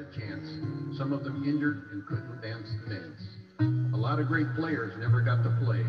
a 0.00 0.18
chance. 0.18 0.48
Some 0.96 1.12
of 1.12 1.24
them 1.24 1.44
injured 1.44 1.90
and 1.92 2.06
couldn't 2.06 2.40
dance 2.40 2.68
the 2.84 2.94
dance. 2.94 3.20
A 3.92 3.96
lot 3.96 4.18
of 4.18 4.28
great 4.28 4.46
players 4.54 4.96
never 4.96 5.20
got 5.20 5.42
to 5.44 5.50
play. 5.60 5.82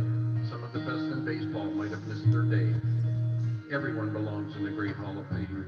Some 0.49 0.63
of 0.63 0.73
the 0.73 0.79
best 0.79 1.07
in 1.15 1.23
baseball 1.23 1.71
might 1.71 1.91
have 1.91 2.05
missed 2.07 2.29
their 2.31 2.43
day. 2.43 2.75
Everyone 3.71 4.11
belongs 4.11 4.53
in 4.55 4.65
the 4.65 4.71
Great 4.71 4.95
Hall 4.95 5.17
of 5.17 5.25
Fame. 5.29 5.63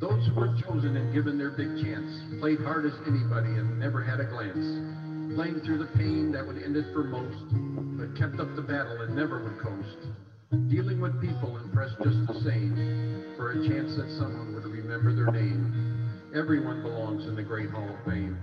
Those 0.00 0.24
who 0.26 0.34
were 0.34 0.54
chosen 0.64 0.96
and 0.96 1.12
given 1.12 1.36
their 1.36 1.50
big 1.50 1.68
chance 1.84 2.08
played 2.40 2.60
hard 2.60 2.86
as 2.86 2.94
anybody 3.06 3.58
and 3.58 3.78
never 3.78 4.00
had 4.00 4.20
a 4.20 4.24
glance. 4.24 5.34
Playing 5.34 5.60
through 5.60 5.78
the 5.78 5.90
pain 5.98 6.32
that 6.32 6.46
would 6.46 6.56
end 6.56 6.76
it 6.76 6.86
for 6.94 7.04
most, 7.04 7.52
but 7.98 8.16
kept 8.16 8.40
up 8.40 8.48
the 8.56 8.62
battle 8.62 9.02
and 9.02 9.14
never 9.14 9.42
would 9.42 9.58
coast. 9.60 10.08
Dealing 10.50 10.98
with 10.98 11.20
people 11.20 11.58
impressed 11.58 11.96
just 12.02 12.26
the 12.26 12.40
same, 12.42 13.34
for 13.36 13.50
a 13.50 13.68
chance 13.68 13.96
that 13.96 14.10
someone 14.18 14.54
would 14.54 14.64
remember 14.64 15.14
their 15.14 15.30
name. 15.30 16.10
Everyone 16.34 16.80
belongs 16.80 17.26
in 17.26 17.36
the 17.36 17.42
Great 17.42 17.68
Hall 17.68 17.86
of 17.86 18.10
Fame. 18.10 18.38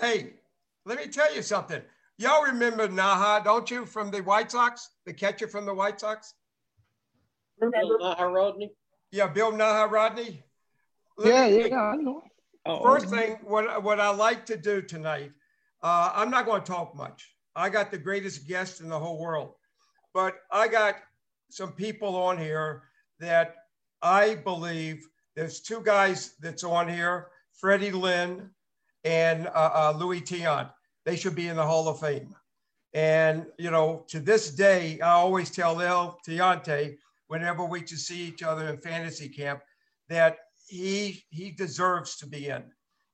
Hey, 0.00 0.34
let 0.84 0.98
me 0.98 1.08
tell 1.08 1.34
you 1.34 1.42
something. 1.42 1.82
Y'all 2.18 2.44
remember 2.44 2.86
Naha, 2.86 3.42
don't 3.42 3.68
you, 3.68 3.84
from 3.84 4.12
the 4.12 4.22
White 4.22 4.52
Sox? 4.52 4.90
The 5.04 5.12
catcher 5.12 5.48
from 5.48 5.66
the 5.66 5.74
White 5.74 5.98
Sox? 5.98 6.34
Remember 7.58 7.98
Bill 7.98 8.14
Nahorodny? 8.14 8.70
Yeah, 9.10 9.26
Bill 9.26 9.50
Nahorodny. 9.50 10.42
Let 11.18 11.50
yeah, 11.50 11.64
me, 11.64 11.68
yeah, 11.68 11.80
I 11.80 11.96
know. 11.96 12.22
Oh, 12.64 12.82
first 12.84 13.08
thing, 13.08 13.38
what, 13.42 13.82
what 13.82 13.98
I 13.98 14.10
like 14.10 14.46
to 14.46 14.56
do 14.56 14.82
tonight, 14.82 15.32
uh, 15.82 16.12
I'm 16.14 16.30
not 16.30 16.46
going 16.46 16.62
to 16.62 16.72
talk 16.72 16.94
much. 16.94 17.32
I 17.56 17.70
got 17.70 17.90
the 17.90 17.98
greatest 17.98 18.46
guest 18.46 18.80
in 18.80 18.88
the 18.88 18.98
whole 18.98 19.18
world, 19.18 19.54
but 20.12 20.34
I 20.52 20.68
got 20.68 20.96
some 21.48 21.72
people 21.72 22.14
on 22.14 22.38
here 22.38 22.82
that 23.18 23.54
I 24.02 24.34
believe 24.34 25.08
there's 25.34 25.60
two 25.60 25.80
guys 25.82 26.34
that's 26.40 26.64
on 26.64 26.88
here, 26.88 27.28
Freddie 27.52 27.90
Lynn 27.90 28.50
and 29.04 29.46
uh, 29.48 29.50
uh, 29.74 29.94
Luis 29.98 30.22
Tiant. 30.22 30.70
They 31.04 31.16
should 31.16 31.34
be 31.34 31.48
in 31.48 31.56
the 31.56 31.66
Hall 31.66 31.88
of 31.88 32.00
Fame. 32.00 32.34
And, 32.92 33.46
you 33.58 33.70
know, 33.70 34.04
to 34.08 34.20
this 34.20 34.50
day, 34.50 35.00
I 35.00 35.10
always 35.10 35.50
tell 35.50 35.80
El 35.80 36.18
Tiante, 36.26 36.96
whenever 37.28 37.64
we 37.64 37.82
to 37.82 37.96
see 37.96 38.22
each 38.26 38.42
other 38.42 38.68
in 38.68 38.78
fantasy 38.78 39.28
camp, 39.28 39.60
that 40.08 40.38
he 40.66 41.24
he 41.30 41.50
deserves 41.50 42.16
to 42.18 42.26
be 42.26 42.48
in. 42.48 42.64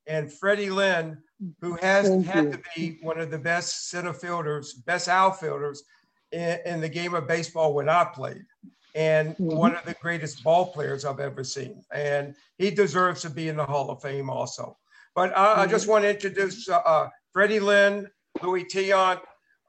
And 0.06 0.32
Freddie 0.32 0.70
Lynn, 0.70 1.22
who 1.60 1.74
has 1.76 2.08
Thank 2.08 2.26
had 2.26 2.44
you. 2.44 2.50
to 2.52 2.60
be 2.76 2.98
one 3.02 3.18
of 3.18 3.30
the 3.30 3.38
best 3.38 3.90
center 3.90 4.12
fielders, 4.12 4.74
best 4.74 5.08
outfielders 5.08 5.84
in, 6.30 6.58
in 6.64 6.80
the 6.80 6.88
game 6.88 7.14
of 7.14 7.26
baseball 7.26 7.74
when 7.74 7.88
I 7.88 8.04
played, 8.04 8.44
and 8.94 9.30
mm-hmm. 9.30 9.56
one 9.56 9.74
of 9.74 9.84
the 9.84 9.94
greatest 9.94 10.42
ball 10.44 10.72
players 10.72 11.04
I've 11.04 11.20
ever 11.20 11.44
seen. 11.44 11.84
And 11.92 12.34
he 12.58 12.70
deserves 12.70 13.22
to 13.22 13.30
be 13.30 13.48
in 13.48 13.56
the 13.56 13.64
Hall 13.64 13.90
of 13.90 14.02
Fame 14.02 14.30
also. 14.30 14.76
But 15.14 15.36
I, 15.36 15.46
mm-hmm. 15.46 15.60
I 15.60 15.66
just 15.66 15.88
want 15.88 16.04
to 16.04 16.10
introduce 16.10 16.68
uh, 16.68 16.76
uh, 16.78 17.08
Freddie 17.32 17.60
Lynn, 17.60 18.08
Luis 18.42 18.72
Tiant, 18.72 19.20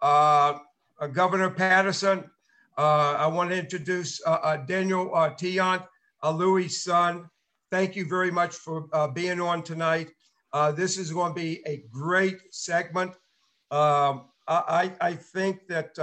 uh, 0.01 0.59
uh, 0.99 1.07
Governor 1.07 1.49
Paterson. 1.49 2.29
Uh, 2.77 3.15
I 3.17 3.27
want 3.27 3.49
to 3.51 3.57
introduce 3.57 4.21
uh, 4.25 4.57
Daniel 4.57 5.09
Tiant, 5.09 5.85
Louis' 6.23 6.69
son. 6.69 7.29
Thank 7.71 7.95
you 7.95 8.05
very 8.07 8.31
much 8.31 8.55
for 8.55 8.87
being 9.13 9.39
on 9.39 9.63
tonight. 9.63 10.09
This 10.75 10.97
is 10.97 11.11
going 11.11 11.33
to 11.33 11.39
be 11.39 11.61
a 11.65 11.83
great 11.91 12.39
segment. 12.51 13.11
Um, 13.71 14.25
I, 14.47 14.91
I, 15.01 15.13
think 15.15 15.67
that 15.67 15.97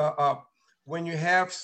when 0.85 1.07
you 1.07 1.17
have 1.17 1.55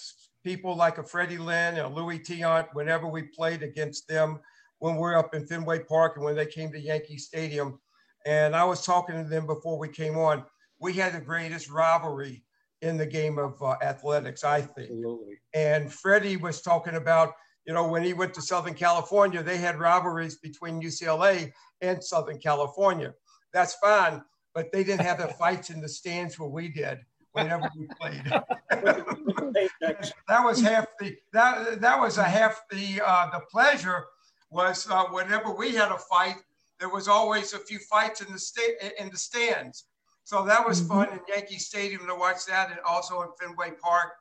people 0.45 0.77
like 0.77 0.99
a 0.99 1.03
Freddie 1.03 1.39
Lynn 1.39 1.79
or 1.79 1.89
Luis 1.89 2.29
Tiant, 2.29 2.69
whenever 2.75 3.09
we 3.09 3.23
played 3.23 3.63
against 3.63 4.07
them, 4.07 4.39
when 4.79 4.97
we 4.97 5.03
are 5.03 5.19
up 5.19 5.35
in 5.35 5.47
Fenway 5.47 5.81
Park 5.81 6.17
and 6.17 6.25
when 6.25 6.37
they 6.37 6.47
came 6.47 6.71
to 6.73 6.81
Yankee 6.81 7.19
Stadium. 7.19 7.81
And 8.27 8.55
I 8.55 8.65
was 8.65 8.85
talking 8.85 9.23
to 9.23 9.29
them 9.29 9.47
before 9.47 9.79
we 9.79 9.89
came 9.89 10.17
on. 10.17 10.45
We 10.79 10.93
had 10.93 11.15
the 11.15 11.21
greatest 11.21 11.71
rivalry 11.71 12.45
in 12.83 12.97
the 12.97 13.07
game 13.07 13.39
of 13.39 13.61
uh, 13.63 13.77
athletics, 13.83 14.45
I 14.45 14.61
think. 14.61 14.91
Absolutely. 14.91 15.39
And 15.55 15.93
Freddie 15.93 16.37
was 16.37 16.61
talking 16.61 16.95
about, 16.95 17.33
you 17.67 17.75
know, 17.75 17.89
when 17.89 18.03
he 18.03 18.13
went 18.13 18.33
to 18.35 18.43
Southern 18.43 18.75
California, 18.75 19.43
they 19.43 19.57
had 19.57 19.79
rivalries 19.79 20.37
between 20.37 20.81
UCLA 20.81 21.53
and 21.81 22.03
Southern 22.03 22.39
California. 22.39 23.13
That's 23.53 23.75
fine, 23.75 24.23
but 24.55 24.71
they 24.73 24.85
didn't 24.85 25.05
have 25.05 25.19
the 25.19 25.29
fights 25.39 25.71
in 25.71 25.81
the 25.81 25.89
stands 25.89 26.39
where 26.39 26.49
we 26.49 26.69
did 26.69 27.01
whenever 27.33 27.69
we 27.77 27.89
played. 28.01 28.25
that 28.71 30.45
was 30.45 30.61
half 30.61 30.87
the 31.01 31.17
that 31.33 31.81
that 31.81 32.01
was 32.01 32.19
a 32.19 32.25
half 32.25 32.63
the 32.71 33.01
uh, 33.05 33.31
the 33.31 33.41
pleasure 33.51 34.05
was 34.51 34.87
uh, 34.91 35.05
whenever 35.07 35.53
we 35.53 35.75
had 35.75 35.91
a 35.91 35.99
fight, 35.99 36.37
there 36.79 36.89
was 36.89 37.09
always 37.09 37.53
a 37.53 37.59
few 37.59 37.79
fights 37.81 38.21
in 38.21 38.33
the 38.33 38.39
state 38.39 38.77
in 38.99 39.11
the 39.11 39.19
stands. 39.19 39.85
So 40.25 40.45
that 40.45 40.67
was 40.67 40.81
mm-hmm. 40.81 40.89
fun 40.89 41.09
in 41.13 41.21
Yankee 41.29 41.59
Stadium 41.59 42.07
to 42.07 42.15
watch 42.15 42.47
that, 42.47 42.71
and 42.71 42.81
also 42.87 43.23
in 43.23 43.29
Fenway 43.41 43.73
Park. 43.81 44.13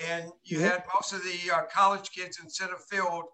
And 0.00 0.30
you 0.44 0.60
had 0.60 0.84
most 0.94 1.12
of 1.12 1.22
the 1.22 1.50
uh, 1.54 1.62
college 1.72 2.10
kids 2.10 2.38
in 2.42 2.48
center 2.48 2.76
field, 2.90 3.24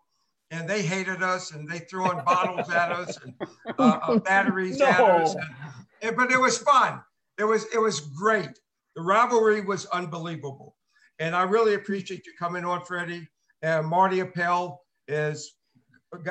and 0.50 0.68
they 0.68 0.82
hated 0.82 1.22
us, 1.22 1.52
and 1.52 1.68
they 1.68 1.80
threw 1.80 2.10
in 2.10 2.24
bottles 2.24 2.70
at 2.70 2.92
us 2.92 3.18
and 3.22 3.34
uh, 3.78 3.98
uh 4.02 4.18
batteries 4.24 4.78
no. 4.78 4.86
at 4.86 5.00
us. 5.00 5.36
And, 6.02 6.16
but 6.16 6.30
it 6.30 6.40
was 6.40 6.58
fun. 6.58 7.00
It 7.38 7.44
was 7.44 7.66
it 7.72 7.78
was 7.78 8.00
great. 8.00 8.58
The 8.96 9.02
rivalry 9.02 9.60
was 9.60 9.86
unbelievable, 9.86 10.76
and 11.18 11.36
I 11.36 11.42
really 11.42 11.74
appreciate 11.74 12.26
you 12.26 12.32
coming 12.38 12.64
on, 12.64 12.84
Freddie. 12.84 13.28
And 13.62 13.86
Marty 13.86 14.20
Appel 14.20 14.80
is 15.06 15.54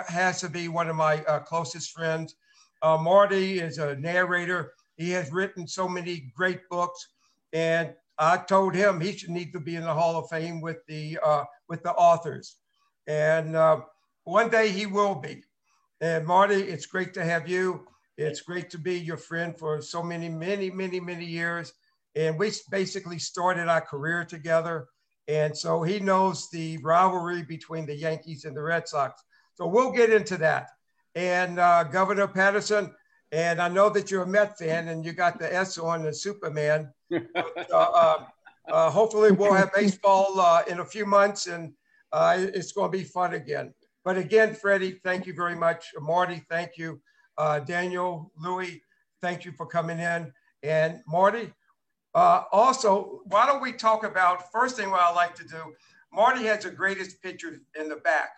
has 0.08 0.42
to 0.42 0.50
be 0.50 0.68
one 0.68 0.90
of 0.90 0.96
my 0.96 1.24
uh, 1.26 1.40
closest 1.40 1.92
friends. 1.92 2.36
Uh, 2.82 2.98
Marty 2.98 3.60
is 3.60 3.78
a 3.78 3.96
narrator. 3.96 4.74
He 4.98 5.12
has 5.12 5.32
written 5.32 5.68
so 5.68 5.88
many 5.88 6.32
great 6.36 6.68
books, 6.70 7.08
and 7.54 7.94
I 8.20 8.38
told 8.38 8.74
him 8.74 9.00
he 9.00 9.12
should 9.12 9.30
need 9.30 9.54
to 9.54 9.60
be 9.60 9.76
in 9.76 9.84
the 9.84 9.94
Hall 9.94 10.18
of 10.18 10.30
Fame 10.30 10.62
with 10.62 10.86
the 10.88 11.20
uh, 11.24 11.44
with 11.70 11.84
the 11.84 11.94
authors. 11.94 12.56
And 13.06 13.56
uh, 13.56 13.82
one 14.24 14.50
day 14.50 14.70
he 14.70 14.86
will 14.86 15.16
be. 15.16 15.44
And 16.02 16.26
Marty, 16.26 16.56
it's 16.56 16.86
great 16.86 17.14
to 17.16 17.24
have 17.24 17.48
you. 17.48 17.88
It's 18.18 18.42
great 18.42 18.70
to 18.72 18.78
be 18.78 19.00
your 19.00 19.18
friend 19.18 19.58
for 19.58 19.82
so 19.82 20.02
many, 20.02 20.30
many, 20.30 20.70
many, 20.70 21.00
many 21.00 21.26
years. 21.26 21.74
And 22.16 22.38
we 22.38 22.52
basically 22.72 23.20
started 23.20 23.68
our 23.68 23.82
career 23.82 24.26
together. 24.26 24.88
And 25.28 25.56
so 25.56 25.84
he 25.84 26.00
knows 26.00 26.50
the 26.50 26.78
rivalry 26.78 27.44
between 27.44 27.86
the 27.86 27.96
Yankees 27.96 28.46
and 28.46 28.56
the 28.56 28.62
Red 28.62 28.88
Sox. 28.88 29.22
So 29.56 29.68
we'll 29.68 29.92
get 29.92 30.12
into 30.12 30.38
that. 30.38 30.70
And 31.16 31.60
uh, 31.60 31.84
Governor 31.84 32.28
Paterson, 32.28 32.94
and 33.32 33.62
I 33.62 33.68
know 33.68 33.90
that 33.90 34.10
you're 34.10 34.24
a 34.24 34.28
Met 34.28 34.58
fan 34.58 34.88
and 34.88 35.06
you 35.06 35.14
got 35.14 35.40
the 35.40 35.54
S 35.54 35.78
on 35.78 36.04
the 36.04 36.14
Superman. 36.14 36.92
But, 37.10 37.72
uh, 37.72 37.78
uh, 37.78 38.26
uh, 38.70 38.90
hopefully, 38.90 39.32
we'll 39.32 39.54
have 39.54 39.72
baseball 39.74 40.40
uh, 40.40 40.64
in 40.68 40.80
a 40.80 40.86
few 40.86 41.06
months 41.06 41.48
and 41.48 41.74
uh, 42.12 42.36
it's 42.38 42.74
going 42.74 42.92
to 42.92 42.98
be 42.98 43.04
fun 43.04 43.34
again. 43.34 43.74
But 44.04 44.18
again, 44.18 44.54
Freddie, 44.54 45.00
thank 45.04 45.26
you 45.26 45.34
very 45.34 45.56
much. 45.56 45.94
Marty, 46.00 46.44
thank 46.50 46.78
you. 46.78 47.02
Daniel, 47.66 48.32
Louis, 48.38 48.82
thank 49.22 49.46
you 49.46 49.52
for 49.52 49.66
coming 49.66 50.00
in. 50.00 50.34
And 50.64 51.02
Marty, 51.08 51.54
also, 52.14 53.22
why 53.26 53.46
don't 53.46 53.62
we 53.62 53.72
talk 53.74 54.04
about 54.04 54.52
first 54.52 54.76
thing 54.76 54.90
what 54.90 55.02
I 55.02 55.14
like 55.14 55.36
to 55.36 55.48
do? 55.48 55.74
Marty 56.12 56.44
has 56.46 56.64
the 56.64 56.72
greatest 56.72 57.22
picture 57.22 57.60
in 57.80 57.90
the 57.90 57.98
back 57.98 58.32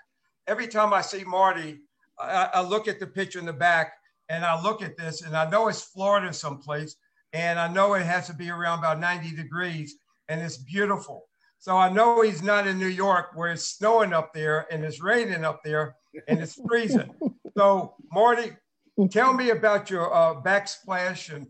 every 0.49 0.67
time 0.67 0.93
I 0.93 1.01
see 1.01 1.23
Marty, 1.23 1.81
I, 2.19 2.49
I, 2.55 2.61
look 2.61 2.87
at 2.87 2.99
the 2.99 3.07
picture 3.07 3.39
in 3.39 3.45
the 3.45 3.53
back 3.53 3.93
and 4.29 4.45
I 4.45 4.61
look 4.61 4.81
at 4.81 4.95
this 4.95 5.23
and 5.23 5.35
I 5.35 5.49
know 5.49 5.67
it's 5.67 5.81
Florida 5.81 6.31
someplace 6.31 6.95
and 7.33 7.59
I 7.59 7.67
know 7.67 7.95
it 7.95 8.05
has 8.05 8.27
to 8.27 8.33
be 8.33 8.49
around 8.49 8.79
about 8.79 8.99
90 8.99 9.35
degrees 9.35 9.95
and 10.29 10.41
it's 10.41 10.57
beautiful. 10.57 11.25
So 11.57 11.75
I 11.75 11.89
know 11.89 12.21
he's 12.21 12.41
not 12.41 12.67
in 12.67 12.79
New 12.79 12.87
York 12.87 13.31
where 13.33 13.51
it's 13.51 13.65
snowing 13.65 14.13
up 14.13 14.33
there 14.33 14.67
and 14.71 14.85
it's 14.85 15.01
raining 15.01 15.43
up 15.43 15.61
there 15.63 15.95
and 16.27 16.39
it's 16.39 16.59
freezing. 16.67 17.13
so 17.57 17.95
Marty, 18.13 18.51
tell 19.09 19.33
me 19.33 19.49
about 19.49 19.89
your 19.89 20.13
uh, 20.13 20.35
backsplash 20.41 21.33
and 21.35 21.47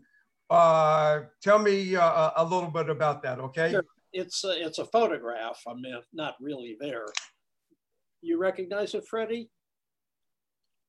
uh, 0.48 1.20
tell 1.42 1.58
me 1.58 1.94
uh, 1.94 2.30
a 2.36 2.44
little 2.44 2.70
bit 2.70 2.88
about 2.88 3.22
that, 3.22 3.38
okay? 3.38 3.72
Sure. 3.72 3.84
It's 4.12 4.42
a, 4.42 4.66
it's 4.66 4.80
a 4.80 4.84
photograph. 4.86 5.60
I 5.68 5.74
mean, 5.74 6.00
not 6.12 6.34
really 6.40 6.76
there. 6.80 7.06
You 8.22 8.38
recognize 8.38 8.94
it, 8.94 9.06
Freddie? 9.06 9.48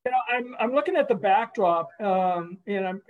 You 0.04 0.10
know, 0.10 0.18
I'm, 0.36 0.56
I'm 0.58 0.74
looking 0.74 0.96
at 0.96 1.08
the 1.08 1.14
backdrop, 1.14 1.90
um, 2.00 2.58
and 2.66 2.86
I'm 2.86 3.02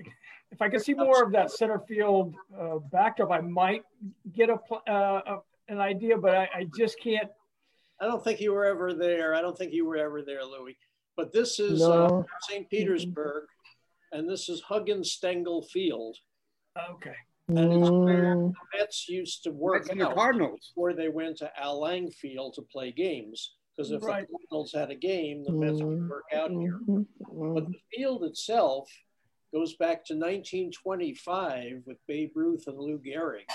if 0.53 0.61
I 0.61 0.69
could 0.69 0.83
see 0.83 0.93
more 0.93 1.23
of 1.23 1.33
that 1.33 1.51
center 1.51 1.79
field 1.89 2.35
uh, 2.59 2.77
backdrop, 2.91 3.31
I 3.31 3.41
might 3.41 3.85
get 4.33 4.51
a, 4.51 4.59
uh, 4.89 5.21
a 5.27 5.39
an 5.69 5.81
idea, 5.81 6.19
but 6.19 6.37
I, 6.37 6.49
I, 6.55 6.67
just 6.77 7.01
can't. 7.01 7.31
I 8.01 8.05
don't 8.05 8.23
think 8.23 8.41
you 8.41 8.53
were 8.53 8.67
ever 8.67 8.93
there. 8.93 9.35
I 9.35 9.41
don't 9.41 9.57
think 9.57 9.73
you 9.73 9.87
were 9.87 9.97
ever 9.97 10.23
there, 10.23 10.45
Louis. 10.45 10.77
But 11.17 11.33
this 11.33 11.59
is 11.59 11.81
no. 11.81 12.21
uh, 12.21 12.23
St. 12.49 12.69
Petersburg, 12.69 13.45
and 14.13 14.29
this 14.29 14.51
is 14.51 14.61
Huggins 14.61 15.13
Stengel 15.13 15.63
Field. 15.63 16.17
Okay. 16.91 17.17
And 17.49 17.59
it's 17.59 17.91
where 17.91 18.35
the 18.35 18.53
Mets 18.77 19.09
used 19.09 19.45
to 19.45 19.51
work 19.51 19.83
Mets 19.83 19.91
and 19.91 20.01
the 20.01 20.09
out 20.09 20.15
Cardinals. 20.15 20.71
before 20.75 20.95
they 20.95 21.09
went 21.09 21.39
to 21.39 21.51
Al 21.59 21.81
Lang 21.81 22.11
Field 22.11 22.55
to 22.55 22.63
play 22.63 22.93
games. 22.93 23.53
Because 23.77 23.91
if 23.91 24.03
Right. 24.03 24.27
the 24.27 24.39
Cardinals 24.51 24.73
had 24.73 24.91
a 24.91 24.95
game, 24.95 25.45
the 25.45 25.53
Mets 25.53 25.83
would 25.83 26.09
work 26.09 26.25
out 26.33 26.51
here. 26.51 26.81
Mm-hmm. 26.87 27.55
But 27.55 27.67
the 27.69 27.81
field 27.95 28.25
itself 28.25 28.91
goes 29.53 29.75
back 29.77 30.05
to 30.07 30.15
1925 30.15 31.83
with 31.87 31.99
Babe 32.07 32.33
Ruth 32.35 32.67
and 32.67 32.79
Lou 32.79 32.99
Gehrig. 32.99 33.47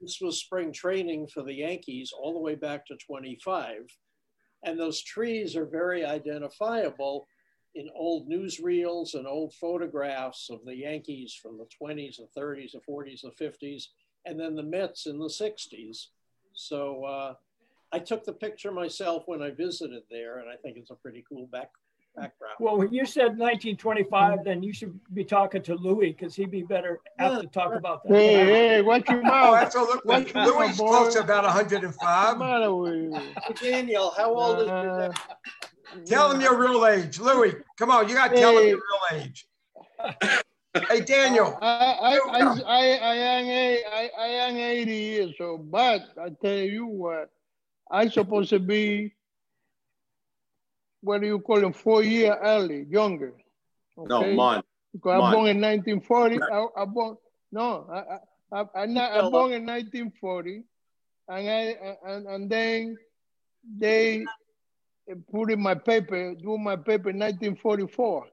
This 0.00 0.20
was 0.20 0.38
spring 0.40 0.72
training 0.72 1.28
for 1.28 1.42
the 1.42 1.54
Yankees 1.54 2.12
all 2.12 2.32
the 2.32 2.40
way 2.40 2.54
back 2.54 2.86
to 2.86 2.96
25. 2.96 3.86
And 4.64 4.78
those 4.78 5.02
trees 5.02 5.56
are 5.56 5.66
very 5.66 6.04
identifiable 6.04 7.26
in 7.74 7.88
old 7.94 8.28
newsreels 8.28 9.14
and 9.14 9.26
old 9.26 9.52
photographs 9.54 10.48
of 10.50 10.64
the 10.64 10.76
Yankees 10.76 11.34
from 11.34 11.58
the 11.58 11.66
20s 11.82 12.18
and 12.18 12.28
30s 12.36 12.74
and 12.74 12.82
40s 12.88 13.24
and 13.24 13.36
50s, 13.36 13.84
and 14.26 14.38
then 14.38 14.54
the 14.54 14.62
Mets 14.62 15.06
in 15.06 15.18
the 15.18 15.26
60s. 15.28 16.06
So 16.52 17.04
uh, 17.04 17.34
I 17.94 18.00
took 18.00 18.24
the 18.24 18.32
picture 18.32 18.72
myself 18.72 19.22
when 19.26 19.40
I 19.40 19.50
visited 19.52 20.02
there, 20.10 20.38
and 20.40 20.50
I 20.50 20.56
think 20.56 20.76
it's 20.76 20.90
a 20.90 20.96
pretty 20.96 21.24
cool 21.28 21.46
back, 21.46 21.70
background. 22.16 22.56
Well, 22.58 22.76
when 22.76 22.92
you 22.92 23.06
said 23.06 23.38
1925, 23.38 24.42
then 24.44 24.64
you 24.64 24.72
should 24.72 24.98
be 25.14 25.22
talking 25.22 25.62
to 25.62 25.76
Louis 25.76 26.10
because 26.10 26.34
he'd 26.34 26.50
be 26.50 26.64
better 26.64 26.98
apt 27.20 27.40
to 27.42 27.46
talk 27.46 27.76
about 27.76 28.02
that. 28.02 28.12
Hey, 28.12 28.32
hey, 28.32 28.82
watch 28.82 29.08
your 29.08 29.20
Oh, 29.20 29.22
mouth. 29.28 29.62
absolutely. 29.62 30.00
What's 30.02 30.34
up, 30.34 30.44
Louis 30.44 30.76
boy? 30.76 30.88
close 30.88 31.14
to 31.14 31.20
about 31.20 31.44
105. 31.44 32.32
the 32.32 32.44
matter 32.44 32.74
with 32.74 32.94
you? 32.94 33.34
Daniel, 33.62 34.12
how 34.16 34.34
old 34.34 34.62
is 34.62 34.66
your 34.66 34.90
Uh, 34.90 35.12
dad? 35.12 36.06
Tell 36.08 36.32
him 36.32 36.40
your 36.40 36.58
real 36.58 36.84
age. 36.86 37.20
Louis, 37.20 37.54
come 37.78 37.92
on, 37.92 38.08
you 38.08 38.16
got 38.16 38.32
to 38.32 38.36
tell 38.40 38.58
him 38.58 38.66
your 38.70 38.78
real 39.12 39.20
age. 39.20 39.46
Hey, 40.90 41.02
Daniel. 41.02 41.56
I, 41.62 41.68
I, 41.68 42.18
I, 42.18 42.40
I, 42.40 42.98
I 42.98 43.14
am 43.14 43.46
a, 43.46 43.84
I, 43.84 44.10
I 44.18 44.26
am 44.26 44.56
80 44.56 44.92
years 44.92 45.34
old, 45.38 45.70
but 45.70 46.02
I 46.20 46.30
tell 46.42 46.56
you 46.58 46.86
what, 46.86 47.30
I 47.90 48.08
supposed 48.08 48.50
to 48.50 48.58
be, 48.58 49.12
what 51.00 51.20
do 51.20 51.26
you 51.26 51.38
call 51.40 51.64
it, 51.64 51.76
four 51.76 52.02
year 52.02 52.36
early, 52.42 52.86
younger. 52.88 53.34
No, 53.96 54.20
okay? 54.20 54.34
month. 54.34 54.64
Because 54.92 55.22
I'm 55.22 55.32
born 55.32 55.48
in 55.48 55.60
1940. 55.60 56.40
I, 56.42 56.82
I 56.82 56.84
born, 56.84 57.16
no, 57.52 57.86
I, 57.92 57.98
I, 57.98 58.60
I, 58.60 58.82
I'm 58.82 58.94
not, 58.94 59.12
I'm 59.12 59.30
born 59.30 59.52
in 59.52 59.66
1940, 59.66 60.62
and 61.28 61.48
I, 61.48 61.76
and, 62.06 62.26
and 62.26 62.50
then 62.50 62.96
they 63.78 64.24
put 65.30 65.50
in 65.50 65.60
my 65.60 65.74
paper, 65.74 66.34
do 66.34 66.56
my 66.58 66.76
paper 66.76 67.10
in 67.10 67.18
1944. 67.18 68.26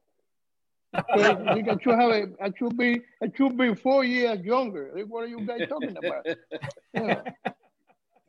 Okay, 0.93 1.25
I 1.25 1.53
think 1.53 1.81
should 1.81 1.99
have 1.99 2.11
a, 2.11 2.27
I 2.41 2.51
should 2.57 2.77
be, 2.77 3.01
I 3.21 3.27
should 3.35 3.57
be 3.57 3.73
four 3.75 4.03
years 4.03 4.43
younger. 4.43 4.91
What 5.07 5.23
are 5.23 5.27
you 5.27 5.41
guys 5.45 5.67
talking 5.67 5.97
about? 5.97 6.25
Yeah. 6.93 7.21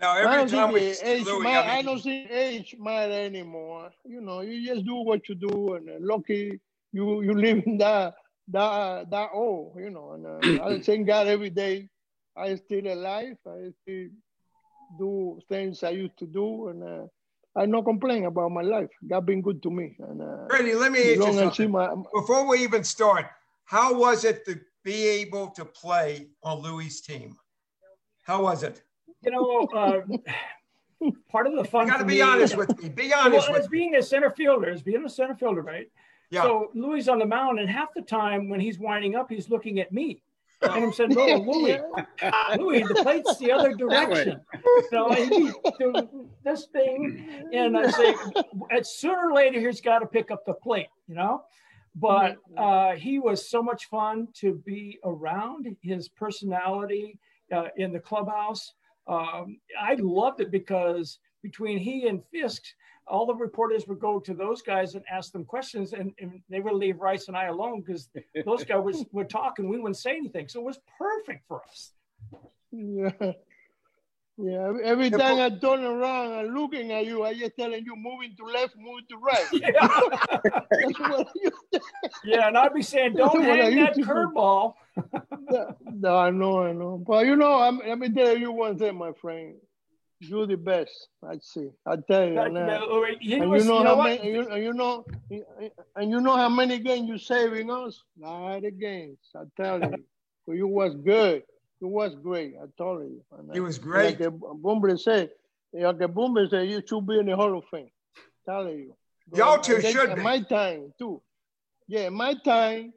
No, 0.03 0.09
I 0.09 0.23
every 0.23 0.37
don't 0.37 0.49
time 0.49 0.73
we 0.73 0.93
see 0.93 1.07
age 1.07 1.27
Louis, 1.27 1.47
I 1.47 1.79
I 1.79 1.83
don't 1.83 2.03
think 2.03 2.29
age 2.29 2.75
matter 2.77 3.13
anymore. 3.13 3.93
You 4.05 4.21
know, 4.21 4.41
you 4.41 4.67
just 4.67 4.85
do 4.85 4.97
what 4.97 5.29
you 5.29 5.37
do, 5.37 5.75
and 5.75 5.89
uh, 5.89 5.93
lucky 6.01 6.59
you 6.93 7.23
you 7.23 7.35
live 7.35 7.63
in 7.65 7.79
that 7.79 8.15
that 8.49 9.09
that 9.11 9.29
old. 9.33 9.77
You 9.79 9.91
know, 9.91 10.13
and 10.13 10.27
uh, 10.27 10.65
I 10.65 10.81
thank 10.87 11.07
God 11.07 11.29
every 11.29 11.51
day 11.51 11.89
I 12.37 12.57
still 12.57 12.93
alive. 12.93 13.37
I 13.47 13.71
still 13.83 14.09
do 14.99 15.41
things 15.49 15.85
I 15.85 15.91
used 15.91 16.19
to 16.19 16.27
do, 16.27 16.69
and 16.69 16.83
uh, 16.83 17.07
I 17.55 17.67
no 17.67 17.85
complain 17.85 18.25
about 18.25 18.51
my 18.51 18.63
life. 18.63 18.91
God 19.07 19.25
been 19.25 19.41
good 19.41 19.63
to 19.63 19.71
me, 19.71 19.95
and 20.01 20.21
uh, 20.21 20.49
let 20.51 20.91
me 20.91 21.13
as 21.13 21.21
ask 21.21 21.27
you 21.29 21.33
long 21.39 21.39
as 21.39 21.57
see 21.57 21.63
something. 21.63 21.71
my 21.71 21.95
Before 22.13 22.49
we 22.49 22.59
even 22.65 22.83
start, 22.83 23.27
how 23.67 23.95
was 23.95 24.25
it 24.25 24.45
to 24.47 24.59
be 24.83 25.07
able 25.23 25.51
to 25.51 25.65
play 25.65 26.27
on 26.43 26.59
Louis' 26.59 27.01
team? 27.01 27.37
How 28.25 28.43
was 28.43 28.65
it? 28.65 28.83
You 29.25 29.31
know, 29.31 29.67
uh, 29.75 31.11
part 31.29 31.47
of 31.47 31.55
the 31.55 31.65
fun. 31.65 31.87
You 31.87 31.93
got 31.93 31.99
to 31.99 32.05
be 32.05 32.15
me- 32.15 32.21
honest 32.21 32.57
with 32.57 32.83
me. 32.83 32.89
Be 32.89 33.13
honest 33.13 33.49
well, 33.49 33.59
with 33.59 33.65
as 33.65 33.71
me. 33.71 33.79
being 33.79 33.95
a 33.97 34.03
center 34.03 34.31
fielder, 34.31 34.71
as 34.71 34.83
being 34.83 35.05
a 35.05 35.09
center 35.09 35.35
fielder, 35.35 35.63
right? 35.63 35.91
Yeah. 36.31 36.43
So 36.43 36.71
Louis 36.75 37.09
on 37.09 37.19
the 37.19 37.27
mound, 37.27 37.59
and 37.59 37.69
half 37.69 37.89
the 37.95 38.03
time 38.03 38.49
when 38.49 38.59
he's 38.59 38.79
winding 38.79 39.15
up, 39.15 39.31
he's 39.31 39.51
looking 39.51 39.81
at 39.81 39.93
me. 39.93 40.23
And 40.63 40.85
I'm 40.85 40.93
saying, 40.93 41.11
no, 41.11 41.27
Louis, 41.47 41.81
Louis, 42.57 42.83
the 42.85 43.01
plate's 43.03 43.37
the 43.39 43.51
other 43.53 43.75
direction. 43.77 44.41
So 44.91 45.13
he'd 45.13 45.31
be 45.31 45.53
doing 45.79 46.29
this 46.45 46.67
thing, 46.73 47.49
and 47.53 47.77
I 47.77 47.91
say, 47.91 48.15
at 48.71 48.87
sooner 48.87 49.31
or 49.31 49.35
later, 49.35 49.61
he's 49.61 49.81
got 49.81 49.99
to 49.99 50.07
pick 50.07 50.31
up 50.31 50.45
the 50.47 50.55
plate, 50.55 50.87
you 51.09 51.15
know. 51.15 51.43
But 51.95 52.37
uh, 52.57 52.93
he 52.93 53.19
was 53.19 53.51
so 53.51 53.63
much 53.63 53.87
fun 53.87 54.29
to 54.37 54.55
be 54.65 54.99
around. 55.05 55.77
His 55.83 56.09
personality 56.09 57.19
uh, 57.53 57.69
in 57.77 57.93
the 57.93 58.01
clubhouse, 58.01 58.73
um, 59.07 59.59
I 59.81 59.95
loved 59.99 60.41
it 60.41 60.51
because 60.51 61.19
between 61.43 61.79
he 61.79 62.07
and 62.09 62.23
Fisk, 62.31 62.63
all 63.07 63.27
the 63.27 63.35
reporters 63.35 63.87
would 63.89 63.99
go 63.99 64.21
to 64.21 64.33
those 64.33 64.63
guys 64.63 64.95
and 64.95 65.05
ask 65.11 65.33
them 65.33 65.45
questions, 65.45 65.93
and, 65.93 66.13
and 66.21 66.41
they 66.49 66.61
would 66.61 66.75
leave 66.75 67.01
Rice 67.01 67.29
and 67.29 67.37
I 67.37 67.47
alone 67.47 67.81
because 67.81 68.09
those 68.47 68.65
guys 68.65 68.83
was, 68.83 69.05
would 69.13 69.29
talk 69.29 69.59
and 69.59 69.69
we 69.69 69.79
wouldn't 69.79 69.97
say 69.97 70.17
anything. 70.17 70.49
So 70.49 70.61
it 70.61 70.65
was 70.65 70.79
perfect 70.99 71.47
for 71.49 71.63
us. 71.69 71.93
Yeah. 72.71 73.33
Yeah, 74.39 74.67
every- 74.69 74.85
every 74.85 75.11
time 75.11 75.39
I 75.39 75.51
turn 75.51 75.85
around 75.85 76.33
and 76.33 76.55
looking 76.55 76.91
at 76.91 77.05
you, 77.07 77.23
I 77.23 77.35
just 77.35 77.57
telling 77.57 77.85
you 77.85 77.95
moving 77.97 78.35
to 78.39 78.45
left, 78.45 78.75
moving 78.77 79.05
to 79.11 79.17
right. 79.19 79.47
Yeah, 79.53 79.89
That's 80.71 80.99
what 80.99 81.29
you 81.35 81.51
yeah 82.25 82.49
and 82.49 82.57
I'd 82.57 82.73
be 82.73 82.83
saying, 82.83 83.15
don't 83.15 83.41
what 83.47 83.61
I 83.61 83.65
hang 83.71 83.77
that 83.77 83.97
used 83.97 84.09
to 84.09 84.15
curveball. 84.15 84.75
no, 85.51 85.77
no, 85.85 86.17
I 86.17 86.31
know, 86.31 86.63
I 86.63 86.73
know. 86.73 87.03
But 87.07 87.27
you 87.27 87.37
know, 87.37 87.61
I'm, 87.61 87.79
let 87.79 87.99
me 87.99 88.09
tell 88.11 88.37
you 88.37 88.53
one 88.53 88.79
thing, 88.79 88.97
my 88.97 89.13
friend. 89.21 89.55
You're 90.21 90.47
the 90.47 90.57
best. 90.57 91.09
I 91.29 91.39
see. 91.43 91.69
I 91.85 91.97
tell 91.97 92.29
you. 92.29 92.39
And, 92.41 92.57
uh, 92.57 92.87
He 93.21 93.35
and 93.35 93.51
you 93.51 93.65
know 93.65 93.81
you 93.81 93.85
how 93.85 93.97
what? 93.97 94.05
many, 94.21 94.33
you, 94.33 94.49
and 94.49 94.63
you 94.63 94.73
know, 94.73 95.05
and 95.97 96.11
you 96.11 96.21
know 96.21 96.37
how 96.37 96.49
many 96.49 96.79
games 96.79 97.09
you 97.09 97.19
saving 97.19 97.71
us? 97.73 98.01
Lot 98.17 98.65
of 98.65 98.79
games. 98.79 99.19
I 99.35 99.43
tell 99.61 99.81
you. 99.81 100.05
So 100.47 100.53
you 100.53 100.69
was 100.69 100.95
good. 100.95 101.43
You 101.83 101.89
was 101.89 102.15
great. 102.15 102.55
I 102.63 102.67
told 102.79 103.03
you. 103.03 103.25
And, 103.37 103.53
He 103.53 103.59
was 103.59 103.77
great. 103.77 104.21
Like 104.21 104.33
Bumble 104.63 104.97
said, 104.97 105.31
like 105.75 105.99
Bumble 106.15 106.47
said, 106.49 106.71
you 106.71 106.81
should 106.87 107.05
be 107.05 107.19
in 107.19 107.27
the 107.27 107.35
Hall 107.35 107.59
of 107.59 107.65
Fame. 107.73 107.91
Telling 108.47 108.79
you. 108.79 108.97
Y'all 109.35 109.59
two 109.59 109.79
then 109.79 109.93
should 109.93 110.11
at 110.11 110.17
be. 110.17 110.23
my 110.23 110.41
time 110.43 110.93
too. 110.97 111.21
Yeah, 111.89 112.09
my 112.11 112.35
time, 112.35 112.93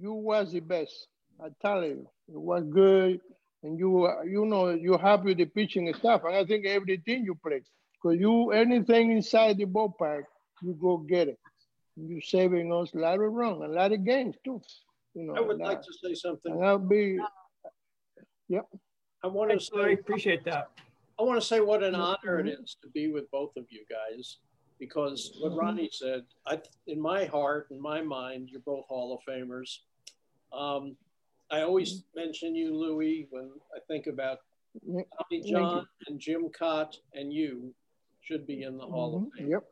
you 0.00 0.12
was 0.12 0.50
the 0.50 0.58
best. 0.58 1.06
I 1.40 1.50
tell 1.62 1.84
you, 1.84 2.08
it 2.28 2.40
was 2.40 2.64
good, 2.64 3.20
and 3.62 3.78
you 3.78 4.06
uh, 4.06 4.22
you 4.22 4.44
know 4.44 4.70
you 4.70 4.98
happy 4.98 5.26
with 5.26 5.38
the 5.38 5.44
pitching 5.44 5.86
and 5.86 5.96
stuff. 5.96 6.22
And 6.24 6.34
I 6.34 6.44
think 6.44 6.66
everything 6.66 7.24
you 7.24 7.36
play, 7.36 7.62
because 7.94 8.18
you 8.18 8.50
anything 8.50 9.12
inside 9.12 9.58
the 9.58 9.66
ballpark, 9.66 10.24
you 10.62 10.76
go 10.80 10.96
get 10.96 11.28
it. 11.28 11.38
You 11.96 12.20
saving 12.20 12.72
us 12.72 12.92
a 12.92 12.98
lot 12.98 13.20
of 13.20 13.32
run, 13.32 13.62
a 13.62 13.68
lot 13.68 13.92
of 13.92 14.04
games 14.04 14.34
too. 14.44 14.60
You 15.14 15.24
know, 15.26 15.34
I 15.36 15.40
would 15.40 15.58
like 15.58 15.82
to 15.82 15.92
say 16.02 16.14
something. 16.14 16.52
and 16.52 16.64
I'll 16.64 16.78
be 16.78 17.18
I 19.22 19.26
want 19.26 19.50
to 19.50 19.56
Thanks, 19.56 19.70
Louis. 19.72 19.94
say, 19.96 20.00
Appreciate 20.00 20.44
that. 20.44 20.70
I 21.18 21.22
want 21.22 21.40
to 21.40 21.46
say 21.46 21.60
what 21.60 21.82
an 21.82 21.94
honor 21.94 22.40
it 22.40 22.48
is 22.48 22.76
to 22.82 22.88
be 22.88 23.08
with 23.12 23.30
both 23.30 23.54
of 23.56 23.66
you 23.68 23.84
guys, 23.90 24.38
because 24.78 25.36
what 25.40 25.52
Mhm. 25.52 25.58
Ronnie 25.58 25.90
said, 25.92 26.26
I, 26.46 26.60
in 26.86 26.98
my 27.00 27.26
heart, 27.26 27.70
in 27.70 27.80
my 27.80 28.00
mind, 28.00 28.48
you're 28.50 28.62
both 28.62 28.86
Hall 28.86 29.12
of 29.14 29.20
Famers. 29.24 29.80
Um, 30.52 30.96
I 31.50 31.62
always 31.62 32.04
mention 32.14 32.54
you, 32.54 32.74
Louis, 32.74 33.26
when 33.30 33.50
I 33.76 33.80
think 33.80 34.06
about 34.06 34.38
Tommy 34.86 35.42
John 35.42 35.86
and 36.06 36.18
Jim 36.18 36.48
Kaat 36.48 36.96
and 37.12 37.32
you 37.32 37.74
should 38.22 38.46
be 38.46 38.62
in 38.62 38.78
the 38.78 38.86
Hall 38.86 39.16
of 39.16 39.22
mhm, 39.24 39.32
Fame. 39.36 39.48
Yep, 39.48 39.64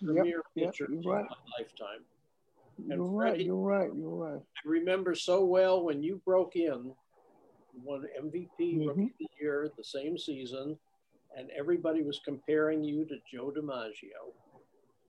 yep, 0.00 0.14
Premier 0.14 0.42
yep, 0.54 0.72
pitchers 0.72 0.88
you're 1.04 1.18
of 1.20 1.26
my 1.28 1.36
lifetime. 1.58 2.04
you're 2.78 3.04
right, 3.04 3.40
you're 3.40 3.56
right, 3.56 3.90
you're 3.94 4.08
right. 4.08 4.40
I 4.40 4.60
remember 4.68 5.14
so 5.14 5.44
well 5.44 5.82
when 5.82 6.02
you 6.02 6.22
broke 6.24 6.54
in, 6.56 6.94
won 7.84 8.06
MVP 8.20 8.86
Rookie 8.86 9.02
of 9.02 9.08
the 9.18 9.28
Year 9.40 9.70
the 9.76 9.84
same 9.84 10.18
season, 10.18 10.78
and 11.36 11.50
everybody 11.50 12.02
was 12.02 12.20
comparing 12.24 12.82
you 12.82 13.04
to 13.06 13.16
Joe 13.30 13.52
DiMaggio. 13.56 14.32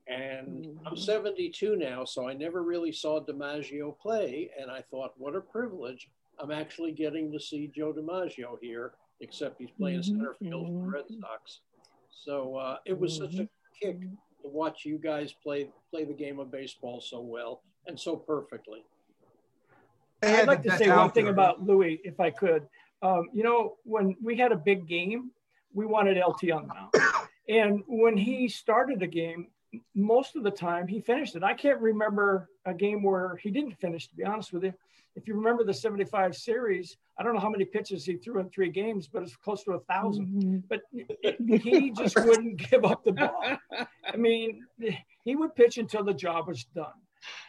And 0.08 0.66
I'm 0.86 0.96
Mhm. 0.96 1.00
72 1.00 1.76
now, 1.76 2.04
so 2.04 2.28
I 2.28 2.34
never 2.34 2.64
really 2.64 2.92
saw 2.92 3.24
DiMaggio 3.24 3.98
play, 4.00 4.52
and 4.58 4.72
I 4.72 4.82
thought, 4.82 5.18
what 5.20 5.36
a 5.36 5.42
privilege! 5.42 6.10
I'm 6.40 6.52
actually 6.52 6.94
getting 6.94 7.32
to 7.32 7.40
see 7.40 7.68
Joe 7.68 7.94
DiMaggio 7.94 8.58
here, 8.62 8.94
except 9.20 9.60
he's 9.60 9.72
playing 9.72 10.00
Mhm, 10.00 10.06
center 10.06 10.34
field 10.36 10.68
for 10.68 10.86
the 10.86 10.92
Red 10.92 11.06
mhm. 11.06 11.20
Sox. 11.20 11.62
So 12.10 12.56
uh, 12.56 12.80
it 12.86 12.98
was 12.98 13.16
such 13.18 13.36
a 13.40 13.50
kick 13.80 14.00
to 14.42 14.48
watch 14.48 14.86
you 14.86 14.98
guys 14.98 15.34
play 15.34 15.72
play 15.92 16.06
the 16.06 16.14
game 16.14 16.40
of 16.40 16.50
baseball 16.50 17.02
so 17.02 17.22
well 17.22 17.62
and 17.88 18.00
so 18.00 18.16
perfectly. 18.16 18.86
They 20.22 20.32
had 20.32 20.42
I'd 20.42 20.48
like 20.48 20.64
to 20.64 20.78
say 20.78 20.90
one 20.90 21.12
thing 21.12 21.28
outfielder. 21.28 21.30
about 21.30 21.64
Louis, 21.64 22.02
if 22.04 22.20
I 22.20 22.30
could. 22.30 22.68
Um, 23.02 23.30
you 23.34 23.44
know, 23.44 23.78
when 23.84 24.16
we 24.22 24.36
had 24.38 24.52
a 24.52 24.58
big 24.58 24.88
game, 24.88 25.32
we 25.74 25.86
wanted 25.86 26.18
LT 26.18 26.52
on 26.52 26.68
the 26.68 26.74
mound. 26.74 26.94
And 27.48 27.84
when 27.88 28.18
he 28.18 28.48
started 28.48 29.02
a 29.02 29.08
game, 29.08 29.48
most 29.96 30.36
of 30.36 30.44
the 30.44 30.52
time 30.52 30.88
he 30.88 31.00
finished 31.00 31.36
it. 31.36 31.44
I 31.44 31.54
can't 31.54 31.80
remember 31.80 32.50
a 32.66 32.74
game 32.74 33.04
where 33.04 33.38
he 33.38 33.52
didn't 33.52 33.80
finish, 33.80 34.08
to 34.08 34.16
be 34.16 34.24
honest 34.24 34.52
with 34.52 34.64
you. 34.64 34.74
If 35.16 35.28
you 35.28 35.36
remember 35.36 35.64
the 35.64 35.74
75 35.74 36.36
series, 36.36 36.98
I 37.18 37.24
don't 37.24 37.34
know 37.34 37.40
how 37.40 37.50
many 37.50 37.66
pitches 37.66 38.06
he 38.06 38.16
threw 38.16 38.40
in 38.40 38.50
three 38.50 38.70
games, 38.70 39.08
but 39.08 39.24
it's 39.24 39.36
close 39.36 39.64
to 39.64 39.72
a 39.72 39.78
1000 39.78 40.28
mm-hmm. 40.28 40.58
But 40.70 40.82
he 41.62 41.92
just 41.92 42.16
wouldn't 42.16 42.58
give 42.70 42.86
up 42.86 43.04
the 43.04 43.12
ball. 43.12 43.58
I 44.06 44.16
mean, 44.16 44.66
he 45.24 45.36
would 45.36 45.56
pitch 45.56 45.78
until 45.78 46.04
the 46.04 46.14
job 46.14 46.48
was 46.48 46.64
done. 46.64 46.94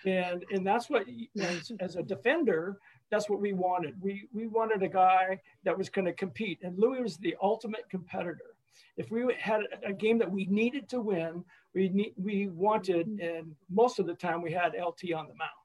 And, 0.07 0.45
and 0.53 0.67
that's 0.67 0.91
what, 0.91 1.07
as, 1.41 1.73
as 1.81 1.97
a 1.97 2.03
defender, 2.03 2.79
that's 3.11 3.29
what 3.29 3.41
we 3.41 3.53
wanted. 3.53 4.00
We, 4.00 4.29
we 4.33 4.47
wanted 4.47 4.83
a 4.83 4.89
guy 4.89 5.41
that 5.65 5.77
was 5.77 5.89
going 5.89 6.07
to 6.07 6.12
compete. 6.12 6.61
And 6.62 6.79
Louis 6.79 7.00
was 7.00 7.17
the 7.17 7.37
ultimate 7.43 7.89
competitor. 7.91 8.57
If 8.97 9.11
we 9.11 9.35
had 9.39 9.62
a 9.85 9.93
game 9.93 10.19
that 10.19 10.31
we 10.31 10.47
needed 10.47 10.89
to 10.91 11.00
win, 11.00 11.45
we 11.75 11.89
need, 11.89 12.15
we 12.17 12.49
wanted, 12.49 13.07
and 13.07 13.55
most 13.71 13.99
of 13.99 14.07
the 14.07 14.15
time 14.15 14.43
we 14.43 14.53
had 14.53 14.75
LT 14.75 15.12
on 15.15 15.29
the 15.29 15.35
mound. 15.35 15.61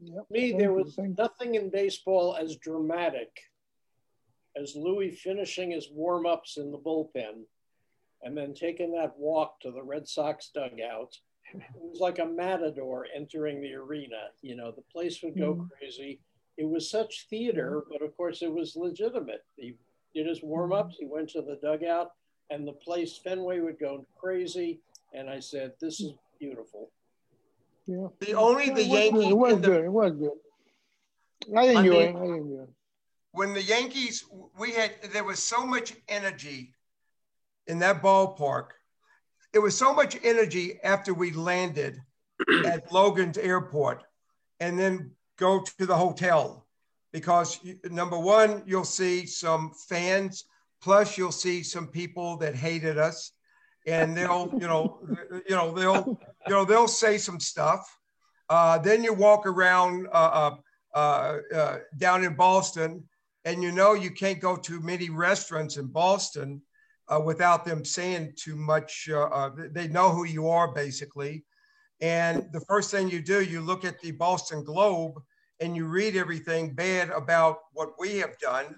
Yep. 0.00 0.26
Me, 0.30 0.52
there 0.52 0.72
was 0.72 0.96
nothing 0.98 1.56
in 1.56 1.70
baseball 1.70 2.36
as 2.36 2.56
dramatic 2.56 3.30
as 4.56 4.76
Louis 4.76 5.10
finishing 5.10 5.72
his 5.72 5.88
warm 5.90 6.26
ups 6.26 6.56
in 6.56 6.70
the 6.70 6.78
bullpen 6.78 7.44
and 8.22 8.36
then 8.36 8.54
taking 8.54 8.92
that 8.92 9.16
walk 9.18 9.60
to 9.60 9.70
the 9.70 9.82
Red 9.82 10.08
Sox 10.08 10.50
dugout. 10.52 11.16
It 11.54 11.62
was 11.76 12.00
like 12.00 12.18
a 12.18 12.26
matador 12.26 13.06
entering 13.14 13.60
the 13.60 13.74
arena. 13.74 14.28
You 14.42 14.56
know, 14.56 14.70
the 14.70 14.82
place 14.92 15.22
would 15.22 15.38
go 15.38 15.54
mm. 15.54 15.68
crazy. 15.70 16.20
It 16.56 16.68
was 16.68 16.90
such 16.90 17.26
theater, 17.30 17.84
but 17.90 18.02
of 18.02 18.16
course 18.16 18.42
it 18.42 18.52
was 18.52 18.76
legitimate. 18.76 19.44
He 19.56 19.76
did 20.14 20.26
his 20.26 20.42
warm 20.42 20.72
ups, 20.72 20.96
he 20.98 21.06
went 21.06 21.30
to 21.30 21.42
the 21.42 21.58
dugout, 21.62 22.12
and 22.50 22.66
the 22.66 22.72
place, 22.72 23.18
Fenway, 23.18 23.60
would 23.60 23.78
go 23.78 24.06
crazy. 24.18 24.80
And 25.14 25.30
I 25.30 25.40
said, 25.40 25.72
This 25.80 26.00
is 26.00 26.12
beautiful. 26.38 26.90
Yeah. 27.86 28.08
The 28.20 28.34
only 28.34 28.70
the 28.70 28.84
Yankees. 28.84 29.30
It 29.30 29.36
was 29.36 29.60
good. 29.60 29.84
It 29.84 29.92
was 29.92 30.12
good. 30.12 31.56
I 31.56 31.64
enjoy 31.68 31.78
I 31.78 31.82
mean, 31.82 31.92
it. 31.92 32.16
I 32.16 32.24
enjoy 32.24 32.62
it. 32.62 32.70
When 33.32 33.54
the 33.54 33.62
Yankees, 33.62 34.24
we 34.58 34.72
had 34.72 34.92
there 35.12 35.24
was 35.24 35.42
so 35.42 35.64
much 35.64 35.94
energy 36.08 36.74
in 37.66 37.78
that 37.78 38.02
ballpark. 38.02 38.70
It 39.52 39.60
was 39.60 39.76
so 39.76 39.94
much 39.94 40.16
energy 40.22 40.78
after 40.82 41.14
we 41.14 41.32
landed 41.32 41.98
at 42.64 42.92
Logan's 42.92 43.38
Airport, 43.38 44.04
and 44.60 44.78
then 44.78 45.12
go 45.38 45.60
to 45.60 45.86
the 45.86 45.96
hotel 45.96 46.66
because 47.12 47.58
number 47.84 48.18
one, 48.18 48.62
you'll 48.66 48.84
see 48.84 49.26
some 49.26 49.72
fans, 49.88 50.44
plus 50.82 51.16
you'll 51.16 51.32
see 51.32 51.62
some 51.62 51.88
people 51.88 52.36
that 52.38 52.54
hated 52.54 52.98
us 52.98 53.32
and 53.88 54.16
they'll, 54.16 54.50
you 54.52 54.66
know, 54.66 55.00
you 55.48 55.56
know, 55.56 55.72
they'll, 55.72 56.20
you 56.46 56.52
know, 56.52 56.64
they'll 56.64 56.88
say 56.88 57.18
some 57.18 57.40
stuff. 57.40 57.98
Uh, 58.48 58.78
then 58.78 59.02
you 59.02 59.12
walk 59.12 59.46
around 59.46 60.06
uh, 60.12 60.50
uh, 60.94 60.98
uh, 60.98 61.38
uh 61.54 61.78
down 61.96 62.24
in 62.24 62.34
Boston, 62.34 63.04
and 63.44 63.62
you 63.62 63.72
know 63.72 63.94
you 63.94 64.10
can't 64.10 64.40
go 64.40 64.56
to 64.56 64.80
many 64.80 65.10
restaurants 65.10 65.76
in 65.76 65.86
Boston 65.86 66.62
uh, 67.08 67.20
without 67.20 67.64
them 67.64 67.84
saying 67.84 68.32
too 68.36 68.56
much. 68.56 69.08
they 69.72 69.88
know 69.88 70.10
who 70.10 70.24
you 70.24 70.48
are, 70.48 70.72
basically. 70.72 71.44
And 72.00 72.46
the 72.52 72.60
first 72.60 72.90
thing 72.90 73.08
you 73.08 73.20
do, 73.20 73.42
you 73.42 73.60
look 73.60 73.84
at 73.84 74.00
the 74.00 74.12
Boston 74.12 74.62
Globe 74.62 75.20
and 75.60 75.76
you 75.76 75.86
read 75.86 76.16
everything 76.16 76.74
bad 76.74 77.10
about 77.10 77.58
what 77.72 77.90
we 77.98 78.18
have 78.18 78.38
done 78.38 78.76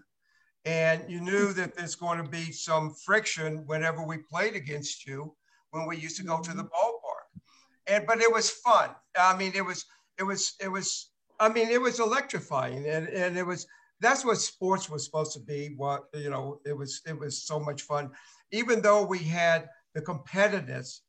and 0.64 1.02
you 1.08 1.20
knew 1.20 1.52
that 1.54 1.76
there's 1.76 1.94
going 1.94 2.22
to 2.22 2.30
be 2.30 2.52
some 2.52 2.94
friction 2.94 3.64
whenever 3.66 4.02
we 4.02 4.18
played 4.18 4.54
against 4.54 5.06
you 5.06 5.34
when 5.70 5.86
we 5.86 5.96
used 5.96 6.16
to 6.18 6.22
go 6.22 6.40
to 6.40 6.50
the 6.50 6.62
mm-hmm. 6.62 6.66
ballpark. 6.66 7.40
And 7.86 8.06
but 8.06 8.20
it 8.20 8.32
was 8.32 8.50
fun. 8.50 8.90
I 9.18 9.36
mean, 9.36 9.52
it 9.54 9.64
was 9.64 9.84
it 10.18 10.22
was 10.22 10.54
it 10.60 10.68
was 10.68 11.10
I 11.38 11.48
mean, 11.48 11.68
it 11.68 11.80
was 11.80 12.00
electrifying 12.00 12.86
and, 12.86 13.08
and 13.08 13.38
it 13.38 13.46
was 13.46 13.66
that's 14.00 14.24
what 14.24 14.38
sports 14.38 14.88
was 14.88 15.04
supposed 15.04 15.32
to 15.34 15.40
be. 15.40 15.74
What 15.76 16.04
you 16.14 16.30
know, 16.30 16.60
it 16.66 16.76
was 16.76 17.02
it 17.06 17.18
was 17.18 17.42
so 17.42 17.60
much 17.60 17.82
fun. 17.82 18.10
Even 18.52 18.80
though 18.80 19.04
we 19.04 19.18
had 19.18 19.68
the 19.94 20.00
competitiveness, 20.00 21.00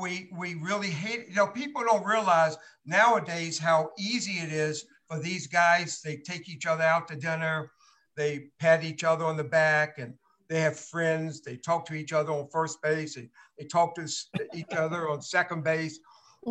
we 0.00 0.30
we 0.36 0.54
really 0.54 0.90
hate 0.90 1.28
you 1.28 1.34
know, 1.34 1.48
people 1.48 1.82
don't 1.84 2.06
realize 2.06 2.56
nowadays 2.84 3.58
how 3.58 3.90
easy 3.98 4.32
it 4.32 4.52
is 4.52 4.84
for 5.08 5.18
these 5.18 5.46
guys. 5.46 6.00
They 6.02 6.16
take 6.16 6.48
each 6.48 6.66
other 6.66 6.84
out 6.84 7.08
to 7.08 7.16
dinner 7.16 7.70
they 8.16 8.46
pat 8.58 8.82
each 8.82 9.04
other 9.04 9.24
on 9.24 9.36
the 9.36 9.44
back 9.44 9.98
and 9.98 10.14
they 10.48 10.60
have 10.60 10.78
friends. 10.78 11.42
They 11.42 11.56
talk 11.56 11.86
to 11.86 11.94
each 11.94 12.12
other 12.12 12.32
on 12.32 12.48
first 12.50 12.80
base. 12.82 13.14
They, 13.14 13.28
they 13.58 13.66
talk 13.66 13.94
to 13.96 14.08
each 14.54 14.72
other 14.72 15.08
on 15.08 15.22
second 15.22 15.62
base. 15.62 16.00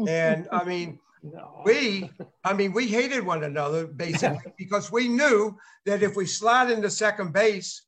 And 0.10 0.50
I 0.52 0.66
mean, 0.66 1.00
no. 1.34 1.62
we, 1.66 2.10
I 2.44 2.54
mean, 2.54 2.74
we 2.74 2.88
hated 2.88 3.26
one 3.26 3.44
another 3.44 3.88
basically 3.88 4.54
because 4.58 4.92
we 4.92 5.08
knew 5.08 5.58
that 5.86 6.04
if 6.04 6.16
we 6.16 6.26
slide 6.26 6.72
into 6.72 6.90
second 6.90 7.34
base 7.34 7.84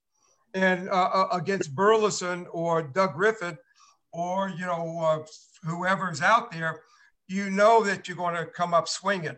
and 0.53 0.89
uh, 0.89 1.09
uh, 1.13 1.27
against 1.31 1.75
Burleson 1.75 2.47
or 2.51 2.81
Doug 2.81 3.13
Griffin 3.13 3.57
or, 4.11 4.49
you 4.49 4.65
know, 4.65 4.99
uh, 4.99 5.25
whoever's 5.69 6.21
out 6.21 6.51
there, 6.51 6.81
you 7.27 7.49
know 7.49 7.83
that 7.83 8.07
you're 8.07 8.17
going 8.17 8.35
to 8.35 8.45
come 8.45 8.73
up 8.73 8.87
swinging. 8.87 9.35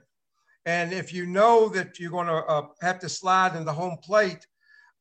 And 0.65 0.93
if 0.93 1.13
you 1.13 1.25
know 1.25 1.69
that 1.69 1.99
you're 1.99 2.11
going 2.11 2.27
to 2.27 2.45
uh, 2.45 2.67
have 2.81 2.99
to 2.99 3.09
slide 3.09 3.55
in 3.55 3.65
the 3.65 3.73
home 3.73 3.97
plate, 4.03 4.45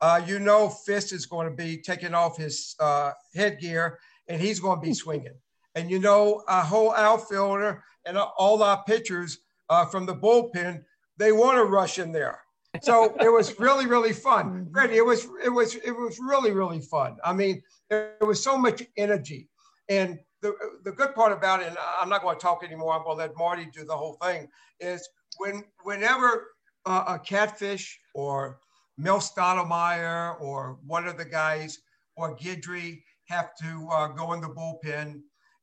uh, 0.00 0.22
you 0.26 0.38
know 0.38 0.68
Fisk 0.68 1.12
is 1.12 1.26
going 1.26 1.48
to 1.48 1.54
be 1.54 1.76
taking 1.76 2.14
off 2.14 2.36
his 2.36 2.74
uh, 2.80 3.12
headgear 3.34 3.98
and 4.28 4.40
he's 4.40 4.60
going 4.60 4.80
to 4.80 4.86
be 4.86 4.94
swinging. 4.94 5.34
And 5.74 5.90
you 5.90 5.98
know, 5.98 6.42
a 6.48 6.62
whole 6.62 6.94
outfielder 6.94 7.82
and 8.04 8.16
all 8.16 8.62
our 8.62 8.82
pitchers 8.84 9.38
uh, 9.68 9.84
from 9.86 10.06
the 10.06 10.14
bullpen, 10.14 10.82
they 11.16 11.32
want 11.32 11.58
to 11.58 11.64
rush 11.64 11.98
in 11.98 12.12
there. 12.12 12.40
So 12.82 13.14
it 13.20 13.32
was 13.32 13.58
really, 13.58 13.86
really 13.86 14.12
fun. 14.12 14.68
Freddie, 14.72 14.96
it 14.96 15.04
was, 15.04 15.26
it 15.44 15.48
was, 15.48 15.74
it 15.76 15.90
was 15.90 16.18
really, 16.18 16.52
really 16.52 16.80
fun. 16.80 17.16
I 17.24 17.32
mean, 17.32 17.62
there 17.90 18.14
was 18.20 18.42
so 18.42 18.56
much 18.56 18.82
energy. 18.96 19.48
And 19.88 20.18
the, 20.42 20.54
the 20.84 20.92
good 20.92 21.14
part 21.14 21.32
about 21.32 21.60
it, 21.60 21.68
and 21.68 21.76
I'm 22.00 22.08
not 22.08 22.22
going 22.22 22.36
to 22.36 22.40
talk 22.40 22.62
anymore, 22.62 22.94
I'm 22.94 23.02
going 23.04 23.16
to 23.16 23.24
let 23.24 23.36
Marty 23.36 23.68
do 23.72 23.84
the 23.84 23.96
whole 23.96 24.14
thing, 24.22 24.48
is 24.80 25.08
when 25.38 25.64
whenever 25.82 26.48
uh, 26.86 27.04
a 27.08 27.18
catfish 27.18 27.98
or 28.14 28.60
Mel 28.96 29.18
Stottlemyre 29.18 30.40
or 30.40 30.78
one 30.86 31.06
of 31.06 31.16
the 31.16 31.24
guys 31.24 31.78
or 32.16 32.36
Guidry 32.36 33.02
have 33.26 33.50
to 33.60 33.88
uh, 33.92 34.08
go 34.08 34.32
in 34.32 34.40
the 34.40 34.48
bullpen 34.48 35.22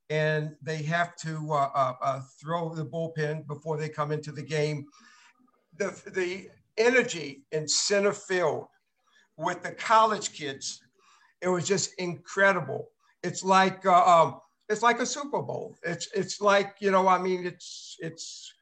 and 0.10 0.56
they 0.62 0.84
have 0.84 1.16
to 1.18 1.52
uh, 1.52 1.70
uh, 1.74 1.94
uh, 2.02 2.22
throw 2.40 2.74
the 2.74 2.86
bullpen 2.86 3.48
before 3.48 3.78
they 3.78 3.90
come 3.90 4.12
into 4.12 4.32
the 4.32 4.44
game. 4.44 4.86
The, 5.78 6.00
the 6.14 6.50
energy 6.78 7.44
in 7.52 7.68
center 7.68 8.14
field 8.14 8.68
with 9.38 9.64
the 9.64 9.72
college 9.72 10.34
kids, 10.34 10.82
it 11.42 11.50
was 11.50 11.68
just 11.68 11.94
incredible. 11.98 12.90
It's 13.24 13.44
like 13.44 13.86
uh, 13.86 14.06
um, 14.06 14.40
it's 14.70 14.84
like 14.84 15.00
a 15.00 15.06
Super 15.06 15.42
Bowl. 15.42 15.76
It's 15.84 16.08
it's 16.14 16.40
like 16.40 16.76
you 16.80 16.92
know 16.92 17.08
I 17.08 17.18
mean 17.18 17.46
it's 17.46 17.98
it's 18.00 18.54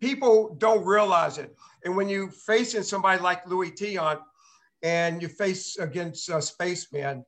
people 0.00 0.56
don't 0.58 0.84
realize 0.84 1.38
it. 1.38 1.54
And 1.84 1.96
when 1.96 2.08
you 2.08 2.28
facing 2.28 2.82
somebody 2.82 3.22
like 3.22 3.46
Luis 3.46 3.72
Tiant 3.72 4.20
and 4.82 5.22
you 5.22 5.28
face 5.28 5.78
against 5.78 6.28
a 6.28 6.42
Spaceman, 6.42 7.24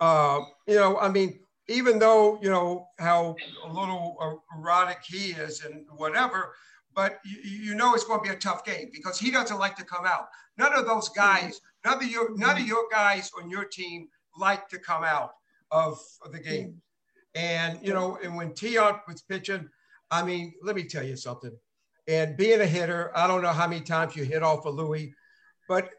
uh, 0.00 0.40
you 0.66 0.76
know, 0.76 0.98
I 0.98 1.08
mean, 1.08 1.40
even 1.68 1.98
though, 1.98 2.38
you 2.42 2.50
know, 2.50 2.88
how 2.98 3.36
a 3.64 3.72
little 3.72 4.42
erotic 4.56 4.98
he 5.04 5.30
is 5.32 5.64
and 5.64 5.84
whatever, 5.96 6.54
but 6.94 7.20
you, 7.24 7.38
you 7.42 7.74
know 7.74 7.94
it's 7.94 8.04
going 8.04 8.20
to 8.20 8.28
be 8.28 8.34
a 8.34 8.38
tough 8.38 8.64
game 8.64 8.90
because 8.92 9.18
he 9.18 9.30
doesn't 9.30 9.58
like 9.58 9.76
to 9.76 9.84
come 9.84 10.06
out. 10.06 10.28
None 10.58 10.74
of 10.74 10.86
those 10.86 11.08
mm-hmm. 11.10 11.20
guys, 11.20 11.60
none 11.84 11.96
of 11.96 12.10
your, 12.10 12.36
none 12.36 12.58
of 12.58 12.66
your 12.66 12.86
guys 12.90 13.30
on 13.40 13.50
your 13.50 13.64
team 13.64 14.08
like 14.38 14.68
to 14.68 14.78
come 14.78 15.04
out 15.04 15.32
of, 15.70 15.98
the 16.30 16.38
game. 16.38 16.68
Mm-hmm. 16.68 16.78
And, 17.36 17.78
you 17.82 17.92
know, 17.92 18.18
and 18.22 18.36
when 18.36 18.52
Tiant 18.52 19.00
was 19.08 19.22
pitching, 19.22 19.68
I 20.10 20.22
mean, 20.22 20.54
let 20.62 20.76
me 20.76 20.84
tell 20.84 21.02
you 21.02 21.16
something. 21.16 21.50
And 22.06 22.36
being 22.36 22.60
a 22.60 22.66
hitter, 22.66 23.10
I 23.16 23.26
don't 23.26 23.42
know 23.42 23.52
how 23.52 23.66
many 23.66 23.80
times 23.80 24.14
you 24.14 24.24
hit 24.24 24.42
off 24.42 24.66
of 24.66 24.74
Louis, 24.74 25.14
but 25.68 25.90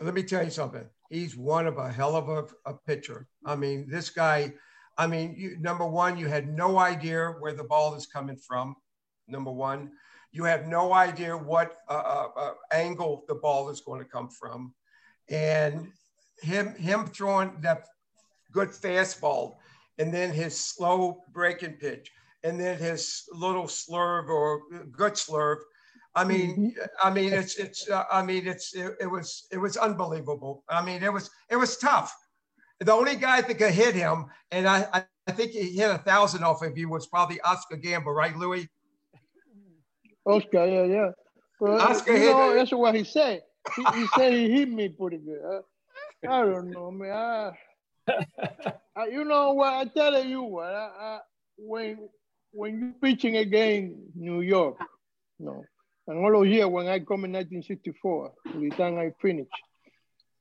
let 0.00 0.14
me 0.14 0.22
tell 0.22 0.42
you 0.42 0.50
something. 0.50 0.84
He's 1.10 1.36
one 1.36 1.66
of 1.66 1.76
a 1.78 1.92
hell 1.92 2.16
of 2.16 2.28
a, 2.28 2.70
a 2.70 2.74
pitcher. 2.74 3.28
I 3.44 3.54
mean, 3.54 3.86
this 3.88 4.10
guy, 4.10 4.54
I 4.98 5.06
mean, 5.06 5.34
you, 5.36 5.56
number 5.58 5.86
one, 5.86 6.18
you 6.18 6.26
had 6.26 6.48
no 6.48 6.78
idea 6.78 7.34
where 7.40 7.54
the 7.54 7.64
ball 7.64 7.94
is 7.94 8.06
coming 8.06 8.36
from. 8.36 8.76
Number 9.28 9.50
one, 9.50 9.90
you 10.32 10.44
have 10.44 10.66
no 10.66 10.92
idea 10.92 11.36
what 11.36 11.76
uh, 11.88 11.92
uh, 11.92 12.28
uh, 12.36 12.54
angle 12.72 13.24
the 13.28 13.34
ball 13.34 13.68
is 13.70 13.80
going 13.80 14.00
to 14.00 14.08
come 14.08 14.28
from. 14.28 14.74
And 15.28 15.92
him, 16.42 16.74
him 16.74 17.06
throwing 17.06 17.60
that 17.60 17.86
good 18.52 18.68
fastball 18.68 19.56
and 19.98 20.12
then 20.12 20.32
his 20.32 20.58
slow 20.58 21.22
breaking 21.32 21.74
pitch 21.74 22.10
and 22.44 22.60
then 22.60 22.78
his 22.78 23.24
little 23.32 23.64
slurve 23.64 24.28
or 24.28 24.62
good 24.90 25.14
slurve. 25.14 25.58
I 26.14 26.24
mean, 26.24 26.74
mm-hmm. 26.76 26.82
I 27.02 27.10
mean, 27.10 27.32
it's 27.32 27.56
it's. 27.56 27.88
Uh, 27.88 28.04
I 28.12 28.22
mean, 28.22 28.46
it's 28.46 28.74
it, 28.74 28.96
it, 29.00 29.06
was 29.06 29.46
it 29.50 29.56
was 29.56 29.78
unbelievable. 29.78 30.62
I 30.68 30.84
mean, 30.84 31.02
it 31.02 31.10
was 31.12 31.30
it 31.48 31.56
was 31.56 31.78
tough. 31.78 32.14
The 32.80 32.92
only 32.92 33.16
guy 33.16 33.40
that 33.40 33.58
could 33.58 33.72
hit 33.72 33.94
him, 33.94 34.26
and 34.50 34.68
I, 34.68 34.86
I, 34.92 35.04
I 35.26 35.32
think 35.32 35.52
he 35.52 35.70
hit 35.70 35.90
a 35.90 35.98
thousand 35.98 36.42
off 36.44 36.62
of 36.62 36.76
you 36.76 36.88
was 36.88 37.06
probably 37.06 37.40
Oscar 37.42 37.76
Gamble, 37.76 38.12
right, 38.12 38.36
Louis? 38.36 38.68
Oscar, 40.26 40.66
yeah, 40.66 40.84
yeah. 40.84 41.10
Oscar 41.60 42.12
you 42.12 42.18
hit 42.18 42.32
know, 42.32 42.54
that's 42.54 42.72
what 42.72 42.94
he 42.94 43.04
said. 43.04 43.42
He, 43.76 43.84
he 43.94 44.06
said 44.16 44.32
he 44.32 44.50
hit 44.50 44.68
me 44.68 44.88
pretty 44.88 45.18
good. 45.18 45.62
I, 46.24 46.26
I 46.26 46.44
don't 46.44 46.70
know, 46.70 46.90
man. 46.90 47.12
I, 47.12 47.52
I, 48.96 49.06
you 49.06 49.24
know 49.24 49.52
what? 49.52 49.72
I 49.72 49.84
tell 49.84 50.24
you 50.24 50.42
what. 50.42 50.72
I, 50.72 51.20
when 51.56 52.08
when 52.52 52.78
you 52.78 52.94
pitching 53.00 53.36
again 53.36 53.96
New 54.14 54.40
York, 54.40 54.76
you 55.38 55.46
know, 55.46 55.64
and 56.06 56.18
all 56.18 56.32
those 56.32 56.48
years 56.48 56.66
when 56.66 56.86
I 56.86 56.98
come 56.98 57.24
in 57.24 57.32
1964, 57.32 58.32
the 58.60 58.70
time 58.70 58.98
I 58.98 59.12
finished, 59.20 59.50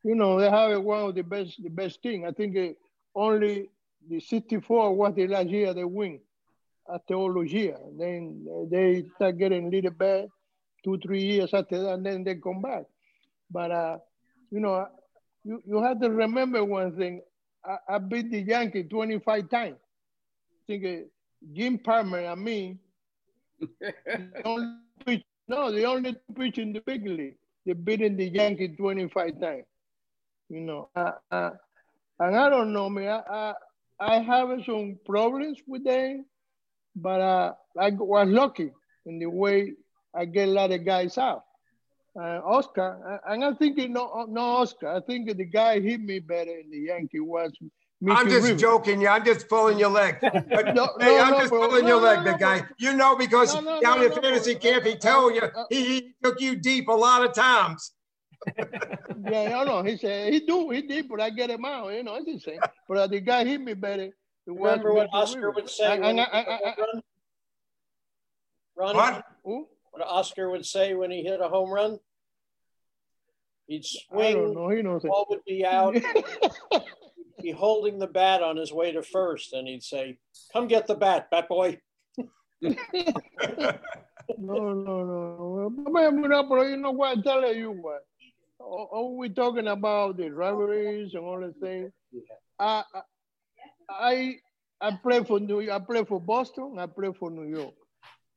you 0.04 0.16
know, 0.16 0.40
they 0.40 0.50
have 0.50 0.82
one 0.82 1.10
of 1.10 1.16
the 1.16 1.24
best 1.24 1.62
the 1.62 1.70
best 1.70 2.02
team. 2.02 2.26
I 2.26 2.32
think 2.32 2.58
uh, 2.58 2.74
only 3.16 3.70
the 4.10 4.20
64 4.20 4.96
was 4.96 5.14
the 5.16 5.28
last 5.28 5.50
year 5.50 5.74
they 5.74 5.84
win 5.84 6.20
after 6.94 7.14
all 7.16 7.34
those 7.34 7.52
years. 7.52 7.78
Then 7.98 8.46
they 8.70 9.06
start 9.16 9.38
getting 9.38 9.68
a 9.68 9.70
little 9.70 9.92
bad 9.92 10.30
two, 10.84 10.98
three 10.98 11.24
years 11.24 11.54
after 11.54 11.82
that, 11.82 11.94
and 11.94 12.06
then 12.06 12.24
they 12.24 12.36
come 12.36 12.62
back. 12.62 12.86
But, 13.50 13.72
uh, 13.72 13.98
you 14.50 14.60
know, 14.60 14.88
you, 15.44 15.62
you 15.66 15.82
have 15.84 16.00
to 16.02 16.10
remember 16.10 16.64
one 16.64 16.96
thing. 16.96 17.22
I, 17.64 17.96
I 17.96 17.98
beat 18.00 18.32
the 18.32 18.42
Yankee 18.42 18.84
25 18.84 19.50
times. 19.50 19.78
I 19.78 20.62
think 20.68 20.86
uh, 20.86 21.08
Jim 21.54 21.78
Palmer 21.78 22.20
and 22.20 22.44
me, 22.44 22.80
the 23.60 24.26
only 24.46 24.76
pitch, 25.06 25.24
no, 25.48 25.72
the 25.72 25.86
only 25.86 26.16
pitch 26.36 26.58
in 26.58 26.74
the 26.74 26.82
big 26.82 27.06
league. 27.06 27.36
They 27.66 27.74
beating 27.74 28.18
the 28.18 28.28
Yankee 28.28 28.70
25 28.70 29.40
times. 29.40 29.66
You 30.52 30.60
know, 30.68 30.90
uh, 30.98 31.12
uh, 31.32 31.52
and 32.20 32.36
I 32.36 32.50
don't 32.50 32.74
know, 32.74 32.90
man. 32.90 33.08
I, 33.30 33.54
I, 34.00 34.16
I 34.16 34.20
have 34.20 34.50
some 34.66 35.00
problems 35.06 35.60
with 35.66 35.86
them, 35.86 36.26
but 36.94 37.22
uh, 37.22 37.54
I 37.80 37.90
was 37.92 38.28
lucky 38.28 38.72
in 39.06 39.20
the 39.20 39.28
way 39.28 39.74
I 40.14 40.26
get 40.26 40.50
a 40.50 40.52
lot 40.52 40.72
of 40.72 40.84
guys 40.86 41.18
out. 41.18 41.44
Uh, 42.20 42.42
Oscar, 42.44 43.22
and 43.26 43.46
I'm 43.46 43.56
thinking 43.56 43.94
no, 43.94 44.26
no 44.28 44.42
Oscar. 44.42 44.90
I 44.90 45.00
think 45.00 45.22
the 45.38 45.46
guy 45.46 45.80
hit 45.80 46.02
me 46.02 46.20
better 46.20 46.52
in 46.52 46.70
the 46.70 46.80
Yankee 46.80 47.22
was. 47.22 47.54
Mickey 48.04 48.18
I'm 48.20 48.28
just 48.28 48.44
Rivers. 48.48 48.62
joking. 48.62 49.00
Yeah, 49.00 49.14
I'm 49.14 49.24
just 49.24 49.48
pulling 49.48 49.80
your 49.80 49.92
leg. 49.92 50.18
But, 50.22 50.76
No, 50.76 50.90
hey, 51.00 51.16
no, 51.18 51.24
I'm 51.24 51.32
no, 51.32 51.38
just 51.40 51.50
bro. 51.52 51.70
pulling 51.70 51.88
your 51.88 52.02
leg, 52.02 52.26
big 52.26 52.40
guy. 52.40 52.66
You 52.80 52.94
know 52.98 53.16
because 53.16 53.54
down 53.80 54.04
in 54.04 54.12
fantasy 54.12 54.56
camp, 54.56 54.84
he 54.86 54.94
Uh, 54.94 54.98
told 54.98 55.36
you 55.36 55.44
uh, 55.44 55.52
uh, 55.56 55.66
he, 55.70 55.86
he 55.86 56.14
took 56.24 56.42
you 56.42 56.56
deep 56.58 56.90
a 56.90 56.92
lot 57.08 57.24
of 57.24 57.34
times. 57.34 57.92
Yeah, 59.30 59.60
I 59.60 59.64
know. 59.66 59.84
He 59.84 59.98
said 59.98 60.34
he 60.34 60.40
do, 60.42 60.70
he 60.72 60.82
did, 60.82 61.08
but 61.08 61.22
I 61.22 61.30
get 61.30 61.50
him 61.50 61.64
out. 61.66 61.94
You 61.94 62.04
know, 62.04 62.18
it's 62.26 62.44
same. 62.44 62.60
But 62.88 62.98
uh, 62.98 63.08
the 63.08 63.20
guy 63.22 63.44
hit 63.46 63.62
me 63.62 63.74
better. 63.74 64.10
Remember 64.48 64.94
what 64.94 65.10
Oscar 65.14 65.52
would 65.52 65.70
say 65.70 65.94
And- 65.94 66.02
when 66.04 66.20
I- 66.20 66.24
hit 66.26 66.32
a 66.32 66.36
I- 66.36 66.44
home 66.44 66.62
I- 66.66 66.82
run? 66.82 67.02
Ronnie, 68.76 68.98
What? 68.98 69.26
Who? 69.44 69.68
what 69.92 70.08
Oscar 70.08 70.50
would 70.50 70.66
say 70.66 70.94
when 70.96 71.12
he 71.12 71.22
hit 71.24 71.40
a 71.42 71.48
home 71.50 71.70
run? 71.72 72.00
He'd 73.68 73.86
I 74.12 74.22
don't 74.24 74.34
swing, 74.34 74.54
know. 74.56 74.70
He 74.70 74.82
knows 74.82 75.04
it. 75.06 75.10
ball 75.10 75.28
would 75.30 75.44
be 75.46 75.64
out, 75.66 75.94
be 77.42 77.52
holding 77.52 78.00
the 78.00 78.08
bat 78.08 78.42
on 78.42 78.58
his 78.58 78.74
way 78.74 78.92
to 78.92 79.04
first, 79.04 79.54
and 79.54 79.68
he'd 79.68 79.84
say, 79.84 80.18
"Come 80.52 80.68
get 80.68 80.88
the 80.88 80.96
bat, 80.96 81.30
bat 81.30 81.48
boy." 81.48 81.80
No, 84.38 84.74
no, 84.74 85.04
no. 85.04 85.70
But 85.92 86.62
you 86.68 86.78
know 86.78 86.92
what? 86.92 87.18
I 87.18 87.22
tell 87.22 87.54
you 87.54 87.72
what. 87.72 88.06
All 88.64 88.90
all 88.92 89.18
we 89.18 89.30
talking 89.30 89.68
about 89.68 90.18
the 90.18 90.30
rivalries 90.30 91.14
and 91.14 91.24
all 91.24 91.40
the 91.40 91.54
things. 91.62 91.92
I, 92.60 92.84
I, 92.94 93.02
I, 93.90 94.36
I 94.82 94.92
play 95.04 95.24
for 95.24 95.40
New. 95.40 95.72
I 95.72 95.80
play 95.80 96.04
for 96.06 96.20
Boston. 96.20 96.78
I 96.80 96.86
play 96.86 97.10
for 97.18 97.30
New 97.30 97.48
York. 97.56 97.74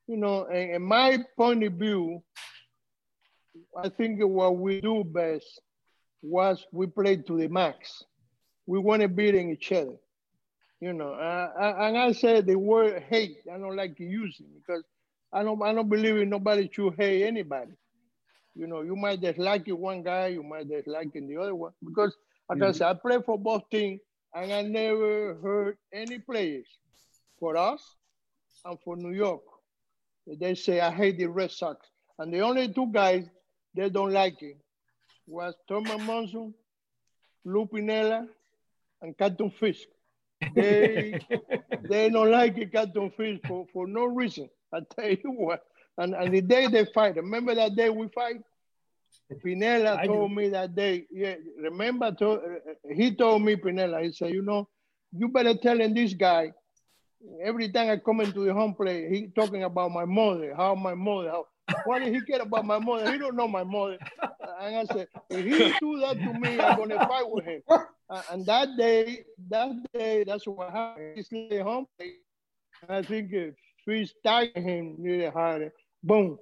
You 0.07 0.17
know, 0.17 0.45
and, 0.45 0.75
in 0.75 0.81
my 0.81 1.19
point 1.37 1.63
of 1.63 1.73
view, 1.73 2.21
I 3.77 3.89
think 3.89 4.19
what 4.21 4.57
we 4.57 4.81
do 4.81 5.03
best 5.03 5.61
was 6.21 6.65
we 6.71 6.87
play 6.87 7.17
to 7.17 7.37
the 7.37 7.47
max. 7.47 8.03
We 8.65 8.79
want 8.79 9.01
to 9.01 9.07
beat 9.07 9.35
each 9.35 9.71
other. 9.71 9.95
You 10.81 10.93
know, 10.93 11.13
uh, 11.13 11.51
I, 11.57 11.87
and 11.87 11.97
I 11.97 12.11
said 12.11 12.45
the 12.45 12.55
word 12.55 13.03
hate. 13.09 13.37
I 13.51 13.57
don't 13.57 13.75
like 13.75 13.95
to 13.97 14.03
use 14.03 14.37
it 14.39 14.47
because 14.55 14.83
I 15.31 15.43
don't 15.43 15.61
I 15.63 15.73
don't 15.73 15.89
believe 15.89 16.17
in 16.17 16.29
nobody 16.29 16.69
should 16.71 16.95
hate 16.97 17.23
anybody. 17.25 17.71
You 18.55 18.67
know, 18.67 18.81
you 18.81 18.95
might 18.95 19.21
dislike 19.21 19.67
one 19.67 20.01
guy, 20.01 20.27
you 20.27 20.43
might 20.43 20.69
dislike 20.69 21.11
in 21.15 21.27
the 21.27 21.37
other 21.37 21.53
one. 21.53 21.73
Because 21.83 22.15
like 22.49 22.61
I 22.61 22.65
mm-hmm. 22.65 22.77
said, 22.77 22.87
I 22.87 22.93
play 22.93 23.17
for 23.25 23.37
both 23.37 23.69
teams 23.69 23.99
and 24.33 24.51
I 24.51 24.61
never 24.61 25.35
heard 25.35 25.77
any 25.93 26.19
players 26.19 26.65
for 27.39 27.57
us 27.57 27.81
and 28.63 28.77
for 28.83 28.95
New 28.95 29.11
York. 29.11 29.41
They 30.27 30.55
say 30.55 30.79
I 30.79 30.91
hate 30.91 31.17
the 31.17 31.27
Red 31.27 31.51
Sox. 31.51 31.85
And 32.17 32.33
the 32.33 32.39
only 32.39 32.71
two 32.71 32.87
guys 32.91 33.25
they 33.75 33.89
don't 33.89 34.13
like 34.13 34.41
it 34.41 34.57
was 35.27 35.53
Thurman 35.67 36.05
Munson, 36.05 36.53
Lou 37.43 37.65
Piniella, 37.65 38.27
and 39.01 39.17
Carlton 39.17 39.51
Fisk. 39.51 39.87
They 40.53 41.19
they 41.89 42.09
don't 42.09 42.31
like 42.31 42.57
it, 42.57 42.71
Carlton 42.71 43.11
Fisk 43.11 43.41
for, 43.47 43.65
for 43.73 43.87
no 43.87 44.05
reason. 44.05 44.49
I 44.73 44.79
tell 44.95 45.09
you 45.09 45.31
what. 45.31 45.63
And, 45.97 46.13
and 46.13 46.33
the 46.33 46.41
day 46.41 46.67
they 46.67 46.85
fight, 46.85 47.15
remember 47.15 47.55
that 47.55 47.75
day 47.75 47.89
we 47.89 48.07
fight? 48.09 48.41
Piniella 49.43 49.97
I 49.97 50.05
told 50.05 50.29
do. 50.29 50.35
me 50.35 50.49
that 50.49 50.75
day, 50.75 51.05
yeah, 51.11 51.35
remember, 51.59 52.11
to, 52.11 52.31
uh, 52.31 52.37
he 52.93 53.15
told 53.15 53.41
me, 53.41 53.55
Piniella, 53.55 54.03
he 54.03 54.11
said, 54.11 54.33
you 54.33 54.41
know, 54.41 54.67
you 55.11 55.29
better 55.29 55.55
telling 55.55 55.93
this 55.93 56.13
guy, 56.13 56.51
every 57.43 57.71
time 57.71 57.89
I 57.89 57.97
come 57.97 58.21
into 58.21 58.45
the 58.45 58.53
home 58.53 58.75
plate, 58.75 59.09
he 59.09 59.27
talking 59.27 59.63
about 59.63 59.91
my 59.91 60.05
mother, 60.05 60.53
how 60.55 60.75
my 60.75 60.93
mother, 60.93 61.29
how, 61.29 61.45
what 61.85 62.03
did 62.03 62.13
he 62.13 62.21
care 62.21 62.41
about 62.41 62.65
my 62.65 62.77
mother? 62.77 63.11
He 63.11 63.17
don't 63.17 63.35
know 63.35 63.47
my 63.47 63.63
mother. 63.63 63.97
And 64.59 64.75
I 64.75 64.85
said, 64.85 65.07
if 65.29 65.45
he 65.45 65.73
do 65.79 65.99
that 66.01 66.17
to 66.17 66.33
me, 66.39 66.59
I'm 66.59 66.77
gonna 66.77 67.07
fight 67.07 67.27
with 67.27 67.45
him. 67.45 67.61
Uh, 67.67 68.21
and 68.31 68.45
that 68.45 68.77
day, 68.77 69.23
that 69.49 69.71
day, 69.93 70.23
that's 70.23 70.45
what 70.45 70.71
happened. 70.71 71.13
He 71.15 71.23
stayed 71.23 71.61
home 71.61 71.87
plate. 71.97 72.17
I 72.87 73.01
think 73.01 73.31
if 73.33 73.55
Fisk 73.83 74.13
tagged 74.23 74.57
him 74.57 74.95
really 74.99 75.27
hard, 75.27 75.71
boom, 76.05 76.37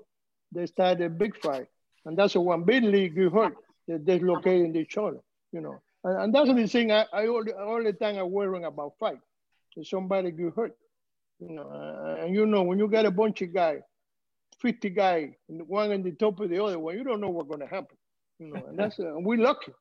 they 0.52 0.65
started 0.65 1.06
a 1.06 1.10
big 1.10 1.38
fight. 1.41 1.67
And 2.06 2.17
that's 2.17 2.36
when 2.36 2.63
Bill 2.63 2.84
Lee 2.84 3.10
get 3.10 3.32
hurt. 3.32 3.56
They 3.88 3.97
dislocating 3.97 4.73
the 4.73 4.86
shoulder, 4.89 5.19
you 5.52 5.62
know. 5.62 5.82
And, 6.04 6.23
and 6.23 6.36
that's 6.36 6.54
the 6.54 6.67
thing 6.67 6.91
I, 6.91 7.06
I 7.13 7.28
all, 7.28 7.43
all 7.60 7.84
the 7.84 7.93
time 7.93 8.17
I'm 8.17 8.32
worrying 8.32 8.65
about 8.65 8.93
fight. 8.99 9.17
If 9.76 9.88
somebody 9.88 10.32
get 10.32 10.54
hurt, 10.56 10.76
you 11.39 11.56
know. 11.56 11.63
Uh, 11.63 12.23
and 12.23 12.36
you 12.36 12.45
know, 12.45 12.63
when 12.63 12.78
you 12.78 12.88
got 12.88 13.06
a 13.06 13.12
bunch 13.12 13.41
of 13.41 13.54
guys, 13.54 13.82
50 14.62 14.89
guys, 14.91 15.30
one 15.47 15.91
in 15.91 16.04
the 16.04 16.12
top 16.12 16.39
of 16.39 16.49
the 16.49 16.63
other 16.63 16.80
one, 16.80 16.97
you 16.97 17.04
don't 17.04 17.19
know 17.21 17.30
what's 17.30 17.49
gonna 17.49 17.67
happen. 17.67 17.97
You 18.39 18.47
know, 18.54 18.63
and 18.67 18.78
that's 18.78 18.99
uh, 18.99 19.13
we're 19.15 19.41
lucky. 19.41 19.71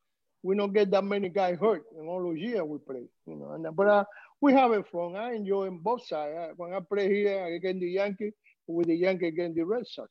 We 0.42 0.56
don't 0.56 0.72
get 0.72 0.90
that 0.90 1.04
many 1.04 1.28
guys 1.28 1.58
hurt 1.60 1.84
in 1.96 2.06
all 2.08 2.22
those 2.22 2.38
years 2.38 2.62
we 2.62 2.78
play. 2.78 3.04
You 3.26 3.36
know, 3.36 3.52
and 3.52 3.66
but 3.76 3.86
uh, 3.86 4.04
we 4.40 4.52
have 4.54 4.72
it 4.72 4.86
fun. 4.90 5.14
I 5.16 5.34
enjoy 5.34 5.70
both 5.70 6.06
sides. 6.06 6.54
When 6.56 6.72
I 6.72 6.80
play 6.80 7.08
here 7.08 7.44
against 7.46 7.80
the 7.80 7.90
Yankee, 7.90 8.32
with 8.68 8.88
the 8.88 8.96
Yankee 8.96 9.28
against 9.28 9.56
the 9.56 9.64
Red 9.64 9.86
Sox, 9.86 10.10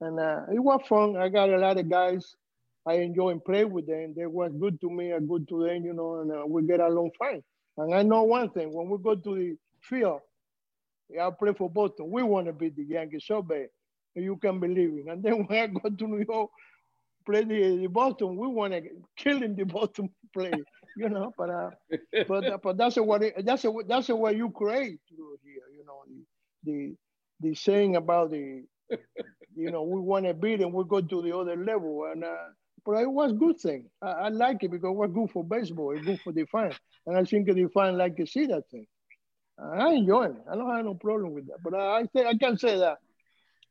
and 0.00 0.20
uh, 0.20 0.42
it 0.54 0.60
was 0.60 0.80
fun. 0.88 1.16
I 1.16 1.28
got 1.30 1.50
a 1.50 1.58
lot 1.58 1.78
of 1.78 1.90
guys. 1.90 2.34
I 2.86 2.94
enjoy 2.94 3.30
and 3.30 3.44
play 3.44 3.64
with 3.64 3.86
them. 3.86 4.14
They 4.16 4.26
were 4.26 4.50
good 4.50 4.80
to 4.82 4.90
me 4.90 5.12
and 5.12 5.28
good 5.28 5.48
to 5.50 5.64
them, 5.64 5.84
you 5.84 5.94
know, 5.94 6.20
and 6.20 6.32
uh, 6.32 6.46
we 6.46 6.64
get 6.66 6.80
along 6.80 7.12
fine. 7.18 7.42
And 7.78 7.94
I 7.94 8.02
know 8.02 8.24
one 8.24 8.50
thing: 8.50 8.72
when 8.74 8.88
we 8.90 8.98
go 8.98 9.14
to 9.16 9.34
the 9.36 9.56
field, 9.82 10.20
I 11.20 11.30
play 11.30 11.54
for 11.54 11.70
Boston. 11.70 12.10
We 12.10 12.22
want 12.22 12.46
to 12.48 12.54
beat 12.54 12.76
the 12.76 12.84
Yankees 12.84 13.24
so 13.26 13.42
bad, 13.42 13.68
you 14.14 14.36
can 14.36 14.60
believe 14.60 14.92
it. 14.98 15.10
And 15.10 15.22
then 15.22 15.46
when 15.48 15.58
I 15.58 15.66
go 15.68 15.90
to 15.90 16.08
New 16.08 16.24
York, 16.28 16.50
play 17.26 17.44
the, 17.44 17.78
the 17.82 17.88
Boston, 17.88 18.36
we 18.36 18.48
want 18.48 18.74
to 18.74 18.82
kill 19.16 19.42
in 19.42 19.56
the 19.56 19.64
Boston 19.66 20.10
play, 20.34 20.64
you 20.96 21.08
know. 21.08 21.34
But 21.38 21.50
uh, 21.50 21.70
but 22.26 22.46
uh, 22.46 22.58
but 22.62 22.76
that's 22.78 22.96
what 22.96 23.22
it, 23.22 23.44
that's 23.46 23.64
a, 23.64 23.72
that's 23.88 24.08
what 24.08 24.36
you 24.36 24.50
create 24.50 25.00
here, 25.08 25.68
you 25.76 25.84
know. 25.86 26.02
The 26.08 26.24
the, 26.72 26.96
the 27.40 27.54
saying 27.54 27.96
about 27.96 28.30
the 28.30 28.62
you 29.56 29.70
know 29.70 29.82
we 29.82 30.00
want 30.00 30.26
to 30.26 30.34
beat 30.34 30.60
and 30.60 30.72
we 30.72 30.84
go 30.84 31.00
to 31.00 31.22
the 31.22 31.36
other 31.36 31.56
level 31.56 32.04
and. 32.10 32.24
Uh, 32.24 32.36
but 32.86 33.02
it 33.02 33.10
was 33.10 33.32
good 33.32 33.58
thing. 33.58 33.90
I, 34.00 34.06
I 34.06 34.28
like 34.28 34.62
it 34.62 34.70
because 34.70 34.88
it 34.90 34.96
was 34.96 35.10
good 35.12 35.30
for 35.30 35.44
baseball. 35.44 35.90
It's 35.94 36.06
good 36.06 36.20
for 36.22 36.32
the 36.32 36.46
fans, 36.46 36.74
and 37.06 37.18
I 37.18 37.24
think 37.24 37.46
the 37.46 37.68
fans 37.74 37.98
like 37.98 38.16
to 38.16 38.26
see 38.26 38.46
that 38.46 38.70
thing. 38.70 38.86
I 39.58 39.94
enjoy 39.94 40.26
it. 40.26 40.36
I 40.50 40.54
don't 40.56 40.74
have 40.74 40.84
no 40.84 40.94
problem 40.94 41.32
with 41.32 41.46
that. 41.48 41.58
But 41.62 41.74
I, 41.74 41.98
I 41.98 42.02
say 42.14 42.26
I 42.26 42.36
can 42.36 42.56
say 42.56 42.78
that 42.78 42.98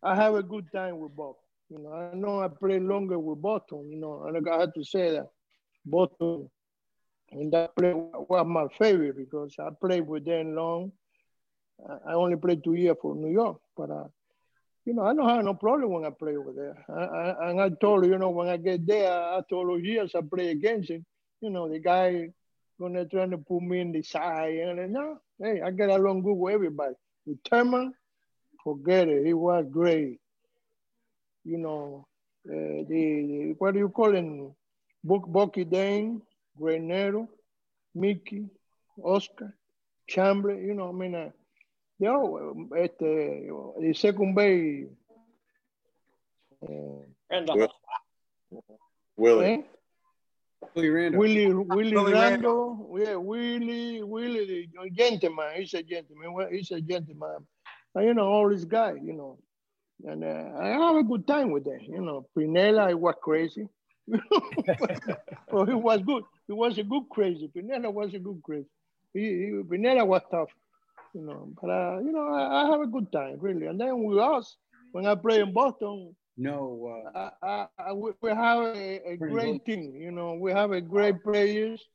I 0.04 0.16
have 0.16 0.36
a 0.36 0.44
good 0.44 0.72
time 0.72 1.00
with 1.00 1.16
Bob. 1.16 1.36
You 1.70 1.80
know, 1.80 1.94
I 1.94 2.14
know 2.16 2.42
I 2.42 2.48
play 2.48 2.80
longer 2.80 3.18
with 3.18 3.42
Boston. 3.42 3.90
You 3.90 3.98
know, 4.00 4.26
and 4.26 4.48
I 4.48 4.60
have 4.60 4.74
to 4.74 4.84
say 4.84 5.12
that 5.12 5.28
Boston 5.86 6.50
and 7.32 7.52
that 7.54 7.76
play 7.76 7.94
was 7.94 8.46
my 8.48 8.68
favorite 8.78 9.18
because 9.18 9.56
I 9.60 9.70
played 9.82 10.08
with 10.08 10.26
them 10.26 10.56
long. 10.56 10.92
I 12.08 12.14
only 12.14 12.36
played 12.38 12.64
two 12.64 12.74
years 12.74 12.98
for 13.02 13.16
New 13.16 13.32
York, 13.32 13.60
but 13.76 13.92
uh, 13.92 14.08
you 14.86 14.94
know, 14.94 15.04
I 15.04 15.14
don't 15.14 15.30
have 15.30 15.44
no 15.44 15.54
problem 15.54 15.92
when 15.92 16.06
I 16.06 16.10
play 16.10 16.38
over 16.38 16.54
there. 16.54 16.86
I, 16.90 17.04
I, 17.04 17.50
and 17.50 17.62
I 17.62 17.70
told 17.70 18.06
you, 18.06 18.12
you 18.12 18.18
know, 18.18 18.30
when 18.30 18.48
I 18.48 18.58
get 18.58 18.88
there, 18.88 19.12
after 19.12 19.56
all 19.56 19.68
those 19.68 19.84
years 19.84 20.16
I 20.16 20.22
play 20.22 20.50
against 20.50 20.90
him, 20.90 21.06
you 21.42 21.50
know, 21.50 21.70
the 21.70 21.80
guy 21.80 22.30
gonna 22.80 23.06
try 23.06 23.28
to 23.28 23.38
put 23.38 23.62
me 23.62 23.82
in 23.82 23.92
the 23.92 24.02
side. 24.02 24.56
And 24.56 24.80
I, 24.80 24.86
no, 24.86 25.20
hey, 25.40 25.62
I 25.62 25.72
get 25.72 25.90
along 25.90 26.24
good 26.24 26.34
with 26.34 26.54
everybody. 26.54 26.96
With 27.26 27.40
Thurman, 27.50 27.94
forget 28.64 29.10
it. 29.10 29.26
He 29.26 29.34
was 29.34 29.66
great. 29.70 30.20
You 31.44 31.58
know, 31.58 32.08
uh, 32.50 32.84
the, 32.88 33.56
what 33.58 33.74
do 33.74 33.80
you 33.80 33.90
call 33.90 34.16
him? 34.16 34.54
Book 35.04 35.26
Bucky 35.28 35.64
Dent, 35.64 36.24
Granero, 36.60 37.28
Mickey, 37.94 38.46
Oscar, 39.02 39.56
Chambliss. 40.10 40.66
You 40.66 40.74
know, 40.74 40.90
I 40.90 40.92
mean, 40.92 41.16
uh, 41.16 41.30
they 42.00 42.08
all, 42.08 42.68
este, 42.78 43.00
the 43.00 43.94
second 43.96 44.36
base. 44.36 44.88
Uh, 46.64 47.04
Randolph. 47.30 47.72
Willie. 49.16 49.46
eh? 49.46 49.62
Willie 50.76 50.90
Randolph. 50.90 51.20
Willie, 51.20 51.54
Willie 51.54 51.96
Willie 51.96 52.14
Randolph, 52.14 52.78
yeah, 53.00 53.16
Willie, 53.16 54.04
Willie, 54.04 54.70
the 54.74 54.90
gentleman. 54.90 55.46
He's 55.56 55.74
a 55.74 55.84
gentleman. 55.84 56.48
He's 56.52 56.72
a 56.72 56.82
gentleman. 56.82 57.46
And, 57.96 58.06
you 58.06 58.14
know, 58.14 58.28
all 58.28 58.50
these 58.50 58.66
guys, 58.66 58.98
you 59.04 59.14
know, 59.14 59.38
and 60.06 60.24
uh, 60.24 60.52
I 60.60 60.68
have 60.68 60.96
a 60.96 61.04
good 61.04 61.26
time 61.26 61.52
with 61.52 61.66
them. 61.66 61.80
You 61.82 62.02
know, 62.02 62.28
Piniella, 62.38 62.92
it 62.92 63.00
was 63.00 63.16
crazy. 63.22 63.68
oh, 65.52 65.66
he 65.66 65.74
was 65.74 66.02
good. 66.02 66.24
He 66.48 66.54
was 66.54 66.78
a 66.78 66.84
good 66.84 67.04
crazy. 67.10 67.50
Piniella 67.56 67.92
was 67.92 68.14
a 68.14 68.20
good 68.20 68.42
crazy. 68.44 68.68
He, 69.14 69.20
he, 69.20 69.52
Piniella 69.64 70.06
was 70.06 70.22
tough, 70.30 70.50
you 71.18 71.26
know. 71.26 71.54
But 71.62 71.72
uh, 71.72 72.00
you 72.06 72.14
know, 72.14 72.28
I, 72.28 72.64
I 72.64 72.72
have 72.72 72.82
a 72.82 72.88
good 72.88 73.12
time 73.14 73.38
really. 73.42 73.68
And 73.68 73.82
then 73.82 74.04
with 74.04 74.20
us, 74.20 74.58
when 74.94 75.08
I 75.08 75.16
play 75.16 75.42
in 75.42 75.54
Boston, 75.54 76.16
No, 76.38 77.04
uh, 77.16 77.32
I, 77.44 77.68
I, 77.80 77.94
we 77.94 78.14
we 78.22 78.32
have 78.32 78.60
a, 78.64 79.12
a 79.14 79.18
great 79.18 79.66
team. 79.66 79.96
You 79.96 80.12
know, 80.12 80.34
we 80.36 80.52
have 80.52 80.72
a 80.72 80.82
great 80.82 81.24
players, 81.24 81.88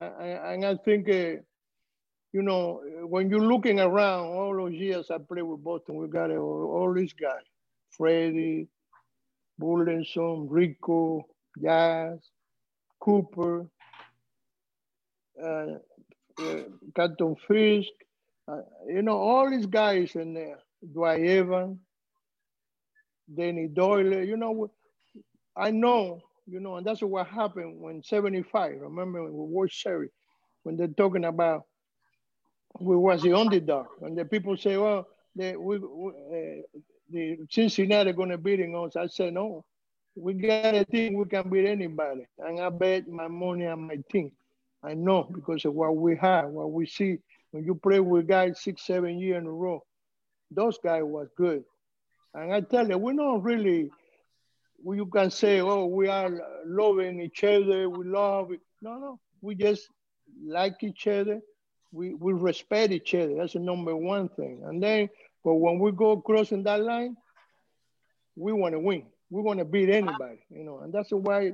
I- 0.00 0.06
I- 0.26 0.52
and 0.54 0.64
I 0.64 0.76
think, 0.76 1.08
uh, 1.08 1.40
you 2.32 2.42
know, 2.42 2.80
when 3.06 3.30
you're 3.30 3.40
looking 3.52 3.80
around 3.80 4.26
all 4.26 4.56
those 4.56 4.74
years 4.74 5.10
I 5.10 5.18
played 5.18 5.42
with 5.42 5.62
Boston, 5.64 5.96
we 5.96 6.08
got 6.08 6.30
uh, 6.30 6.36
all 6.36 6.92
these 6.94 7.14
guys: 7.14 7.44
Freddie, 7.90 8.68
Burleson, 9.58 10.48
Rico, 10.50 11.26
Yaz, 11.60 12.20
Cooper, 13.00 13.68
uh, 15.42 15.78
uh, 16.38 16.62
Captain 16.94 17.34
Fisk. 17.46 17.92
Uh, 18.48 18.62
you 18.88 19.02
know, 19.02 19.18
all 19.18 19.50
these 19.50 19.66
guys 19.66 20.14
in 20.16 20.34
there. 20.34 20.58
Dwight 20.92 21.22
Evans. 21.24 21.78
Denny 23.32 23.68
Doyle, 23.68 24.24
you 24.24 24.36
know, 24.36 24.70
I 25.56 25.70
know, 25.70 26.20
you 26.46 26.60
know, 26.60 26.76
and 26.76 26.86
that's 26.86 27.02
what 27.02 27.26
happened 27.26 27.80
when 27.80 28.02
75, 28.02 28.80
remember 28.80 29.24
when 29.24 29.32
we 29.32 29.46
World 29.46 29.72
Series, 29.72 30.10
when 30.64 30.76
they're 30.76 30.88
talking 30.88 31.24
about 31.24 31.64
we 32.80 32.96
was 32.96 33.22
the 33.22 33.32
underdog, 33.32 33.86
and 34.02 34.18
the 34.18 34.24
people 34.24 34.56
say, 34.56 34.76
well, 34.76 35.06
they, 35.36 35.56
we, 35.56 35.78
we, 35.78 36.10
uh, 36.10 36.78
the 37.10 37.38
Cincinnati 37.50 38.12
gonna 38.12 38.38
beat 38.38 38.60
us. 38.60 38.96
I 38.96 39.06
said, 39.06 39.34
no, 39.34 39.64
we 40.16 40.34
got 40.34 40.74
a 40.74 40.84
team, 40.84 41.14
we 41.14 41.24
can 41.26 41.48
beat 41.48 41.66
anybody. 41.66 42.26
And 42.38 42.60
I 42.60 42.68
bet 42.70 43.08
my 43.08 43.28
money 43.28 43.66
on 43.66 43.86
my 43.86 43.98
team. 44.10 44.32
I 44.82 44.94
know 44.94 45.24
because 45.32 45.64
of 45.64 45.74
what 45.74 45.96
we 45.96 46.16
have, 46.16 46.48
what 46.50 46.72
we 46.72 46.86
see. 46.86 47.18
When 47.54 47.62
you 47.62 47.76
play 47.76 48.00
with 48.00 48.26
guys 48.26 48.60
six, 48.60 48.84
seven 48.84 49.16
years 49.16 49.40
in 49.40 49.46
a 49.46 49.52
row, 49.52 49.84
those 50.50 50.76
guys 50.82 51.04
was 51.04 51.28
good. 51.36 51.62
And 52.34 52.52
I 52.52 52.60
tell 52.62 52.88
you, 52.88 52.98
we're 52.98 53.12
not 53.12 53.44
really, 53.44 53.92
you 54.84 55.06
can 55.06 55.30
say, 55.30 55.60
oh, 55.60 55.86
we 55.86 56.08
are 56.08 56.32
loving 56.66 57.20
each 57.20 57.44
other, 57.44 57.88
we 57.88 58.06
love 58.06 58.50
it. 58.50 58.58
No, 58.82 58.98
no, 58.98 59.20
we 59.40 59.54
just 59.54 59.88
like 60.44 60.82
each 60.82 61.06
other. 61.06 61.40
We, 61.92 62.14
we 62.14 62.32
respect 62.32 62.90
each 62.90 63.14
other. 63.14 63.36
That's 63.36 63.52
the 63.52 63.60
number 63.60 63.94
one 63.94 64.30
thing. 64.30 64.62
And 64.64 64.82
then, 64.82 65.08
but 65.44 65.54
when 65.54 65.78
we 65.78 65.92
go 65.92 66.16
crossing 66.16 66.64
that 66.64 66.80
line, 66.80 67.16
we 68.34 68.52
want 68.52 68.72
to 68.72 68.80
win. 68.80 69.06
We 69.30 69.42
want 69.42 69.60
to 69.60 69.64
beat 69.64 69.90
anybody, 69.90 70.44
you 70.50 70.64
know. 70.64 70.80
And 70.80 70.92
that's 70.92 71.12
why 71.12 71.52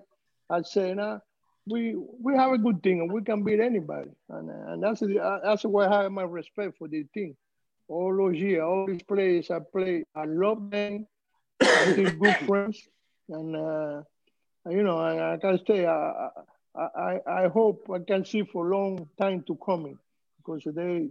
I 0.49 0.63
say, 0.63 0.95
now, 0.95 1.21
we 1.67 1.95
we 1.97 2.35
have 2.35 2.53
a 2.53 2.59
good 2.59 2.83
team 2.83 3.01
and 3.01 3.13
we 3.13 3.23
can 3.23 3.43
beat 3.43 3.61
anybody. 3.61 4.11
And, 4.29 4.51
and 4.51 4.83
that's 4.83 5.01
that's 5.01 5.65
why 5.65 5.87
I 5.87 6.03
have 6.03 6.13
my 6.13 6.23
respect 6.23 6.79
for 6.79 6.89
the 6.89 7.05
team 7.15 7.37
all 7.91 8.17
those 8.17 8.37
years, 8.37 8.63
all 8.63 8.87
these 8.87 9.03
players 9.03 9.51
I 9.51 9.59
play, 9.59 10.05
I 10.15 10.25
love 10.25 10.71
them. 10.71 11.07
I 11.61 11.93
good 12.19 12.37
friends, 12.47 12.89
and 13.29 13.57
uh, 13.57 14.03
you 14.71 14.83
know, 14.83 14.99
I, 14.99 15.35
I 15.35 15.37
can 15.39 15.59
say 15.67 15.87
I, 15.87 16.29
I, 16.75 16.81
I, 16.81 17.21
I 17.27 17.49
hope 17.49 17.91
I 17.93 17.99
can 17.99 18.25
see 18.25 18.45
for 18.45 18.71
a 18.71 18.77
long 18.77 19.09
time 19.21 19.43
to 19.47 19.57
coming 19.57 19.99
because 20.39 20.63
they, 20.75 21.09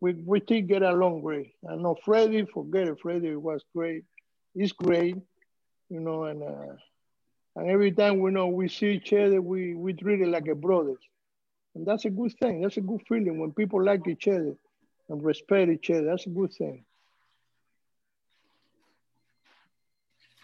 we, 0.00 0.14
we 0.14 0.40
still 0.40 0.62
get 0.62 0.82
along 0.82 1.20
great. 1.20 1.52
I 1.68 1.76
know 1.76 1.96
Freddie, 2.04 2.46
forget 2.46 2.88
it, 2.88 3.00
Freddie 3.00 3.36
was 3.36 3.62
great. 3.74 4.04
He's 4.54 4.72
great, 4.72 5.16
you 5.90 6.00
know, 6.00 6.24
and 6.24 6.42
uh, 6.42 6.74
and 7.56 7.70
every 7.70 7.92
time 7.92 8.20
we 8.20 8.30
know 8.30 8.46
we 8.48 8.68
see 8.68 8.92
each 8.92 9.12
other, 9.12 9.40
we 9.40 9.74
we 9.74 9.92
treat 9.92 10.20
it 10.20 10.28
like 10.28 10.48
a 10.48 10.54
brothers, 10.54 11.02
and 11.74 11.86
that's 11.86 12.04
a 12.04 12.10
good 12.10 12.32
thing. 12.40 12.60
That's 12.60 12.76
a 12.76 12.82
good 12.82 13.02
feeling 13.08 13.38
when 13.38 13.52
people 13.52 13.82
like 13.82 14.06
each 14.08 14.28
other 14.28 14.54
and 15.08 15.22
respect 15.22 15.70
each 15.70 15.90
other. 15.90 16.04
That's 16.04 16.26
a 16.26 16.30
good 16.30 16.52
thing. 16.52 16.84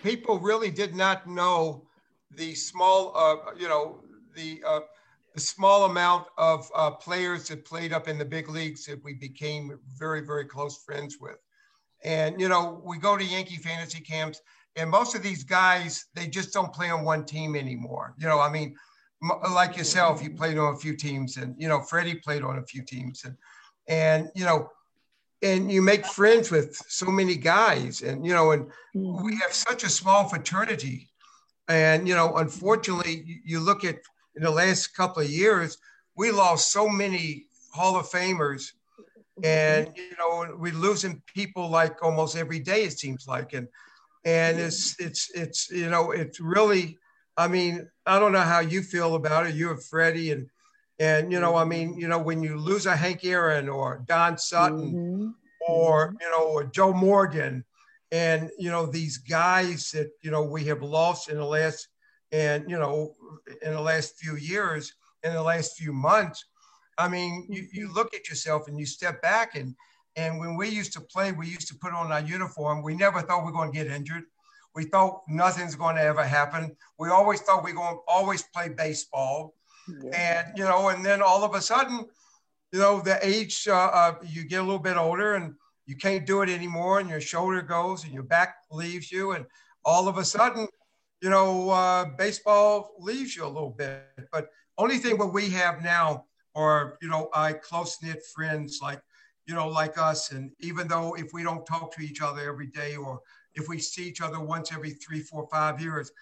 people 0.02 0.38
really 0.38 0.70
did 0.70 0.94
not 0.94 1.26
know 1.26 1.86
the 2.36 2.54
small, 2.54 3.12
uh, 3.16 3.54
you 3.58 3.68
know, 3.68 4.02
the 4.34 4.62
uh, 4.66 4.80
the 5.34 5.40
small 5.40 5.84
amount 5.84 6.26
of 6.38 6.68
uh, 6.74 6.90
players 6.90 7.48
that 7.48 7.64
played 7.64 7.92
up 7.92 8.08
in 8.08 8.18
the 8.18 8.24
big 8.24 8.48
leagues 8.48 8.84
that 8.86 9.02
we 9.04 9.14
became 9.14 9.78
very, 9.96 10.22
very 10.22 10.44
close 10.44 10.82
friends 10.82 11.18
with. 11.20 11.36
And 12.02 12.40
you 12.40 12.48
know, 12.48 12.80
we 12.84 12.98
go 12.98 13.16
to 13.16 13.24
Yankee 13.24 13.56
fantasy 13.56 14.00
camps, 14.00 14.40
and 14.76 14.90
most 14.90 15.14
of 15.14 15.22
these 15.22 15.44
guys 15.44 16.06
they 16.14 16.26
just 16.26 16.52
don't 16.52 16.72
play 16.72 16.90
on 16.90 17.04
one 17.04 17.24
team 17.24 17.56
anymore. 17.56 18.14
You 18.18 18.26
know, 18.26 18.40
I 18.40 18.50
mean, 18.50 18.74
like 19.52 19.76
yourself, 19.76 20.22
you 20.22 20.30
played 20.30 20.58
on 20.58 20.74
a 20.74 20.78
few 20.78 20.96
teams, 20.96 21.36
and 21.36 21.54
you 21.58 21.68
know, 21.68 21.80
Freddie 21.82 22.16
played 22.16 22.42
on 22.42 22.58
a 22.58 22.62
few 22.62 22.82
teams, 22.82 23.24
and 23.24 23.36
and 23.88 24.30
you 24.34 24.44
know, 24.44 24.70
and 25.42 25.70
you 25.70 25.82
make 25.82 26.06
friends 26.06 26.50
with 26.50 26.76
so 26.88 27.06
many 27.06 27.36
guys, 27.36 28.02
and 28.02 28.24
you 28.24 28.32
know, 28.32 28.52
and 28.52 28.70
hmm. 28.94 29.22
we 29.24 29.36
have 29.36 29.52
such 29.52 29.84
a 29.84 29.88
small 29.88 30.28
fraternity. 30.28 31.10
And 31.70 32.08
you 32.08 32.16
know 32.16 32.36
unfortunately 32.36 33.42
you- 33.44 33.60
look 33.60 33.84
at 33.84 34.00
in 34.34 34.42
the 34.42 34.50
last 34.50 34.88
couple 34.96 35.22
of 35.22 35.30
years 35.30 35.78
we 36.16 36.32
lost 36.32 36.72
so 36.72 36.88
many 36.88 37.46
hall 37.72 37.96
of 37.96 38.10
famers 38.10 38.72
mm-hmm. 39.38 39.44
and 39.44 39.96
you 39.96 40.16
know 40.18 40.56
we're 40.58 40.72
losing 40.74 41.22
people 41.32 41.68
like 41.68 42.02
almost 42.02 42.36
every 42.36 42.58
day 42.58 42.82
it 42.82 42.98
seems 42.98 43.28
like. 43.28 43.52
And 43.52 43.68
and 44.24 44.58
it's 44.58 45.00
it's 45.00 45.30
it's 45.34 45.70
you 45.70 45.88
know 45.88 46.10
it's 46.10 46.40
really 46.40 46.98
i 47.36 47.48
mean 47.48 47.88
i 48.06 48.18
don't 48.18 48.32
know 48.32 48.40
how 48.40 48.60
you 48.60 48.82
feel 48.82 49.14
about 49.14 49.46
it 49.46 49.54
you 49.54 49.70
and 49.70 49.82
freddie 49.82 50.30
and 50.30 50.46
and 50.98 51.32
you 51.32 51.40
know 51.40 51.56
i 51.56 51.64
mean 51.64 51.96
you 51.98 52.06
know 52.06 52.18
when 52.18 52.42
you 52.42 52.56
lose 52.58 52.84
a 52.86 52.94
hank 52.94 53.24
aaron 53.24 53.68
or 53.68 54.02
don 54.06 54.36
sutton 54.36 54.92
Mhm. 54.94 55.34
or 55.68 56.14
you 56.20 56.30
know 56.30 56.44
or 56.48 56.64
Joe 56.64 56.92
Morgan, 56.92 57.64
and 58.10 58.50
you 58.58 58.70
know 58.70 58.86
these 58.86 59.18
guys 59.18 59.90
that 59.92 60.10
you 60.22 60.30
know 60.30 60.42
we 60.42 60.64
have 60.64 60.82
lost 60.82 61.28
in 61.28 61.36
the 61.36 61.44
last 61.44 61.88
and 62.32 62.68
you 62.70 62.78
know 62.78 63.14
in 63.62 63.72
the 63.74 63.80
last 63.80 64.16
few 64.16 64.36
years, 64.36 64.94
in 65.22 65.32
the 65.32 65.42
last 65.42 65.76
few 65.76 65.92
months. 65.92 66.44
I 66.98 67.08
mean, 67.08 67.46
you, 67.48 67.66
you 67.72 67.92
look 67.92 68.12
at 68.14 68.28
yourself 68.28 68.68
and 68.68 68.78
you 68.78 68.84
step 68.86 69.22
back 69.22 69.54
and 69.54 69.74
and 70.20 70.32
when 70.42 70.52
we 70.60 70.66
used 70.80 70.92
to 70.96 71.02
play, 71.14 71.28
we 71.32 71.46
used 71.56 71.68
to 71.72 71.76
put 71.82 71.92
on 72.00 72.06
our 72.16 72.24
uniform. 72.36 72.76
We 72.88 72.94
never 73.04 73.20
thought 73.22 73.40
we 73.44 73.50
were 73.50 73.58
going 73.60 73.72
to 73.72 73.78
get 73.80 73.88
injured. 73.98 74.24
We 74.78 74.84
thought 74.92 75.14
nothing's 75.44 75.76
going 75.82 75.96
to 75.96 76.02
ever 76.12 76.24
happen. 76.38 76.62
We 77.00 77.06
always 77.18 77.40
thought 77.44 77.64
we 77.64 77.72
are 77.72 77.80
going 77.82 77.96
to 77.96 78.02
always 78.16 78.42
play 78.54 78.68
baseball 78.86 79.38
Yeah. 79.88 80.10
and 80.26 80.44
you 80.58 80.64
know, 80.70 80.82
and 80.92 81.00
then 81.08 81.20
all 81.30 81.42
of 81.48 81.52
a 81.60 81.62
sudden, 81.72 81.96
you 82.72 82.80
know, 82.84 82.94
the 83.08 83.16
age 83.32 83.56
uh, 83.78 83.90
uh, 84.00 84.14
you 84.34 84.40
get 84.52 84.60
a 84.64 84.66
little 84.70 84.84
bit 84.90 84.96
older 85.08 85.30
and 85.38 85.46
you 85.90 85.96
can't 86.06 86.24
do 86.32 86.36
it 86.44 86.48
anymore, 86.58 86.94
and 87.00 87.08
your 87.14 87.24
shoulder 87.32 87.62
goes 87.76 87.98
and 88.04 88.12
your 88.16 88.22
back 88.36 88.50
leaves 88.80 89.08
you, 89.16 89.24
and 89.34 89.42
all 89.90 90.04
of 90.10 90.16
a 90.18 90.24
sudden, 90.36 90.68
you 91.24 91.30
know, 91.34 91.48
uh, 91.80 92.04
baseball 92.24 92.72
leaves 93.08 93.30
you 93.36 93.42
a 93.44 93.52
little 93.56 93.74
bit. 93.82 94.04
But 94.34 94.44
only 94.82 94.98
thing 95.02 95.14
what 95.18 95.32
we 95.38 95.44
have 95.62 95.76
now 95.82 96.06
are 96.54 96.80
you 97.02 97.08
know, 97.12 97.22
I 97.34 97.48
close 97.68 97.92
knit 98.02 98.20
friends 98.34 98.78
like 98.88 99.00
you 99.50 99.56
know, 99.56 99.66
like 99.68 99.98
us, 99.98 100.30
and 100.30 100.52
even 100.60 100.86
though 100.86 101.14
if 101.14 101.32
we 101.32 101.42
don't 101.42 101.66
talk 101.66 101.92
to 101.96 102.02
each 102.02 102.22
other 102.22 102.48
every 102.48 102.68
day 102.68 102.94
or 102.94 103.20
if 103.56 103.68
we 103.68 103.80
see 103.80 104.04
each 104.08 104.20
other 104.20 104.38
once 104.38 104.72
every 104.72 104.92
three, 104.92 105.22
four, 105.22 105.48
five 105.50 105.80
years, 105.80 106.12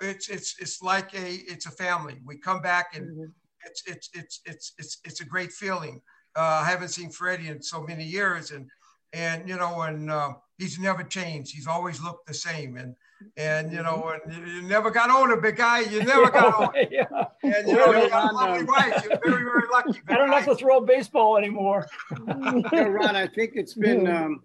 it's 0.00 0.30
it's 0.30 0.56
it's 0.58 0.80
like 0.82 1.12
a 1.14 1.34
it's 1.52 1.66
a 1.66 1.70
family. 1.70 2.16
We 2.24 2.38
come 2.38 2.62
back 2.62 2.96
and 2.96 3.10
Mhm. 3.10 3.32
it's 3.66 3.82
it's 3.86 4.08
it's 4.14 4.40
it's 4.46 4.72
it's 4.78 4.98
it's 5.04 5.20
a 5.20 5.26
great 5.26 5.52
feeling. 5.52 6.00
Uh, 6.34 6.62
I 6.64 6.70
haven't 6.70 6.88
seen 6.88 7.10
Freddie 7.10 7.48
in 7.48 7.62
so 7.62 7.82
many 7.82 8.04
years, 8.04 8.50
and 8.50 8.70
and 9.12 9.46
you 9.46 9.56
know, 9.56 9.82
and 9.82 10.10
uh, 10.10 10.32
he's 10.56 10.78
never 10.78 11.02
changed. 11.02 11.54
He's 11.54 11.66
always 11.66 12.00
looked 12.00 12.26
the 12.28 12.34
same, 12.34 12.78
and 12.78 12.96
And 13.36 13.72
you 13.72 13.82
know, 13.82 14.12
and 14.24 14.32
you, 14.34 14.54
you 14.54 14.62
never 14.62 14.90
got 14.90 15.10
older, 15.10 15.36
big 15.36 15.56
guy. 15.56 15.80
You 15.80 16.02
never 16.04 16.30
got 16.38 16.54
older. 16.58 16.72
yeah. 16.90 17.04
And 17.42 17.68
you 17.68 17.74
know, 17.76 17.88
Well, 17.88 18.04
you 18.04 18.10
got 18.10 18.32
a 18.32 18.34
Ron, 18.34 18.34
lovely 18.34 18.60
um, 18.60 18.66
wife. 18.66 19.04
You're 19.08 19.18
very, 19.24 19.44
very 19.44 19.62
lucky. 19.72 19.92
Big 19.92 20.02
I 20.08 20.14
don't 20.16 20.32
have 20.32 20.44
to 20.46 20.54
throw 20.54 20.80
baseball 20.80 21.36
anymore. 21.36 21.86
You 22.10 22.62
know, 22.72 22.88
Ron, 22.88 23.16
I 23.16 23.26
think 23.26 23.52
it's 23.54 23.74
been 23.74 24.06
um, 24.08 24.42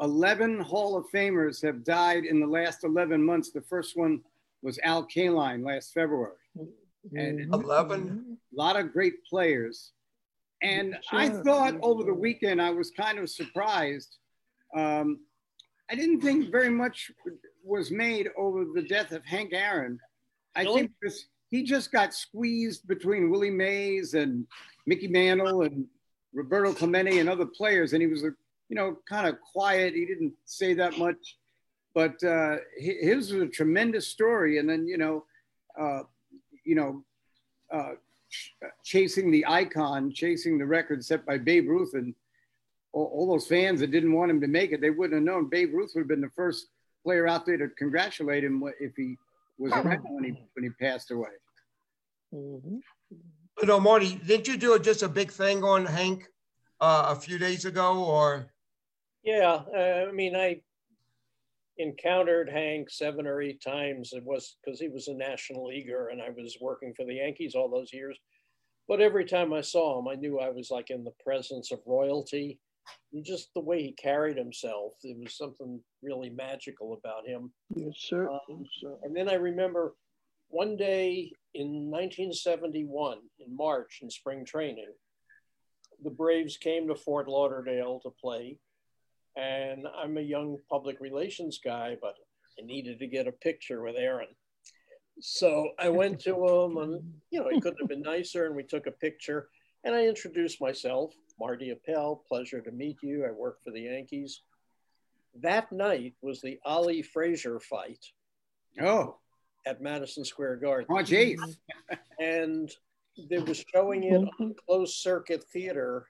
11 0.00 0.60
Hall 0.60 0.96
of 0.96 1.04
Famers 1.14 1.62
have 1.62 1.84
died 1.84 2.24
in 2.24 2.40
the 2.40 2.46
last 2.46 2.84
11 2.84 3.22
months. 3.22 3.50
The 3.50 3.62
first 3.62 3.96
one 3.96 4.20
was 4.62 4.78
Al 4.84 5.06
Kaline 5.06 5.64
last 5.64 5.92
February. 5.92 6.32
And 7.16 7.40
Mm-hmm. 7.40 7.54
Eleven. 7.54 8.38
a 8.52 8.56
lot 8.56 8.76
of 8.76 8.92
great 8.92 9.24
players. 9.28 9.90
And 10.62 10.96
I 11.10 11.28
thought 11.28 11.74
over 11.82 12.04
the 12.04 12.14
weekend, 12.14 12.62
I 12.62 12.70
was 12.70 12.92
kind 12.92 13.18
of 13.18 13.28
surprised. 13.28 14.18
Um, 14.76 15.18
I 15.90 15.96
didn't 15.96 16.20
think 16.20 16.52
very 16.52 16.70
much 16.70 17.10
was 17.64 17.90
made 17.90 18.28
over 18.36 18.64
the 18.64 18.82
death 18.82 19.12
of 19.12 19.24
Hank 19.24 19.52
Aaron. 19.52 19.98
I 20.54 20.62
Really? 20.62 20.80
think 20.80 20.92
this, 21.00 21.26
he 21.50 21.62
just 21.62 21.92
got 21.92 22.14
squeezed 22.14 22.86
between 22.86 23.30
Willie 23.30 23.50
Mays 23.50 24.14
and 24.14 24.46
Mickey 24.86 25.08
Mantle 25.08 25.62
and 25.62 25.86
Roberto 26.32 26.72
Clemente 26.72 27.18
and 27.18 27.28
other 27.28 27.46
players. 27.46 27.92
And 27.92 28.02
he 28.02 28.08
was, 28.08 28.22
a, 28.22 28.32
you 28.68 28.76
know, 28.76 28.98
kind 29.08 29.26
of 29.26 29.36
quiet. 29.40 29.94
He 29.94 30.06
didn't 30.06 30.32
say 30.44 30.74
that 30.74 30.98
much. 30.98 31.38
But 31.94 32.22
uh, 32.24 32.56
his 32.78 33.32
was 33.32 33.42
a 33.42 33.46
tremendous 33.46 34.08
story. 34.08 34.58
And 34.58 34.68
then, 34.68 34.86
you 34.86 34.98
know, 34.98 35.24
uh, 35.78 36.02
you 36.64 36.74
know, 36.74 37.04
uh, 37.70 37.92
ch- 38.30 38.54
chasing 38.82 39.30
the 39.30 39.44
icon, 39.46 40.12
chasing 40.12 40.58
the 40.58 40.66
record 40.66 41.04
set 41.04 41.26
by 41.26 41.38
Babe 41.38 41.68
Ruth, 41.68 41.94
and 41.94 42.14
all, 42.92 43.10
all 43.14 43.30
those 43.30 43.46
fans 43.46 43.80
that 43.80 43.90
didn't 43.90 44.12
want 44.12 44.30
him 44.30 44.40
to 44.40 44.46
make 44.46 44.72
it, 44.72 44.80
they 44.80 44.90
wouldn't 44.90 45.14
have 45.14 45.22
known. 45.22 45.48
Babe 45.48 45.74
Ruth 45.74 45.92
would 45.94 46.02
have 46.02 46.08
been 46.08 46.20
the 46.20 46.30
first 46.30 46.68
player 47.02 47.26
out 47.26 47.46
there 47.46 47.56
to 47.56 47.68
congratulate 47.68 48.44
him 48.44 48.62
if 48.80 48.94
he 48.96 49.16
was 49.58 49.72
around 49.72 50.04
when 50.10 50.24
he 50.24 50.30
when 50.54 50.64
he 50.64 50.70
passed 50.70 51.10
away. 51.10 51.30
Mhm. 52.32 52.80
You 53.60 53.66
know, 53.66 53.78
Marty, 53.78 54.16
didn't 54.26 54.48
you 54.48 54.56
do 54.56 54.78
just 54.78 55.02
a 55.02 55.08
big 55.08 55.30
thing 55.30 55.62
on 55.62 55.84
Hank 55.84 56.26
uh, 56.80 57.14
a 57.16 57.20
few 57.20 57.38
days 57.38 57.64
ago, 57.64 58.02
or? 58.04 58.52
Yeah, 59.22 59.62
uh, 59.74 60.08
I 60.08 60.12
mean, 60.12 60.34
I 60.34 60.62
encountered 61.76 62.48
Hank 62.48 62.90
seven 62.90 63.26
or 63.26 63.40
eight 63.40 63.62
times. 63.62 64.12
It 64.12 64.24
was 64.24 64.56
because 64.64 64.80
he 64.80 64.88
was 64.88 65.08
a 65.08 65.14
national 65.14 65.66
leaguer 65.66 66.08
and 66.08 66.20
I 66.20 66.30
was 66.30 66.56
working 66.60 66.92
for 66.94 67.04
the 67.04 67.14
Yankees 67.14 67.54
all 67.54 67.68
those 67.68 67.92
years. 67.92 68.18
But 68.88 69.00
every 69.00 69.24
time 69.24 69.52
I 69.52 69.60
saw 69.60 69.98
him, 69.98 70.08
I 70.08 70.14
knew 70.16 70.40
I 70.40 70.50
was 70.50 70.70
like 70.70 70.90
in 70.90 71.04
the 71.04 71.14
presence 71.24 71.70
of 71.70 71.80
royalty. 71.86 72.58
Just 73.22 73.52
the 73.54 73.60
way 73.60 73.82
he 73.82 73.92
carried 73.92 74.36
himself, 74.36 74.94
there 75.02 75.14
was 75.16 75.36
something 75.36 75.80
really 76.02 76.30
magical 76.30 76.94
about 76.94 77.26
him. 77.26 77.52
Yes, 77.74 77.94
sir. 77.98 78.28
Um, 78.30 78.40
Yes, 78.48 78.68
sir. 78.80 78.96
And 79.02 79.14
then 79.14 79.28
I 79.28 79.34
remember 79.34 79.94
one 80.48 80.76
day 80.76 81.32
in 81.54 81.90
1971, 81.90 83.18
in 83.40 83.56
March, 83.56 84.00
in 84.02 84.10
spring 84.10 84.44
training, 84.44 84.92
the 86.02 86.10
Braves 86.10 86.56
came 86.56 86.88
to 86.88 86.94
Fort 86.94 87.28
Lauderdale 87.28 88.00
to 88.00 88.10
play. 88.10 88.58
And 89.36 89.86
I'm 89.96 90.18
a 90.18 90.22
young 90.22 90.58
public 90.70 91.00
relations 91.00 91.58
guy, 91.64 91.96
but 92.00 92.14
I 92.58 92.66
needed 92.66 92.98
to 92.98 93.06
get 93.06 93.26
a 93.26 93.32
picture 93.32 93.82
with 93.82 93.96
Aaron. 93.96 94.28
So 95.20 95.70
I 95.78 95.88
went 95.88 96.20
to 96.20 96.34
him, 96.46 96.76
and 96.76 97.14
you 97.30 97.40
know, 97.40 97.48
he 97.50 97.60
couldn't 97.60 97.80
have 97.80 97.88
been 97.88 98.02
nicer. 98.02 98.46
And 98.46 98.56
we 98.56 98.62
took 98.62 98.86
a 98.86 98.92
picture, 98.92 99.48
and 99.84 99.94
I 99.94 100.06
introduced 100.06 100.60
myself, 100.60 101.14
Marty 101.38 101.70
Appel. 101.70 102.22
Pleasure 102.28 102.60
to 102.60 102.70
meet 102.70 102.98
you. 103.02 103.24
I 103.26 103.30
work 103.30 103.58
for 103.64 103.70
the 103.70 103.80
Yankees. 103.82 104.42
That 105.40 105.72
night 105.72 106.14
was 106.22 106.40
the 106.40 106.58
Ali 106.64 107.02
Frazier 107.02 107.58
fight 107.60 108.04
Oh, 108.80 109.16
at 109.66 109.80
Madison 109.82 110.24
Square 110.24 110.56
Garden. 110.56 110.86
March 110.88 111.10
8th. 111.10 111.56
And 112.20 112.70
they 113.28 113.38
was 113.38 113.64
showing 113.74 114.04
it 114.04 114.22
on 114.40 114.54
closed 114.66 114.94
circuit 114.94 115.44
theater 115.52 116.06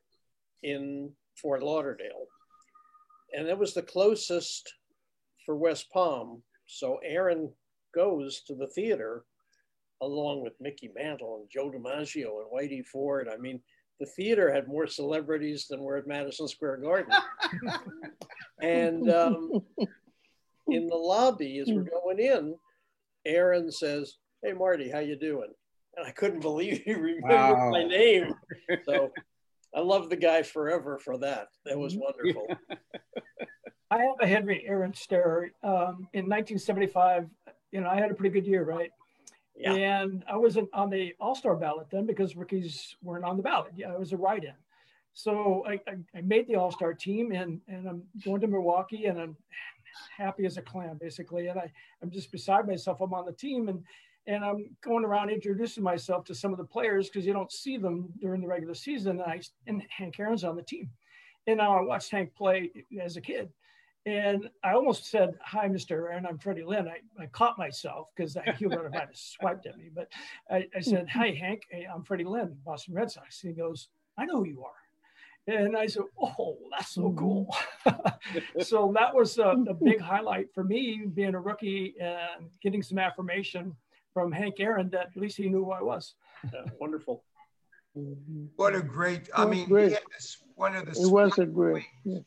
in 0.62 1.10
Fort 1.40 1.62
Lauderdale. 1.62 2.26
And 3.32 3.48
it 3.48 3.58
was 3.58 3.72
the 3.74 3.82
closest 3.82 4.74
for 5.46 5.56
West 5.56 5.90
Palm. 5.90 6.42
So 6.66 6.98
Aaron 7.02 7.50
goes 7.94 8.42
to 8.42 8.54
the 8.54 8.66
theater 8.68 9.24
along 10.02 10.42
with 10.42 10.60
Mickey 10.60 10.90
Mantle 10.94 11.36
and 11.40 11.48
Joe 11.50 11.70
DiMaggio 11.70 12.40
and 12.42 12.50
Whitey 12.52 12.84
Ford. 12.84 13.28
I 13.32 13.36
mean, 13.38 13.60
the 14.00 14.06
theater 14.06 14.52
had 14.52 14.68
more 14.68 14.86
celebrities 14.86 15.66
than 15.68 15.80
were 15.82 15.96
at 15.96 16.06
Madison 16.06 16.48
Square 16.48 16.78
Garden. 16.78 17.12
and 18.60 19.08
um, 19.10 19.50
in 20.68 20.86
the 20.86 20.96
lobby, 20.96 21.58
as 21.58 21.68
we're 21.68 21.82
going 21.82 22.18
in, 22.18 22.54
Aaron 23.24 23.70
says, 23.70 24.16
"Hey 24.42 24.52
Marty, 24.52 24.90
how 24.90 24.98
you 24.98 25.16
doing?" 25.16 25.52
And 25.96 26.06
I 26.06 26.10
couldn't 26.10 26.40
believe 26.40 26.82
he 26.84 26.94
remembered 26.94 27.58
Wow. 27.58 27.70
my 27.70 27.84
name. 27.84 28.32
So 28.84 29.10
I 29.74 29.80
love 29.80 30.08
the 30.10 30.16
guy 30.16 30.42
forever 30.42 30.98
for 30.98 31.18
that. 31.18 31.48
That 31.66 31.78
was 31.78 31.96
wonderful. 31.96 32.46
I 33.90 33.98
have 33.98 34.16
a 34.20 34.26
Henry 34.26 34.64
Aaron 34.66 34.94
stare. 34.94 35.52
Um, 35.62 36.08
in 36.14 36.24
1975, 36.28 37.28
you 37.72 37.80
know, 37.82 37.88
I 37.88 37.96
had 37.96 38.10
a 38.10 38.14
pretty 38.14 38.32
good 38.32 38.46
year, 38.46 38.64
right? 38.64 38.90
Yeah. 39.56 39.74
And 39.74 40.24
I 40.28 40.36
wasn't 40.36 40.68
on 40.72 40.90
the 40.90 41.14
All 41.20 41.34
Star 41.34 41.56
ballot 41.56 41.88
then 41.90 42.06
because 42.06 42.36
rookies 42.36 42.96
weren't 43.02 43.24
on 43.24 43.36
the 43.36 43.42
ballot. 43.42 43.72
Yeah, 43.76 43.92
I 43.92 43.98
was 43.98 44.12
a 44.12 44.16
write 44.16 44.44
in. 44.44 44.54
So 45.14 45.64
I, 45.66 45.74
I, 45.88 45.96
I 46.16 46.20
made 46.22 46.48
the 46.48 46.56
All 46.56 46.72
Star 46.72 46.94
team 46.94 47.32
and, 47.32 47.60
and 47.68 47.86
I'm 47.86 48.02
going 48.24 48.40
to 48.40 48.46
Milwaukee 48.46 49.06
and 49.06 49.20
I'm 49.20 49.36
happy 50.16 50.46
as 50.46 50.56
a 50.56 50.62
clam, 50.62 50.98
basically. 50.98 51.48
And 51.48 51.58
I, 51.58 51.70
I'm 52.02 52.10
just 52.10 52.32
beside 52.32 52.66
myself. 52.66 53.00
I'm 53.00 53.12
on 53.12 53.26
the 53.26 53.32
team 53.32 53.68
and, 53.68 53.82
and 54.26 54.44
I'm 54.44 54.70
going 54.80 55.04
around 55.04 55.30
introducing 55.30 55.82
myself 55.82 56.24
to 56.26 56.34
some 56.34 56.52
of 56.52 56.58
the 56.58 56.64
players 56.64 57.08
because 57.08 57.26
you 57.26 57.32
don't 57.32 57.52
see 57.52 57.76
them 57.76 58.08
during 58.20 58.40
the 58.40 58.46
regular 58.46 58.74
season. 58.74 59.20
And, 59.20 59.30
I, 59.30 59.40
and 59.66 59.82
Hank 59.90 60.18
Aaron's 60.18 60.44
on 60.44 60.56
the 60.56 60.62
team. 60.62 60.88
And 61.46 61.58
now 61.58 61.76
I 61.76 61.82
watched 61.82 62.10
Hank 62.10 62.34
play 62.34 62.70
as 63.00 63.16
a 63.16 63.20
kid. 63.20 63.50
And 64.04 64.48
I 64.64 64.72
almost 64.72 65.06
said, 65.06 65.34
Hi, 65.42 65.68
Mr. 65.68 65.92
Aaron, 65.92 66.26
I'm 66.26 66.38
Freddie 66.38 66.64
Lynn. 66.64 66.88
I, 66.88 67.22
I 67.22 67.26
caught 67.26 67.56
myself 67.56 68.08
because 68.16 68.34
that 68.34 68.56
he 68.56 68.66
would 68.66 68.92
have 68.92 69.10
swiped 69.12 69.66
at 69.66 69.76
me. 69.76 69.90
But 69.94 70.08
I, 70.50 70.66
I 70.76 70.80
said, 70.80 71.08
Hi, 71.08 71.30
Hank, 71.30 71.62
hey, 71.70 71.86
I'm 71.92 72.02
Freddie 72.02 72.24
Lynn, 72.24 72.56
Boston 72.64 72.94
Red 72.94 73.10
Sox. 73.10 73.42
And 73.42 73.54
he 73.54 73.60
goes, 73.60 73.88
I 74.18 74.24
know 74.24 74.38
who 74.38 74.46
you 74.46 74.64
are. 74.64 74.72
And 75.46 75.76
I 75.76 75.86
said, 75.86 76.02
Oh, 76.20 76.58
that's 76.70 76.94
so 76.94 77.14
cool. 77.16 77.54
Mm-hmm. 77.86 78.60
so 78.62 78.92
that 78.96 79.14
was 79.14 79.38
a, 79.38 79.54
a 79.68 79.74
big 79.82 80.00
highlight 80.00 80.52
for 80.52 80.64
me 80.64 81.02
being 81.14 81.34
a 81.34 81.40
rookie 81.40 81.94
and 82.00 82.50
getting 82.60 82.82
some 82.82 82.98
affirmation 82.98 83.76
from 84.12 84.32
Hank 84.32 84.56
Aaron 84.58 84.90
that 84.90 85.08
at 85.14 85.16
least 85.16 85.36
he 85.36 85.48
knew 85.48 85.64
who 85.64 85.72
I 85.72 85.82
was. 85.82 86.14
Yeah, 86.52 86.64
wonderful. 86.80 87.22
What 88.56 88.74
a 88.74 88.82
great, 88.82 89.28
I 89.34 89.44
mean, 89.44 89.68
great. 89.68 89.92
he 89.92 89.98
one 90.54 90.74
of 90.74 90.86
the 90.86 90.92
It 90.92 91.10
was 91.10 91.38
a 91.38 91.46
great. 91.46 91.84
Yeah. 92.04 92.20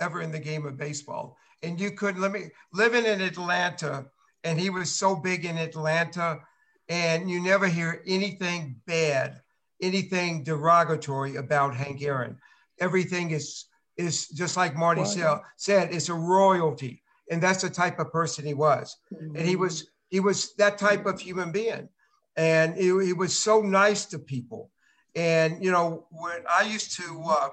Ever 0.00 0.20
in 0.22 0.32
the 0.32 0.38
game 0.38 0.66
of 0.66 0.76
baseball. 0.76 1.36
And 1.62 1.78
you 1.78 1.92
could 1.92 2.18
let 2.18 2.32
me 2.32 2.50
living 2.72 3.04
in 3.04 3.20
Atlanta, 3.20 4.06
and 4.44 4.58
he 4.58 4.70
was 4.70 4.90
so 4.90 5.14
big 5.14 5.44
in 5.44 5.58
Atlanta, 5.58 6.40
and 6.88 7.30
you 7.30 7.40
never 7.42 7.66
hear 7.68 8.02
anything 8.06 8.80
bad, 8.86 9.40
anything 9.82 10.42
derogatory 10.42 11.36
about 11.36 11.76
Hank 11.76 12.02
Aaron. 12.02 12.38
Everything 12.80 13.30
is 13.30 13.66
is 13.96 14.28
just 14.28 14.56
like 14.56 14.74
Marty 14.74 15.02
Wow. 15.02 15.06
said, 15.06 15.38
said, 15.58 15.94
it's 15.94 16.08
a 16.08 16.14
royalty. 16.14 17.02
And 17.30 17.42
that's 17.42 17.60
the 17.60 17.68
type 17.68 17.98
of 17.98 18.10
person 18.10 18.46
he 18.46 18.54
was. 18.54 18.96
and 19.36 19.46
he 19.46 19.56
was 19.56 19.88
he 20.08 20.20
was 20.20 20.54
that 20.54 20.78
type 20.78 21.04
of 21.06 21.20
human 21.20 21.52
being 21.52 21.88
and 22.36 22.74
he, 22.76 22.86
he 23.04 23.12
was 23.12 23.36
so 23.38 23.60
nice 23.60 24.06
to 24.06 24.18
people 24.18 24.70
and 25.14 25.62
you 25.64 25.70
know 25.70 26.06
when 26.10 26.40
i 26.48 26.62
used 26.62 26.96
to 26.96 27.22
uh, 27.28 27.48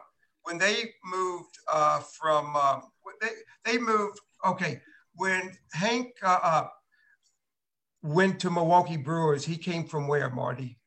when 0.48 0.58
they 0.58 0.94
moved 1.04 1.58
uh, 1.72 2.00
from 2.00 2.54
uh, 2.56 2.80
when 3.04 3.16
they, 3.22 3.72
they 3.72 3.78
moved 3.78 4.18
okay 4.46 4.80
when 5.16 5.52
hank 5.74 6.14
uh, 6.24 6.40
uh, 6.42 6.68
went 8.02 8.40
to 8.40 8.50
milwaukee 8.50 8.96
brewers 8.96 9.44
he 9.44 9.58
came 9.58 9.84
from 9.86 10.08
where 10.08 10.30
marty 10.30 10.80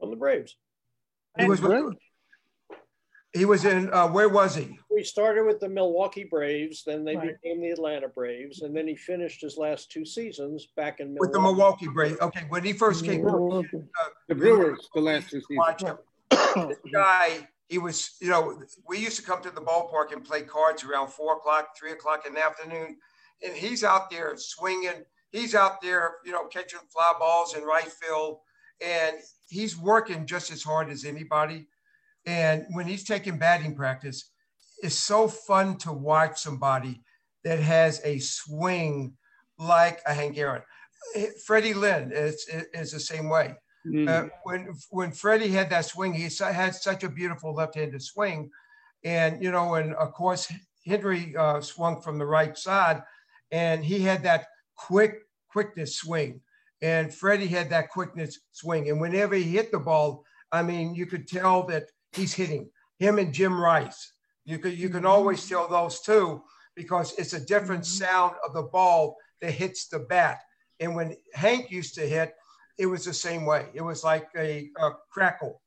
On 0.00 0.08
the 0.10 0.16
Braves. 0.16 0.56
he 1.36 1.46
was 1.46 1.58
Great. 1.58 1.84
he 3.32 3.44
was 3.44 3.64
in 3.64 3.92
uh, 3.92 4.06
where 4.08 4.28
was 4.28 4.54
he 4.54 4.78
We 4.88 5.02
started 5.02 5.44
with 5.44 5.58
the 5.58 5.68
Milwaukee 5.68 6.22
Braves, 6.30 6.84
then 6.86 7.04
they 7.04 7.16
Right. 7.16 7.34
became 7.42 7.60
the 7.60 7.70
Atlanta 7.70 8.06
Braves, 8.06 8.62
and 8.62 8.76
then 8.76 8.86
he 8.86 8.94
finished 8.94 9.40
his 9.40 9.56
last 9.58 9.90
two 9.90 10.04
seasons 10.06 10.68
back 10.76 11.00
in 11.00 11.06
Milwaukee. 11.08 11.20
with 11.26 11.32
the 11.32 11.40
milwaukee 11.40 11.88
braves 11.88 12.20
okay 12.20 12.44
when 12.48 12.62
he 12.62 12.72
first 12.72 13.04
came 13.04 13.24
Milwaukee. 13.24 13.82
The 14.28 14.34
Brewers, 14.36 14.88
the 14.94 15.00
last 15.00 15.30
two 15.30 15.40
seasons. 15.40 15.58
watch 15.58 15.82
this 16.68 16.78
guy, 16.92 17.48
he 17.68 17.78
was, 17.78 18.16
you 18.20 18.28
know, 18.28 18.62
we 18.86 18.98
used 18.98 19.16
to 19.16 19.22
come 19.22 19.42
to 19.42 19.50
the 19.50 19.60
ballpark 19.60 20.12
and 20.12 20.24
play 20.24 20.42
cards 20.42 20.84
around 20.84 21.08
four 21.08 21.36
o'clock, 21.36 21.68
three 21.78 21.92
o'clock 21.92 22.26
in 22.26 22.34
the 22.34 22.44
afternoon. 22.44 22.96
And 23.42 23.54
he's 23.54 23.84
out 23.84 24.10
there 24.10 24.34
swinging. 24.36 25.04
He's 25.32 25.54
out 25.54 25.80
there, 25.80 26.16
you 26.24 26.32
know, 26.32 26.46
catching 26.46 26.80
fly 26.92 27.12
balls 27.18 27.56
in 27.56 27.64
right 27.64 27.90
field. 27.90 28.38
And 28.84 29.16
he's 29.48 29.76
working 29.76 30.26
just 30.26 30.52
as 30.52 30.62
hard 30.62 30.90
as 30.90 31.04
anybody. 31.04 31.66
And 32.26 32.66
when 32.70 32.86
he's 32.86 33.04
taking 33.04 33.38
batting 33.38 33.74
practice, 33.74 34.30
it's 34.82 34.94
so 34.94 35.28
fun 35.28 35.76
to 35.78 35.92
watch 35.92 36.40
somebody 36.40 37.02
that 37.44 37.58
has 37.58 38.00
a 38.04 38.18
swing 38.18 39.14
like 39.58 40.00
a 40.06 40.14
Hank 40.14 40.36
Aaron. 40.36 40.62
Freddie 41.46 41.74
Lynn 41.74 42.12
is, 42.12 42.46
is 42.72 42.92
the 42.92 43.00
same 43.00 43.28
way. 43.28 43.54
Mm. 43.86 44.08
Uh, 44.08 44.28
when 44.44 44.74
when 44.90 45.12
Freddie 45.12 45.48
had 45.48 45.70
that 45.70 45.84
swing, 45.84 46.14
he 46.14 46.28
had 46.40 46.74
such 46.74 47.04
a 47.04 47.08
beautiful 47.08 47.54
left-handed 47.54 48.02
swing, 48.02 48.50
and 49.04 49.42
you 49.42 49.50
know, 49.50 49.74
and 49.74 49.94
of 49.94 50.12
course 50.12 50.50
Henry 50.86 51.34
uh, 51.36 51.60
swung 51.60 52.00
from 52.00 52.18
the 52.18 52.26
right 52.26 52.56
side, 52.56 53.02
and 53.50 53.84
he 53.84 54.00
had 54.00 54.22
that 54.22 54.46
quick 54.76 55.22
quickness 55.48 55.96
swing, 55.96 56.40
and 56.80 57.12
Freddie 57.12 57.46
had 57.46 57.68
that 57.70 57.90
quickness 57.90 58.40
swing, 58.52 58.88
and 58.88 59.00
whenever 59.00 59.34
he 59.34 59.44
hit 59.44 59.70
the 59.70 59.78
ball, 59.78 60.24
I 60.50 60.62
mean, 60.62 60.94
you 60.94 61.04
could 61.04 61.28
tell 61.28 61.64
that 61.64 61.90
he's 62.12 62.32
hitting 62.32 62.70
him 62.98 63.18
and 63.18 63.34
Jim 63.34 63.60
Rice. 63.60 64.12
You 64.44 64.58
could 64.58 64.78
you 64.78 64.88
can 64.88 64.98
mm-hmm. 64.98 65.06
always 65.08 65.46
tell 65.48 65.68
those 65.68 66.00
two 66.00 66.42
because 66.74 67.14
it's 67.18 67.32
a 67.32 67.44
different 67.44 67.82
mm-hmm. 67.82 68.04
sound 68.04 68.36
of 68.46 68.54
the 68.54 68.62
ball 68.62 69.16
that 69.40 69.52
hits 69.52 69.88
the 69.88 70.00
bat. 70.00 70.38
And 70.80 70.94
when 70.94 71.16
Hank 71.34 71.70
used 71.70 71.94
to 71.96 72.06
hit, 72.06 72.34
it 72.78 72.86
was 72.86 73.04
the 73.04 73.14
same 73.14 73.46
way. 73.46 73.66
It 73.74 73.82
was 73.82 74.04
like 74.04 74.28
a, 74.36 74.70
a 74.78 74.90
crackle. 75.10 75.60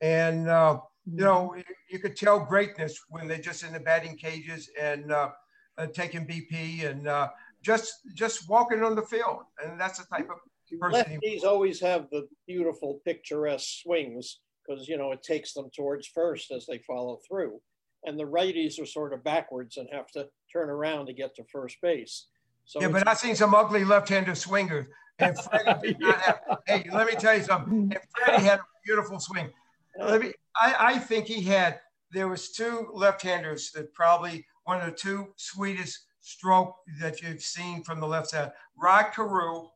And, 0.00 0.48
uh, 0.48 0.80
you 1.06 1.24
know, 1.24 1.54
mm-hmm. 1.56 1.60
you, 1.90 1.98
could 1.98 2.16
tell 2.16 2.40
greatness 2.40 2.98
when 3.08 3.28
they're 3.28 3.38
just 3.38 3.62
in 3.62 3.72
the 3.72 3.80
batting 3.80 4.16
cages 4.16 4.70
and 4.80 5.12
uh, 5.12 5.30
uh, 5.78 5.86
taking 5.88 6.26
BP 6.26 6.88
and 6.88 7.08
uh, 7.08 7.28
just 7.62 7.92
just 8.14 8.48
walking 8.48 8.82
on 8.82 8.94
the 8.94 9.02
field. 9.02 9.42
And 9.62 9.80
that's 9.80 9.98
the 9.98 10.06
type 10.06 10.28
of 10.30 10.38
person. 10.80 11.20
Lefties 11.22 11.44
always 11.44 11.80
have 11.80 12.08
the 12.10 12.26
beautiful, 12.46 13.00
picturesque 13.04 13.82
swings 13.82 14.40
because, 14.66 14.88
you 14.88 14.96
know, 14.96 15.12
it 15.12 15.22
takes 15.22 15.52
them 15.52 15.70
towards 15.74 16.06
first 16.06 16.50
as 16.50 16.66
they 16.66 16.78
follow 16.86 17.18
through. 17.28 17.60
And 18.04 18.18
the 18.18 18.24
righties 18.24 18.80
are 18.80 18.86
sort 18.86 19.12
of 19.12 19.24
backwards 19.24 19.76
and 19.76 19.88
have 19.92 20.08
to 20.08 20.28
turn 20.52 20.68
around 20.68 21.06
to 21.06 21.12
get 21.12 21.34
to 21.36 21.44
first 21.50 21.76
base. 21.82 22.26
So 22.66 22.80
yeah, 22.80 22.88
but 22.88 23.06
I've 23.06 23.18
seen 23.18 23.36
some 23.36 23.54
ugly 23.54 23.84
left-handed 23.84 24.36
swingers. 24.36 24.86
And 25.18 25.38
Freddie 25.38 25.88
did 25.88 26.00
not 26.00 26.20
have. 26.20 26.40
Hey, 26.66 26.88
let 26.92 27.06
me 27.06 27.14
tell 27.14 27.36
you 27.36 27.42
something. 27.42 27.92
And 27.92 27.98
Freddie 28.16 28.44
had 28.44 28.58
a 28.58 28.64
beautiful 28.84 29.18
swing. 29.20 29.50
Let 29.98 30.20
me. 30.20 30.32
I, 30.60 30.76
I 30.78 30.98
think 30.98 31.26
he 31.26 31.42
had. 31.42 31.80
There 32.10 32.28
was 32.28 32.50
two 32.50 32.88
left-handers 32.92 33.72
that 33.72 33.92
probably 33.92 34.46
one 34.64 34.80
of 34.80 34.86
the 34.86 34.96
two 34.96 35.28
sweetest 35.36 36.06
stroke 36.20 36.74
that 37.00 37.20
you've 37.22 37.42
seen 37.42 37.82
from 37.82 38.00
the 38.00 38.06
left 38.06 38.30
side. 38.30 38.52
Rod 38.80 39.12
Carew 39.12 39.68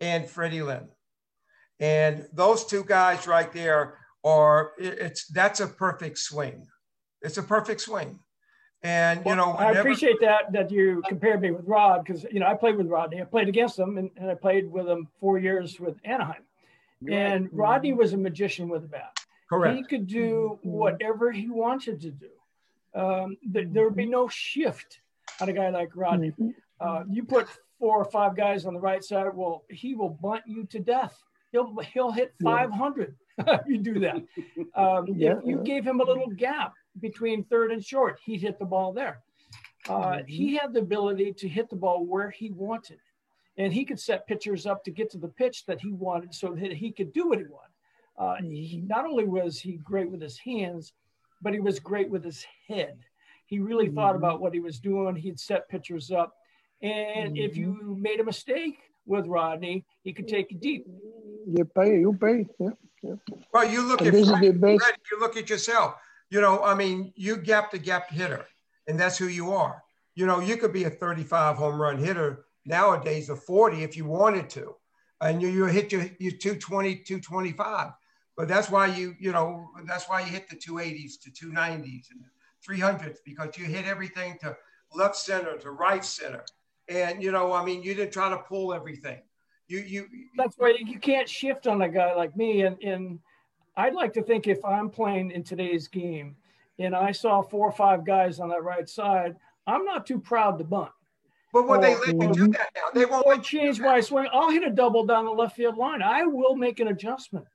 and 0.00 0.28
Freddie 0.28 0.62
Lynn. 0.62 0.88
And 1.80 2.26
those 2.32 2.64
two 2.64 2.84
guys 2.84 3.26
right 3.26 3.52
there 3.52 3.98
are. 4.24 4.72
It's 4.78 5.26
that's 5.28 5.60
a 5.60 5.66
perfect 5.66 6.18
swing. 6.18 6.66
It's 7.22 7.38
a 7.38 7.42
perfect 7.42 7.80
swing. 7.80 8.20
And 8.82 9.22
you 9.26 9.34
know, 9.34 9.52
I 9.52 9.72
appreciate 9.72 10.20
that 10.20 10.52
that 10.52 10.70
you 10.70 11.02
compared 11.08 11.40
me 11.40 11.50
with 11.50 11.66
Rod 11.66 12.04
because 12.04 12.24
you 12.30 12.38
know 12.38 12.46
I 12.46 12.54
played 12.54 12.76
with 12.76 12.86
Rodney. 12.86 13.20
I 13.20 13.24
played 13.24 13.48
against 13.48 13.78
him, 13.78 13.98
and, 13.98 14.10
and 14.16 14.30
I 14.30 14.34
played 14.34 14.70
with 14.70 14.86
him 14.86 15.08
four 15.18 15.38
years 15.38 15.80
with 15.80 15.96
Anaheim. 16.04 16.42
And 17.10 17.46
mm-hmm. 17.46 17.56
Rodney 17.56 17.92
was 17.92 18.12
a 18.12 18.16
magician 18.16 18.68
with 18.68 18.84
a 18.84 18.88
bat. 18.88 19.18
Correct. 19.48 19.76
He 19.76 19.82
could 19.84 20.06
do 20.06 20.58
mm-hmm. 20.58 20.68
whatever 20.68 21.32
he 21.32 21.48
wanted 21.48 22.00
to 22.02 22.10
do. 22.10 22.30
Um, 22.94 23.36
th- 23.52 23.68
there 23.70 23.84
would 23.84 23.96
be 23.96 24.06
no 24.06 24.28
shift 24.28 25.00
on 25.40 25.48
a 25.48 25.52
guy 25.52 25.70
like 25.70 25.90
Rodney. 25.94 26.30
Mm-hmm. 26.30 26.50
Uh, 26.80 27.02
you 27.08 27.24
put 27.24 27.48
four 27.78 27.96
or 27.96 28.04
five 28.04 28.36
guys 28.36 28.66
on 28.66 28.74
the 28.74 28.80
right 28.80 29.02
side, 29.02 29.28
well, 29.34 29.64
he 29.70 29.94
will 29.94 30.10
bunt 30.10 30.42
you 30.46 30.64
to 30.66 30.78
death. 30.78 31.22
He'll 31.52 31.76
he'll 31.94 32.10
hit 32.10 32.34
500. 32.42 33.16
Yeah. 33.38 33.58
you 33.66 33.78
do 33.78 34.00
that. 34.00 34.16
Um, 34.74 35.06
yeah. 35.16 35.38
If 35.38 35.46
you 35.46 35.62
gave 35.64 35.86
him 35.86 36.00
a 36.00 36.04
little 36.04 36.26
gap, 36.28 36.74
between 37.00 37.44
third 37.44 37.72
and 37.72 37.84
short. 37.84 38.20
He 38.24 38.36
hit 38.36 38.58
the 38.58 38.64
ball 38.64 38.92
there. 38.92 39.20
Uh, 39.88 39.92
mm-hmm. 39.92 40.26
He 40.26 40.56
had 40.56 40.72
the 40.72 40.80
ability 40.80 41.32
to 41.34 41.48
hit 41.48 41.70
the 41.70 41.76
ball 41.76 42.04
where 42.04 42.30
he 42.30 42.50
wanted. 42.50 42.98
And 43.56 43.72
he 43.72 43.84
could 43.84 43.98
set 43.98 44.26
pitchers 44.26 44.66
up 44.66 44.84
to 44.84 44.90
get 44.90 45.10
to 45.10 45.18
the 45.18 45.28
pitch 45.28 45.66
that 45.66 45.80
he 45.80 45.92
wanted 45.92 46.34
so 46.34 46.54
that 46.54 46.72
he 46.72 46.92
could 46.92 47.12
do 47.12 47.28
what 47.28 47.38
he 47.38 47.44
wanted. 47.44 47.68
Uh, 48.16 48.34
he, 48.48 48.82
not 48.86 49.04
only 49.04 49.24
was 49.24 49.58
he 49.58 49.78
great 49.78 50.10
with 50.10 50.20
his 50.20 50.38
hands, 50.38 50.92
but 51.42 51.52
he 51.52 51.60
was 51.60 51.78
great 51.78 52.10
with 52.10 52.24
his 52.24 52.44
head. 52.68 52.98
He 53.46 53.58
really 53.58 53.86
mm-hmm. 53.86 53.96
thought 53.96 54.16
about 54.16 54.40
what 54.40 54.52
he 54.52 54.60
was 54.60 54.78
doing. 54.78 55.16
He'd 55.16 55.40
set 55.40 55.68
pitchers 55.68 56.10
up. 56.10 56.34
And 56.82 57.34
mm-hmm. 57.34 57.36
if 57.36 57.56
you 57.56 57.96
made 58.00 58.20
a 58.20 58.24
mistake 58.24 58.78
with 59.06 59.26
Rodney, 59.26 59.84
he 60.02 60.12
could 60.12 60.28
take 60.28 60.52
it 60.52 60.60
deep. 60.60 60.86
You 61.46 61.64
pay, 61.64 62.00
you 62.00 62.16
pay. 62.20 62.46
Yeah. 62.60 62.70
yeah. 63.02 63.14
Well, 63.52 63.68
you 63.68 63.82
look 63.82 64.00
and 64.02 64.08
at 64.08 64.60
Fred, 64.60 64.94
you 65.10 65.18
look 65.18 65.36
at 65.36 65.48
yourself 65.48 65.94
you 66.30 66.40
know, 66.40 66.62
I 66.62 66.74
mean, 66.74 67.12
you 67.16 67.36
gap 67.36 67.70
to 67.70 67.78
gap 67.78 68.10
hitter, 68.10 68.46
and 68.86 68.98
that's 68.98 69.18
who 69.18 69.28
you 69.28 69.52
are. 69.52 69.82
You 70.14 70.26
know, 70.26 70.40
you 70.40 70.56
could 70.56 70.72
be 70.72 70.84
a 70.84 70.90
35 70.90 71.56
home 71.56 71.80
run 71.80 71.98
hitter 71.98 72.44
nowadays, 72.64 73.30
a 73.30 73.36
40 73.36 73.82
if 73.82 73.96
you 73.96 74.04
wanted 74.04 74.50
to, 74.50 74.74
and 75.20 75.40
you, 75.40 75.48
you 75.48 75.64
hit 75.66 75.92
your, 75.92 76.02
your 76.18 76.32
220, 76.32 76.96
225. 76.96 77.92
But 78.36 78.46
that's 78.46 78.70
why 78.70 78.86
you, 78.86 79.16
you 79.18 79.32
know, 79.32 79.68
that's 79.84 80.08
why 80.08 80.20
you 80.20 80.26
hit 80.26 80.48
the 80.48 80.56
280s 80.56 81.14
to 81.22 81.30
290s 81.30 82.04
and 82.10 82.24
300s 82.66 83.16
because 83.24 83.56
you 83.56 83.64
hit 83.64 83.84
everything 83.84 84.38
to 84.40 84.56
left 84.94 85.16
center 85.16 85.56
to 85.58 85.70
right 85.70 86.04
center. 86.04 86.44
And, 86.88 87.22
you 87.22 87.32
know, 87.32 87.52
I 87.52 87.64
mean, 87.64 87.82
you 87.82 87.94
didn't 87.94 88.12
try 88.12 88.30
to 88.30 88.38
pull 88.38 88.72
everything. 88.72 89.20
You, 89.66 89.80
you, 89.80 90.06
that's 90.36 90.56
why 90.56 90.76
you 90.78 90.98
can't 90.98 91.28
shift 91.28 91.66
on 91.66 91.82
a 91.82 91.88
guy 91.88 92.14
like 92.14 92.36
me. 92.36 92.62
And, 92.62 92.80
and 92.82 93.18
I'd 93.78 93.94
like 93.94 94.12
to 94.14 94.22
think 94.22 94.48
if 94.48 94.62
I'm 94.64 94.90
playing 94.90 95.30
in 95.30 95.44
today's 95.44 95.86
game 95.86 96.34
and 96.80 96.96
I 96.96 97.12
saw 97.12 97.42
four 97.42 97.68
or 97.68 97.72
five 97.72 98.04
guys 98.04 98.40
on 98.40 98.48
that 98.48 98.64
right 98.64 98.88
side, 98.88 99.36
I'm 99.68 99.84
not 99.84 100.04
too 100.04 100.18
proud 100.18 100.58
to 100.58 100.64
bunt. 100.64 100.90
But 101.52 101.68
when 101.68 101.80
they 101.80 101.94
let 101.94 102.08
you 102.08 102.32
do 102.32 102.44
um, 102.44 102.50
that 102.50 102.70
now, 102.74 102.90
they 102.92 103.06
won't 103.06 103.44
change 103.44 103.78
my 103.78 104.00
swing. 104.00 104.26
I'll 104.32 104.50
hit 104.50 104.64
a 104.64 104.70
double 104.70 105.06
down 105.06 105.26
the 105.26 105.30
left 105.30 105.54
field 105.54 105.76
line. 105.76 106.02
I 106.02 106.24
will 106.24 106.56
make 106.56 106.80
an 106.80 106.88
adjustment. 106.88 107.46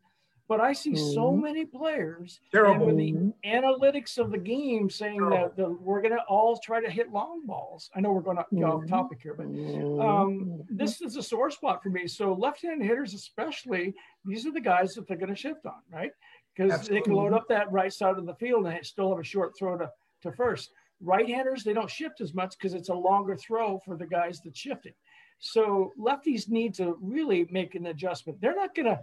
But 0.50 0.60
I 0.60 0.74
see 0.74 0.92
mm-hmm. 0.92 1.14
so 1.14 1.32
many 1.32 1.66
players 1.66 2.42
Terrible. 2.52 2.90
and 2.90 2.98
with 2.98 2.98
the 2.98 3.50
analytics 3.50 4.18
of 4.18 4.30
the 4.30 4.38
game 4.38 4.90
saying 4.90 5.20
Terrible. 5.20 5.38
that 5.38 5.56
the, 5.56 5.70
we're 5.70 6.02
going 6.02 6.14
to 6.14 6.24
all 6.28 6.58
try 6.58 6.82
to 6.82 6.90
hit 6.90 7.12
long 7.12 7.46
balls. 7.46 7.90
I 7.96 8.02
know 8.02 8.12
we're 8.12 8.22
going 8.22 8.38
to 8.38 8.46
get 8.52 8.60
mm-hmm. 8.60 8.84
off 8.84 8.88
topic 8.90 9.20
here, 9.24 9.36
but 9.36 9.48
mm-hmm. 9.48 10.02
um, 10.02 10.62
this 10.70 11.02
is 11.02 11.16
a 11.16 11.24
sore 11.24 11.50
spot 11.50 11.82
for 11.82 11.90
me. 11.90 12.08
So 12.08 12.34
left-handed 12.34 12.86
hitters, 12.86 13.14
especially, 13.14 13.94
these 14.26 14.46
are 14.46 14.52
the 14.52 14.62
guys 14.62 14.94
that 14.96 15.08
they're 15.08 15.18
going 15.18 15.34
to 15.34 15.36
shift 15.36 15.66
on, 15.66 15.82
right? 15.92 16.12
Because 16.56 16.88
they 16.88 17.02
can 17.02 17.14
load 17.14 17.34
up 17.34 17.48
that 17.48 17.72
right 17.72 17.92
side 17.92 18.18
of 18.18 18.26
the 18.26 18.36
field 18.36 18.68
and 18.68 18.86
still 18.86 19.10
have 19.10 19.20
a 19.20 19.24
short 19.24 19.54
throw 19.58 19.78
to, 19.78 19.90
to 20.24 20.32
first. 20.34 20.72
Right-handers, 21.02 21.64
they 21.64 21.74
don't 21.74 21.90
shift 21.90 22.22
as 22.22 22.34
much 22.34 22.56
because 22.58 22.74
it's 22.74 22.90
a 22.90 22.94
longer 22.94 23.36
throw 23.36 23.80
for 23.86 23.96
the 23.96 24.06
guys 24.06 24.42
that 24.42 24.56
shifting. 24.56 24.94
So 25.40 25.92
lefties 26.00 26.50
need 26.50 26.74
to 26.76 26.98
really 27.02 27.48
make 27.50 27.76
an 27.76 27.88
adjustment. 27.88 28.40
They're 28.40 28.56
not 28.56 28.76
going 28.76 28.86
to 28.86 29.00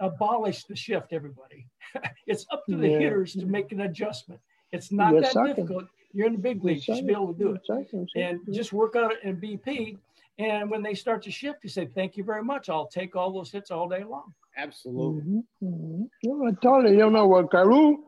abolish 0.00 0.64
the 0.64 0.76
shift, 0.76 1.12
everybody. 1.12 1.66
it's 2.26 2.46
up 2.50 2.64
to 2.66 2.76
the 2.76 2.88
yeah. 2.88 2.98
hitters 2.98 3.34
to 3.34 3.46
make 3.46 3.72
an 3.72 3.82
adjustment. 3.82 4.40
It's 4.72 4.90
not 4.92 5.14
that 5.20 5.34
difficult. 5.46 5.84
You're 6.12 6.26
in 6.26 6.32
the 6.32 6.38
big 6.38 6.64
league. 6.64 6.86
You 6.86 6.94
should 6.94 7.06
be 7.06 7.12
able 7.12 7.34
to 7.34 7.38
do 7.38 7.58
it. 7.70 8.08
And 8.16 8.40
just 8.52 8.72
work 8.72 8.96
on 8.96 9.12
it 9.12 9.18
in 9.22 9.36
BP. 9.36 9.98
And 10.38 10.70
when 10.70 10.82
they 10.82 10.94
start 10.94 11.22
to 11.22 11.30
shift, 11.30 11.60
you 11.62 11.70
say, 11.70 11.86
thank 11.86 12.16
you 12.16 12.24
very 12.24 12.42
much. 12.42 12.68
I'll 12.68 12.86
take 12.86 13.16
all 13.16 13.32
those 13.32 13.50
hits 13.50 13.70
all 13.70 13.88
day 13.88 14.04
long. 14.04 14.34
Absolutely. 14.56 15.22
Mm-hmm. 15.22 15.66
Mm-hmm. 15.66 16.46
I 16.48 16.50
told 16.62 16.88
you, 16.88 16.96
you 16.96 17.10
know 17.10 17.26
what 17.26 17.50
Carew, 17.50 17.98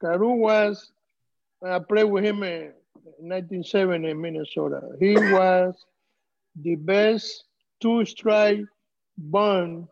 Carew 0.00 0.32
was, 0.32 0.92
I 1.64 1.78
played 1.78 2.04
with 2.04 2.24
him 2.24 2.42
in 2.42 2.72
1970 3.18 4.10
in 4.10 4.20
Minnesota. 4.20 4.80
He 5.00 5.14
was 5.14 5.74
the 6.56 6.76
best 6.76 7.44
two 7.80 8.04
strike 8.04 8.60
bunt 9.16 9.88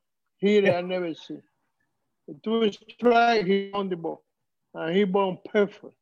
here 0.47 0.73
I 0.73 0.81
never 0.81 1.15
see. 1.15 1.39
Two 2.43 2.71
strike, 2.73 3.47
he 3.47 3.71
on 3.73 3.89
the 3.89 3.97
ball. 3.97 4.23
And 4.75 4.97
he 4.97 5.05
born 5.05 5.39
perfect. 5.53 5.95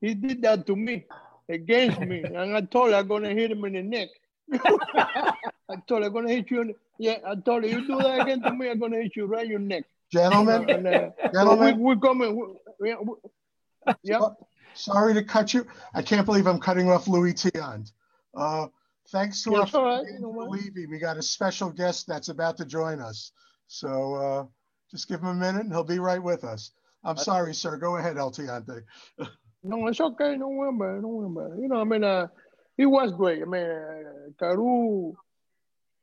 He 0.00 0.14
did 0.14 0.42
that 0.42 0.66
to 0.66 0.76
me, 0.76 1.06
against 1.48 2.00
me. 2.00 2.22
And 2.24 2.56
I 2.56 2.60
told 2.62 2.90
him 2.90 2.94
I'm 2.96 3.08
gonna 3.08 3.30
hit 3.30 3.50
him 3.50 3.64
in 3.64 3.72
the 3.74 3.82
neck. 3.82 4.08
I 4.52 5.76
told 5.86 6.02
him 6.02 6.08
I'm 6.08 6.12
gonna 6.12 6.30
hit 6.30 6.50
you 6.50 6.60
in 6.62 6.68
the, 6.68 6.74
yeah, 6.98 7.18
I 7.26 7.34
told 7.36 7.64
him 7.64 7.70
you 7.70 7.86
do 7.86 7.98
that 7.98 8.20
again 8.22 8.42
to 8.42 8.52
me, 8.52 8.70
I'm 8.70 8.78
gonna 8.78 9.02
hit 9.02 9.16
you 9.16 9.26
right 9.26 9.44
in 9.44 9.50
your 9.50 9.60
neck. 9.60 9.84
Gentlemen, 10.12 10.70
and, 10.70 10.86
uh, 10.86 11.10
gentlemen, 11.34 11.80
we, 11.80 11.92
are 11.92 11.96
coming. 11.96 12.34
We, 12.80 12.94
we, 12.94 13.14
yeah. 14.02 14.20
Sorry 14.74 15.12
to 15.14 15.22
cut 15.22 15.52
you. 15.52 15.66
I 15.92 16.02
can't 16.02 16.24
believe 16.24 16.46
I'm 16.46 16.60
cutting 16.60 16.88
off 16.88 17.08
Luis 17.08 17.34
Tiant. 17.34 17.92
Uh, 18.34 18.68
thanks 19.10 19.42
to 19.42 19.50
yes, 19.50 19.74
our 19.74 19.84
right. 19.84 20.06
Levy. 20.20 20.86
We 20.86 20.98
got 20.98 21.16
a 21.16 21.22
special 21.22 21.70
guest 21.70 22.06
that's 22.06 22.28
about 22.28 22.56
to 22.58 22.64
join 22.64 23.00
us. 23.00 23.32
So 23.68 24.14
uh, 24.14 24.44
just 24.90 25.08
give 25.08 25.20
him 25.20 25.28
a 25.28 25.34
minute 25.34 25.62
and 25.62 25.72
he'll 25.72 25.84
be 25.84 25.98
right 25.98 26.22
with 26.22 26.42
us. 26.42 26.72
I'm 27.04 27.16
sorry, 27.16 27.54
sir. 27.54 27.76
Go 27.76 27.96
ahead, 27.96 28.16
El 28.16 28.32
Tiante. 28.32 28.82
no, 29.62 29.86
it's 29.86 30.00
okay. 30.00 30.36
Don't 30.36 30.56
worry 30.56 30.74
about 30.74 30.98
it. 30.98 31.02
Don't 31.02 31.14
worry 31.14 31.26
about 31.26 31.58
it. 31.58 31.62
You 31.62 31.68
know, 31.68 31.80
I 31.80 31.84
mean, 31.84 32.02
uh, 32.02 32.26
he 32.76 32.86
was 32.86 33.12
great. 33.12 33.42
I 33.42 33.44
mean, 33.44 33.62
uh, 33.62 34.30
Carew, 34.38 35.12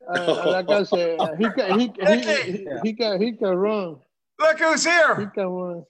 uh, 0.07 0.43
like 0.45 0.70
I 0.70 0.84
said, 0.84 1.20
he 1.38 1.49
can, 1.49 1.80
he, 1.80 1.91
he, 1.99 2.20
he, 2.22 2.68
he, 2.84 2.93
can, 2.93 3.22
he 3.22 3.34
can 3.34 3.55
run. 3.55 3.97
Look 4.39 4.59
who's 4.59 4.86
here. 4.86 5.20
He 5.20 5.26
can 5.28 5.47
run. 5.47 5.84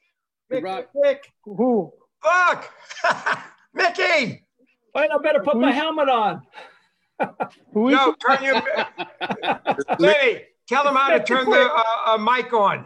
Mick, 0.52 0.86
Mick. 0.96 1.18
Who? 1.44 1.92
Look, 2.24 2.70
Mickey. 3.74 4.44
Wait, 4.94 5.10
I 5.12 5.18
better 5.22 5.42
put 5.42 5.58
my 5.58 5.72
helmet 5.72 6.10
on. 6.10 6.42
no, 7.74 8.16
turn 8.26 8.44
your. 8.44 8.62
Lenny, 10.00 10.42
tell 10.68 10.84
them 10.84 10.96
how 10.96 11.10
to 11.10 11.24
turn 11.24 11.50
the 11.50 11.70
uh, 11.72 11.84
uh, 12.06 12.18
mic 12.18 12.52
on. 12.54 12.86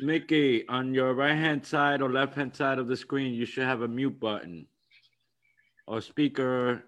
Mickey, 0.00 0.66
on 0.68 0.94
your 0.94 1.14
right 1.14 1.36
hand 1.36 1.64
side 1.64 2.02
or 2.02 2.10
left 2.10 2.34
hand 2.34 2.54
side 2.56 2.78
of 2.78 2.88
the 2.88 2.96
screen, 2.96 3.34
you 3.34 3.46
should 3.46 3.64
have 3.64 3.82
a 3.82 3.88
mute 3.88 4.18
button 4.18 4.66
or 5.86 6.00
speaker. 6.00 6.84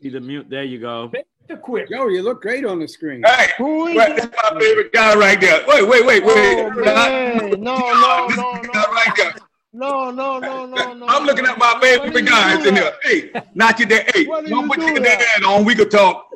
Either 0.00 0.20
mute. 0.20 0.48
There 0.48 0.64
you 0.64 0.78
go. 0.78 1.12
The 1.48 1.56
quick. 1.56 1.90
Yo, 1.90 2.08
you 2.08 2.22
look 2.22 2.42
great 2.42 2.64
on 2.64 2.78
the 2.78 2.86
screen. 2.86 3.22
Hey, 3.24 3.48
Who 3.58 3.88
is 3.88 3.96
well, 3.96 4.14
that's 4.16 4.36
my 4.52 4.60
favorite 4.60 4.92
guy 4.92 5.14
right 5.16 5.40
there. 5.40 5.64
Wait, 5.66 5.88
wait, 5.88 6.06
wait, 6.06 6.24
wait. 6.24 6.34
Oh, 6.36 6.70
man. 6.70 7.50
No, 7.60 7.76
no, 7.76 8.26
This 8.28 8.36
no, 8.36 8.52
guy 8.62 8.70
no. 8.74 8.92
right 8.92 9.12
there. 9.16 9.34
No, 9.72 10.10
no, 10.10 10.38
no, 10.38 10.64
no, 10.66 10.94
no. 10.94 11.06
I'm 11.08 11.24
looking 11.26 11.44
at 11.44 11.58
my 11.58 11.74
Why 11.74 11.80
favorite 11.80 12.14
you 12.14 12.22
guys 12.28 12.64
in 12.66 12.74
here. 12.74 12.84
that? 12.84 12.94
Hey, 13.02 13.30
knock 13.54 13.78
your 13.78 13.88
dad. 13.88 14.10
Hey, 14.14 14.24
Why 14.26 14.40
did 14.40 14.50
don't 14.50 14.62
you 14.64 14.68
put 14.68 14.78
do 14.80 14.86
your 14.86 15.00
that? 15.00 15.18
dad 15.36 15.44
on. 15.44 15.64
We 15.64 15.74
could 15.74 15.90
talk. 15.90 16.26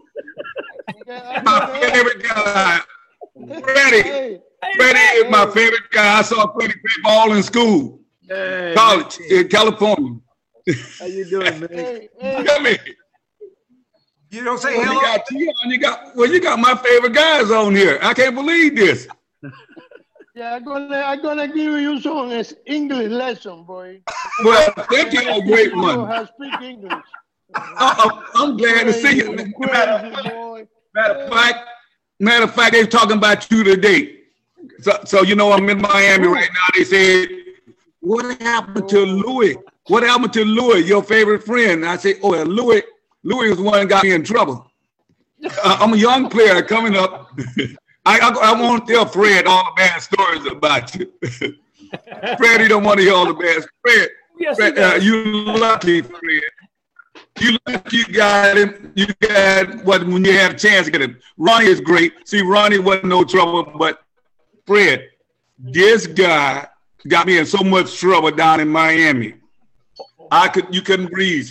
Okay, 1.00 1.40
My 1.44 1.78
favorite 1.80 2.22
guy, 2.22 2.80
Freddie. 3.62 4.02
Hey, 4.02 4.40
Freddie 4.76 4.98
is 4.98 5.30
my 5.30 5.46
favorite 5.46 5.90
guy. 5.90 6.18
I 6.18 6.22
saw 6.22 6.52
Freddie 6.52 6.74
play 6.74 7.02
ball 7.02 7.32
in 7.32 7.42
school, 7.42 8.00
Hey, 8.28 8.74
college 8.76 9.18
in 9.20 9.48
California. 9.48 10.18
how 10.98 11.06
you 11.06 11.24
doing, 11.24 11.58
man? 11.60 11.68
hey, 11.72 12.08
hey. 12.20 12.44
Come 12.44 12.66
here. 12.66 12.78
You 14.30 14.44
don't 14.44 14.58
say 14.58 14.76
Well, 14.76 14.86
hello. 14.86 14.94
you 14.94 15.00
got 15.02 15.26
Tiant, 15.26 15.72
you 15.72 15.78
got 15.78 16.16
well, 16.16 16.30
you 16.30 16.40
got 16.40 16.58
my 16.58 16.74
favorite 16.76 17.14
guys 17.14 17.50
on 17.50 17.74
here. 17.74 17.98
I 18.02 18.12
can't 18.14 18.34
believe 18.34 18.76
this. 18.76 19.08
Yeah, 20.34 20.54
I'm 20.54 20.64
gonna, 20.64 20.96
I'm 20.96 21.22
gonna 21.22 21.46
give 21.46 21.78
you 21.78 22.00
some 22.00 22.32
English 22.64 23.10
lesson, 23.10 23.64
boy. 23.64 24.00
Well, 24.42 24.72
thank 24.90 25.12
you, 25.12 25.20
a 25.30 25.42
great 25.42 25.76
one. 25.76 26.08
how 26.08 26.24
speak 26.24 26.54
English. 26.62 27.04
I, 27.54 28.22
am 28.36 28.56
glad 28.56 28.84
to 28.84 28.94
see 28.94 29.16
you. 29.16 29.32
Matter, 29.58 30.10
matter 30.94 31.14
of 31.20 31.30
fact, 31.30 31.68
matter 32.18 32.44
of 32.44 32.54
fact, 32.54 32.72
they're 32.72 32.86
talking 32.86 33.18
about 33.18 33.50
you 33.50 33.62
today. 33.62 34.20
So, 34.80 34.98
so 35.04 35.22
you 35.22 35.36
know, 35.36 35.52
I'm 35.52 35.68
in 35.68 35.82
Miami 35.82 36.28
right 36.28 36.48
now. 36.50 36.66
They 36.74 36.84
said, 36.84 37.28
"What 38.00 38.40
happened 38.40 38.88
to 38.88 39.00
Louis? 39.00 39.58
What 39.88 40.02
happened 40.02 40.32
to 40.32 40.46
Louis, 40.46 40.86
your 40.86 41.02
favorite 41.02 41.44
friend?" 41.44 41.84
I 41.84 41.98
say, 41.98 42.14
"Oh, 42.22 42.30
Louis, 42.42 42.82
Louis 43.22 43.50
was 43.50 43.58
the 43.58 43.64
one 43.64 43.80
that 43.80 43.88
got 43.88 44.02
me 44.02 44.12
in 44.12 44.24
trouble. 44.24 44.66
Uh, 45.44 45.76
I'm 45.78 45.92
a 45.92 45.96
young 45.96 46.30
player 46.30 46.62
coming 46.62 46.96
up. 46.96 47.38
I, 48.04 48.18
I, 48.18 48.52
I 48.52 48.60
won't 48.60 48.86
tell 48.86 49.06
Fred 49.06 49.46
all 49.46 49.64
the 49.64 49.72
bad 49.76 50.02
stories 50.02 50.46
about 50.46 50.94
you. 50.94 51.12
Freddie 52.38 52.68
don't 52.68 52.84
want 52.84 52.98
to 52.98 53.04
hear 53.04 53.14
all 53.14 53.26
the 53.26 53.34
bad. 53.34 53.64
Fred, 53.82 54.08
Yes, 54.38 54.56
Fred 54.56 54.78
uh, 54.78 54.96
you 54.96 55.44
lucky, 55.44 56.02
Fred. 56.02 56.42
You 57.38 57.58
lucky 57.68 57.96
you 57.98 58.06
got 58.06 58.56
him. 58.56 58.92
You 58.96 59.06
got 59.20 59.84
what 59.84 60.06
when 60.06 60.24
you 60.24 60.32
had 60.32 60.54
a 60.54 60.58
chance 60.58 60.86
to 60.86 60.92
get 60.92 61.02
him. 61.02 61.18
Ronnie 61.36 61.66
is 61.66 61.80
great. 61.80 62.12
See, 62.26 62.42
Ronnie 62.42 62.78
wasn't 62.78 63.06
no 63.06 63.24
trouble, 63.24 63.64
but 63.78 64.02
Fred, 64.66 65.08
this 65.58 66.06
guy 66.06 66.66
got 67.06 67.26
me 67.26 67.38
in 67.38 67.46
so 67.46 67.62
much 67.62 67.96
trouble 67.96 68.30
down 68.32 68.60
in 68.60 68.68
Miami. 68.68 69.34
I 70.30 70.48
could 70.48 70.74
you 70.74 70.82
couldn't 70.82 71.12
breathe. 71.12 71.50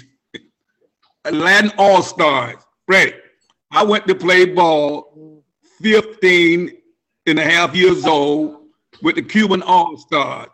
Latin 1.30 1.72
All 1.78 2.02
Stars, 2.02 2.58
Fred. 2.86 3.16
I 3.72 3.84
went 3.84 4.06
to 4.08 4.16
play 4.16 4.46
ball 4.46 5.11
15 5.82 6.72
and 7.28 7.40
a 7.40 7.44
half 7.44 7.76
years 7.76 8.06
old 8.06 8.66
with 9.02 9.16
the 9.16 9.22
Cuban 9.22 9.62
All 9.64 9.98
Star, 9.98 10.48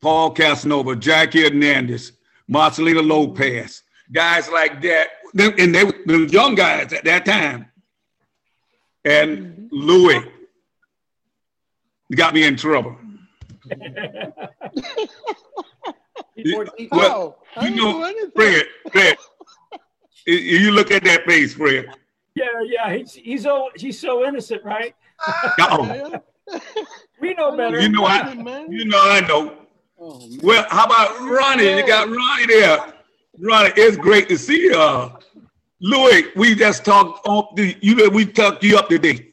Paul 0.00 0.30
Casanova, 0.30 0.96
Jackie 0.96 1.42
Hernandez, 1.42 2.12
Marcelino 2.50 3.06
Lopez, 3.06 3.82
guys 4.12 4.48
like 4.50 4.80
that. 4.82 5.08
And 5.38 5.74
they 5.74 5.84
were 5.84 5.92
the 6.06 6.28
young 6.30 6.54
guys 6.54 6.92
at 6.92 7.04
that 7.04 7.24
time. 7.26 7.70
And 9.04 9.68
Louis 9.70 10.24
got 12.14 12.34
me 12.34 12.44
in 12.44 12.56
trouble. 12.56 12.96
Well, 16.92 17.38
How? 17.54 17.62
I 17.62 17.68
you 17.68 17.82
oh, 17.82 17.98
know, 17.98 18.04
oh, 18.04 18.12
do. 18.12 18.30
Fred, 18.34 18.66
Fred, 18.92 19.16
you- 20.26 20.34
you 20.36 20.70
look 20.70 20.90
at 20.90 21.04
that 21.04 21.24
face, 21.24 21.54
Fred. 21.54 21.86
Yeah, 22.38 22.62
yeah. 22.64 22.96
He's 22.96 23.14
he's 23.14 23.42
so 23.42 23.70
he's 23.76 24.00
so 24.00 24.26
innocent, 24.26 24.64
right? 24.64 24.94
Uh-oh. 25.26 26.22
We 27.20 27.34
know 27.34 27.56
better. 27.56 27.80
You 27.80 27.88
know 27.88 28.04
I, 28.04 28.32
you 28.70 28.84
know 28.86 29.00
I 29.02 29.20
know. 29.20 29.54
Oh. 30.00 30.22
Well, 30.42 30.64
how 30.70 30.84
about 30.84 31.20
Ronnie? 31.20 31.76
You 31.76 31.86
got 31.86 32.08
Ronnie 32.08 32.46
there. 32.46 32.94
Ronnie, 33.40 33.72
it's 33.76 33.96
great 33.96 34.28
to 34.28 34.38
see 34.38 34.62
you. 34.62 34.74
Uh, 34.74 35.18
Louis, 35.80 36.26
we 36.36 36.54
just 36.54 36.84
talked 36.84 37.26
on 37.26 37.48
the 37.56 37.76
you 37.80 37.96
know 37.96 38.08
we 38.08 38.24
talked 38.24 38.62
you 38.62 38.78
up 38.78 38.88
today. 38.88 39.32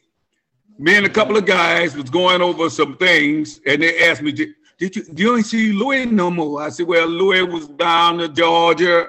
Me 0.77 0.97
and 0.97 1.05
a 1.05 1.09
couple 1.09 1.37
of 1.37 1.45
guys 1.45 1.95
was 1.95 2.09
going 2.09 2.41
over 2.41 2.69
some 2.69 2.97
things, 2.97 3.61
and 3.65 3.81
they 3.81 4.09
asked 4.09 4.23
me, 4.23 4.31
"Did, 4.31 4.49
did 4.79 4.95
you 4.95 5.03
do 5.03 5.23
you 5.23 5.37
ain't 5.37 5.45
see 5.45 5.71
Louis 5.71 6.05
no 6.07 6.31
more?" 6.31 6.63
I 6.63 6.69
said, 6.69 6.87
"Well, 6.87 7.07
Louis 7.07 7.43
was 7.43 7.67
down 7.67 8.17
to 8.17 8.27
Georgia, 8.27 9.07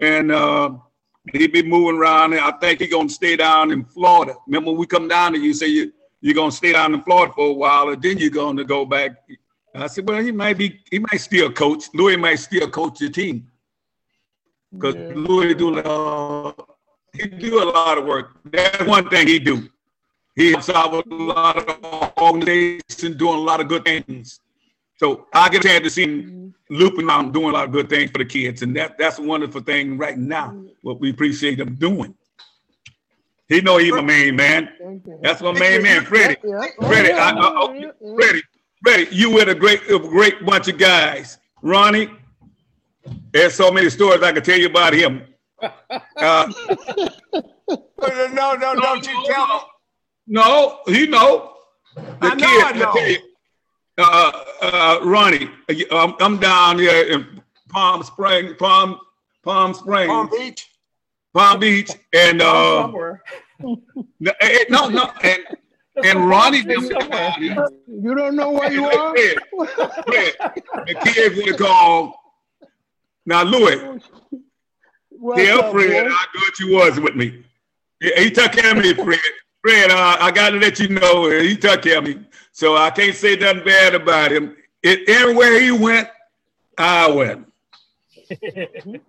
and 0.00 0.32
uh, 0.32 0.70
he 1.32 1.46
be 1.46 1.62
moving 1.62 1.98
around. 1.98 2.34
I 2.34 2.52
think 2.52 2.80
he 2.80 2.86
gonna 2.86 3.08
stay 3.08 3.36
down 3.36 3.70
in 3.70 3.84
Florida. 3.84 4.34
Remember 4.46 4.70
when 4.70 4.80
we 4.80 4.86
come 4.86 5.08
down 5.08 5.32
there, 5.32 5.42
you 5.42 5.54
say 5.54 5.66
you 5.66 5.92
you're 6.20 6.34
gonna 6.34 6.50
stay 6.50 6.72
down 6.72 6.94
in 6.94 7.02
Florida 7.02 7.32
for 7.34 7.48
a 7.48 7.52
while, 7.52 7.88
and 7.90 8.02
then 8.02 8.18
you're 8.18 8.30
gonna 8.30 8.64
go 8.64 8.84
back." 8.84 9.12
I 9.74 9.86
said, 9.86 10.08
"Well, 10.08 10.22
he 10.22 10.32
might 10.32 10.58
be, 10.58 10.80
he 10.90 10.98
might 10.98 11.20
still 11.20 11.52
coach. 11.52 11.84
Louis 11.94 12.16
might 12.16 12.36
still 12.36 12.68
coach 12.70 13.00
your 13.00 13.10
team." 13.10 13.48
because 14.72 14.94
Yeah. 14.94 15.12
Louis 15.14 15.54
do 15.54 15.78
uh, 15.78 16.52
he 17.12 17.26
do 17.26 17.62
a 17.62 17.64
lot 17.64 17.98
of 17.98 18.04
work. 18.04 18.36
That's 18.44 18.84
one 18.84 19.08
thing 19.08 19.26
he 19.26 19.38
do. 19.38 19.68
He 20.34 20.52
helps 20.52 20.68
out 20.68 20.92
with 20.92 21.10
a 21.10 21.14
lot 21.14 21.56
of 21.56 22.12
organizations, 22.18 23.16
doing 23.16 23.38
a 23.38 23.40
lot 23.40 23.60
of 23.60 23.68
good 23.68 23.84
things. 23.84 24.40
So 24.98 25.26
I 25.32 25.48
get 25.48 25.64
a 25.64 25.68
chance 25.68 25.84
to 25.84 25.90
see 25.90 26.02
him 26.04 26.54
looping 26.70 27.06
around 27.06 27.32
doing 27.32 27.50
a 27.50 27.52
lot 27.52 27.64
of 27.66 27.72
good 27.72 27.88
things 27.88 28.10
for 28.10 28.18
the 28.18 28.24
kids, 28.24 28.62
and 28.62 28.76
that 28.76 28.98
that's 28.98 29.18
a 29.18 29.22
wonderful 29.22 29.60
thing 29.60 29.96
right 29.96 30.18
now. 30.18 30.60
What 30.82 31.00
we 31.00 31.10
appreciate 31.10 31.58
him 31.60 31.74
doing. 31.76 32.14
He 33.48 33.62
know 33.62 33.78
he's 33.78 33.92
my 33.92 34.02
main 34.02 34.36
man. 34.36 34.68
That's 35.22 35.40
my 35.40 35.52
main 35.52 35.82
man, 35.82 36.04
Freddie. 36.04 36.36
Freddie, 36.80 37.08
yeah, 37.08 37.16
I, 37.16 37.30
I, 37.30 37.52
oh, 37.56 37.72
yeah, 37.72 37.90
yeah. 38.00 38.14
Freddie, 38.16 38.42
Freddie, 38.84 39.08
you 39.10 39.30
with 39.30 39.48
a 39.48 39.54
great, 39.54 39.88
a 39.90 39.98
great 39.98 40.44
bunch 40.44 40.68
of 40.68 40.76
guys. 40.76 41.38
Ronnie, 41.62 42.10
there's 43.32 43.54
so 43.54 43.70
many 43.70 43.88
stories 43.88 44.22
I 44.22 44.32
could 44.32 44.44
tell 44.44 44.58
you 44.58 44.66
about 44.66 44.92
him. 44.92 45.24
Uh, 46.16 46.52
No, 47.68 48.54
no, 48.54 48.54
no, 48.54 48.74
don't 48.74 49.06
you 49.06 49.24
tell 49.26 49.46
me. 49.46 49.54
no, 50.26 50.80
he 50.86 51.06
know. 51.06 51.54
The 51.94 52.02
I 52.20 52.34
know, 52.34 52.46
kid, 52.46 52.64
I 52.64 52.72
know. 52.72 53.27
Tell 53.98 54.12
you, 54.12 54.32
uh, 54.62 55.00
uh, 55.00 55.00
Ronnie, 55.04 55.50
I'm, 55.90 56.14
I'm 56.20 56.38
down 56.38 56.78
here 56.78 57.02
in 57.08 57.40
Palm 57.68 58.02
Springs, 58.02 58.54
Palm, 58.58 58.98
Palm 59.42 59.74
Springs, 59.74 60.08
Palm 60.08 60.30
Beach. 60.30 60.70
Palm 61.34 61.60
Beach, 61.60 61.90
and 62.14 62.42
uh, 62.42 62.82
somewhere. 62.82 63.22
no, 63.60 64.32
eh, 64.40 64.64
no, 64.68 64.88
no, 64.88 65.10
and 65.22 65.38
and 66.04 66.28
Ronnie, 66.28 66.62
them, 66.62 66.86
somewhere. 66.86 67.34
You 67.86 68.14
don't 68.14 68.36
know 68.36 68.50
where 68.52 68.72
you 68.72 68.86
are? 68.86 69.14
Fred, 69.14 69.36
Fred, 70.06 70.34
the 70.86 70.94
kids 71.04 71.36
would 71.36 71.48
have 71.48 71.58
called. 71.58 72.14
Now, 73.26 73.42
Louis, 73.42 74.00
What's 75.10 75.42
tell 75.42 75.64
up, 75.64 75.72
Fred 75.72 76.04
boy? 76.04 76.10
how 76.10 76.24
good 76.32 76.58
you 76.60 76.74
was 76.74 77.00
with 77.00 77.16
me. 77.16 77.44
He, 78.00 78.12
he 78.16 78.30
took 78.30 78.52
care 78.52 78.70
of 78.70 78.78
me, 78.78 78.94
Fred. 78.94 79.18
Fred, 79.60 79.90
uh, 79.90 80.16
I 80.20 80.30
got 80.30 80.50
to 80.50 80.58
let 80.58 80.78
you 80.78 80.88
know, 80.88 81.28
he 81.28 81.56
took 81.56 81.82
care 81.82 81.98
of 81.98 82.04
me. 82.04 82.24
So 82.58 82.76
I 82.76 82.90
can't 82.90 83.14
say 83.14 83.36
nothing 83.36 83.62
bad 83.64 83.94
about 83.94 84.32
him. 84.32 84.56
It, 84.82 85.08
everywhere 85.08 85.60
he 85.60 85.70
went, 85.70 86.08
I 86.76 87.08
went. 87.08 87.46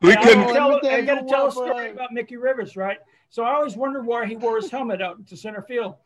We 0.00 0.12
I 0.12 0.22
couldn't. 0.22 0.48
tell, 0.54 0.80
I 0.86 1.00
gotta 1.02 1.24
tell 1.24 1.48
a 1.48 1.52
story 1.52 1.70
Brian. 1.70 1.92
about 1.92 2.12
Mickey 2.12 2.36
Rivers, 2.36 2.76
right? 2.76 2.98
So 3.30 3.42
I 3.42 3.54
always 3.54 3.76
wondered 3.76 4.06
why 4.06 4.26
he 4.26 4.36
wore 4.36 4.56
his 4.56 4.70
helmet 4.70 5.02
out 5.02 5.24
to 5.26 5.36
center 5.36 5.62
field. 5.62 5.96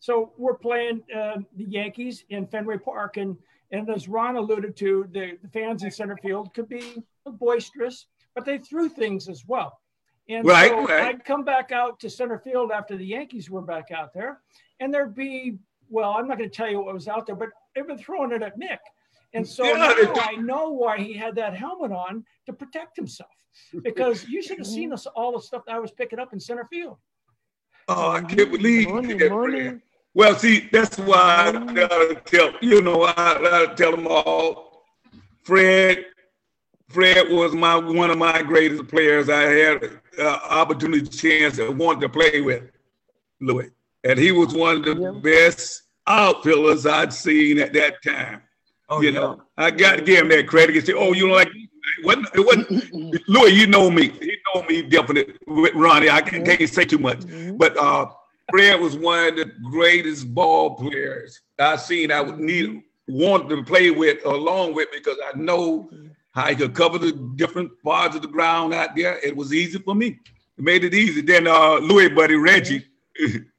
So 0.00 0.32
we're 0.38 0.54
playing 0.54 1.02
uh, 1.14 1.36
the 1.56 1.64
Yankees 1.64 2.24
in 2.30 2.46
Fenway 2.46 2.78
Park, 2.78 3.18
and 3.18 3.36
and 3.70 3.88
as 3.90 4.08
Ron 4.08 4.36
alluded 4.36 4.74
to, 4.76 5.06
the, 5.12 5.38
the 5.42 5.48
fans 5.48 5.82
in 5.82 5.90
center 5.90 6.16
field 6.16 6.54
could 6.54 6.68
be 6.68 7.02
boisterous, 7.26 8.06
but 8.34 8.46
they 8.46 8.56
threw 8.56 8.88
things 8.88 9.28
as 9.28 9.46
well. 9.46 9.80
And 10.28 10.46
Right, 10.46 10.70
so 10.70 10.86
right. 10.86 11.04
I'd 11.04 11.24
come 11.24 11.44
back 11.44 11.72
out 11.72 12.00
to 12.00 12.10
center 12.10 12.38
field 12.38 12.70
after 12.70 12.96
the 12.96 13.06
Yankees 13.06 13.50
were 13.50 13.62
back 13.62 13.90
out 13.90 14.14
there, 14.14 14.40
and 14.80 14.92
there'd 14.92 15.14
be 15.14 15.58
well, 15.92 16.14
I'm 16.16 16.26
not 16.26 16.38
going 16.38 16.50
to 16.50 16.56
tell 16.56 16.70
you 16.70 16.80
what 16.80 16.92
was 16.92 17.06
out 17.06 17.26
there, 17.26 17.36
but 17.36 17.50
they've 17.74 17.86
been 17.86 17.98
throwing 17.98 18.32
it 18.32 18.42
at 18.42 18.58
Mick. 18.58 18.78
And 19.34 19.46
so 19.46 19.64
Yeah, 19.64 19.74
now. 19.74 20.14
I 20.16 20.34
know 20.36 20.70
why 20.70 20.98
he 20.98 21.12
had 21.12 21.34
that 21.36 21.54
helmet 21.54 21.92
on 21.92 22.24
to 22.46 22.52
protect 22.52 22.96
himself. 22.96 23.30
Because 23.82 24.26
you 24.26 24.42
should 24.42 24.58
have 24.58 24.66
seen 24.66 24.92
us 24.92 25.06
all 25.06 25.32
the 25.32 25.40
stuff 25.40 25.62
that 25.66 25.74
I 25.74 25.78
was 25.78 25.90
picking 25.90 26.18
up 26.18 26.32
in 26.32 26.40
center 26.40 26.66
field. 26.70 26.96
Oh, 27.88 28.10
I 28.10 28.22
can't 28.22 28.50
believe 28.50 28.88
Money, 28.88 29.14
that, 29.14 29.30
money. 29.30 29.60
Fred. 29.60 29.82
Well, 30.14 30.34
see, 30.36 30.68
that's 30.72 30.98
why 30.98 31.52
I 31.54 31.72
gotta 31.72 32.20
tell 32.24 32.52
you 32.60 32.80
know 32.82 33.04
I 33.04 33.14
gotta 33.14 33.74
tell 33.74 33.90
them 33.92 34.06
all, 34.06 34.84
Fred. 35.42 36.06
Fred 36.88 37.30
was 37.30 37.54
my 37.54 37.76
one 37.76 38.10
of 38.10 38.18
my 38.18 38.42
greatest 38.42 38.88
players. 38.88 39.28
I 39.30 39.42
had 39.42 40.00
uh, 40.18 40.38
opportunity, 40.50 41.06
chance, 41.06 41.56
to 41.56 41.70
want 41.70 42.00
to 42.02 42.08
play 42.08 42.42
with 42.42 42.64
Louis, 43.40 43.70
and 44.04 44.18
he 44.18 44.32
was 44.32 44.54
one 44.54 44.76
of 44.76 44.84
the 44.84 45.00
yeah. 45.00 45.10
best 45.10 45.82
outfielders 46.06 46.86
I'd 46.86 47.12
seen 47.12 47.58
at 47.58 47.72
that 47.74 48.02
time. 48.02 48.42
Oh, 48.88 49.00
you 49.00 49.10
yeah. 49.10 49.20
know, 49.20 49.42
I 49.56 49.70
got 49.70 49.96
to 49.96 50.02
give 50.02 50.20
him 50.20 50.28
that 50.30 50.46
credit. 50.46 50.74
He 50.74 50.80
said, 50.80 50.96
"Oh, 50.96 51.12
you 51.12 51.28
know, 51.28 51.34
like 51.34 51.48
it 51.48 52.04
wasn't, 52.04 52.28
it 52.34 52.40
wasn't 52.40 53.28
Louis. 53.28 53.50
You 53.50 53.66
know 53.66 53.90
me. 53.90 54.08
He 54.08 54.36
know 54.54 54.62
me 54.64 54.82
definitely 54.82 55.34
with 55.46 55.74
Ronnie. 55.74 56.10
I 56.10 56.20
can't, 56.20 56.44
can't 56.44 56.68
say 56.68 56.84
too 56.84 56.98
much, 56.98 57.20
mm-hmm. 57.20 57.56
but 57.56 57.76
uh, 57.76 58.06
Fred 58.50 58.80
was 58.80 58.96
one 58.96 59.28
of 59.28 59.36
the 59.36 59.52
greatest 59.70 60.34
ball 60.34 60.74
players 60.74 61.40
I 61.58 61.76
seen. 61.76 62.12
I 62.12 62.20
would 62.20 62.38
need 62.38 62.82
want 63.08 63.48
to 63.48 63.62
play 63.64 63.90
with 63.90 64.24
along 64.24 64.74
with 64.74 64.88
because 64.92 65.16
I 65.24 65.36
know 65.36 65.90
how 66.32 66.48
he 66.48 66.56
could 66.56 66.74
cover 66.74 66.98
the 66.98 67.12
different 67.36 67.70
parts 67.82 68.16
of 68.16 68.22
the 68.22 68.28
ground 68.28 68.74
out 68.74 68.96
there. 68.96 69.18
It 69.18 69.36
was 69.36 69.52
easy 69.52 69.78
for 69.78 69.94
me. 69.94 70.18
It 70.58 70.64
made 70.64 70.84
it 70.84 70.94
easy. 70.94 71.20
Then 71.20 71.46
uh, 71.46 71.76
Louis 71.76 72.08
buddy 72.08 72.36
Reggie, 72.36 72.86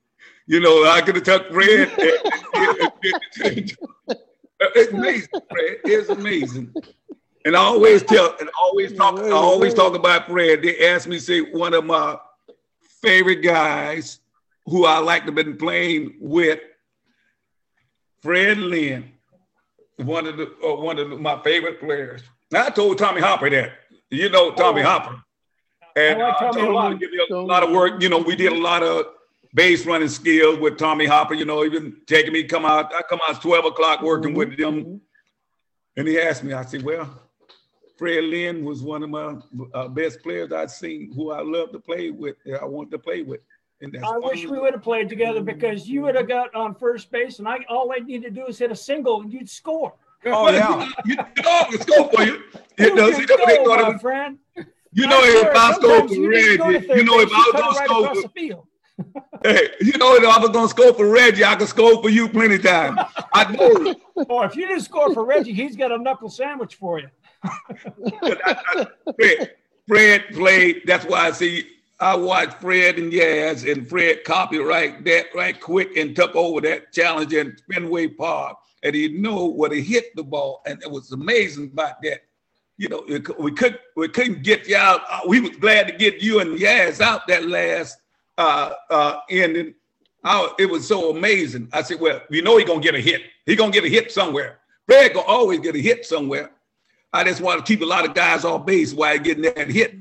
you 0.48 0.60
know, 0.60 0.86
I 0.86 1.02
could 1.02 1.16
have 1.16 1.24
took 1.24 1.52
Fred. 1.52 1.92
it's 4.76 4.94
amazing, 4.94 5.30
Fred. 5.32 5.78
It's 5.86 6.10
amazing. 6.10 6.74
And 7.46 7.56
I 7.56 7.60
always 7.60 8.04
tell, 8.04 8.36
and 8.40 8.50
always 8.62 8.94
talk, 8.94 9.20
I 9.20 9.32
always 9.32 9.74
talk 9.74 9.96
about 9.96 10.28
Fred. 10.28 10.62
They 10.62 10.88
asked 10.88 11.08
me, 11.08 11.20
say, 11.20 11.42
one 11.42 11.74
of 11.74 11.86
my 11.86 12.18
favorite 13.02 13.42
guys 13.42 14.20
who 14.66 14.86
I 14.86 15.00
like 15.00 15.24
to 15.24 15.28
have 15.28 15.36
been 15.36 15.58
playing 15.58 16.16
with, 16.20 16.60
Fred 18.22 18.58
Lynn, 18.58 19.12
one 19.98 20.26
of 20.26 20.38
the 20.38 20.50
uh, 20.64 20.76
one 20.76 20.98
of 20.98 21.10
the, 21.10 21.18
my 21.18 21.42
favorite 21.44 21.80
players. 21.82 22.22
I 22.54 22.70
told 22.70 22.98
Tommy 22.98 23.20
Harper 23.20 23.50
that. 23.50 23.74
You 24.10 24.30
know 24.30 24.52
Tommy 24.52 24.82
oh. 24.82 24.86
Harper. 24.86 25.24
And 25.96 26.22
I, 26.22 26.28
like 26.28 26.42
I 26.42 26.52
told 26.52 26.86
him 26.86 26.92
to 26.94 26.98
give 26.98 27.12
me 27.12 27.20
a 27.30 27.36
lot 27.36 27.64
of 27.64 27.72
work. 27.72 28.02
You 28.02 28.10
know, 28.10 28.20
we 28.20 28.36
did 28.36 28.54
a 28.54 28.58
lot 28.58 28.82
of 28.82 29.08
base 29.54 29.86
running 29.86 30.10
skills 30.10 30.60
with 30.60 30.78
Tommy 30.78 31.06
Harper, 31.06 31.34
you 31.34 31.46
know, 31.46 31.64
even 31.64 31.98
taking 32.08 32.34
me 32.34 32.44
come 32.44 32.66
out. 32.66 32.94
I 32.94 33.02
come 33.10 33.20
out 33.28 33.42
12 33.42 33.66
o'clock 33.66 34.02
working 34.02 34.32
mm-hmm. 34.32 34.38
with 34.38 34.58
them. 34.58 35.02
And 35.96 36.08
he 36.08 36.20
asked 36.20 36.44
me, 36.44 36.54
I 36.54 36.66
said, 36.66 36.84
well, 36.84 37.22
Fred 37.98 38.24
Lynn 38.24 38.66
was 38.66 38.82
one 38.82 39.04
of 39.04 39.10
my 39.10 39.36
uh, 39.74 39.88
best 39.88 40.24
players 40.24 40.52
I'd 40.52 40.72
seen 40.72 41.14
who 41.14 41.32
I 41.32 41.42
love 41.42 41.72
to 41.72 41.80
play 41.80 42.10
with, 42.10 42.36
I 42.60 42.66
want 42.66 42.90
to 42.92 43.00
play 43.00 43.22
with. 43.22 43.42
and 43.82 43.96
I 44.04 44.18
wish 44.18 44.46
we 44.46 44.60
would 44.60 44.74
have 44.74 44.82
played 44.82 45.08
together 45.08 45.42
because 45.42 45.88
you 45.88 46.02
would 46.02 46.16
have 46.16 46.28
got 46.28 46.54
on 46.56 46.74
first 46.74 47.12
base 47.12 47.38
and 47.40 47.48
I 47.48 47.60
all 47.70 47.92
I 47.92 48.00
need 48.00 48.24
to 48.24 48.32
do 48.32 48.48
is 48.48 48.58
hit 48.58 48.72
a 48.72 48.76
single 48.76 49.22
and 49.22 49.32
you'd 49.32 49.50
score. 49.50 49.94
Oh 50.26 50.50
yeah, 50.50 50.90
you, 51.06 51.16
know, 51.16 51.66
you 51.70 51.78
score 51.78 52.10
for 52.12 52.24
you. 52.24 52.44
It 52.78 52.96
does. 52.96 53.20
You 53.20 53.26
know, 53.28 53.92
my 53.92 53.98
friend. 54.00 54.40
You 54.94 55.08
know, 55.08 55.22
if 55.24 55.56
I 55.56 55.74
score 55.74 56.08
for 56.08 56.30
Reggie, 56.30 56.88
you 56.96 57.04
know, 57.04 57.20
if 57.20 57.30
I 57.32 57.52
was 57.54 57.80
gonna 57.88 58.16
score 58.16 58.22
for 58.22 58.64
hey, 59.44 59.70
you 59.82 59.98
know, 59.98 60.16
if 60.16 60.24
I 60.24 60.40
was 60.40 60.50
gonna 60.52 60.68
score 60.68 60.94
for 60.94 61.10
Reggie, 61.10 61.44
I 61.44 61.56
could 61.56 61.68
score 61.68 62.02
for 62.02 62.10
you 62.10 62.30
plenty 62.30 62.56
of 62.56 62.64
times. 62.64 63.00
I 63.34 63.52
know. 63.52 63.96
Or 64.30 64.46
if 64.46 64.56
you 64.56 64.68
didn't 64.68 64.84
score 64.84 65.14
for 65.14 65.26
Reggie, 65.26 65.54
he's 65.54 65.76
got 65.76 65.92
a 65.92 65.98
knuckle 65.98 66.30
sandwich 66.30 66.76
for 66.76 67.00
you. 67.00 67.10
I, 67.44 68.38
I, 68.46 68.88
Fred, 69.16 69.52
Fred 69.88 70.24
played. 70.34 70.84
That's 70.86 71.06
why 71.06 71.28
I 71.28 71.32
see 71.32 71.68
I 72.00 72.16
watched 72.16 72.60
Fred 72.60 72.98
and 73.00 73.12
Yaz 73.12 73.70
and 73.72 73.88
Fred 73.88 74.24
copyright 74.24 75.06
that 75.06 75.28
right 75.34 75.60
quick 75.60 75.96
and 75.96 76.16
took 76.16 76.36
over 76.36 76.62
that 76.62 76.92
challenge 76.92 77.34
in 77.34 77.56
Fenway 77.72 78.08
Park. 78.08 78.58
And 78.84 78.94
he 78.94 79.08
knew 79.08 79.46
where 79.46 79.70
to 79.70 79.82
hit 79.82 80.14
the 80.16 80.24
ball. 80.24 80.62
And 80.66 80.82
it 80.84 80.92
was 80.92 81.14
amazing 81.14 81.72
about 81.72 82.02
that. 82.02 82.22
You 82.78 82.90
know, 82.90 83.06
we 83.40 83.52
couldn't 83.52 83.80
we 83.96 84.10
couldn't 84.10 84.44
get 84.44 84.68
you 84.68 84.76
out. 84.76 85.02
We 85.28 85.40
was 85.40 85.56
glad 85.58 85.88
to 85.88 85.94
get 85.94 86.22
you 86.22 86.40
and 86.40 86.60
Yaz 86.60 87.00
out 87.00 87.28
that 87.28 87.48
last 87.48 87.98
uh 88.38 88.74
uh 88.90 89.20
ending. 89.30 89.76
Oh, 90.24 90.56
it 90.58 90.70
was 90.70 90.88
so 90.88 91.16
amazing. 91.16 91.70
I 91.74 91.82
said, 91.82 92.00
well, 92.00 92.22
you 92.30 92.42
know 92.42 92.58
he's 92.58 92.68
gonna 92.68 92.80
get 92.80 92.96
a 92.96 93.00
hit. 93.00 93.22
He's 93.46 93.58
gonna 93.58 93.72
get 93.72 93.84
a 93.84 93.90
hit 93.90 94.12
somewhere. 94.12 94.60
Fred 94.86 95.14
gonna 95.14 95.28
always 95.28 95.60
get 95.60 95.76
a 95.76 95.80
hit 95.80 96.06
somewhere. 96.06 96.52
I 97.12 97.24
just 97.24 97.42
want 97.42 97.64
to 97.64 97.72
keep 97.72 97.82
a 97.82 97.86
lot 97.86 98.08
of 98.08 98.16
guys 98.16 98.44
off 98.44 98.66
base 98.66 98.94
while 98.94 99.18
getting 99.20 99.44
that 99.44 99.70
hit 99.70 99.94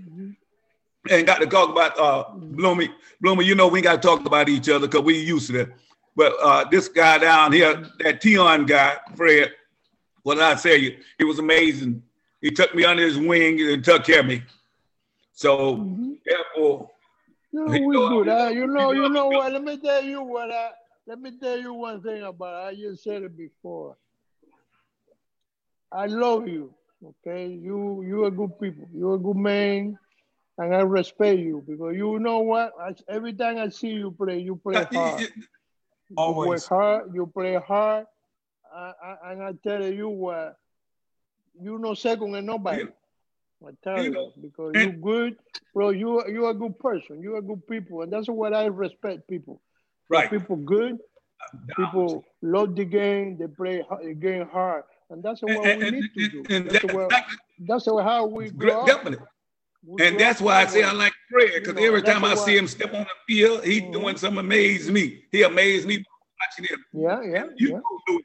and 1.10 1.26
got 1.26 1.40
to 1.40 1.46
talk 1.46 1.70
about 1.70 1.98
uh 1.98 2.24
Bloomy. 2.34 2.90
Bloomy, 3.20 3.44
you 3.44 3.54
know 3.54 3.68
we 3.68 3.80
got 3.80 4.00
to 4.00 4.08
talk 4.08 4.24
about 4.26 4.48
each 4.48 4.68
other 4.68 4.86
because 4.86 5.02
we 5.02 5.18
used 5.18 5.48
to 5.48 5.52
that. 5.54 5.68
But 6.16 6.34
uh 6.42 6.64
this 6.70 6.88
guy 6.88 7.18
down 7.18 7.52
here, 7.52 7.88
that 8.00 8.22
Tiant 8.22 8.66
guy, 8.66 8.96
Fred, 9.16 9.52
what 10.22 10.36
did 10.36 10.44
I 10.44 10.54
tell 10.54 10.76
you? 10.76 10.98
He 11.18 11.24
was 11.24 11.38
amazing. 11.38 12.02
He 12.40 12.50
took 12.50 12.74
me 12.74 12.84
under 12.84 13.02
his 13.02 13.18
wing 13.18 13.60
and 13.60 13.84
took 13.84 14.04
care 14.04 14.20
of 14.20 14.26
me. 14.26 14.42
So 15.32 15.76
mm-hmm. 15.76 16.12
therefore, 16.24 16.90
no, 17.52 17.64
we 17.86 17.96
good. 17.96 18.28
Uh, 18.28 18.48
you 18.48 18.66
know, 18.66 18.92
you 18.92 19.08
know 19.08 19.28
what? 19.28 19.52
Let 19.52 19.62
me 19.62 19.76
tell 19.78 20.02
you 20.02 20.22
what 20.22 20.50
I 20.50 20.70
let 21.06 21.20
me 21.20 21.32
tell 21.38 21.58
you 21.58 21.74
one 21.74 22.02
thing 22.02 22.22
about 22.22 22.64
it. 22.64 22.68
I 22.68 22.80
just 22.80 23.02
said 23.02 23.22
it 23.22 23.36
before. 23.36 23.96
I 25.90 26.06
love 26.06 26.48
you. 26.48 26.74
Okay, 27.04 27.48
you 27.48 28.02
you 28.06 28.24
are 28.24 28.30
good 28.30 28.58
people. 28.60 28.88
You're 28.94 29.14
a 29.14 29.18
good 29.18 29.36
man 29.36 29.98
and 30.58 30.74
I 30.74 30.80
respect 30.80 31.38
you 31.38 31.64
because 31.66 31.96
you 31.96 32.18
know 32.18 32.40
what? 32.40 32.72
I, 32.80 32.94
every 33.08 33.32
time 33.32 33.58
I 33.58 33.68
see 33.70 33.88
you 33.88 34.10
play, 34.10 34.38
you 34.38 34.56
play 34.56 34.84
hard. 34.84 35.28
Always. 36.16 36.68
You 36.68 36.76
work 36.76 36.82
hard. 36.82 37.14
You 37.14 37.26
play 37.26 37.54
hard. 37.54 38.06
I, 38.74 38.92
I, 39.02 39.32
and 39.32 39.42
I 39.42 39.52
tell 39.62 39.84
you 39.84 40.08
what, 40.08 40.56
you 41.60 41.78
no 41.78 41.94
second 41.94 42.34
and 42.34 42.46
nobody. 42.46 42.84
I 43.66 43.70
tell 43.82 44.04
you, 44.04 44.32
because 44.40 44.72
you 44.74 44.92
good, 44.92 45.36
bro. 45.74 45.90
You 45.90 46.26
you 46.28 46.46
a 46.48 46.54
good 46.54 46.78
person. 46.78 47.22
You 47.22 47.36
a 47.36 47.42
good 47.42 47.66
people, 47.66 48.02
and 48.02 48.12
that's 48.12 48.28
what 48.28 48.54
I 48.54 48.66
respect 48.66 49.28
people. 49.28 49.60
Right. 50.08 50.30
People 50.30 50.56
good. 50.56 50.98
People 51.76 52.24
love 52.40 52.76
the 52.76 52.84
game. 52.84 53.36
They 53.38 53.46
play 53.46 53.84
the 54.02 54.14
game 54.14 54.48
hard, 54.48 54.84
and 55.10 55.22
that's 55.22 55.42
what 55.42 55.66
and, 55.66 55.80
we 55.80 55.86
and, 55.88 55.96
need 55.96 56.10
to 56.16 56.28
do. 56.28 56.64
That's, 56.64 56.84
that, 56.84 56.94
what, 56.94 57.24
that's 57.60 57.86
how 57.86 58.26
we 58.26 58.50
grow. 58.50 58.86
Definitely. 58.86 59.26
And 60.00 60.18
that's 60.18 60.40
why 60.40 60.62
I 60.62 60.66
say 60.66 60.84
I 60.84 60.92
like 60.92 61.12
Fred, 61.28 61.50
because 61.54 61.76
every 61.82 62.02
time 62.02 62.24
I 62.24 62.36
see 62.36 62.56
him 62.56 62.68
step 62.68 62.94
on 62.94 63.00
the 63.00 63.06
field, 63.34 63.64
he's 63.64 63.82
mm-hmm. 63.82 63.92
doing 63.92 64.16
something 64.16 64.38
amaze 64.38 64.88
me. 64.90 65.24
He 65.32 65.42
amazed 65.42 65.88
me 65.88 66.04
watching 66.42 66.64
him. 66.64 66.84
Yeah, 66.92 67.22
yeah. 67.22 67.44
You 67.56 67.68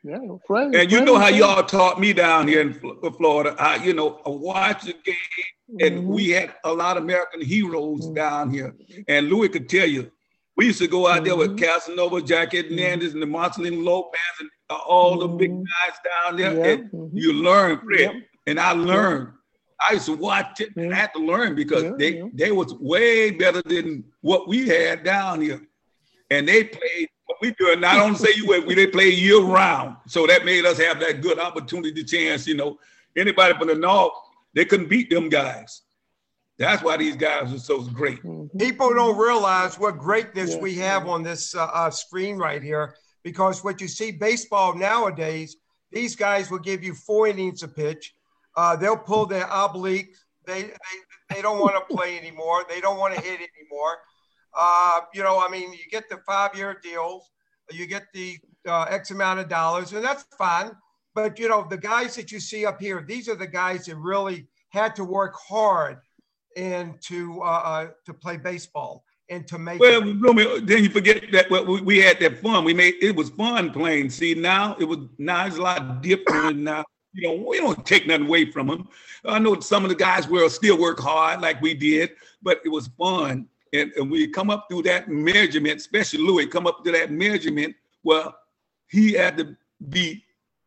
yeah. 0.03 0.17
Know, 0.19 0.71
yeah. 0.71 0.81
and 0.81 0.91
you 0.91 1.01
know 1.01 1.17
how 1.17 1.27
y'all 1.27 1.63
taught 1.63 1.99
me 1.99 2.13
down 2.13 2.47
here 2.47 2.61
in 2.61 2.73
Florida. 2.73 3.55
I, 3.59 3.83
you 3.83 3.93
know, 3.93 4.21
I 4.25 4.29
watched 4.29 4.85
the 4.85 4.93
game, 4.93 5.79
and 5.81 5.99
mm-hmm. 5.99 6.13
we 6.13 6.29
had 6.29 6.53
a 6.63 6.73
lot 6.73 6.97
of 6.97 7.03
American 7.03 7.41
heroes 7.41 8.05
mm-hmm. 8.05 8.13
down 8.13 8.51
here. 8.51 8.75
And 9.07 9.29
Louis 9.29 9.49
could 9.49 9.69
tell 9.69 9.87
you, 9.87 10.11
we 10.55 10.67
used 10.67 10.79
to 10.79 10.87
go 10.87 11.07
out 11.07 11.23
there 11.23 11.35
with 11.35 11.55
mm-hmm. 11.55 11.65
Casanova, 11.65 12.21
Jackie 12.21 12.63
mm-hmm. 12.63 12.75
Hernandez, 12.77 13.13
and 13.13 13.21
the 13.21 13.27
Marcelino 13.27 13.83
Lopez, 13.83 14.19
and 14.39 14.49
all 14.69 15.19
the 15.19 15.27
big 15.27 15.51
mm-hmm. 15.51 15.63
guys 15.63 15.97
down 16.03 16.37
there. 16.37 16.71
And 16.71 17.11
you 17.13 17.33
learn, 17.33 17.79
Fred. 17.79 17.99
Yep. 17.99 18.13
And 18.47 18.59
I 18.61 18.71
learned 18.71 19.33
I 19.79 19.93
used 19.93 20.05
to 20.05 20.15
watch 20.15 20.59
it 20.61 20.75
and 20.75 20.93
I 20.93 20.97
had 20.97 21.13
to 21.13 21.19
learn 21.19 21.55
because 21.55 21.83
yeah, 21.83 21.91
they, 21.97 22.17
yeah. 22.17 22.25
they 22.33 22.51
was 22.51 22.73
way 22.75 23.31
better 23.31 23.61
than 23.61 24.05
what 24.21 24.47
we 24.47 24.67
had 24.67 25.03
down 25.03 25.41
here. 25.41 25.61
And 26.29 26.47
they 26.47 26.63
played 26.63 27.09
what 27.27 27.37
we 27.41 27.51
do. 27.51 27.71
And 27.71 27.85
I 27.85 27.95
don't 27.95 28.15
say 28.15 28.29
you 28.35 28.47
we 28.65 28.73
they 28.75 28.87
play 28.87 29.09
year 29.09 29.41
round. 29.41 29.95
So 30.07 30.27
that 30.27 30.43
made 30.43 30.65
us 30.65 30.77
have 30.79 30.99
that 30.99 31.21
good 31.21 31.39
opportunity 31.39 31.93
to 31.93 32.03
chance. 32.03 32.47
You 32.47 32.55
know, 32.55 32.79
anybody 33.15 33.57
from 33.57 33.67
the 33.67 33.75
north, 33.75 34.13
they 34.53 34.65
couldn't 34.65 34.89
beat 34.89 35.09
them 35.09 35.29
guys. 35.29 35.83
That's 36.57 36.81
why 36.81 36.97
these 36.97 37.15
guys 37.15 37.53
are 37.53 37.59
so 37.59 37.83
great. 37.83 38.23
Mm-hmm. 38.23 38.57
People 38.57 38.91
don't 38.93 39.17
realize 39.17 39.77
what 39.77 39.99
greatness 39.99 40.55
yeah. 40.55 40.59
we 40.59 40.73
have 40.75 41.07
on 41.07 41.21
this 41.21 41.53
uh, 41.53 41.69
uh, 41.71 41.91
screen 41.91 42.37
right 42.37 42.63
here 42.63 42.95
because 43.23 43.63
what 43.63 43.79
you 43.79 43.87
see 43.87 44.11
baseball 44.11 44.75
nowadays, 44.75 45.57
these 45.91 46.15
guys 46.15 46.49
will 46.49 46.57
give 46.59 46.83
you 46.83 46.95
four 46.95 47.27
innings 47.27 47.61
a 47.61 47.67
pitch 47.67 48.15
uh, 48.57 48.75
they'll 48.75 48.97
pull 48.97 49.27
their 49.27 49.45
obliques. 49.45 50.17
They, 50.45 50.63
they, 50.63 50.75
they 51.29 51.41
don't 51.41 51.59
want 51.59 51.75
to 51.75 51.95
play 51.95 52.17
anymore. 52.17 52.65
They 52.67 52.81
don't 52.81 52.97
want 52.97 53.13
to 53.13 53.21
hit 53.21 53.39
anymore. 53.39 53.97
Uh, 54.57 55.01
you 55.13 55.23
know, 55.23 55.39
I 55.39 55.49
mean, 55.49 55.71
you 55.71 55.79
get 55.91 56.09
the 56.09 56.17
five-year 56.25 56.79
deals, 56.81 57.29
you 57.71 57.85
get 57.85 58.05
the 58.13 58.37
uh, 58.67 58.85
X 58.89 59.11
amount 59.11 59.39
of 59.39 59.49
dollars, 59.49 59.93
and 59.93 60.03
that's 60.03 60.25
fine. 60.37 60.71
But 61.13 61.39
you 61.39 61.49
know, 61.49 61.65
the 61.69 61.77
guys 61.77 62.15
that 62.15 62.31
you 62.31 62.39
see 62.39 62.65
up 62.65 62.79
here, 62.79 63.03
these 63.07 63.29
are 63.29 63.35
the 63.35 63.47
guys 63.47 63.85
that 63.85 63.95
really 63.95 64.47
had 64.69 64.95
to 64.95 65.03
work 65.03 65.35
hard 65.35 65.97
and 66.55 66.99
to 67.03 67.41
uh, 67.41 67.45
uh 67.45 67.87
to 68.05 68.13
play 68.13 68.37
baseball 68.37 69.03
and 69.29 69.47
to 69.47 69.59
make. 69.59 69.79
Well, 69.79 70.01
then 70.01 70.83
you 70.83 70.89
forget 70.89 71.23
that 71.31 71.49
we, 71.49 71.81
we 71.81 71.97
had 71.99 72.19
that 72.19 72.41
fun. 72.41 72.63
We 72.63 72.73
made 72.73 72.95
it 73.01 73.15
was 73.15 73.29
fun 73.29 73.71
playing. 73.71 74.09
See, 74.09 74.33
now 74.33 74.75
it 74.79 74.85
was 74.85 74.99
now 75.17 75.45
it's 75.45 75.57
a 75.57 75.61
lot 75.61 76.01
different 76.01 76.59
now 76.59 76.83
you 77.17 77.27
know, 77.27 77.43
we 77.47 77.57
don't 77.57 77.85
take 77.85 78.07
nothing 78.07 78.27
away 78.27 78.51
from 78.51 78.67
them. 78.67 78.87
I 79.25 79.39
know 79.39 79.59
some 79.59 79.83
of 79.83 79.89
the 79.89 79.95
guys 79.95 80.27
will 80.27 80.49
still 80.49 80.77
work 80.77 80.99
hard 80.99 81.41
like 81.41 81.61
we 81.61 81.73
did, 81.73 82.11
but 82.41 82.61
it 82.63 82.69
was 82.69 82.89
fun. 82.97 83.47
And, 83.77 83.91
and 83.93 84.09
we 84.09 84.27
come 84.27 84.49
up 84.49 84.67
through 84.69 84.83
that 84.83 85.07
measurement, 85.07 85.77
especially 85.77 86.19
Louis, 86.19 86.47
come 86.47 86.67
up 86.67 86.83
to 86.83 86.91
that 86.91 87.11
measurement. 87.11 87.75
Well, 88.03 88.35
he 88.87 89.13
had 89.13 89.37
to 89.37 89.55
be 89.89 90.23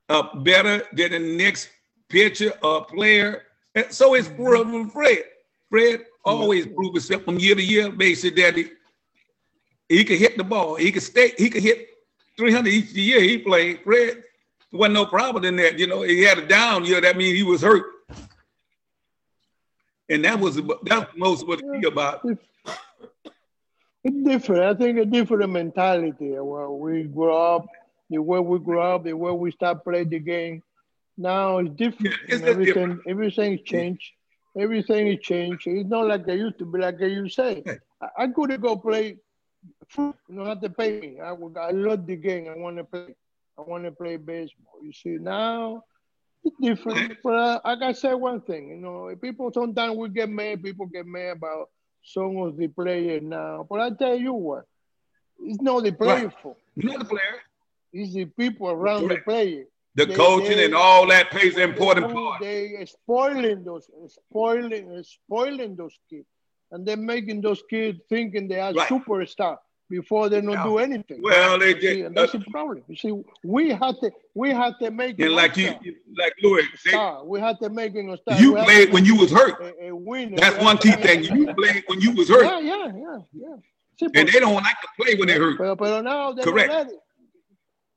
uh, 0.09 0.35
better 0.39 0.85
than 0.93 1.13
the 1.13 1.19
next 1.19 1.71
pitcher 2.09 2.53
or 2.63 2.85
player 2.85 3.45
And 3.75 3.87
so 3.91 4.15
is 4.15 4.29
Fred. 4.29 5.25
Fred 5.71 6.05
always 6.25 6.67
proved 6.67 6.97
himself 6.97 7.25
from 7.25 7.39
year 7.39 7.55
to 7.55 7.63
year 7.63 7.91
basically 7.91 8.43
that 8.43 8.57
he, 8.57 8.71
he 9.89 10.05
could 10.05 10.19
hit 10.19 10.37
the 10.37 10.45
ball. 10.45 10.75
He 10.75 10.93
could 10.93 11.03
stay, 11.03 11.33
he 11.39 11.49
could 11.49 11.63
hit 11.63 11.89
300 12.37 12.69
each 12.69 12.93
year 12.93 13.21
he 13.21 13.39
played. 13.39 13.81
Fred 13.83 14.23
wasn't 14.73 14.95
no 14.95 15.07
problem 15.07 15.45
in 15.45 15.57
that. 15.57 15.79
You 15.79 15.87
know, 15.87 16.03
he 16.03 16.23
had 16.23 16.39
a 16.39 16.47
down 16.47 16.85
year. 16.85 17.01
That 17.01 17.17
means 17.17 17.37
he 17.37 17.43
was 17.43 17.63
hurt. 17.63 17.85
And 20.09 20.25
that 20.25 20.39
was 20.41 20.61
that's 20.83 21.17
most 21.17 21.47
what 21.47 21.61
he 21.61 21.87
about. 21.87 22.27
It's 24.05 24.17
different. 24.27 24.63
I 24.63 24.75
think 24.75 24.99
a 24.99 25.05
different 25.05 25.51
mentality. 25.53 26.31
Where 26.39 26.71
we 26.71 27.05
grew 27.05 27.35
up, 27.35 27.67
the 28.09 28.19
way 28.19 28.41
we 28.41 28.59
grew 28.59 28.81
up, 28.81 29.05
the 29.05 29.13
way 29.15 29.33
we 29.33 29.51
start 29.53 29.85
playing 29.85 30.11
the 30.11 30.19
game. 30.21 30.63
Now 31.17 31.59
it's 31.59 31.71
different. 31.71 32.17
Yeah, 32.29 32.37
it's 32.37 32.43
everything, 32.45 32.65
different. 32.65 33.01
everything's 33.07 33.61
changed. 33.63 34.13
Everything 34.59 35.09
is 35.09 35.21
changed. 35.21 35.67
It's 35.67 35.89
not 35.89 36.07
like 36.09 36.27
it 36.29 36.39
used 36.39 36.59
to 36.59 36.65
be. 36.67 36.79
Like 36.79 37.01
you 37.01 37.29
say, 37.29 37.65
I, 38.01 38.25
I 38.25 38.27
could 38.29 38.61
go 38.61 38.77
play. 38.77 39.19
You 39.97 40.15
don't 40.35 40.47
have 40.47 40.61
to 40.63 40.71
pay 40.71 40.99
me. 41.01 41.21
I, 41.21 41.33
would- 41.33 41.57
I 41.59 41.71
love 41.71 42.07
the 42.07 42.17
game. 42.17 42.49
I 42.49 42.57
want 42.57 42.77
to 42.79 42.85
play. 42.85 43.15
I 43.59 43.63
want 43.63 43.85
to 43.85 43.93
play 43.93 44.17
baseball. 44.17 44.79
You 44.83 44.93
see 44.93 45.19
now. 45.21 45.85
It's 46.45 46.57
different, 46.61 47.19
but 47.23 47.35
uh, 47.35 47.61
I 47.65 47.75
gotta 47.77 47.95
say 47.95 48.15
one 48.15 48.41
thing. 48.41 48.69
You 48.71 48.77
know, 48.77 49.15
people 49.21 49.51
sometimes 49.53 49.97
we 49.97 50.09
get 50.09 50.29
mad. 50.29 50.63
People 50.63 50.87
get 50.87 51.07
mad 51.07 51.37
about 51.37 51.69
some 52.03 52.37
of 52.39 52.57
the 52.57 52.69
players 52.69 53.23
now. 53.23 53.67
But 53.69 53.81
I 53.81 53.91
tell 53.91 54.17
you 54.17 54.33
what, 54.33 54.65
it's 55.43 55.61
not 55.61 55.85
the 55.85 55.93
player 55.93 56.27
Right. 56.27 56.41
fault. 56.43 56.59
Not 56.77 56.99
the 57.01 57.05
player. 57.05 57.41
It's 57.93 58.13
the 58.15 58.25
people 58.27 58.69
around 58.71 59.09
Correct. 59.09 59.27
the 59.27 59.31
player. 59.31 59.65
The 59.97 60.07
They- 60.07 60.15
coaching 60.15 60.57
they- 60.57 60.67
and 60.67 60.75
all 60.75 61.07
that 61.09 61.31
plays 61.31 61.57
an 61.57 61.63
important 61.63 62.09
they- 62.09 62.15
part. 62.15 62.41
They 62.41 62.85
spoiling 62.87 63.65
those, 63.65 63.91
spoiling, 64.09 65.03
spoiling 65.03 65.75
those 65.77 65.99
kids, 66.09 66.27
and 66.71 66.87
they're 66.87 66.97
making 66.97 67.41
those 67.41 67.63
kids 67.69 68.01
thinking 68.09 68.47
they 68.49 68.61
are 68.61 68.73
Right. 68.73 68.89
superstar 68.89 69.59
before 69.91 70.29
they 70.31 70.41
don't 70.41 70.53
Yeah. 70.53 70.63
do 70.65 70.79
anything. 70.79 71.21
Well, 71.21 71.59
they 71.59 71.75
You 71.75 71.81
see, 71.81 71.87
did. 71.97 72.07
and 72.07 72.17
that's 72.17 72.33
the 72.33 72.41
problem. 72.51 72.83
You 72.89 72.97
see, 72.97 73.13
we 73.43 73.71
have 73.71 73.99
to, 74.01 74.11
we 74.35 74.51
have 74.51 74.79
to 74.79 74.91
make 74.91 75.19
And 75.19 75.33
like 75.35 75.57
a 75.59 75.63
you, 75.83 75.97
like 76.17 76.35
Louis, 76.43 76.63
they, 76.85 76.91
star. 76.91 77.25
We 77.27 77.41
have 77.41 77.59
to 77.59 77.69
make 77.69 77.93
him 77.95 78.09
a 78.11 78.17
star. 78.17 78.41
you 78.41 78.55
We 78.55 78.63
played 78.63 78.93
when 78.93 79.05
you 79.05 79.17
was 79.17 79.31
hurt. 79.33 79.61
A, 79.61 79.91
a. 79.93 80.37
That's 80.37 80.63
one 80.65 80.79
key 80.79 80.93
thing. 80.93 81.25
You 81.25 81.53
played 81.55 81.83
when 81.89 82.01
you 82.01 82.13
was 82.13 82.29
hurt, 82.29 82.45
Yeah, 82.45 82.61
yeah, 82.61 82.87
yeah, 82.87 83.19
yeah. 83.35 83.57
Sí, 84.01 84.07
and 84.07 84.13
but- 84.15 84.33
they 84.33 84.41
don't 84.41 84.55
like 84.55 84.81
to 84.81 84.89
play 84.99 85.15
when 85.17 85.29
they 85.29 85.35
hurt. 85.35 85.59
But, 85.59 85.77
pero 85.77 86.01
now 86.01 86.33
they 86.33 86.45
Correct. 86.45 86.69
don't 86.71 86.79
let 86.79 86.87
it. 86.95 87.01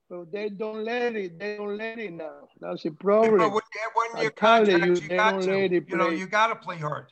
But 0.09 0.31
they 0.31 0.49
don't 0.49 0.83
let 0.83 1.15
it. 1.15 1.39
They 1.39 1.55
don't 1.57 1.77
let 1.77 1.97
it 1.97 2.11
now. 2.11 2.49
That's 2.59 2.83
the 2.83 2.89
But 2.89 2.99
problem. 2.99 3.39
when, 3.39 3.51
when 3.51 4.17
I 4.17 4.21
you're 4.23 4.31
tell 4.31 4.67
you, 4.67 4.77
you 4.77 4.95
they 4.95 5.15
got 5.15 5.31
don't 5.31 5.41
to. 5.43 5.51
let 5.51 5.71
it 5.71 5.89
You 5.89 5.95
know, 5.97 6.09
you 6.09 6.27
got 6.27 6.47
to 6.47 6.55
play 6.55 6.77
hard. 6.77 7.05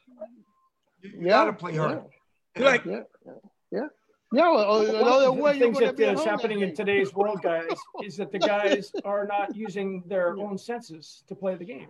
You, 1.01 1.09
you 1.11 1.19
Yeah, 1.27 1.29
got 1.29 1.45
to 1.45 1.53
play 1.53 1.75
hard. 1.77 2.01
yeah. 2.57 2.65
Like 2.65 2.86
Yeah, 2.86 3.03
yeah, 3.71 3.88
yeah. 4.32 4.41
Yeah, 4.43 4.49
well, 4.51 4.79
One 4.79 4.95
another 4.95 5.25
of 5.27 5.36
the 5.36 5.41
way 5.43 5.59
things 5.59 5.75
gonna 5.79 5.86
that 5.88 5.97
be 5.97 6.03
is 6.03 6.19
home 6.19 6.27
happening 6.27 6.61
in 6.61 6.73
today's 6.75 7.13
world, 7.15 7.41
guys, 7.41 7.67
is 8.03 8.17
that 8.17 8.32
the 8.32 8.39
guys 8.39 8.91
are 9.03 9.25
not 9.25 9.55
using 9.55 10.03
their 10.07 10.38
own 10.38 10.57
senses 10.57 11.23
to 11.27 11.36
play 11.36 11.55
the 11.55 11.65
game. 11.65 11.89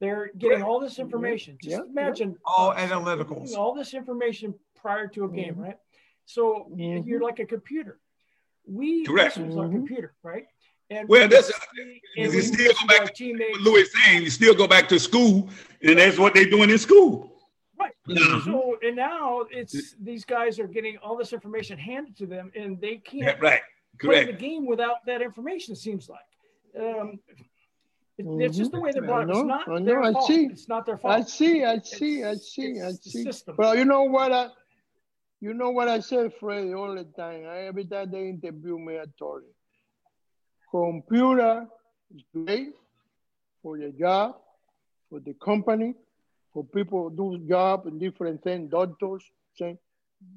They're 0.00 0.30
getting 0.36 0.62
all 0.62 0.78
this 0.80 0.98
information. 0.98 1.56
Just 1.62 1.70
Yeah, 1.72 1.78
yeah. 1.84 1.90
imagine 2.02 2.36
All 2.44 2.70
us 2.70 2.80
analyticals. 2.80 3.54
all 3.56 3.74
this 3.74 3.94
information 3.94 4.54
prior 4.74 5.06
to 5.08 5.24
a 5.24 5.28
game, 5.28 5.54
right? 5.56 5.78
So 6.26 6.68
Mhm. 6.74 7.06
you're 7.06 7.22
like 7.22 7.38
a 7.38 7.46
computer. 7.46 7.98
We 8.66 9.04
Correct. 9.04 9.36
this 9.36 9.46
was 9.46 9.56
our 9.56 9.66
Mhm. 9.68 9.72
computer, 9.72 10.14
right? 10.22 10.46
And 10.90 11.08
Well, 11.08 11.22
we 11.22 11.28
that's- 11.28 11.46
see- 11.46 12.00
you 12.16 12.24
and 12.24 12.32
we 12.34 12.40
still 12.42 12.72
go 12.72 12.86
back 12.88 13.06
to 13.06 13.12
teammates. 13.12 13.52
what 13.52 13.60
Louis 13.62 13.80
is 13.82 13.92
saying. 14.04 14.22
You 14.22 14.30
still 14.30 14.54
go 14.54 14.66
back 14.68 14.88
to 14.88 14.98
school, 14.98 15.48
and 15.82 15.98
that's 15.98 16.18
what 16.18 16.34
they're 16.34 16.50
doing 16.50 16.70
in 16.70 16.78
school. 16.78 17.35
Right. 18.08 18.42
So 18.44 18.76
and 18.82 18.94
now 18.96 19.40
it's 19.50 19.94
these 20.00 20.24
guys 20.24 20.58
are 20.60 20.66
getting 20.66 20.96
all 20.98 21.16
this 21.16 21.32
information 21.32 21.78
handed 21.78 22.16
to 22.18 22.26
them, 22.26 22.52
and 22.54 22.80
they 22.80 22.96
can't 22.96 23.40
right. 23.40 23.60
play 24.00 24.24
the 24.24 24.32
game 24.32 24.66
without 24.66 25.04
that 25.06 25.22
information. 25.22 25.72
It 25.72 25.78
seems 25.78 26.08
like 26.08 26.20
um, 26.78 27.18
it- 28.18 28.26
it's 28.44 28.56
just 28.56 28.70
the 28.72 28.80
way 28.80 28.92
they 28.92 29.00
Mhm. 29.00 29.06
brought 29.06 29.28
it. 29.28 29.30
It's 29.30 29.38
I 29.40 29.42
not 29.42 29.68
I 29.68 29.78
know, 29.78 29.84
their 29.84 30.02
I 30.02 30.12
fault. 30.12 30.26
see. 30.26 30.46
It's 30.46 30.68
not 30.68 30.86
their 30.86 30.96
fault. 30.98 31.14
I 31.14 31.20
see, 31.22 31.64
I 31.64 31.78
see, 31.80 32.22
I 32.24 32.34
see, 32.34 32.80
I 32.80 32.92
see. 32.92 33.24
system. 33.24 33.56
Well, 33.58 33.74
you 33.76 33.84
know 33.84 34.04
what 34.04 34.30
I, 34.32 34.50
you 35.40 35.52
know 35.54 35.70
what 35.70 35.88
I 35.88 36.00
say, 36.00 36.28
Freddie, 36.40 36.74
all 36.74 36.94
the 36.94 37.04
time. 37.04 37.44
I, 37.46 37.62
every 37.66 37.84
time 37.86 38.10
they 38.10 38.28
interview 38.28 38.78
me, 38.78 38.98
I 38.98 39.04
told 39.18 39.42
you, 39.42 39.52
computer 40.70 41.66
is 42.14 42.22
great 42.32 42.72
for 43.62 43.76
your 43.78 43.90
job, 43.90 44.36
for 45.10 45.20
the 45.20 45.34
company, 45.34 45.94
for 46.56 46.64
people 46.64 47.10
do 47.10 47.36
job 47.46 47.86
and 47.86 48.00
different 48.00 48.42
things, 48.42 48.70
doctors, 48.70 49.22
saying, 49.56 49.76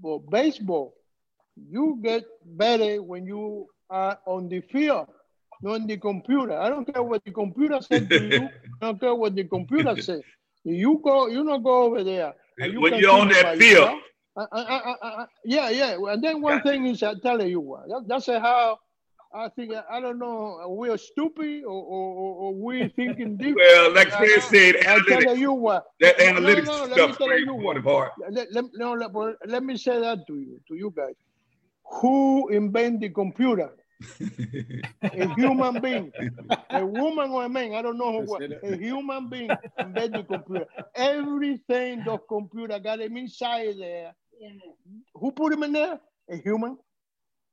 but 0.04 0.18
baseball, 0.30 0.94
you 1.56 1.98
get 2.04 2.26
better 2.44 3.02
when 3.02 3.26
you 3.26 3.68
are 3.90 4.20
on 4.26 4.50
the 4.50 4.60
field, 4.60 5.08
not 5.62 5.76
on 5.76 5.88
the 5.88 5.96
computer. 5.96 6.60
I 6.60 6.68
don't 6.68 6.84
care 6.94 7.02
what 7.02 7.24
the 7.24 7.32
computer 7.32 7.80
said 7.80 8.10
to 8.10 8.20
you. 8.22 8.50
I 8.82 8.88
don't 8.88 9.00
care 9.00 9.16
what 9.16 9.34
the 9.34 9.46
computer 9.46 9.96
says. 10.02 10.20
You 10.66 11.00
go, 11.02 11.28
you 11.28 11.42
not 11.46 11.64
go 11.64 11.84
over 11.84 12.04
there. 12.04 12.34
you 12.58 12.82
When 12.82 12.96
you're 12.96 13.12
on 13.12 13.30
that 13.30 13.58
field. 13.58 14.02
I, 14.36 14.46
I, 14.52 14.96
I, 15.02 15.26
yeah, 15.46 15.70
yeah. 15.70 15.98
And 16.06 16.22
then 16.22 16.42
one 16.42 16.62
thing 16.64 16.86
is, 16.86 17.02
I 17.02 17.14
tell 17.16 17.42
you 17.42 17.62
what, 17.62 17.88
that, 17.88 18.04
that's 18.10 18.26
how 18.26 18.78
I 19.34 19.50
think. 19.50 19.74
I 19.90 20.00
don't 20.00 20.18
know, 20.18 20.64
we're 20.68 20.98
stupid 20.98 21.64
or, 21.64 21.70
or, 21.70 22.14
or, 22.16 22.36
or 22.36 22.54
we're 22.56 22.90
thinking 22.96 23.38
different. 23.38 23.58
Well, 23.58 23.94
like 23.94 24.12
I 24.14 24.18
Fred 24.18 24.30
know. 24.30 24.40
said, 24.40 24.76
I 24.88 25.22
tell 25.24 25.38
you 25.38 25.54
what. 25.54 25.86
That 26.00 26.18
no, 26.20 26.26
analytics 26.26 26.66
no, 26.66 26.86
let 26.86 26.90
me 26.90 26.94
stuff 26.96 27.18
tell 27.18 27.28
very 27.28 27.42
you 27.42 27.54
what. 27.54 27.78
important 27.78 27.86
part. 27.86 28.12
Let, 28.32 28.52
let, 28.52 28.66
no, 28.74 28.94
let, 28.94 29.12
let 29.48 29.64
me 29.64 29.78
say 29.78 30.00
that 30.00 30.26
to 30.28 30.36
you, 30.36 30.60
to 30.68 30.76
you 30.76 30.94
guys. 30.96 31.16
Who 32.02 32.50
invented 32.50 33.02
the 33.02 33.10
computer? 33.10 33.72
a 35.02 35.34
human 35.36 35.82
being, 35.82 36.12
a 36.70 36.86
woman 36.86 37.32
or 37.32 37.44
a 37.44 37.50
man, 37.50 37.74
I 37.76 37.82
don't 37.82 37.98
know 37.98 38.14
who, 38.14 38.20
was. 38.22 38.42
a 38.64 38.78
human 38.78 39.28
being 39.30 39.50
invented 39.78 40.28
the 40.28 40.38
computer. 40.38 40.66
Everything 40.96 42.04
the 42.06 42.18
computer 42.30 42.80
got 42.80 43.02
him 43.02 43.18
inside 43.18 43.76
there. 43.78 44.14
Who 45.16 45.32
put 45.32 45.52
him 45.52 45.64
in 45.64 45.74
there? 45.74 46.00
A 46.30 46.38
human. 46.38 46.78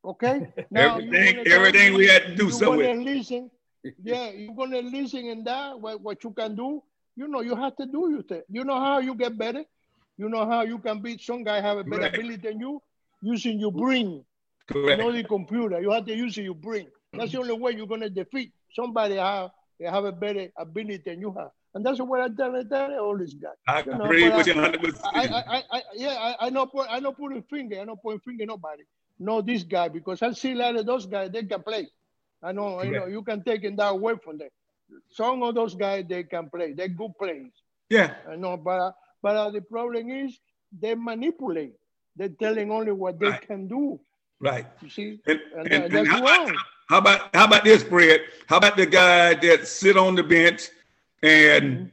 Okay. 0.06 0.52
you 0.70 0.76
Everything, 0.76 1.46
everything 1.48 1.94
we 1.94 2.06
had 2.06 2.22
to 2.26 2.34
do 2.36 2.44
you 2.46 2.50
something 2.50 2.80
gonna 2.80 2.98
with. 2.98 3.16
listen. 3.16 3.50
Yeah, 4.02 4.30
you're 4.30 4.54
gonna 4.54 4.80
listen 4.82 5.26
in 5.26 5.44
that 5.44 5.80
what, 5.80 6.00
what 6.00 6.24
you 6.24 6.30
can 6.30 6.56
do. 6.56 6.82
You 7.16 7.28
know, 7.28 7.40
you 7.40 7.54
have 7.54 7.76
to 7.76 7.86
do 7.86 8.10
your 8.10 8.22
thing. 8.22 8.42
You 8.48 8.64
know 8.64 8.78
how 8.80 8.98
you 8.98 9.14
get 9.14 9.38
better. 9.38 9.64
You 10.18 10.28
know 10.28 10.46
how 10.46 10.62
you 10.62 10.78
can 10.78 11.00
beat 11.00 11.20
some 11.22 11.44
guy 11.44 11.60
have 11.60 11.78
a 11.78 11.84
better 11.84 12.08
Correct. 12.08 12.16
ability 12.16 12.48
than 12.48 12.60
you 12.60 12.82
using 13.22 13.60
your 13.60 13.72
brain, 13.72 14.24
Correct. 14.68 15.00
not 15.00 15.12
the 15.12 15.22
computer. 15.24 15.80
You 15.80 15.90
have 15.92 16.06
to 16.06 16.16
use 16.16 16.36
your 16.36 16.54
brain. 16.54 16.88
That's 17.12 17.32
the 17.32 17.38
mm. 17.38 17.42
only 17.42 17.54
way 17.54 17.72
you're 17.72 17.86
gonna 17.86 18.10
defeat 18.10 18.52
somebody 18.74 19.16
how 19.16 19.52
they 19.78 19.86
have 19.86 20.04
a 20.04 20.12
better 20.12 20.48
ability 20.58 21.02
than 21.04 21.20
you 21.20 21.32
have. 21.32 21.50
And 21.74 21.84
that's 21.84 22.00
what 22.00 22.20
I 22.20 22.28
tell, 22.28 22.56
I 22.56 22.64
tell 22.64 22.98
all 22.98 23.18
these 23.18 23.34
guys. 23.34 23.52
I 23.68 23.82
You 23.84 23.98
know, 23.98 24.04
agree 24.04 24.28
but 24.28 24.38
with 24.38 24.46
you 24.48 24.54
I- 24.54 24.70
100%. 24.70 25.00
I, 25.04 25.26
I, 25.26 25.56
I, 25.58 25.62
I, 25.70 25.82
yeah, 25.94 26.34
I, 26.40 26.46
I 26.46 26.50
know, 26.50 26.66
put, 26.66 26.86
I 26.90 26.98
know 27.00 27.12
putting 27.12 27.42
finger, 27.42 27.78
I 27.80 27.84
know 27.84 27.96
pointing 27.96 28.20
finger 28.20 28.46
nobody. 28.46 28.82
No, 29.18 29.40
this 29.40 29.62
guy 29.62 29.88
because 29.88 30.22
I 30.22 30.32
see 30.32 30.52
a 30.52 30.56
lot 30.56 30.76
of 30.76 30.86
those 30.86 31.06
guys 31.06 31.30
they 31.30 31.42
can 31.44 31.62
play. 31.62 31.88
I 32.42 32.52
know, 32.52 32.82
you 32.82 32.92
know, 32.92 33.06
you 33.06 33.22
can 33.22 33.42
take 33.42 33.64
it 33.64 33.76
that 33.76 33.88
away 33.92 34.14
from 34.22 34.38
them. 34.38 34.50
Some 35.10 35.42
of 35.42 35.54
those 35.54 35.74
guys 35.74 36.04
they 36.08 36.22
can 36.24 36.48
play. 36.50 36.72
They're 36.72 36.88
good 36.88 37.12
players. 37.18 37.50
Yeah. 37.88 38.14
I 38.30 38.36
know, 38.36 38.56
but 38.56 38.78
uh, 38.80 38.92
but 39.22 39.36
uh, 39.36 39.50
the 39.50 39.62
problem 39.62 40.10
is 40.10 40.38
they 40.78 40.94
manipulate. 40.94 41.72
They're 42.14 42.28
telling 42.28 42.70
only 42.70 42.92
what 42.92 43.18
they 43.18 43.28
Right. 43.30 43.46
can 43.46 43.68
do. 43.68 43.98
Right. 44.38 44.66
You 44.82 44.90
see, 44.90 45.20
And, 45.26 45.40
and, 45.56 45.58
and, 45.58 45.66
that- 45.66 45.82
and 45.84 45.92
that's 45.94 46.08
how, 46.08 46.18
about, 46.18 46.38
wrong. 46.48 46.56
how 46.90 46.98
about 46.98 47.20
how 47.34 47.44
about 47.46 47.64
this, 47.64 47.82
Fred? 47.82 48.20
How 48.46 48.58
about 48.58 48.76
the 48.76 48.86
guy 48.86 49.34
that 49.34 49.66
sit 49.66 49.96
on 49.96 50.14
the 50.14 50.22
bench 50.22 50.68
and 51.22 51.64
Mm-hmm. 51.64 51.84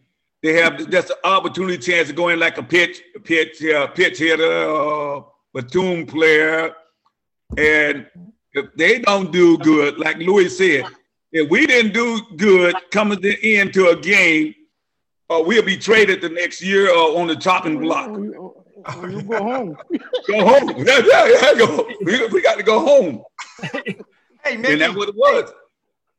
they 0.42 0.54
have 0.62 0.90
just 0.90 1.10
an 1.10 1.16
opportunity 1.24 1.78
chance 1.78 2.10
to 2.10 2.14
go 2.14 2.28
in 2.30 2.40
like 2.40 2.58
a 2.58 2.64
pitch, 2.64 3.02
a 3.16 3.20
pitch, 3.20 3.64
uh, 3.64 3.88
pitch 3.88 4.20
hitter, 4.20 4.66
or 4.66 5.32
platoon 5.54 6.06
player, 6.06 6.74
and 7.58 8.08
if 8.54 8.74
they 8.76 9.00
don't 9.00 9.32
do 9.32 9.58
good, 9.58 9.98
like 9.98 10.18
Louis 10.18 10.50
said, 10.50 10.86
if 11.32 11.50
we 11.50 11.66
didn't 11.66 11.94
do 11.94 12.22
good 12.38 12.76
coming 12.92 13.22
to 13.22 13.48
into 13.48 13.90
a 13.90 13.96
game, 13.96 14.54
or 15.30 15.44
we'll 15.44 15.64
be 15.64 15.78
traded 15.78 16.22
the 16.22 16.30
next 16.30 16.62
year 16.62 16.90
or 16.90 17.20
on 17.20 17.28
the 17.28 17.36
chopping 17.36 17.78
oh, 17.78 17.82
block. 17.82 18.12
When 18.12 18.36
oh, 18.36 18.64
oh, 18.86 19.08
you, 19.08 19.22
go 19.24 19.38
home, 19.38 19.78
Go 20.28 20.48
home. 20.48 20.70
Yeah, 20.86 21.02
yeah, 21.06 21.28
yeah, 21.28 21.54
go. 21.58 21.90
We, 22.02 22.28
we 22.28 22.42
got 22.42 22.58
to 22.58 22.64
go 22.64 22.80
home. 22.80 23.24
Hey, 23.62 23.96
And 24.46 24.62
Mickey, 24.62 24.76
that's 24.76 24.96
what 24.96 25.10
it 25.10 25.16
was. 25.16 25.52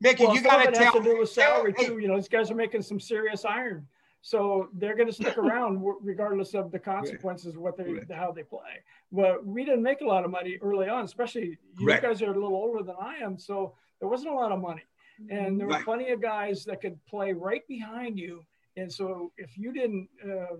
Mickey, 0.01 0.24
Well, 0.24 0.35
you 0.35 0.43
got 0.43 0.66
of 0.66 0.74
to 0.74 0.80
it 0.80 0.85
has 0.85 0.95
to 0.95 1.03
do 1.03 1.18
with 1.18 1.28
salary 1.30 1.74
hey, 1.76 1.87
too. 1.87 1.99
You 1.99 2.09
know, 2.09 2.16
these 2.16 2.28
guys 2.28 2.51
are 2.51 2.55
making 2.55 2.82
some 2.82 2.99
serious 2.99 3.45
iron, 3.45 3.87
so 4.27 4.68
they're 4.79 4.97
going 4.97 5.07
to 5.07 5.12
stick 5.12 5.37
around 5.45 5.85
regardless 6.01 6.55
of 6.55 6.72
the 6.72 6.79
consequences 6.79 7.59
what 7.59 7.77
they 7.77 7.85
Correct. 7.85 8.11
how 8.11 8.33
they 8.33 8.43
play. 8.43 8.72
But 9.12 9.45
we 9.45 9.66
didn't 9.66 9.83
make 9.83 10.01
a 10.01 10.07
lot 10.07 10.25
of 10.25 10.31
money 10.31 10.59
early 10.62 10.89
on, 10.89 11.05
especially 11.05 11.59
you 11.79 11.87
Correct. 11.87 12.03
guys 12.05 12.22
are 12.22 12.31
a 12.31 12.35
little 12.35 12.55
older 12.64 12.83
than 12.83 12.97
I 12.99 13.16
am, 13.16 13.39
so 13.39 13.75
there 14.01 14.09
wasn't 14.09 14.33
a 14.33 14.35
lot 14.35 14.51
of 14.51 14.61
money, 14.61 14.83
and 15.29 15.61
there 15.61 15.66
were 15.66 15.75
Right. 15.75 15.85
plenty 15.85 16.09
of 16.11 16.22
guys 16.22 16.64
that 16.64 16.81
could 16.81 16.97
play 17.07 17.33
right 17.35 17.64
behind 17.68 18.18
you 18.18 18.35
And 18.77 18.91
so 18.93 19.31
if 19.37 19.51
you 19.57 19.70
didn't, 19.72 20.09
uh, 20.25 20.57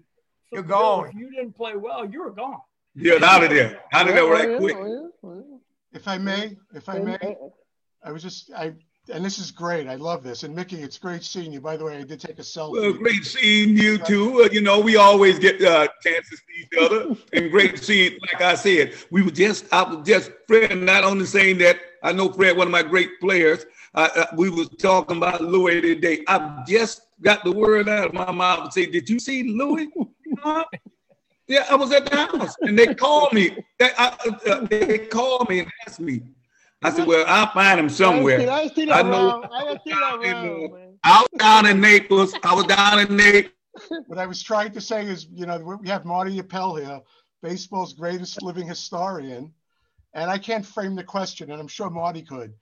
You're 0.53 0.63
fulfill- 0.63 0.63
gone. 0.65 1.09
If 1.09 1.15
you 1.15 1.31
didn't 1.37 1.55
play 1.57 1.75
well, 1.75 2.05
you 2.13 2.21
were 2.25 2.31
gone. 2.31 2.61
Yeah, 2.95 3.19
out 3.33 3.43
of 3.43 3.51
there. 3.51 3.81
Out 3.93 4.09
of 4.09 4.15
there 4.15 4.27
right 4.37 4.57
quick. 4.63 4.77
yeah, 4.77 5.09
yeah. 5.25 5.57
If 5.99 6.07
I 6.07 6.17
may, 6.19 6.57
if 6.81 6.87
I 6.89 6.99
may, 7.01 7.19
I 8.07 8.13
was 8.13 8.23
just, 8.23 8.53
I, 8.53 8.67
and 9.13 9.25
this 9.25 9.39
is 9.39 9.51
great. 9.51 9.87
I 9.87 9.97
love 9.97 10.23
this. 10.23 10.43
And 10.45 10.55
Mickey, 10.55 10.83
it's 10.83 10.99
great 10.99 11.23
seeing 11.23 11.53
you. 11.53 11.61
By 11.61 11.77
the 11.77 11.85
way, 11.85 11.99
I 11.99 12.03
did 12.05 12.21
take 12.21 12.39
a 12.39 12.43
selfie. 12.43 12.73
Well, 12.81 12.93
great 12.93 13.25
seeing 13.25 13.77
you 13.77 13.99
too. 13.99 14.43
Uh, 14.43 14.49
you 14.51 14.61
know, 14.61 14.81
we 14.81 14.97
always 14.97 15.39
get 15.39 15.63
uh, 15.63 15.89
chances 16.03 16.41
to 16.41 16.55
each 16.61 16.83
other, 16.83 17.17
and 17.33 17.51
great 17.51 17.79
seeing. 17.79 18.19
Like 18.33 18.43
I 18.43 18.55
said, 18.55 18.95
we 19.11 19.23
were 19.23 19.31
just, 19.31 19.67
I 19.73 19.83
was 19.83 20.07
just 20.07 20.33
Fred, 20.47 20.77
not 20.79 21.05
only 21.05 21.27
saying 21.27 21.59
that 21.59 21.79
I 22.03 22.13
know 22.13 22.33
Fred, 22.33 22.57
one 22.57 22.69
of 22.69 22.73
my 22.73 22.83
great 22.83 23.21
players. 23.21 23.67
Uh, 23.95 24.09
uh, 24.17 24.27
we 24.37 24.51
was 24.51 24.69
talking 24.71 25.19
about 25.19 25.41
Louis 25.41 25.81
today. 25.81 26.25
I 26.27 26.65
just 26.67 27.03
got 27.23 27.45
the 27.45 27.53
word 27.53 27.89
out 27.89 28.07
of 28.07 28.15
my 28.15 28.31
mouth 28.33 28.65
and 28.65 28.73
say, 28.73 28.87
"Did 28.87 29.09
you 29.09 29.19
see 29.19 29.43
Louis?" 29.45 29.89
Yeah, 31.47 31.67
I 31.71 31.75
was 31.75 31.93
at 31.93 32.07
the 32.07 32.17
house, 32.17 32.57
and 32.63 32.79
they 32.79 32.95
called 32.95 33.35
me. 33.35 33.51
They, 33.79 33.91
I, 33.99 34.17
uh, 34.47 34.61
they 34.61 34.99
called 34.99 35.51
me 35.51 35.59
and 35.59 35.71
asked 35.87 36.01
me. 36.01 36.23
I 36.85 36.91
said, 36.91 37.07
"Well, 37.07 37.25
I'll 37.27 37.53
find 37.53 37.81
him 37.81 37.89
somewhere." 37.89 38.49
I 38.51 38.69
still 38.69 38.93
I 38.93 39.03
know- 39.03 39.41
around. 39.41 39.47
I 39.53 39.79
still 39.81 39.99
around, 39.99 40.73
man. 40.73 40.99
I 41.03 41.21
was 41.21 41.39
down 41.39 41.67
in 41.67 41.81
Naples. 41.81 42.35
I 42.43 42.55
was 42.55 42.65
down 42.65 43.01
in 43.01 43.17
Naples. 43.17 43.51
What 44.07 44.19
I 44.19 44.27
was 44.27 44.41
trying 44.41 44.71
to 44.73 44.81
say 44.81 45.05
is, 45.05 45.27
you 45.33 45.47
know, 45.47 45.79
we 45.83 45.89
have 45.89 46.05
Marty 46.05 46.39
Appel 46.39 46.77
here, 46.77 47.01
baseball's 47.43 47.93
greatest 47.93 48.41
living 48.41 48.69
historian. 48.69 49.53
And 50.13 50.31
I 50.31 50.39
can't 50.39 50.65
frame 50.65 50.95
the 50.95 51.03
question, 51.03 51.51
and 51.51 51.61
I'm 51.61 51.67
sure 51.67 51.91
Marty 51.91 52.23
could. 52.23 52.55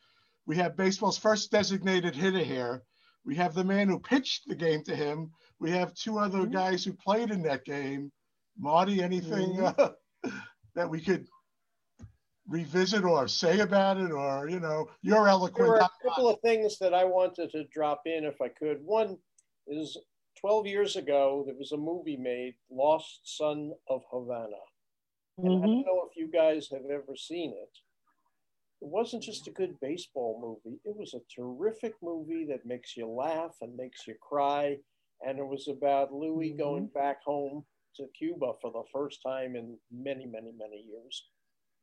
We 0.47 0.57
have 0.57 0.75
baseball's 0.75 1.19
first 1.19 1.51
designated 1.51 2.17
hitter 2.17 2.39
here. 2.39 2.83
We 3.27 3.35
have 3.37 3.53
the 3.53 3.63
man 3.63 3.89
who 3.91 3.99
pitched 3.99 4.49
the 4.49 4.55
game 4.55 4.83
to 4.85 4.97
him. 4.97 5.31
We 5.61 5.71
have 5.73 5.93
two 5.93 6.19
other 6.19 6.47
guys 6.47 6.83
who 6.83 6.95
played 6.95 7.31
in 7.31 7.43
that 7.43 7.67
game. 7.67 8.11
Marty, 8.59 9.03
anything 9.03 9.61
uh, 9.61 9.91
that 10.75 10.89
we 10.89 11.01
could 11.03 11.27
revisit 12.49 13.05
or 13.05 13.29
say 13.29 13.61
about 13.61 13.99
it, 13.99 14.11
or, 14.11 14.49
you 14.49 14.61
know, 14.61 14.91
you're 15.03 15.17
There 15.25 15.31
eloquent. 15.31 15.69
were 15.69 15.77
a 15.79 15.91
couple 16.03 16.29
of 16.29 16.41
things 16.41 16.79
that 16.79 16.95
I 16.95 17.05
wanted 17.05 17.51
to 17.53 17.65
drop 17.65 18.03
in 18.07 18.25
if 18.25 18.41
I 18.41 18.49
could. 18.49 18.83
One 18.85 19.19
is 19.67 19.97
12 20.39 20.67
years 20.67 20.97
ago, 20.97 21.45
there 21.47 21.55
was 21.55 21.73
a 21.73 21.77
movie 21.77 22.17
made, 22.17 22.55
Lost 22.71 23.21
Son 23.37 23.73
of 23.89 24.03
Havana. 24.11 24.57
And 25.39 25.47
I 25.47 25.51
Mhm. 25.51 25.61
don't 25.61 25.87
know 25.87 26.09
if 26.11 26.17
you 26.17 26.29
guys 26.29 26.69
have 26.71 26.85
ever 26.91 27.17
seen 27.17 27.53
it. 27.53 27.79
It 28.81 28.89
wasn't 28.89 29.23
just 29.23 29.47
a 29.47 29.53
good 29.53 29.79
baseball 29.81 30.41
movie, 30.41 30.81
it 30.85 30.97
was 30.97 31.15
a 31.15 31.21
terrific 31.35 31.95
movie 32.03 32.45
that 32.47 32.67
makes 32.67 32.97
you 32.97 33.07
laugh 33.07 33.57
and 33.61 33.77
makes 33.77 34.07
you 34.09 34.15
cry. 34.21 34.79
And 35.25 35.39
it 35.39 35.47
was 35.47 35.69
about 35.69 36.13
Louis 36.13 36.53
Mhm. 36.53 36.59
going 36.59 36.87
back 36.89 37.23
home 37.23 37.65
to 37.97 38.09
Cuba 38.19 38.55
for 38.61 38.73
the 38.73 38.83
first 38.93 39.23
time 39.23 39.55
in 39.55 39.79
many, 39.93 40.27
many, 40.27 40.51
many 40.53 40.79
years. 40.79 41.29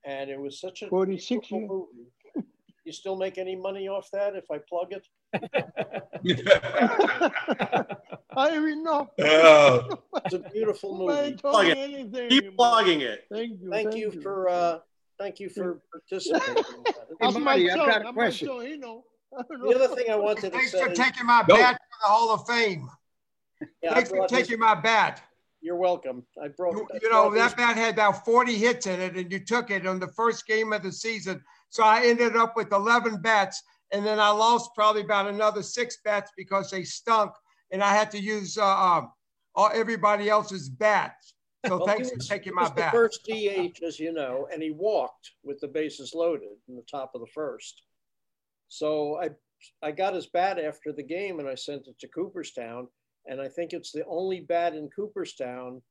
And 0.05 0.29
it 0.29 0.39
was 0.39 0.59
such 0.59 0.81
a 0.81 0.87
46 0.87 1.47
beautiful 1.49 1.89
movie. 1.95 2.45
You 2.85 2.93
still 2.93 3.17
make 3.17 3.37
any 3.37 3.55
money 3.55 3.87
off 3.87 4.09
that 4.13 4.35
if 4.35 4.45
I 4.49 4.57
plug 4.67 4.93
it? 4.93 5.05
I 8.35 8.55
even 8.55 8.83
know. 8.83 9.09
Oh, 9.19 9.99
It's 10.25 10.33
a 10.33 10.39
beautiful 10.39 10.97
movie. 10.97 11.35
told 11.35 11.53
Plug 11.53 11.65
me 11.65 11.71
it. 11.71 11.77
anything, 11.77 12.29
Keep 12.29 12.55
plugging 12.55 13.01
it. 13.01 13.25
Thank 13.31 13.59
you. 13.61 13.69
Thank 13.71 13.95
you 13.95 14.11
for 14.21 14.49
uh, 14.49 14.79
thank 15.19 15.39
you 15.39 15.49
for 15.49 15.81
participating. 15.91 16.57
in 16.57 16.63
that. 16.85 16.95
Hey, 17.19 17.31
my 17.31 17.39
Marty, 17.39 17.69
I've 17.69 17.77
son. 17.77 17.87
got 17.89 18.01
a 18.01 18.03
my 18.05 18.11
question. 18.13 18.47
son, 18.47 18.65
he 18.65 18.77
know. 18.77 19.03
The 19.31 19.75
other 19.75 19.95
thing 19.95 20.09
I 20.09 20.15
wanted 20.15 20.41
to 20.41 20.49
Thanks 20.49 20.71
say, 20.71 20.81
for 20.83 20.89
taking 20.93 21.25
my 21.25 21.43
No. 21.47 21.55
bat 21.57 21.75
for 21.75 22.07
the 22.07 22.11
Hall 22.11 22.33
of 22.33 22.47
Fame. 22.47 22.89
yeah, 23.83 23.93
Thanks 23.93 24.09
for 24.09 24.15
brought 24.17 24.31
his- 24.31 24.47
taking 24.47 24.59
my 24.59 24.75
bat. 24.75 25.21
You're 25.61 25.75
welcome. 25.75 26.23
I 26.41 26.47
broke. 26.49 26.75
You, 26.75 26.87
you 27.01 27.09
know, 27.09 27.33
that 27.33 27.57
bat 27.57 27.75
had 27.75 27.95
about 27.95 28.25
40 28.25 28.55
hits 28.55 28.87
in 28.87 28.99
it, 28.99 29.15
and 29.15 29.31
you 29.31 29.39
took 29.39 29.71
it 29.71 29.85
on 29.85 29.99
the 29.99 30.07
first 30.09 30.47
game 30.47 30.73
of 30.73 30.83
the 30.83 30.91
season. 30.91 31.41
So 31.69 31.83
I 31.83 32.05
ended 32.05 32.35
up 32.35 32.55
with 32.55 32.71
11 32.71 33.21
bats, 33.21 33.61
and 33.91 34.05
then 34.05 34.19
I 34.19 34.29
lost 34.29 34.71
probably 34.75 35.01
about 35.01 35.27
another 35.27 35.61
six 35.61 35.97
bats 36.03 36.31
because 36.37 36.71
they 36.71 36.83
stunk, 36.83 37.31
and 37.71 37.83
I 37.83 37.93
had 37.93 38.11
to 38.11 38.19
use 38.19 38.57
uh, 38.57 38.65
um, 38.65 39.11
all, 39.55 39.69
everybody 39.73 40.29
else's 40.29 40.69
bats. 40.69 41.35
So 41.65 41.77
Well, 41.77 41.87
thanks 41.87 42.09
he 42.09 42.15
for 42.15 42.21
taking 42.21 42.55
my 42.55 42.63
was 42.63 42.71
the 42.71 42.75
bat. 42.75 42.91
first 42.93 43.25
DH, 43.25 43.83
as 43.85 43.99
you 43.99 44.13
know, 44.13 44.47
and 44.51 44.63
he 44.63 44.71
walked 44.71 45.31
with 45.43 45.59
the 45.59 45.67
bases 45.67 46.13
loaded 46.15 46.49
in 46.69 46.75
the 46.75 46.85
top 46.89 47.11
of 47.15 47.21
the 47.21 47.27
first. 47.33 47.83
So 48.69 49.19
I 49.21 49.31
I 49.83 49.91
got 49.91 50.13
his 50.13 50.27
bat 50.27 50.57
after 50.57 50.93
the 50.93 51.03
game, 51.03 51.39
and 51.39 51.49
I 51.49 51.55
sent 51.55 51.87
it 51.87 51.99
to 51.99 52.07
Cooperstown, 52.07 52.87
and 53.29 53.39
I 53.39 53.47
think 53.47 53.71
it's 53.73 53.91
the 53.91 54.03
only 54.05 54.41
bat 54.41 54.73
in 54.75 54.89
Cooperstown 54.89 55.81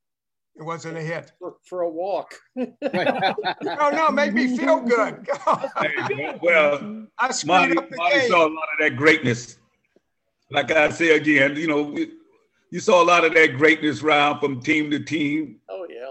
It 0.56 0.62
wasn't 0.64 0.98
a 0.98 1.00
hit. 1.00 1.32
for, 1.38 1.54
for 1.64 1.82
a 1.82 1.88
walk. 1.88 2.34
No, 2.56 3.90
no, 3.90 4.10
make 4.10 4.34
me 4.34 4.56
feel 4.56 4.80
good. 4.80 5.26
well, 6.42 7.06
I 7.18 7.30
screwed 7.30 7.46
Marty, 7.48 7.78
up 7.78 7.88
the 7.88 7.96
game. 7.96 8.28
saw 8.28 8.46
a 8.46 8.50
lot 8.50 8.68
of 8.72 8.78
that 8.80 8.96
greatness. 8.96 9.58
Like 10.50 10.70
I 10.70 10.90
say 10.90 11.16
again, 11.16 11.56
you 11.56 11.68
know, 11.68 11.96
you 12.70 12.80
saw 12.80 13.02
a 13.02 13.04
lot 13.06 13.24
of 13.24 13.34
that 13.34 13.56
greatness 13.56 14.02
round 14.02 14.40
from 14.40 14.60
team 14.60 14.90
to 14.90 14.98
team. 15.00 15.60
oh 15.68 15.86
yeah. 15.88 16.10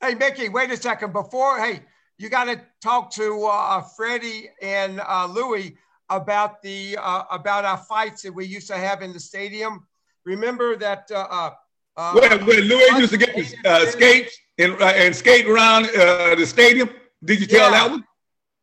Hey, 0.00 0.14
Mickey, 0.14 0.48
wait 0.48 0.70
a 0.70 0.76
second. 0.76 1.12
Before, 1.12 1.58
hey, 1.60 1.80
you 2.18 2.28
got 2.28 2.44
to 2.44 2.60
talk 2.80 3.10
to 3.12 3.44
uh, 3.44 3.82
Freddie 3.96 4.50
and 4.60 5.00
uh, 5.00 5.26
Louie 5.30 5.76
about 6.08 6.62
the 6.62 6.96
uh, 7.00 7.24
about 7.30 7.64
our 7.64 7.78
fights 7.78 8.22
that 8.22 8.32
we 8.32 8.46
used 8.46 8.68
to 8.68 8.76
have 8.76 9.02
in 9.02 9.12
the 9.12 9.20
stadium. 9.20 9.86
Remember 10.24 10.76
that? 10.76 11.10
Uh, 11.10 11.26
uh, 11.30 11.50
uh, 11.96 12.12
When, 12.20 12.46
when 12.46 12.60
Louis 12.60 12.98
used 12.98 13.12
to 13.12 13.18
get 13.18 13.30
his 13.30 13.54
uh, 13.64 13.86
skates 13.86 14.36
and, 14.58 14.72
uh, 14.80 14.86
and 14.86 15.14
skate 15.14 15.46
around 15.46 15.86
uh, 15.96 16.34
the 16.34 16.46
stadium, 16.46 16.90
did 17.24 17.40
you 17.40 17.46
tell 17.46 17.70
Yeah. 17.70 17.78
that 17.78 17.90
one? 17.90 18.04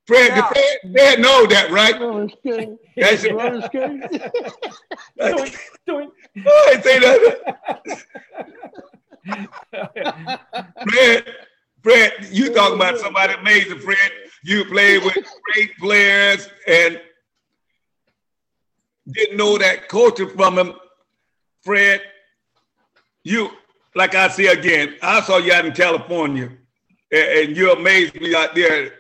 Fred, 0.07 0.30
Yeah. 0.30 0.47
Fred, 0.47 0.78
Fred 0.93 1.20
know 1.20 1.45
that, 1.45 1.70
right? 1.70 1.99
Roller 1.99 2.30
skate. 2.30 2.70
That's 2.97 3.24
it. 3.24 3.34
Roller 3.36 3.62
skate. 3.62 4.01
Doink, 5.20 5.57
doink. 5.88 6.12
I 6.47 6.82
say 6.82 6.99
that. 6.99 8.05
Fred, 10.89 11.36
Fred, 11.84 12.14
you 12.32 12.53
talking 12.53 12.76
about 12.76 12.97
somebody 12.97 13.34
amazing, 13.34 13.80
Fred. 13.80 14.12
You 14.43 14.66
played 14.66 15.03
with 15.03 15.16
great 15.53 15.78
players 15.78 16.49
and 16.68 16.99
didn't 19.12 19.38
know 19.38 19.57
that 19.57 19.88
culture 19.89 20.28
from 20.30 20.57
him. 20.57 20.74
Fred, 21.64 22.01
you, 23.24 23.49
like 23.95 24.16
I 24.16 24.28
say 24.30 24.47
again, 24.47 24.95
I 25.01 25.22
saw 25.22 25.38
you 25.38 25.53
out 25.53 25.66
in 25.66 25.74
California 25.74 26.51
and, 27.12 27.30
and 27.30 27.57
you 27.57 27.72
amazed 27.72 28.20
me 28.20 28.36
out 28.36 28.55
there. 28.55 28.93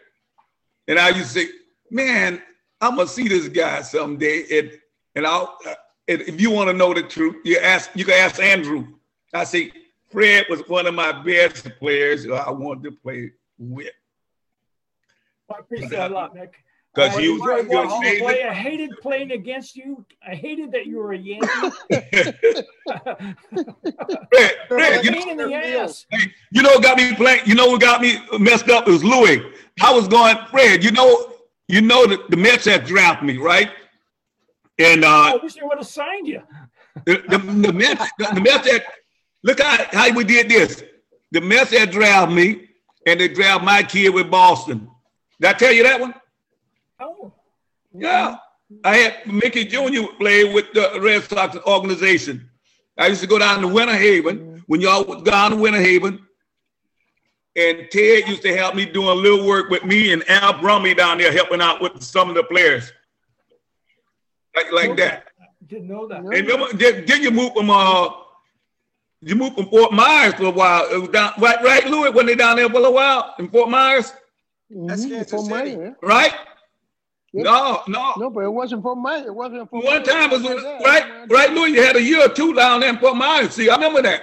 And 0.87 0.99
I 0.99 1.09
used 1.09 1.33
to 1.33 1.41
say, 1.41 1.49
man, 1.89 2.41
I'm 2.81 2.95
gonna 2.95 3.07
see 3.07 3.27
this 3.27 3.47
guy 3.47 3.81
someday. 3.81 4.45
And 4.59 4.71
and 5.15 5.27
I'll 5.27 5.57
uh, 5.67 5.73
and 6.07 6.21
if 6.21 6.41
you 6.41 6.51
want 6.51 6.69
to 6.69 6.73
know 6.73 6.93
the 6.93 7.03
truth, 7.03 7.37
you 7.43 7.59
ask 7.59 7.91
you 7.95 8.05
can 8.05 8.15
ask 8.15 8.41
Andrew. 8.41 8.87
I 9.33 9.43
say 9.43 9.71
Fred 10.09 10.45
was 10.49 10.61
one 10.67 10.87
of 10.87 10.95
my 10.95 11.11
best 11.11 11.69
players 11.79 12.25
I 12.25 12.49
wanted 12.49 12.83
to 12.85 12.91
play 12.91 13.31
with. 13.57 13.91
I 15.53 15.59
appreciate 15.59 15.91
that 15.91 16.11
a 16.11 16.13
lot, 16.13 16.35
Mick. 16.35 16.53
Because 16.99 17.17
I 17.17 17.21
you 17.21 17.33
enjoyed 17.35 17.71
you're 17.71 17.87
watching 17.87 18.13
you 18.13 18.19
play. 18.19 18.43
I 18.43 18.53
hated 18.53 18.91
playing 19.01 19.31
against 19.31 19.77
you. 19.77 20.05
I 20.25 20.35
hated 20.35 20.73
that 20.73 20.85
you 20.85 20.97
were 20.97 21.13
a 21.13 21.17
Yankee. 21.17 21.47
Fred, 24.29 24.51
Fred, 24.67 25.05
you 25.05 25.11
know, 25.11 25.31
in 25.31 25.37
the 25.37 25.53
ass. 25.53 26.05
you 26.51 26.61
know 26.61 26.71
what 26.71 26.83
got 26.83 26.97
me 26.97 27.15
playing? 27.15 27.43
You 27.45 27.55
know 27.55 27.67
what 27.67 27.79
got 27.79 28.01
me 28.01 28.19
messed 28.37 28.69
up? 28.69 28.85
It 28.87 28.91
was 28.91 29.03
Louis. 29.03 29.41
I 29.81 29.93
was 29.93 30.09
going, 30.09 30.37
Fred, 30.51 30.83
you 30.83 30.91
know, 30.91 31.35
you 31.69 31.79
know 31.79 32.05
the, 32.05 32.21
the 32.27 32.35
Mets 32.35 32.65
had 32.65 32.85
drafted 32.85 33.25
me, 33.25 33.37
right? 33.37 33.69
And 34.77 35.05
uh, 35.05 35.07
I 35.07 35.39
wish 35.41 35.53
they 35.53 35.61
would 35.63 35.77
have 35.77 35.87
signed 35.87 36.27
you. 36.27 36.41
the, 37.05 37.23
the, 37.29 37.37
the 37.37 37.71
Mets, 37.71 38.11
the, 38.17 38.25
the 38.33 38.41
Mets 38.41 38.69
had 38.69 38.83
look 39.43 39.61
how, 39.61 39.85
how 39.91 40.13
we 40.13 40.25
did 40.25 40.49
this. 40.49 40.83
The 41.31 41.39
Mets 41.39 41.71
had 41.71 41.91
drafted 41.91 42.35
me 42.35 42.67
and 43.05 43.21
they 43.21 43.29
drafted 43.29 43.65
my 43.65 43.83
kid 43.83 44.09
with 44.09 44.29
Boston. 44.29 44.89
Did 45.39 45.49
I 45.49 45.53
tell 45.53 45.71
you 45.71 45.83
that 45.83 46.01
one? 46.01 46.13
Yeah. 47.93 48.37
I 48.83 48.97
had 48.97 49.25
Mickey 49.25 49.65
Jr. 49.65 50.03
play 50.19 50.53
with 50.53 50.71
the 50.73 50.99
Red 51.01 51.23
Sox 51.23 51.57
organization. 51.65 52.49
I 52.97 53.07
used 53.07 53.21
to 53.21 53.27
go 53.27 53.39
down 53.39 53.61
to 53.61 53.67
Winter 53.67 53.95
Haven 53.95 54.63
when 54.67 54.81
y'all 54.81 55.03
was 55.05 55.23
down 55.23 55.51
to 55.51 55.57
Winter 55.57 55.79
Haven. 55.79 56.25
And 57.55 57.87
Ted 57.91 58.27
used 58.27 58.43
to 58.43 58.55
help 58.55 58.75
me 58.75 58.85
doing 58.85 59.07
a 59.09 59.13
little 59.13 59.45
work 59.47 59.69
with 59.69 59.83
me 59.83 60.13
and 60.13 60.23
Al 60.29 60.59
Brummy 60.61 60.93
down 60.93 61.17
there 61.17 61.31
helping 61.31 61.61
out 61.61 61.81
with 61.81 62.01
some 62.03 62.29
of 62.29 62.35
the 62.35 62.43
players. 62.43 62.91
Like, 64.55 64.71
like 64.71 64.97
that. 64.97 65.27
didn't 65.67 65.87
know 65.87 66.07
that. 66.07 66.19
And 66.19 66.31
remember, 66.31 66.71
did, 66.73 67.05
did 67.05 67.23
you 67.23 67.31
move 67.31 67.53
from 67.53 67.69
uh 67.69 68.09
you 69.21 69.35
moved 69.35 69.55
from 69.55 69.65
Fort 69.69 69.91
Myers 69.91 70.33
for 70.35 70.45
a 70.45 70.51
while? 70.51 70.87
It 70.91 70.97
was 70.97 71.09
down 71.09 71.33
right, 71.39 71.61
right, 71.63 71.85
Louis, 71.87 72.11
when 72.11 72.25
they 72.25 72.35
down 72.35 72.55
there 72.55 72.69
for 72.69 72.85
a 72.85 72.91
while 72.91 73.33
in 73.39 73.49
Fort 73.49 73.69
Myers, 73.69 74.13
That's 74.69 75.05
Mhm, 75.05 75.09
Kansas 75.09 75.31
for 75.31 75.39
City. 75.43 75.75
mine, 75.75 75.79
yeah. 75.81 75.93
Right? 77.33 77.43
No, 77.43 77.81
no. 77.87 78.13
No, 78.17 78.29
but 78.29 78.41
it 78.43 78.49
wasn't 78.53 78.81
for 78.83 78.95
mine. 78.95 79.23
It 79.25 79.33
wasn't 79.33 79.69
for 79.69 79.81
One 79.81 80.03
time 80.03 80.29
was 80.31 80.41
It 80.41 80.45
when, 80.47 80.63
there. 80.63 80.79
right, 80.79 81.29
right, 81.29 81.51
Louis, 81.51 81.71
you 81.71 81.81
had 81.83 81.95
a 81.95 82.01
year 82.01 82.25
or 82.25 82.29
two 82.29 82.53
down 82.53 82.79
there 82.81 82.89
in 82.89 82.97
Fort 82.97 83.15
Myers. 83.17 83.53
See, 83.53 83.69
I 83.69 83.75
remember 83.75 84.01
that. 84.03 84.21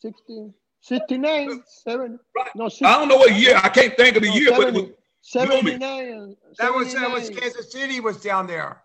60, 0.00 0.52
69, 0.80 1.62
70. 1.84 2.16
No, 2.54 2.66
I 2.84 2.98
don't 2.98 3.08
know 3.08 3.16
what 3.16 3.34
year. 3.34 3.56
I 3.62 3.68
can't 3.68 3.96
think 3.96 4.16
of 4.16 4.22
the 4.22 4.28
No, 4.28 4.34
year, 4.34 4.50
but 4.52 4.68
it 4.68 4.74
was, 4.74 4.84
79. 5.22 6.36
That 6.58 6.74
was 6.74 6.94
that 6.94 7.10
was 7.10 7.28
Kansas 7.30 7.70
City 7.72 8.00
was 8.00 8.18
down 8.22 8.46
there. 8.46 8.82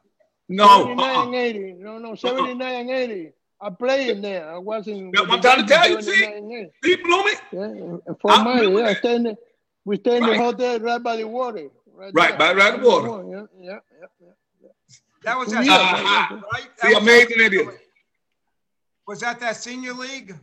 no. 0.50 0.66
Uh-uh. 0.66 0.96
79 0.98 1.16
uh-uh. 1.16 1.34
80. 1.36 1.74
No, 1.80 1.98
no, 2.00 2.10
uh-uh. 2.10 2.16
79 2.16 2.74
and 2.82 2.90
80. 2.90 3.32
I 3.62 3.70
played 3.70 4.10
in 4.10 4.22
there. 4.22 4.52
I 4.54 4.58
wasn't. 4.58 5.14
That's 5.16 5.28
I'm 5.32 5.40
trying 5.42 5.62
to 5.66 5.74
tell 5.74 5.90
you, 5.90 6.02
see? 6.02 6.12
79 6.24 6.38
and 6.38 6.52
80. 6.52 6.72
See, 6.84 6.96
Bloomy? 7.04 7.32
Yeah, 7.52 7.60
and- 7.64 8.02
and 8.08 8.20
for 8.20 8.32
I 8.32 8.44
mine, 8.44 8.58
remember 8.58 8.80
yeah, 8.80 8.86
I 8.86 8.90
that. 8.90 8.98
stay 8.98 9.16
in 9.16 9.24
the, 9.24 9.38
we 9.86 9.98
stay 9.98 10.18
in 10.18 10.24
the 10.24 10.30
Right. 10.32 10.40
hotel 10.40 10.80
right 10.80 11.02
by 11.04 11.16
the 11.18 11.24
water. 11.28 11.70
Right, 12.04 12.14
Right, 12.14 12.38
by- 12.40 12.54
right 12.54 12.74
by 12.74 12.78
the 12.82 12.86
water. 12.88 13.08
Yeah, 13.32 13.46
yeah, 13.60 13.78
yeah. 14.00 14.28
yeah. 14.62 14.70
That 15.24 15.38
was 15.38 15.48
Two 15.48 15.54
that 15.56 15.64
years, 15.66 15.78
Uh-huh. 15.78 16.42
right? 16.52 16.70
That 16.78 16.88
See, 16.88 16.94
was- 16.94 17.04
amazing 17.04 17.40
it 17.40 17.54
is. 17.54 17.68
Was 19.08 19.20
that 19.22 19.40
that 19.40 19.56
senior 19.56 19.94
league? 19.94 20.36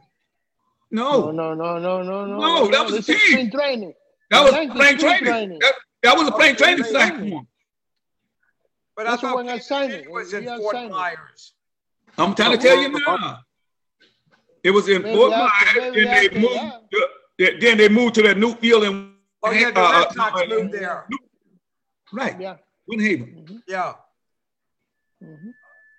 No, 0.90 1.30
No, 1.30 1.54
no, 1.54 1.78
no, 1.78 1.78
no, 1.78 2.02
no, 2.02 2.24
no. 2.26 2.38
No, 2.38 2.70
that 2.70 2.84
was 2.86 2.94
a 2.94 3.02
team. 3.02 3.18
spring 3.18 3.50
training. 3.50 3.94
that 4.30 4.42
was 4.42 4.52
Yankees 4.52 4.76
plain 4.76 4.98
spring 4.98 5.18
training. 5.18 5.24
training. 5.32 5.58
That, 5.60 5.74
that 6.02 6.16
was 6.16 6.28
a 6.28 6.32
plain 6.32 6.54
Okay, 6.54 6.64
training 6.76 6.84
plain 6.84 7.46
But 8.96 9.04
That's 9.04 9.22
I 9.24 9.28
thought 9.28 9.36
when 9.36 9.48
I 9.48 9.58
signed 9.58 9.92
it. 9.92 10.10
was 10.10 10.32
in 10.32 10.44
Fort 10.46 10.74
signed. 10.76 10.90
Myers. 10.92 11.52
I'm 12.18 12.34
trying 12.34 12.52
to 12.52 12.58
tell 12.58 12.80
you 12.80 12.88
now. 13.06 13.40
It 14.62 14.70
was 14.70 14.88
in 14.88 15.02
Fort 15.02 15.30
Myers, 15.30 15.50
maybe 15.76 16.06
and 16.08 16.32
they 16.32 16.38
moved. 16.40 16.54
that. 16.54 16.90
to- 16.92 17.58
then 17.60 17.78
they 17.78 17.88
moved 17.88 18.14
to 18.16 18.22
that 18.22 18.36
new 18.38 18.54
field 18.56 18.84
in. 18.84 19.14
Oh 19.42 19.50
yeah, 19.52 19.70
the 19.70 19.80
uh, 19.80 19.92
Red 20.00 20.12
Sox 20.12 20.40
uh, 20.42 20.46
moved 20.46 20.72
there. 20.72 21.06
Right, 22.12 22.40
Yeah. 22.40 22.56
Winter 22.86 23.04
Haven. 23.04 23.62
Yeah. 23.68 23.94
mhm. 25.22 25.52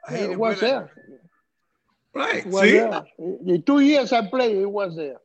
I 0.07 0.16
Yeah, 0.16 0.22
it 0.32 0.39
was 0.39 0.62
winter. 0.62 0.89
there. 0.95 1.20
Right. 2.14 2.45
It 2.45 2.47
was 2.47 2.62
See, 2.64 2.72
there. 2.72 3.03
The 3.45 3.64
two 3.66 3.80
years 3.80 4.12
I 4.12 4.28
played, 4.28 4.57
it 4.57 4.66
was 4.70 4.95
there. 4.95 5.18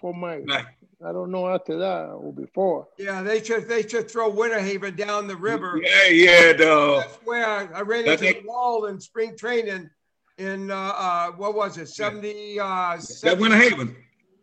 For 0.00 0.12
my, 0.14 0.38
right. 0.38 0.64
I 1.06 1.12
don't 1.12 1.30
know 1.30 1.48
after 1.48 1.78
that 1.78 2.06
or 2.06 2.32
before. 2.32 2.88
Yeah, 2.98 3.22
they 3.22 3.42
should 3.42 3.68
they 3.68 3.86
should 3.86 4.10
throw 4.10 4.28
Winter 4.30 4.58
Haven 4.60 4.96
down 4.96 5.26
the 5.26 5.36
river. 5.36 5.80
Yeah, 5.82 6.06
yeah. 6.08 6.52
The, 6.54 6.96
That's 7.04 7.16
where 7.24 7.46
I, 7.46 7.66
I 7.74 7.80
ran 7.82 8.04
That's 8.04 8.20
into 8.22 8.38
it. 8.38 8.42
the 8.42 8.48
wall 8.48 8.86
in 8.86 9.00
spring 9.00 9.36
training 9.36 9.88
in 10.38 10.70
uh, 10.70 10.74
uh 10.76 11.30
what 11.32 11.54
was 11.54 11.78
it? 11.78 11.88
70 11.88 12.58
uh 12.60 12.96
that 12.96 13.02
70 13.02 13.40
Winter 13.42 13.56
Haven. 13.56 13.96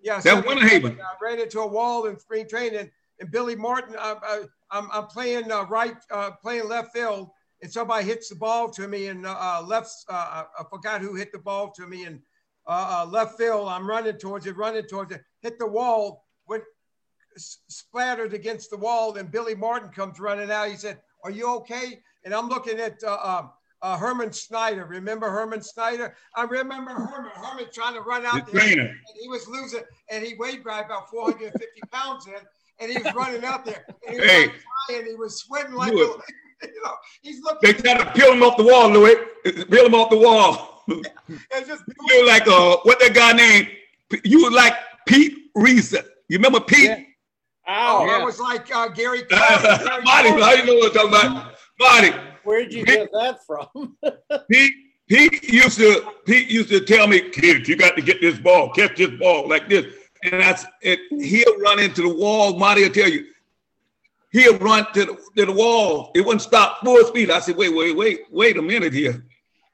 Yeah, 0.03 0.15
That 0.15 0.23
70 0.23 0.47
Winter 0.47 0.67
Haven. 0.67 0.99
I 1.01 1.13
ran 1.23 1.39
into 1.39 1.59
a 1.59 1.67
wall 1.67 2.05
in 2.05 2.17
spring 2.19 2.47
training, 2.47 2.89
and 3.19 3.31
Billy 3.31 3.55
Martin. 3.55 3.95
I, 3.99 4.43
I'm 4.71 5.07
playing 5.07 5.51
uh, 5.51 5.63
right, 5.65 5.95
uh, 6.11 6.31
playing 6.41 6.67
left 6.67 6.93
field, 6.93 7.29
and 7.61 7.71
somebody 7.71 8.05
hits 8.05 8.29
the 8.29 8.35
ball 8.35 8.69
to 8.71 8.87
me, 8.87 9.07
and 9.07 9.25
uh, 9.25 9.35
uh, 9.39 9.63
left. 9.65 9.91
Uh, 10.09 10.43
I 10.59 10.63
forgot 10.69 11.01
who 11.01 11.15
hit 11.15 11.31
the 11.31 11.39
ball 11.39 11.71
to 11.71 11.87
me, 11.87 12.05
and 12.05 12.19
uh, 12.67 13.05
left 13.09 13.37
field. 13.37 13.67
I'm 13.67 13.87
running 13.87 14.17
towards 14.17 14.45
it, 14.45 14.57
running 14.57 14.83
towards 14.83 15.13
it, 15.13 15.21
hit 15.41 15.57
the 15.57 15.67
wall, 15.67 16.25
went 16.47 16.63
splattered 17.37 18.33
against 18.33 18.69
the 18.69 18.77
wall, 18.77 19.15
and 19.15 19.31
Billy 19.31 19.55
Martin 19.55 19.89
comes 19.89 20.19
running 20.19 20.51
out. 20.51 20.69
He 20.69 20.75
said, 20.75 20.99
"Are 21.23 21.31
you 21.31 21.49
okay?" 21.57 21.99
And 22.25 22.33
I'm 22.33 22.47
looking 22.49 22.79
at. 22.79 23.03
Uh, 23.03 23.17
um, 23.23 23.51
uh, 23.83 23.95
Herman 23.95 24.33
Snyder, 24.33 24.85
remember 24.85 25.29
Herman 25.29 25.61
Snyder? 25.61 26.15
I 26.35 26.45
remember 26.45 26.89
Herman. 26.93 27.29
Herman 27.35 27.67
trying 27.71 27.93
to 27.93 28.01
run 28.01 28.23
The 28.23 28.29
out 28.29 28.51
there 28.51 28.61
trainer. 28.61 28.81
and 28.87 29.17
he 29.21 29.27
was 29.27 29.47
losing, 29.47 29.83
and 30.09 30.25
he 30.25 30.33
weighed 30.33 30.63
probably 30.63 30.85
about 30.85 31.11
450 31.11 31.81
pounds 31.91 32.25
in, 32.25 32.33
and 32.79 32.91
he 32.91 32.97
was 32.97 33.13
running 33.13 33.43
out 33.43 33.65
there, 33.65 33.85
and 34.07 34.15
he 34.15 34.19
was 34.19 34.29
Hey. 34.29 34.41
like 34.47 34.55
crying, 34.87 35.05
he 35.07 35.15
was 35.15 35.39
sweating 35.41 35.73
like, 35.73 35.91
a, 35.91 35.95
you 36.63 36.81
know, 36.83 36.93
he's 37.21 37.41
looking. 37.41 37.59
They 37.61 37.73
tried 37.73 37.99
to 38.03 38.11
peel 38.13 38.33
him 38.33 38.43
off 38.43 38.57
the 38.57 38.63
wall, 38.63 38.89
Louis. 38.89 39.15
Peel 39.69 39.85
him 39.85 39.93
off 39.95 40.09
the 40.09 40.17
wall. 40.17 40.83
it's 41.27 41.67
just 41.67 41.83
you 42.09 42.21
were 42.21 42.27
like 42.27 42.47
uh, 42.47 42.77
what 42.83 42.99
that 42.99 43.13
guy 43.13 43.33
named? 43.33 43.67
You 44.23 44.43
were 44.45 44.51
like 44.51 44.73
Pete 45.07 45.33
Reiser. 45.57 46.03
You 46.29 46.37
remember 46.37 46.59
Pete? 46.61 46.85
Yeah. 46.85 46.99
oh, 47.67 48.05
Yeah. 48.05 48.11
I 48.13 48.23
was 48.23 48.39
like 48.39 48.73
uh, 48.73 48.87
Gary. 48.89 49.23
Coleman, 49.29 49.77
Gary 49.85 50.01
Marty, 50.03 50.29
Coleman. 50.29 50.43
how 50.43 50.53
you 50.53 50.65
know 50.65 50.75
what 50.75 50.97
I'm 50.97 51.09
talking 51.11 51.31
about? 51.35 51.53
Marty, 51.79 52.11
Where'd 52.43 52.73
you 52.73 52.85
get 52.85 53.09
that 53.11 53.39
from? 53.45 53.97
Pete, 54.49 54.73
Pete 55.09 55.43
used 55.51 55.77
to 55.77 56.09
Pete 56.25 56.49
used 56.49 56.69
to 56.69 56.79
tell 56.79 57.05
me, 57.07 57.19
kid, 57.29 57.67
you 57.67 57.75
got 57.75 57.95
to 57.97 58.01
get 58.01 58.21
this 58.21 58.39
ball, 58.39 58.69
catch 58.73 58.95
this 58.97 59.11
ball 59.19 59.47
like 59.47 59.67
this. 59.69 59.85
And 60.31 60.41
that's 60.41 60.65
it. 60.81 60.99
He'll 61.09 61.57
run 61.59 61.79
into 61.79 62.01
the 62.01 62.09
wall. 62.13 62.57
Marty 62.57 62.83
will 62.83 62.89
tell 62.93 63.09
you, 63.09 63.27
he'll 64.31 64.57
run 64.57 64.85
to 64.93 65.05
the, 65.05 65.17
to 65.37 65.45
the 65.45 65.51
wall. 65.51 66.11
It 66.15 66.21
wouldn't 66.21 66.41
stop 66.41 66.79
full 66.83 67.03
speed. 67.05 67.31
I 67.31 67.39
said, 67.39 67.55
wait, 67.55 67.73
wait, 67.73 67.95
wait, 67.95 68.21
wait 68.31 68.57
a 68.57 68.61
minute 68.61 68.93
here. 68.93 69.25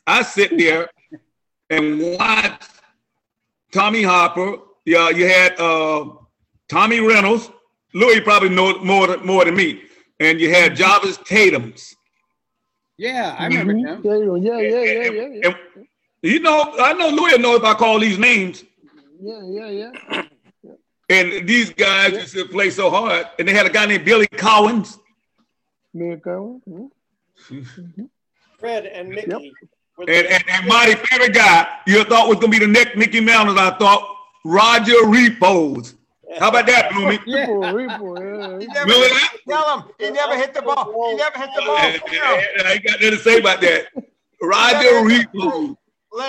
I 0.05 0.21
sit 0.21 0.57
there 0.57 0.89
and 1.69 2.01
watch 2.17 2.61
Tommy 3.71 4.03
Harper. 4.03 4.57
Yeah, 4.85 5.09
you 5.09 5.27
had 5.27 5.59
uh, 5.59 6.05
Tommy 6.69 6.99
Reynolds. 6.99 7.49
Louis 7.93 8.19
probably 8.21 8.49
know 8.49 8.79
more 8.79 9.07
than, 9.07 9.25
more 9.25 9.45
than 9.45 9.55
me. 9.55 9.83
And 10.19 10.39
you 10.39 10.49
had 10.53 10.75
Jarvis 10.75 11.17
Tatum's. 11.25 11.95
Yeah, 12.97 13.35
I 13.37 13.47
remember 13.47 13.73
Mhm. 13.73 14.05
him. 14.05 14.43
Yeah, 14.43 14.59
yeah, 14.59 14.69
yeah, 14.69 14.83
yeah, 14.83 15.11
yeah, 15.11 15.27
yeah. 15.27 15.47
And 15.47 15.55
you 16.21 16.39
know, 16.39 16.75
I 16.79 16.93
know 16.93 17.09
Louis 17.09 17.33
will 17.33 17.39
know 17.39 17.55
if 17.55 17.63
I 17.63 17.73
call 17.73 17.99
these 17.99 18.17
names. 18.19 18.63
Yeah, 19.21 19.41
yeah, 19.43 19.69
yeah. 19.69 20.22
And 21.09 21.47
these 21.47 21.71
guys 21.73 22.13
used 22.13 22.33
to 22.33 22.45
play 22.45 22.69
so 22.69 22.89
hard. 22.89 23.27
And 23.37 23.47
they 23.47 23.53
had 23.53 23.65
a 23.65 23.69
guy 23.69 23.85
named 23.85 24.05
Billy 24.05 24.27
Collins. 24.27 24.99
Me 25.93 26.11
ago. 26.11 26.61
mhm. 26.67 26.89
Fred 28.59 28.85
and 28.85 29.09
Mickey. 29.09 29.53
were 29.97 30.05
the- 30.05 30.17
And, 30.17 30.27
and, 30.27 30.43
and 30.49 30.67
my 30.67 30.95
favorite 30.95 31.33
guy, 31.33 31.67
you 31.85 32.03
thought 32.05 32.27
was 32.29 32.37
gonna 32.39 32.49
be 32.51 32.59
the 32.59 32.67
next 32.67 32.95
Mickey 32.95 33.19
Mouse, 33.19 33.57
I 33.57 33.71
thought 33.77 34.07
Roger 34.45 34.93
Repoz. 35.03 35.95
How 36.39 36.49
about 36.49 36.65
that, 36.67 36.91
Bloomy? 36.93 37.19
Yeah. 37.27 37.45
Repo, 37.45 37.73
repo, 37.73 38.17
yeah. 38.17 38.59
He 38.59 38.65
never 38.67 38.89
Remember 38.91 39.15
hit, 39.15 39.41
tell 39.47 39.79
him 39.79 39.89
he 39.99 40.09
never 40.09 40.35
hit 40.35 40.53
the 40.55 40.61
ball. 40.63 41.09
He 41.11 41.15
never 41.15 41.37
hit 41.37 41.49
the 41.55 41.61
ball. 41.63 41.77
And- 41.77 42.01
fair. 42.01 42.47
and 42.57 42.67
I 42.67 42.71
ain't 42.73 42.83
got 42.83 42.93
nothing 42.93 43.11
to 43.11 43.17
say 43.17 43.39
about 43.39 43.61
that. 43.61 43.87
Roger 44.41 44.87
Repoz. 45.03 45.75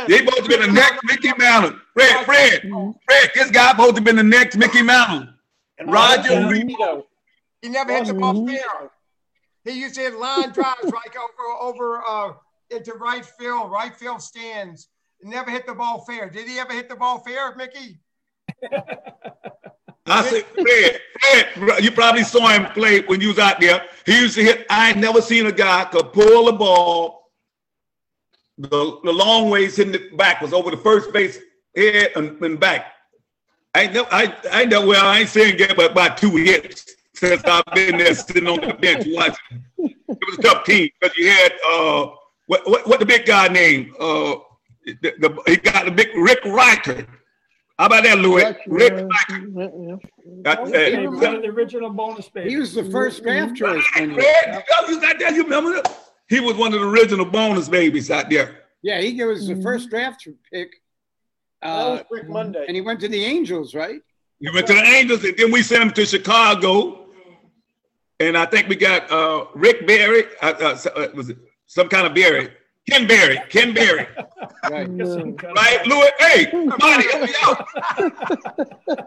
They 0.09 0.23
both 0.25 0.47
been 0.49 0.61
the 0.61 0.73
next 0.73 1.03
Mickey 1.05 1.33
Mouse. 1.39 1.73
Fred, 1.95 2.25
Fred, 2.25 2.61
Fred, 2.63 3.31
this 3.35 3.51
guy 3.51 3.71
supposed 3.71 3.97
to 3.97 4.03
be 4.03 4.13
the 4.13 4.23
next 4.23 4.57
Mickey 4.57 4.83
Mouse. 4.83 5.29
and 5.79 5.93
Roger 5.93 6.31
Repito. 6.31 7.05
He 7.63 7.69
never 7.69 7.95
hit 7.95 8.07
the 8.07 8.15
ball 8.15 8.47
fair. 8.47 8.91
He 9.65 9.81
used 9.81 9.95
to 9.95 10.03
hit 10.03 10.19
line 10.19 10.51
drives 10.51 10.85
right 10.85 11.17
over 11.17 11.63
over 11.63 12.03
uh, 12.07 12.33
into 12.71 12.95
right 12.95 13.25
field, 13.25 13.71
right 13.71 13.95
field 13.97 14.21
stands. 14.21 14.89
He 15.23 15.29
never 15.29 15.51
hit 15.51 15.67
the 15.67 15.75
ball 15.75 16.05
fair. 16.05 16.29
Did 16.29 16.49
he 16.49 16.59
ever 16.59 16.73
hit 16.73 16.89
the 16.89 16.97
ball 16.97 17.21
fair, 17.21 17.55
Mickey? 17.55 18.01
I 20.07 20.23
said, 20.29 20.45
Fred, 20.45 21.01
Fred, 21.55 21.83
you 21.85 21.91
probably 21.91 22.25
saw 22.25 22.49
him 22.49 22.67
play 22.73 23.01
when 23.03 23.23
you 23.23 23.29
was 23.29 23.39
out 23.39 23.59
there. 23.59 23.87
He 24.05 24.21
used 24.21 24.35
to 24.35 24.43
hit, 24.43 24.67
I 24.69 24.91
ain't 24.91 24.99
never 24.99 25.23
seen 25.23 25.47
a 25.47 25.53
guy 25.53 25.85
could 25.87 26.13
pull 26.13 26.45
the 26.47 26.53
ball 26.53 27.31
the, 28.59 29.01
the 29.03 29.13
long 29.13 29.49
ways 29.49 29.77
hitting 29.77 29.95
it 29.95 30.17
backwards 30.17 30.53
over 30.53 30.71
the 30.71 30.77
first 30.77 31.13
base 31.13 31.39
head 31.77 32.13
and, 32.17 32.41
and 32.43 32.59
back. 32.59 32.93
I 33.75 33.83
ain't 33.83 33.93
never, 33.93 34.09
I, 34.13 34.35
I 34.53 34.63
ain't 34.63 34.71
never, 34.71 34.87
well, 34.87 35.05
I 35.05 35.21
ain't 35.21 35.29
saying 35.29 35.57
get 35.57 35.77
but 35.77 35.95
by 35.95 36.09
two 36.11 36.37
hits 36.37 36.95
since 37.15 37.43
I've 37.45 37.65
been 37.75 37.99
there 37.99 38.15
sitting 38.15 38.47
on 38.47 38.61
the 38.61 38.75
bench 38.75 39.07
watching. 39.09 39.65
It 39.79 40.19
was 40.27 40.39
a 40.39 40.43
tough 40.43 40.65
team 40.65 40.89
because 41.01 41.17
you 41.17 41.29
had, 41.29 41.53
uh, 41.69 42.11
what, 42.47 42.69
what, 42.69 42.87
what 42.87 43.01
the 43.01 43.07
big 43.07 43.27
guy 43.27 43.49
name? 43.49 43.95
Uh, 43.99 44.37
the, 44.85 45.15
the, 45.19 45.43
he 45.47 45.57
got 45.57 45.87
the 45.87 45.91
big 45.91 46.15
Rick 46.15 46.45
Reichardt. 46.45 47.09
How 47.79 47.87
about 47.87 48.05
that, 48.05 48.19
Louis? 48.19 48.45
Right, 48.45 48.57
Rick 48.69 48.93
yeah, 48.93 49.03
Reichardt. 49.03 49.53
yeah, 49.57 49.69
yeah. 49.89 50.43
Got, 50.43 50.59
uh, 50.61 50.67
Hey, 50.67 51.07
one 51.09 51.35
of 51.35 51.43
the 51.43 51.49
original 51.49 51.91
bonus 51.91 52.29
babies. 52.29 52.45
Mm-hmm. 52.45 52.51
He 52.51 52.57
was 52.57 52.75
the 52.75 52.91
first 52.91 53.23
draft 53.23 53.57
choice. 53.57 53.85
one 53.97 54.11
year. 54.11 54.65
You 54.89 55.01
got 55.01 55.19
that? 55.19 55.35
You 55.35 55.43
remember 55.43 55.73
that? 55.73 55.99
He 56.29 56.39
was 56.41 56.55
one 56.57 56.73
of 56.73 56.81
the 56.81 56.87
original 56.87 57.27
bonus 57.27 57.69
babies 57.69 58.11
out 58.11 58.31
there. 58.31 58.61
Yeah, 58.83 59.01
he 59.01 59.23
was 59.25 59.49
the 59.49 59.61
first 59.63 59.91
draft 59.91 60.29
pick. 60.53 60.71
That 61.65 61.71
Uh, 61.71 61.91
was 61.93 62.03
Rick 62.11 62.29
Monday. 62.29 62.65
and 62.69 62.77
he 62.77 62.83
went 62.83 63.01
to 63.01 63.09
the 63.09 63.25
Angels, 63.25 63.75
right? 63.75 64.01
He 64.41 64.51
went 64.53 64.67
to 64.67 64.75
the 64.75 64.83
Angels, 64.83 65.25
and 65.25 65.37
then 65.37 65.51
we 65.51 65.63
sent 65.63 65.83
him 65.83 65.91
to 65.93 66.05
Chicago. 66.05 67.07
And 68.21 68.37
I 68.37 68.45
think 68.47 68.69
we 68.69 68.77
got 68.77 69.11
uh, 69.11 69.47
Rick 69.55 69.87
Berry. 69.87 70.25
Uh, 70.43 70.53
uh, 70.61 70.79
uh, 70.97 71.09
was 71.15 71.31
it 71.31 71.39
some 71.67 71.89
kind 71.89 72.07
of 72.07 72.15
Berry? 72.15 72.51
Ken 72.89 73.07
Berry. 73.07 73.39
Ken 73.49 73.73
Berry. 73.75 74.07
Right. 74.71 74.89
Right, 74.89 75.87
Louis? 75.87 76.11
Hey, 76.19 76.51
Marty, 76.53 77.07
help 77.11 77.23
me 77.29 77.35
out. 77.43 77.67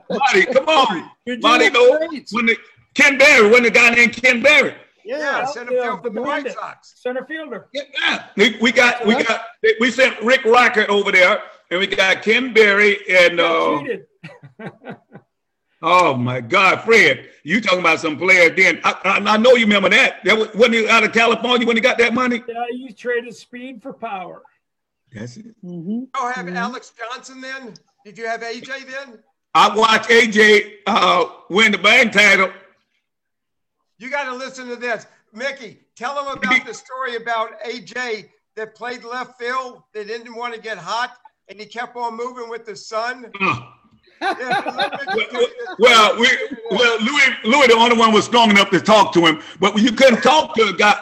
Marty, 0.09 0.45
come 0.45 0.67
on. 0.67 1.09
You're 1.25 1.39
Marty, 1.39 1.69
doing 1.71 2.23
when 2.31 2.45
the 2.45 2.55
Ken 2.93 3.17
Berry, 3.17 3.49
when 3.49 3.63
the 3.63 3.71
guy 3.71 3.89
named 3.89 4.13
Ken 4.13 4.39
Berry. 4.41 4.75
Yeah, 5.03 5.17
Yeah, 5.17 5.45
center 5.45 5.73
yeah, 5.73 5.83
field 5.83 6.03
for 6.03 6.09
the 6.11 6.21
White 6.21 6.43
Brandon. 6.43 6.53
Sox. 6.53 6.93
Center 6.97 7.25
fielder. 7.25 7.69
Yeah, 7.73 8.25
we, 8.35 8.55
we 8.61 8.71
got 8.71 9.03
we 9.05 9.15
got 9.23 9.45
we 9.79 9.89
sent 9.89 10.19
Rick 10.21 10.43
Reichardt 10.45 10.89
over 10.89 11.11
there, 11.11 11.41
and 11.69 11.79
we 11.79 11.87
got 11.87 12.21
Ken 12.21 12.53
Berry 12.53 12.97
and 13.09 13.39
uh. 13.39 13.83
Oh 15.81 16.15
my 16.15 16.41
God, 16.41 16.81
Fred, 16.81 17.29
you 17.43 17.61
talking 17.61 17.79
about 17.79 17.99
some 17.99 18.17
players 18.17 18.55
then. 18.55 18.81
I, 18.83 18.95
I, 19.03 19.33
I 19.33 19.37
know 19.37 19.53
you 19.53 19.65
remember 19.65 19.89
that. 19.89 20.23
That 20.23 20.35
was, 20.35 20.53
wasn't 20.55 20.73
he 20.73 20.89
out 20.89 21.03
of 21.03 21.13
California 21.13 21.67
when 21.67 21.77
he 21.77 21.81
got 21.81 21.99
that 21.99 22.15
money? 22.15 22.43
Yeah, 22.47 22.63
you 22.71 22.91
traded 22.93 23.35
speed 23.35 23.83
for 23.83 23.93
power. 23.93 24.41
That's 25.13 25.37
it. 25.37 25.55
Mm-hmm. 25.63 26.05
Oh, 26.15 26.31
have 26.33 26.47
Alex 26.49 26.91
Johnson 26.97 27.41
then? 27.41 27.75
Did 28.03 28.17
you 28.17 28.25
have 28.27 28.41
AJ 28.41 28.87
then? 28.87 29.19
I 29.53 29.75
watched 29.75 30.09
AJ 30.09 30.77
uh, 30.87 31.27
win 31.49 31.71
the 31.71 31.77
bank 31.77 32.11
title. 32.11 32.51
You 33.99 34.09
got 34.09 34.25
to 34.25 34.33
listen 34.33 34.67
to 34.69 34.75
this. 34.75 35.05
Mickey, 35.31 35.79
tell 35.95 36.15
them 36.15 36.37
about 36.37 36.65
the 36.65 36.73
story 36.73 37.17
about 37.17 37.61
AJ 37.61 38.29
that 38.55 38.73
played 38.73 39.03
left 39.03 39.39
field 39.39 39.83
that 39.93 40.07
didn't 40.07 40.35
want 40.35 40.55
to 40.55 40.59
get 40.59 40.79
hot 40.79 41.17
and 41.49 41.59
he 41.59 41.65
kept 41.65 41.95
on 41.95 42.17
moving 42.17 42.49
with 42.49 42.65
the 42.65 42.75
sun. 42.75 43.31
Uh, 44.19 44.33
well, 45.77 46.19
we, 46.19 46.27
well, 46.71 46.99
Louis, 46.99 47.35
Louis, 47.43 47.67
the 47.67 47.75
only 47.77 47.95
one 47.95 48.11
was 48.11 48.25
strong 48.25 48.49
enough 48.49 48.71
to 48.71 48.81
talk 48.81 49.13
to 49.13 49.23
him, 49.23 49.39
but 49.59 49.77
you 49.77 49.91
couldn't 49.91 50.23
talk 50.23 50.55
to 50.55 50.63
a 50.69 50.73
guy, 50.73 50.99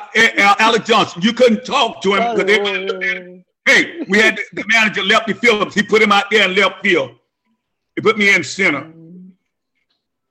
Alex 0.60 0.86
Johnson. 0.86 1.22
You 1.22 1.32
couldn't 1.32 1.64
talk 1.64 2.02
to 2.02 2.16
him 2.16 2.36
because 2.36 2.46
they, 2.46 3.43
hey, 3.66 4.04
we 4.10 4.18
had 4.18 4.38
the 4.52 4.66
manager 4.68 5.02
Lefty 5.02 5.32
Phillips. 5.32 5.74
He 5.74 5.82
put 5.82 6.02
him 6.02 6.12
out 6.12 6.26
there 6.30 6.50
in 6.50 6.56
left 6.56 6.82
field. 6.82 7.12
He 7.96 8.02
put 8.02 8.18
me 8.18 8.36
in 8.36 8.43
center, 8.43 8.91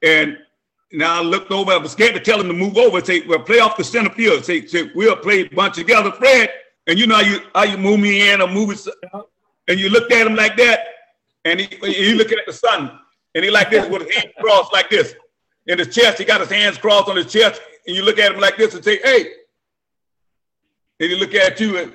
and 0.03 0.37
now 0.93 1.21
I 1.21 1.23
looked 1.23 1.53
over. 1.53 1.73
I 1.73 1.79
was 1.79 1.93
scared 1.93 2.15
to 2.15 2.21
tell 2.21 2.39
him 2.39 2.49
to 2.49 2.55
move 2.55 2.77
over. 2.77 3.03
Say, 3.03 3.27
well, 3.27 3.39
play 3.39 3.61
off 3.61 3.79
the 3.79 3.85
center 3.85 4.11
field. 4.11 4.45
Say, 4.45 4.67
say 4.67 4.91
we'll 4.95 5.17
play 5.17 5.41
a 5.41 5.49
bunch 5.49 5.77
together, 5.77 6.13
Fred. 6.13 6.51
And 6.87 6.99
you 6.99 7.07
know 7.07 7.15
how 7.15 7.23
you 7.23 7.41
how 7.55 7.63
you 7.63 7.79
move 7.79 8.01
me 8.01 8.31
in 8.31 8.43
or 8.43 8.49
move 8.49 8.73
it, 8.73 8.87
and 9.69 9.79
you 9.79 9.89
looked 9.89 10.13
at 10.13 10.27
him 10.27 10.35
like 10.35 10.57
that, 10.57 10.81
and 11.45 11.61
he 11.61 11.67
he 11.93 12.15
looking 12.15 12.39
at 12.39 12.47
the 12.47 12.53
sun, 12.53 12.99
and 13.35 13.45
he 13.45 13.51
like 13.51 13.71
this 13.71 13.89
with 13.89 14.03
his 14.03 14.15
hands 14.15 14.33
crossed 14.41 14.73
like 14.73 14.91
this 14.91 15.15
in 15.67 15.79
his 15.79 15.95
chest. 15.95 16.19
He 16.19 16.25
got 16.25 16.41
his 16.41 16.51
hands 16.51 16.79
crossed 16.79 17.09
on 17.09 17.17
his 17.17 17.33
chest, 17.33 17.61
and 17.87 17.97
you 17.97 18.05
look 18.05 18.19
at 18.19 18.33
him 18.33 18.41
like 18.41 18.57
this 18.57 18.75
and 18.75 18.85
say, 18.85 18.99
"Hey," 19.03 19.27
and 21.01 21.11
he 21.11 21.17
look 21.17 21.35
at 21.35 21.61
you 21.61 21.79
and. 21.79 21.95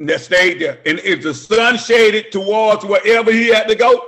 That 0.00 0.20
stayed 0.20 0.60
there. 0.60 0.78
And 0.86 1.00
if 1.00 1.24
the 1.24 1.34
sun 1.34 1.76
shaded 1.76 2.30
towards 2.30 2.84
wherever 2.84 3.32
he 3.32 3.48
had 3.48 3.66
to 3.66 3.74
go, 3.74 4.00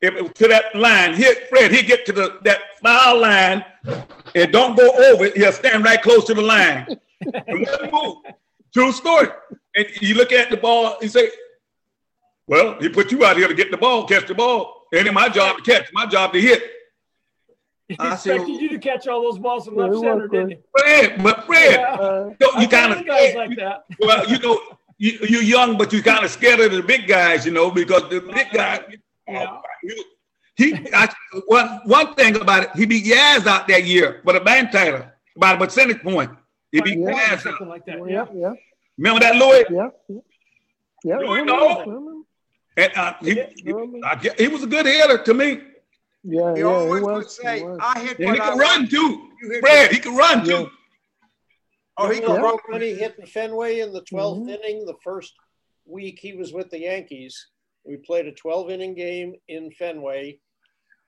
if 0.00 0.14
it, 0.14 0.34
to 0.36 0.48
that 0.48 0.74
line, 0.74 1.12
hit 1.12 1.50
Fred, 1.50 1.70
he 1.70 1.82
get 1.82 2.06
to 2.06 2.12
the 2.12 2.38
that 2.44 2.60
foul 2.82 3.20
line 3.20 3.64
and 4.34 4.52
don't 4.52 4.76
go 4.76 4.90
over 5.10 5.26
it. 5.26 5.36
He'll 5.36 5.52
stand 5.52 5.84
right 5.84 6.00
close 6.00 6.24
to 6.24 6.34
the 6.34 6.42
line. 6.42 6.86
and 7.20 7.66
move. 7.92 8.16
True 8.72 8.92
story. 8.92 9.28
And 9.76 9.86
you 10.00 10.14
look 10.14 10.32
at 10.32 10.50
the 10.50 10.56
ball, 10.56 10.96
you 11.00 11.08
say, 11.08 11.30
Well, 12.46 12.76
he 12.80 12.88
put 12.88 13.10
you 13.10 13.24
out 13.24 13.36
here 13.36 13.48
to 13.48 13.54
get 13.54 13.70
the 13.70 13.76
ball, 13.78 14.06
catch 14.06 14.26
the 14.26 14.34
ball. 14.34 14.82
It 14.92 15.04
ain't 15.06 15.14
my 15.14 15.28
job 15.28 15.56
to 15.56 15.62
catch, 15.62 15.86
my 15.92 16.06
job 16.06 16.32
to 16.32 16.40
hit. 16.40 16.62
He 17.86 17.96
expected 18.00 18.48
you 18.48 18.70
to 18.70 18.78
catch 18.78 19.06
all 19.08 19.20
those 19.22 19.38
balls 19.38 19.68
in 19.68 19.74
left 19.74 19.94
center, 19.96 20.26
didn't 20.26 20.50
he? 20.52 20.56
Fred, 20.74 21.22
but 21.22 21.44
Fred, 21.44 21.78
Yeah. 21.80 21.92
Uh, 21.92 22.30
you, 22.40 22.50
I 22.54 22.62
you 22.62 22.68
kind 22.68 22.92
of 22.94 23.06
guys 23.06 23.34
like 23.34 23.54
that. 23.58 23.84
well, 24.00 24.26
you 24.26 24.38
know, 24.38 24.58
you, 24.96 25.18
you're 25.28 25.42
young, 25.42 25.76
but 25.76 25.92
you're 25.92 26.00
kind 26.02 26.24
of 26.24 26.30
scared 26.30 26.60
of 26.60 26.72
the 26.72 26.82
big 26.82 27.06
guys, 27.06 27.44
you 27.44 27.52
know, 27.52 27.70
because 27.70 28.08
the 28.08 28.20
big 28.20 28.46
guy, 28.54 28.80
Yeah. 29.28 29.58
you- 29.82 30.04
he, 30.56 30.72
I, 30.94 31.12
one, 31.48 31.80
one 31.84 32.14
thing 32.14 32.36
about 32.40 32.62
it, 32.62 32.70
he 32.74 32.86
beat 32.86 33.04
Yaz 33.04 33.46
out 33.46 33.68
that 33.68 33.84
year 33.84 34.20
for 34.24 34.32
the 34.32 34.40
band 34.40 34.70
title 34.72 35.04
by 35.36 35.52
a 35.52 35.58
percentage 35.58 36.00
point. 36.00 36.30
He 36.72 36.80
beat 36.80 36.98
Yeah. 37.00 37.10
Yaz 37.12 37.32
out. 37.32 37.40
Something 37.40 37.68
like 37.68 37.84
that. 37.84 37.98
yeah, 38.08 38.24
Yeah. 38.32 38.40
yeah, 38.48 38.52
Remember 38.96 39.20
that, 39.20 39.34
Louis? 39.36 39.64
yeah, 39.70 39.88
yeah. 41.04 41.18
Do 41.18 41.28
we 41.28 41.38
yeah, 41.38 41.44
know? 41.44 42.13
And 42.76 42.92
uh, 42.96 43.14
he, 43.20 43.34
Yeah. 43.36 43.46
he, 43.54 43.72
I 44.02 44.30
he 44.38 44.48
was 44.48 44.62
a 44.62 44.66
good 44.66 44.86
hitter 44.86 45.18
to 45.22 45.34
me. 45.34 45.60
Yeah, 46.24 46.54
He 46.54 46.60
yeah, 46.60 46.66
always 46.66 47.02
it 47.02 47.04
would 47.04 47.30
say, 47.30 47.60
it 47.60 47.64
was. 47.64 47.78
I 47.82 48.00
hit 48.00 48.18
And 48.18 48.34
he 48.34 48.40
I 48.40 48.50
could 48.50 48.58
run 48.58 48.78
want. 48.80 48.90
too. 48.90 49.28
You 49.42 49.50
hit 49.50 49.60
Fred, 49.60 49.92
he 49.92 49.98
could 50.00 50.16
run 50.16 50.38
Yeah. 50.46 50.58
too. 50.64 50.70
Oh, 51.96 52.08
he 52.08 52.18
could 52.20 52.26
Remember 52.26 52.46
run. 52.48 52.58
when 52.68 52.82
he 52.82 52.94
hit 52.94 53.16
in 53.18 53.26
Fenway 53.26 53.78
in 53.80 53.92
the 53.92 54.02
12th 54.02 54.46
Mhm. 54.46 54.50
inning, 54.50 54.84
the 54.86 54.96
first 55.04 55.32
week 55.86 56.18
he 56.18 56.32
was 56.32 56.52
with 56.52 56.70
the 56.70 56.80
Yankees. 56.80 57.50
We 57.84 57.98
played 57.98 58.26
a 58.26 58.32
12 58.32 58.70
inning 58.70 58.94
game 58.94 59.36
in 59.48 59.70
Fenway. 59.72 60.40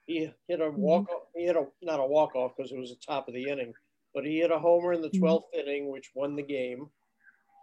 He 0.07 0.31
hit 0.47 0.61
a 0.61 0.71
walk 0.71 1.11
off, 1.11 1.23
he 1.35 1.45
hit 1.47 1.57
a 1.57 1.67
not 1.83 1.99
a 1.99 2.07
walk 2.07 2.37
off 2.37 2.53
because 2.57 2.71
it 2.71 2.79
was 2.79 2.91
the 2.91 2.97
top 3.05 3.27
of 3.27 3.35
the 3.35 3.49
inning, 3.49 3.75
but 4.15 4.25
he 4.25 4.39
hit 4.39 4.53
a 4.53 4.59
homer 4.59 4.93
in 4.93 5.03
the 5.03 5.11
12th 5.11 5.49
inning, 5.53 5.89
which 5.91 6.13
won 6.15 6.37
the 6.37 6.43
game. 6.45 6.89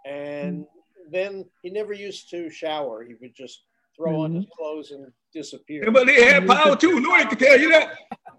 And 0.06 0.66
then 1.10 1.50
he 1.62 1.70
never 1.70 1.94
used 1.94 2.30
to 2.32 2.50
shower. 2.50 3.04
He 3.06 3.14
would 3.22 3.34
just 3.34 3.64
throw 3.96 4.22
on 4.22 4.36
his 4.36 4.46
clothes 4.58 4.92
and 4.92 5.12
disappear. 5.34 5.84
Yeah, 5.86 5.90
But 5.92 6.10
he 6.10 6.22
had 6.24 6.48
power 6.48 6.76
too. 6.76 7.00
Louis 7.00 7.26
could 7.26 7.40
tell 7.40 7.60
you 7.60 7.70
that. 7.70 7.96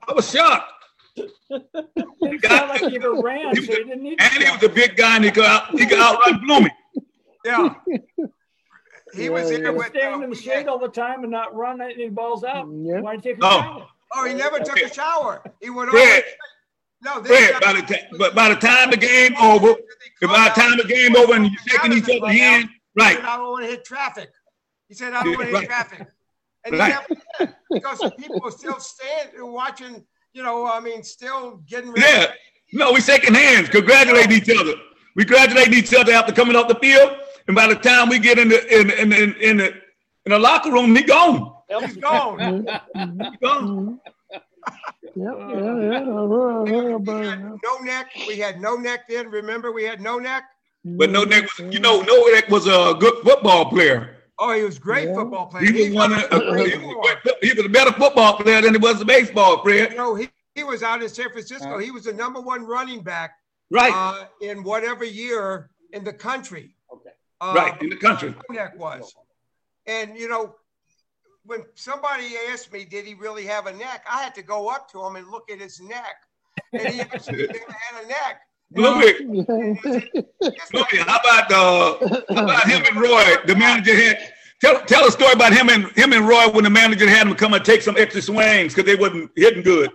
I 0.09 0.13
was 0.13 0.31
shocked. 0.31 0.71
He 1.17 2.39
felt 2.39 2.69
like 2.69 2.81
he 2.91 2.97
ever 2.97 3.15
ran, 3.21 3.55
so 3.55 3.61
he 3.63 3.67
didn't 3.67 4.03
need 4.03 4.21
And 4.21 4.43
he 4.43 4.51
was 4.51 4.63
a 4.63 4.69
big 4.69 4.97
guy 4.97 5.17
and 5.17 5.25
he 5.25 5.31
could 5.31 5.45
out, 5.45 5.71
he 5.79 5.87
could 5.87 5.99
outrun 5.99 6.41
Bloomy. 6.45 6.71
Yeah. 7.45 7.75
He 9.15 9.29
was 9.31 9.51
Yeah, 9.51 9.59
there 9.59 9.67
yeah. 9.67 9.71
with. 9.71 9.87
Stand 9.89 10.15
uh, 10.23 10.25
in 10.25 10.31
the 10.31 10.37
shade 10.37 10.67
all 10.67 10.79
the 10.79 10.89
time 10.89 11.23
and 11.23 11.31
not 11.31 11.55
run 11.55 11.81
any 11.81 12.09
balls 12.09 12.43
out. 12.43 12.67
Yeah. 12.73 13.01
Why 13.01 13.17
take 13.17 13.37
a 13.37 13.47
Oh. 13.47 13.49
shower? 13.61 13.87
Oh, 14.17 14.25
he 14.27 14.35
never 14.35 14.59
took 14.59 14.81
a 14.81 14.93
shower. 14.93 15.43
He 15.61 15.71
would 15.71 15.89
Fred, 15.91 16.25
always. 17.05 17.23
No, 17.23 17.23
Fred, 17.23 17.61
by 17.61 17.73
the 17.75 17.83
time, 17.83 18.05
but 18.19 18.35
by 18.35 18.49
the 18.49 18.57
time 18.57 18.91
the 18.91 18.97
game 18.97 19.37
over, 19.41 19.71
if 20.21 20.29
by 20.31 20.49
the 20.49 20.61
time 20.61 20.77
the 20.79 20.85
game 20.85 21.15
over 21.17 21.35
and 21.35 21.47
you're 21.47 21.61
shaking 21.69 21.93
each 21.93 22.05
other's 22.05 22.37
hand, 22.37 22.69
right? 22.97 23.19
I 23.23 23.37
don't 23.37 23.51
want 23.51 23.65
to 23.65 23.71
hit 23.71 23.85
traffic. 23.85 24.31
He 24.89 24.95
said, 24.95 25.13
I 25.15 25.23
don't 25.23 25.35
want 25.37 25.49
to 25.49 25.53
Right. 25.55 25.61
hit 25.63 25.69
traffic. 25.71 26.07
And 26.65 26.75
he 26.75 26.81
Right. 26.81 26.89
never 26.95 27.23
did, 27.39 27.55
because 27.71 28.13
people 28.19 28.41
were 28.41 28.51
still 28.51 28.79
standing, 28.81 29.53
watching, 29.53 30.05
you 30.33 30.43
know, 30.43 30.67
I 30.67 30.81
mean, 30.81 31.03
still 31.03 31.63
getting 31.69 31.91
ready. 31.93 32.03
Yeah. 32.07 32.33
No, 32.73 32.93
we 32.93 33.01
shaking 33.01 33.35
hands, 33.35 33.69
congratulating 33.69 34.33
each 34.33 34.51
other. 34.51 34.75
We 35.15 35.25
congratulate 35.25 35.73
each 35.73 35.95
other 35.95 36.13
after 36.13 36.33
coming 36.33 36.57
off 36.57 36.67
the 36.69 36.75
field, 36.77 37.17
and 37.47 37.55
by 37.55 37.69
the 37.69 37.77
time 37.77 38.09
we 38.09 38.19
get 38.19 38.39
in 38.39 38.49
the 38.49 38.81
in 38.81 38.91
in 38.91 39.13
in, 39.13 39.35
in 39.37 39.57
the 39.59 39.67
in 40.27 40.33
the 40.33 40.39
locker 40.39 40.73
room, 40.73 40.97
he 40.97 41.03
gone. 41.03 41.55
He's 41.69 41.97
gone. 41.97 42.39
Mm-hmm. 42.39 43.21
He 43.21 43.37
gone. 43.39 43.69
Mm-hmm. 43.69 43.95
Yeah, 45.17 45.31
yeah, 45.39 45.91
yeah. 45.93 46.01
I 46.01 46.05
heard, 46.05 46.69
I 46.69 46.71
heard 46.73 46.85
We 46.87 46.93
about 46.95 47.25
had 47.25 47.39
it. 47.39 47.61
no 47.63 47.79
neck. 47.79 48.07
We 48.27 48.37
had 48.39 48.61
no 48.61 48.75
neck 48.77 49.07
then. 49.09 49.29
Remember, 49.29 49.71
we 49.71 49.85
had 49.85 50.01
no 50.01 50.19
neck. 50.19 50.43
But 50.85 51.11
no 51.11 51.21
mm-hmm. 51.21 51.31
neck 51.31 51.43
was, 51.59 51.73
you 51.75 51.81
know, 51.81 52.01
no 52.03 52.25
neck 52.33 52.49
was 52.49 52.67
a 52.67 52.95
good 52.99 53.23
football 53.23 53.67
player. 53.71 54.14
Oh, 54.39 54.53
he 54.53 54.65
was 54.65 54.79
great 54.79 55.09
Yeah. 55.09 55.15
football 55.15 55.47
player. 55.47 55.65
He 55.65 55.73
was 55.73 55.87
He 55.87 55.93
one 55.93 56.13
of, 56.13 56.21
he 56.21 56.77
was, 56.77 57.17
he 57.43 57.53
was 57.53 57.65
a 57.65 57.69
better 57.69 57.93
football 57.93 58.37
player 58.37 58.61
than 58.63 58.75
he 58.75 58.79
was 58.79 59.01
a 59.01 59.05
baseball 59.05 59.59
player. 59.59 59.89
You 59.91 59.97
know, 59.97 60.15
he, 60.15 60.29
he 60.55 60.65
was 60.65 60.83
out 60.83 61.03
in 61.03 61.09
San 61.09 61.31
Francisco. 61.31 61.79
He 61.79 61.91
was 61.91 62.05
the 62.05 62.13
number 62.13 62.41
one 62.41 62.65
running 62.65 63.03
back 63.03 63.33
Right, 63.71 63.93
uh, 63.95 64.27
in 64.41 64.63
whatever 64.63 65.05
year 65.05 65.71
in 65.93 66.05
the 66.05 66.13
country. 66.13 66.75
Okay. 66.93 67.11
Uh, 67.41 67.55
right, 67.57 67.83
in 67.83 67.89
the 67.91 67.97
country. 67.97 68.35
Kodak 68.49 68.79
was. 68.79 69.15
And 69.87 70.17
you 70.17 70.29
know, 70.29 70.55
when 71.45 71.65
somebody 71.75 72.35
asked 72.51 72.73
me, 72.73 72.85
did 72.85 73.05
he 73.07 73.15
really 73.15 73.45
have 73.47 73.67
a 73.67 73.73
neck? 73.73 74.05
I 74.11 74.23
had 74.23 74.35
to 74.37 74.43
go 74.43 74.69
up 74.69 74.91
to 74.93 75.05
him 75.05 75.17
and 75.17 75.29
look 75.29 75.51
at 75.51 75.61
his 75.61 75.81
neck. 75.81 76.17
And 76.73 76.89
he 76.89 77.01
actually 77.01 77.39
never 77.47 77.73
had 77.73 78.05
a 78.05 78.09
neck. 78.09 78.41
Louis, 78.75 79.15
Louis, 79.25 80.99
how 80.99 81.19
about 81.21 81.53
uh, 81.53 81.97
how 82.35 82.45
about 82.45 82.69
him 82.69 82.83
and 82.91 82.97
Roy? 83.01 83.37
The 83.47 83.55
manager 83.57 83.95
had 83.95 84.19
tell 84.61 84.81
tell 84.85 85.07
a 85.07 85.11
story 85.13 85.33
about 85.33 85.53
him 85.53 85.69
and 85.69 85.87
him 85.93 86.13
and 86.13 86.27
Roy 86.27 86.49
when 86.49 86.65
the 86.65 86.71
manager 86.71 87.09
had 87.09 87.27
him 87.27 87.35
come 87.35 87.55
and 87.55 87.65
take 87.65 87.83
some 87.83 87.97
extra 87.97 88.23
swings 88.23 88.75
because 88.75 88.87
they 88.91 88.97
wasn't 89.01 89.31
hitting 89.37 89.63
good. 89.63 89.91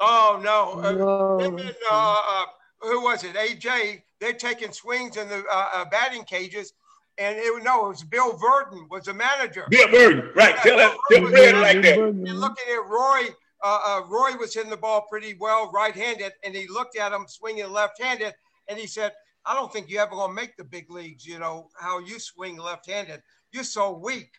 Oh 0.00 0.40
no. 0.42 0.80
Uh, 0.82 0.92
No. 0.92 1.38
him 1.38 1.58
and, 1.58 1.76
uh, 1.90 2.16
uh, 2.28 2.44
who 2.80 3.02
was 3.02 3.24
it? 3.24 3.34
AJ, 3.34 4.02
they're 4.20 4.32
taking 4.32 4.72
swings 4.72 5.16
in 5.16 5.28
the 5.28 5.44
uh, 5.50 5.68
uh, 5.74 5.84
batting 5.86 6.24
cages. 6.24 6.72
And 7.16 7.36
it 7.38 7.62
no, 7.62 7.86
it 7.86 7.88
was 7.90 8.02
Bill 8.02 8.32
Virdon 8.36 8.90
was 8.90 9.04
the 9.04 9.14
manager. 9.14 9.66
Bill 9.70 9.88
Burton, 9.88 10.30
right? 10.34 10.56
Tell 10.56 10.76
that, 10.76 10.96
tell 11.12 11.26
Fred 11.28 11.54
like 11.56 11.80
that. 11.82 11.98
And 11.98 12.40
looking 12.40 12.64
at 12.72 12.88
Roy, 12.88 13.26
uh, 13.64 13.80
uh, 13.86 14.02
Roy 14.06 14.36
was 14.38 14.54
hitting 14.54 14.70
the 14.70 14.76
ball 14.76 15.06
pretty 15.08 15.34
well, 15.40 15.70
right-handed, 15.72 16.32
and 16.44 16.54
he 16.54 16.68
looked 16.68 16.98
at 16.98 17.12
him 17.12 17.24
swinging 17.26 17.72
left-handed, 17.72 18.34
and 18.68 18.78
he 18.78 18.86
said, 18.86 19.12
"I 19.46 19.54
don't 19.54 19.72
think 19.72 19.88
you 19.88 19.98
ever 19.98 20.10
gonna 20.14 20.34
make 20.34 20.56
the 20.56 20.64
big 20.64 20.90
leagues. 20.90 21.24
You 21.26 21.38
know 21.38 21.70
how 21.80 21.98
you 21.98 22.18
swing 22.18 22.58
left-handed. 22.58 23.22
You're 23.52 23.64
so 23.64 23.92
weak." 23.92 24.30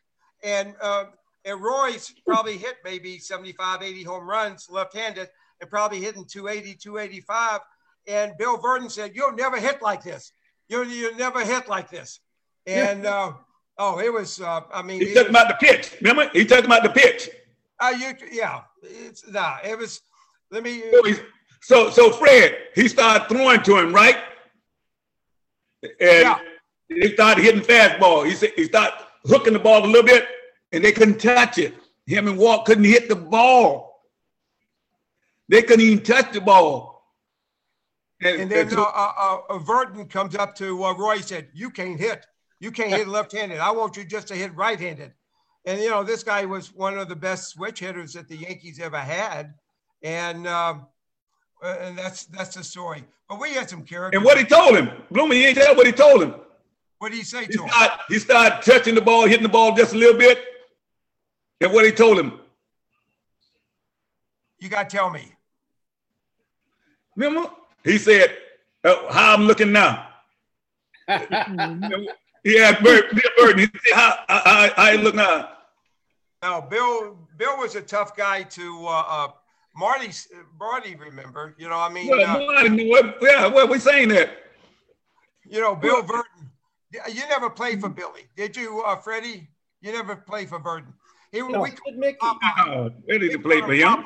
And 0.43 0.75
uh, 0.79 1.05
and 1.43 1.59
Roy's 1.61 2.13
probably 2.25 2.57
hit 2.57 2.75
maybe 2.83 3.17
75, 3.17 3.81
80 3.81 4.03
home 4.03 4.29
runs 4.29 4.67
left-handed, 4.69 5.27
and 5.59 5.69
probably 5.69 6.01
hitting 6.01 6.25
280, 6.25 6.75
285. 6.75 7.61
And 8.07 8.33
Bill 8.37 8.59
Virdon 8.59 8.91
said, 8.91 9.15
"You'll 9.15 9.33
never 9.33 9.57
hit 9.59 9.81
like 9.81 10.03
this. 10.03 10.33
You'll, 10.69 10.85
you'll 10.85 11.15
never 11.15 11.43
hit 11.43 11.67
like 11.67 11.89
this." 11.89 12.19
And 12.67 13.05
uh, 13.07 13.33
oh, 13.79 13.99
it 13.99 14.13
was. 14.13 14.39
Uh, 14.39 14.61
I 14.71 14.83
mean, 14.83 15.01
He 15.01 15.13
talking 15.15 15.29
about 15.31 15.47
the 15.47 15.65
pitch. 15.65 15.95
Remember? 16.01 16.29
He 16.33 16.45
talking 16.45 16.65
about 16.65 16.83
the 16.83 16.89
pitch. 16.89 17.29
uh, 17.79 17.93
you, 17.97 18.13
yeah, 18.31 18.61
it's 18.87 19.27
nah. 19.27 19.57
It 19.63 19.77
was. 19.77 20.01
Let 20.51 20.63
me. 20.63 20.83
So, 21.61 21.89
so, 21.89 22.11
Fred, 22.11 22.55
he 22.75 22.87
started 22.87 23.27
throwing 23.27 23.63
to 23.63 23.77
him, 23.79 23.91
right? 23.91 24.17
And 25.83 25.91
Yeah. 25.99 26.39
he 26.87 27.13
started 27.13 27.43
hitting 27.43 27.61
fastball. 27.61 28.25
He 28.25 28.35
said 28.35 28.51
he 28.55 28.65
started 28.65 28.93
hooking 29.25 29.53
the 29.53 29.59
ball 29.59 29.83
a 29.83 29.87
little 29.87 30.03
bit, 30.03 30.27
and 30.71 30.83
they 30.83 30.91
couldn't 30.91 31.19
touch 31.19 31.57
it. 31.57 31.73
Him 32.05 32.27
and 32.27 32.37
Walt 32.37 32.65
couldn't 32.65 32.83
hit 32.83 33.09
the 33.09 33.15
ball. 33.15 34.03
They 35.49 35.63
couldn't 35.63 35.85
even 35.85 36.03
touch 36.03 36.33
the 36.33 36.41
ball. 36.41 37.03
And, 38.21 38.41
and 38.43 38.51
then 38.51 38.67
and 38.67 38.77
uh, 38.77 38.83
uh, 38.83 39.39
uh, 39.49 39.59
Virdon 39.59 40.09
comes 40.09 40.35
up 40.35 40.55
to 40.55 40.83
uh, 40.83 40.93
Roy 40.93 41.17
said, 41.17 41.49
"You 41.53 41.69
can't 41.69 41.99
hit. 41.99 42.25
You 42.59 42.71
can't 42.71 42.89
hit 42.89 43.07
left-handed. 43.07 43.59
I 43.59 43.71
want 43.71 43.97
you 43.97 44.05
just 44.05 44.27
to 44.29 44.35
hit 44.35 44.55
right-handed." 44.55 45.13
And 45.65 45.81
you 45.81 45.89
know, 45.89 46.03
this 46.03 46.23
guy 46.23 46.45
was 46.45 46.73
one 46.73 46.97
of 46.97 47.09
the 47.09 47.15
best 47.15 47.49
switch 47.49 47.79
hitters 47.79 48.13
that 48.13 48.27
the 48.27 48.37
Yankees 48.37 48.79
ever 48.79 48.99
had, 48.99 49.53
and 50.03 50.47
um, 50.47 50.85
uh, 51.63 51.75
and 51.81 51.97
that's 51.97 52.25
that's 52.25 52.55
the 52.55 52.63
story. 52.63 53.03
But 53.27 53.39
we 53.39 53.53
had 53.53 53.69
some 53.69 53.83
characters. 53.83 54.17
And 54.17 54.25
what 54.25 54.37
he 54.37 54.45
told 54.45 54.77
him, 54.77 54.91
Bloomy, 55.09 55.37
he 55.37 55.45
ain't 55.45 55.57
tell 55.57 55.75
what 55.75 55.87
he 55.87 55.91
told 55.91 56.21
him. 56.21 56.35
What 56.99 57.11
did 57.11 57.17
he 57.17 57.23
say 57.23 57.41
he 57.41 57.47
to 57.47 57.67
start, 57.67 57.91
him? 57.91 57.99
He 58.09 58.19
started 58.19 58.61
touching 58.61 58.95
the 58.95 59.01
ball, 59.01 59.25
hitting 59.27 59.43
the 59.43 59.49
ball 59.49 59.75
just 59.75 59.93
a 59.93 59.97
little 59.97 60.17
bit. 60.17 60.43
And 61.61 61.73
what 61.73 61.85
he 61.85 61.91
told 61.91 62.19
him. 62.19 62.39
You 64.59 64.69
got 64.69 64.89
to 64.89 64.95
tell 64.97 65.09
me. 65.09 65.31
Remember? 67.15 67.49
He 67.83 67.97
said, 67.97 68.35
oh, 68.83 69.07
how 69.11 69.33
I'm 69.33 69.43
looking 69.43 69.71
now. 69.71 70.07
he 71.07 72.59
asked 72.59 72.83
Bird, 72.83 73.09
Bill 73.11 73.31
Burton, 73.37 73.59
he 73.59 73.65
said, 73.65 73.95
how, 73.95 74.19
I, 74.27 74.71
I, 74.77 74.91
I 74.91 74.95
look 74.95 75.15
now. 75.15 75.49
No, 76.45 76.61
Bill, 76.61 77.17
Bill 77.37 77.57
was 77.57 77.73
a 77.73 77.81
tough 77.81 78.15
guy 78.15 78.43
to 78.43 78.85
uh, 78.85 79.03
uh, 79.07 79.27
Marty, 79.75 80.11
Marty, 80.59 80.95
remember? 80.95 81.55
You 81.57 81.67
know, 81.67 81.79
I 81.79 81.89
mean, 81.89 82.07
yeah, 82.07 82.35
uh, 82.35 82.37
Marty, 82.37 82.87
what, 82.87 83.17
yeah, 83.19 83.47
what 83.47 83.67
we 83.67 83.79
saying 83.79 84.09
that? 84.09 84.29
You 85.43 85.59
know, 85.59 85.75
Bill 85.75 86.03
Burton. 86.03 86.51
You 87.11 87.27
never 87.29 87.49
played 87.49 87.81
for 87.81 87.89
Billy, 87.89 88.27
did 88.37 88.55
you, 88.55 88.83
uh, 88.85 88.95
Freddie? 88.95 89.49
You 89.81 89.91
never 89.91 90.15
played 90.15 90.49
for 90.49 90.59
Burton. 90.59 90.93
He 91.31 91.39
no, 91.39 91.61
we 91.61 91.71
called 91.71 91.97
Mickey. 91.97 92.19
Oh, 92.21 92.91
where 93.05 93.17
did 93.17 93.41
play 93.41 93.61
for 93.61 93.73
him? 93.73 94.05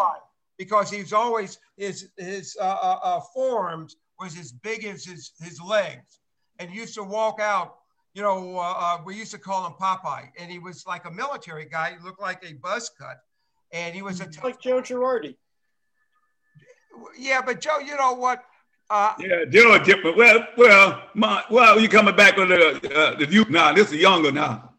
Because 0.58 0.90
he's 0.90 1.12
always 1.12 1.60
his 1.76 2.10
his 2.18 2.56
uh, 2.60 2.64
uh, 2.64 3.00
uh, 3.04 3.20
forearms 3.34 3.98
was 4.18 4.40
as 4.40 4.54
big 4.54 4.86
as 4.86 5.04
his 5.04 5.34
his 5.42 5.62
legs, 5.62 6.22
and 6.58 6.74
used 6.74 6.96
to 6.96 7.04
walk 7.04 7.42
out. 7.42 7.79
You 8.14 8.24
know, 8.24 8.58
uh, 8.58 8.74
uh, 8.78 8.98
we 9.06 9.16
used 9.16 9.32
to 9.32 9.38
call 9.38 9.66
him 9.68 9.74
Popeye, 9.74 10.30
and 10.38 10.52
he 10.52 10.60
was 10.60 10.86
like 10.88 11.06
a 11.06 11.12
military 11.12 11.66
guy. 11.66 11.96
He 11.98 12.04
looked 12.04 12.22
like 12.22 12.44
a 12.44 12.54
buzz 12.54 12.90
cut, 12.98 13.18
and 13.72 13.94
he 13.94 14.02
was 14.02 14.20
a 14.20 14.28
like 14.44 14.60
Joe 14.60 14.82
Girardi. 14.82 15.36
Yeah, 17.18 17.42
but 17.42 17.62
Joe, 17.62 17.80
you 17.80 17.96
know 17.96 18.14
what? 18.14 18.44
Uh, 18.90 19.14
yeah, 19.20 19.46
Joe 19.50 19.78
different. 19.84 20.18
Well, 20.18 20.48
well, 20.58 21.04
my, 21.14 21.44
well, 21.52 21.80
you 21.80 21.88
coming 21.88 22.16
back 22.16 22.40
on 22.40 22.50
the 22.50 22.96
uh, 22.96 23.16
the 23.16 23.28
youth 23.28 23.50
now. 23.50 23.72
This 23.74 23.92
is 23.92 24.02
younger 24.02 24.32
now. 24.32 24.74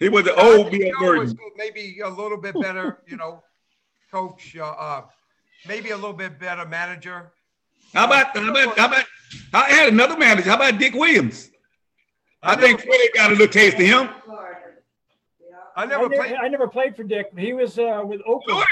He 0.00 0.08
was 0.08 0.26
an 0.26 0.34
old 0.36 0.70
Bill 0.70 0.90
Burton. 0.98 1.38
Maybe 1.56 2.00
a 2.00 2.08
little 2.08 2.38
bit 2.38 2.60
better, 2.60 2.98
you 3.06 3.16
know, 3.16 3.42
coach. 4.10 4.56
Uh, 4.56 4.64
uh, 4.64 5.02
maybe 5.68 5.90
a 5.90 5.96
little 5.96 6.12
bit 6.12 6.38
better 6.40 6.66
manager. 6.66 7.32
How 7.94 8.06
about 8.06 8.36
how 8.36 8.50
about 8.50 8.78
how 8.78 8.86
about? 8.88 9.04
I 9.52 9.70
had 9.70 9.92
another 9.92 10.16
manager. 10.16 10.50
How 10.50 10.56
about 10.56 10.78
Dick 10.78 10.94
Williams? 10.94 11.50
I, 12.46 12.52
I 12.52 12.56
think 12.56 12.80
Freddie 12.80 13.10
got 13.14 13.30
a 13.30 13.34
little 13.34 13.48
taste 13.48 13.76
of 13.76 13.82
him. 13.82 14.08
I 15.78 15.84
never, 15.84 16.06
I 16.06 16.16
played. 16.16 16.34
I 16.34 16.48
never 16.48 16.68
played 16.68 16.96
for 16.96 17.02
Dick. 17.02 17.26
He 17.36 17.52
was 17.52 17.78
uh, 17.78 18.02
with 18.04 18.22
Oakland 18.26 18.64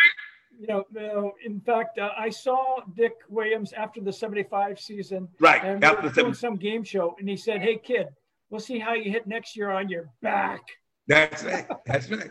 you 0.59 0.67
know, 0.67 0.85
uh, 0.97 1.31
in 1.45 1.61
fact, 1.61 1.99
uh, 1.99 2.11
I 2.17 2.31
saw 2.31 2.81
Dick 2.97 3.13
Williams 3.29 3.73
after 3.73 4.01
the 4.01 4.13
75 4.13 4.81
season. 4.81 5.29
Right. 5.41 5.63
And 5.65 5.85
after 5.85 6.09
we 6.09 6.13
doing 6.13 6.35
some 6.35 6.57
game 6.57 6.85
show. 6.85 7.17
And 7.19 7.29
he 7.29 7.37
said, 7.37 7.61
Hey, 7.61 7.79
kid, 7.83 8.09
we'll 8.51 8.61
see 8.61 8.79
how 8.79 8.95
you 8.95 9.11
hit 9.11 9.27
next 9.27 9.57
year 9.57 9.71
on 9.71 9.89
your 9.89 10.11
back. 10.23 10.61
That's 11.07 11.43
right. 11.45 11.67
That's 11.87 12.11
right. 12.11 12.29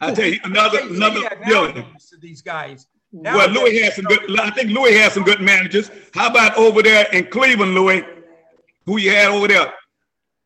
I 0.00 0.12
tell 0.14 0.26
you, 0.26 0.38
another, 0.44 0.80
another 0.82 1.28
billion. 1.46 1.74
To 1.74 2.16
these 2.20 2.42
guys. 2.42 2.86
Now 3.10 3.38
well, 3.38 3.48
Louis 3.48 3.80
has 3.80 3.96
some 3.96 4.04
good, 4.04 4.38
I 4.38 4.50
think 4.50 4.70
Louis 4.70 4.94
has 4.98 5.14
some 5.14 5.24
good 5.24 5.40
managers. 5.40 5.90
How 6.12 6.28
about 6.28 6.56
over 6.56 6.82
there 6.82 7.06
in 7.12 7.26
Cleveland, 7.28 7.74
Louis? 7.74 8.04
Who 8.88 8.96
you 8.96 9.10
had 9.10 9.28
over 9.28 9.48
there? 9.48 9.74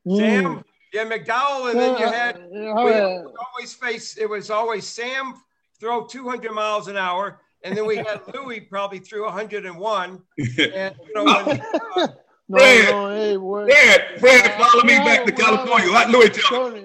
Sam 0.05 0.65
yeah, 0.93 1.05
McDowell, 1.05 1.71
and 1.71 1.79
then 1.79 1.97
you 1.97 2.07
had 2.07 2.45
we 2.51 2.69
always 2.69 3.73
face. 3.73 4.19
It 4.19 4.29
was 4.29 4.51
always 4.51 4.85
Sam 4.85 5.35
throw 5.79 6.07
200 6.07 6.51
miles 6.51 6.89
an 6.89 6.97
hour, 6.97 7.41
and 7.63 7.77
then 7.77 7.87
we 7.87 7.99
had 7.99 8.21
Louis 8.35 8.61
probably 8.61 8.99
threw 8.99 9.25
101. 9.25 10.11
And 10.11 10.21
you 10.59 11.15
know, 11.15 11.25
when, 11.45 11.61
uh, 11.97 12.09
Fred, 12.51 12.91
no, 12.91 13.11
hey, 13.15 13.37
Fred, 13.37 14.21
Fred, 14.21 14.61
follow 14.61 14.83
me 14.83 14.97
back 14.97 15.25
to 15.25 15.31
California. 15.31 15.89
Let 15.89 16.11
Louis 16.11 16.31
tell 16.31 16.73
me. 16.73 16.85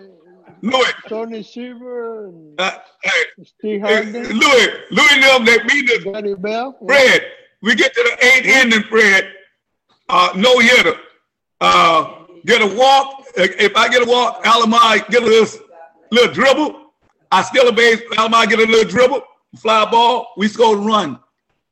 Louis. 0.61 0.93
Tony 1.09 1.41
Seaver 1.41 2.27
and 2.27 2.61
uh, 2.61 2.77
hey, 3.03 3.43
Steve 3.43 3.81
Harden. 3.81 4.13
Louis, 4.13 4.67
Louis 4.91 5.21
them 5.21 5.45
that 5.45 5.65
beat 5.67 5.89
us. 5.89 6.03
Johnny 6.03 6.35
Bell. 6.35 6.77
Fred, 6.85 7.23
we 7.63 7.73
get 7.73 7.95
to 7.95 8.03
the 8.03 8.25
eighth 8.25 8.45
inning, 8.45 8.83
Fred. 8.83 9.31
Uh, 10.07 10.29
no 10.35 10.59
hitter. 10.59 10.95
Uh, 11.59 12.25
get 12.45 12.61
a 12.61 12.75
walk. 12.75 13.25
If 13.35 13.75
I 13.75 13.87
get 13.89 14.03
a 14.03 14.09
walk, 14.09 14.43
Alomar 14.43 15.07
get 15.09 15.23
a 15.23 15.25
little, 15.25 15.59
little 16.11 16.33
dribble. 16.33 16.91
I 17.31 17.43
steal 17.43 17.67
a 17.67 17.71
base, 17.71 18.01
Alomar 18.11 18.47
get 18.47 18.59
a 18.59 18.65
little 18.65 18.89
dribble, 18.89 19.21
fly 19.57 19.89
ball. 19.89 20.33
We 20.37 20.47
score 20.47 20.77
run, 20.77 21.19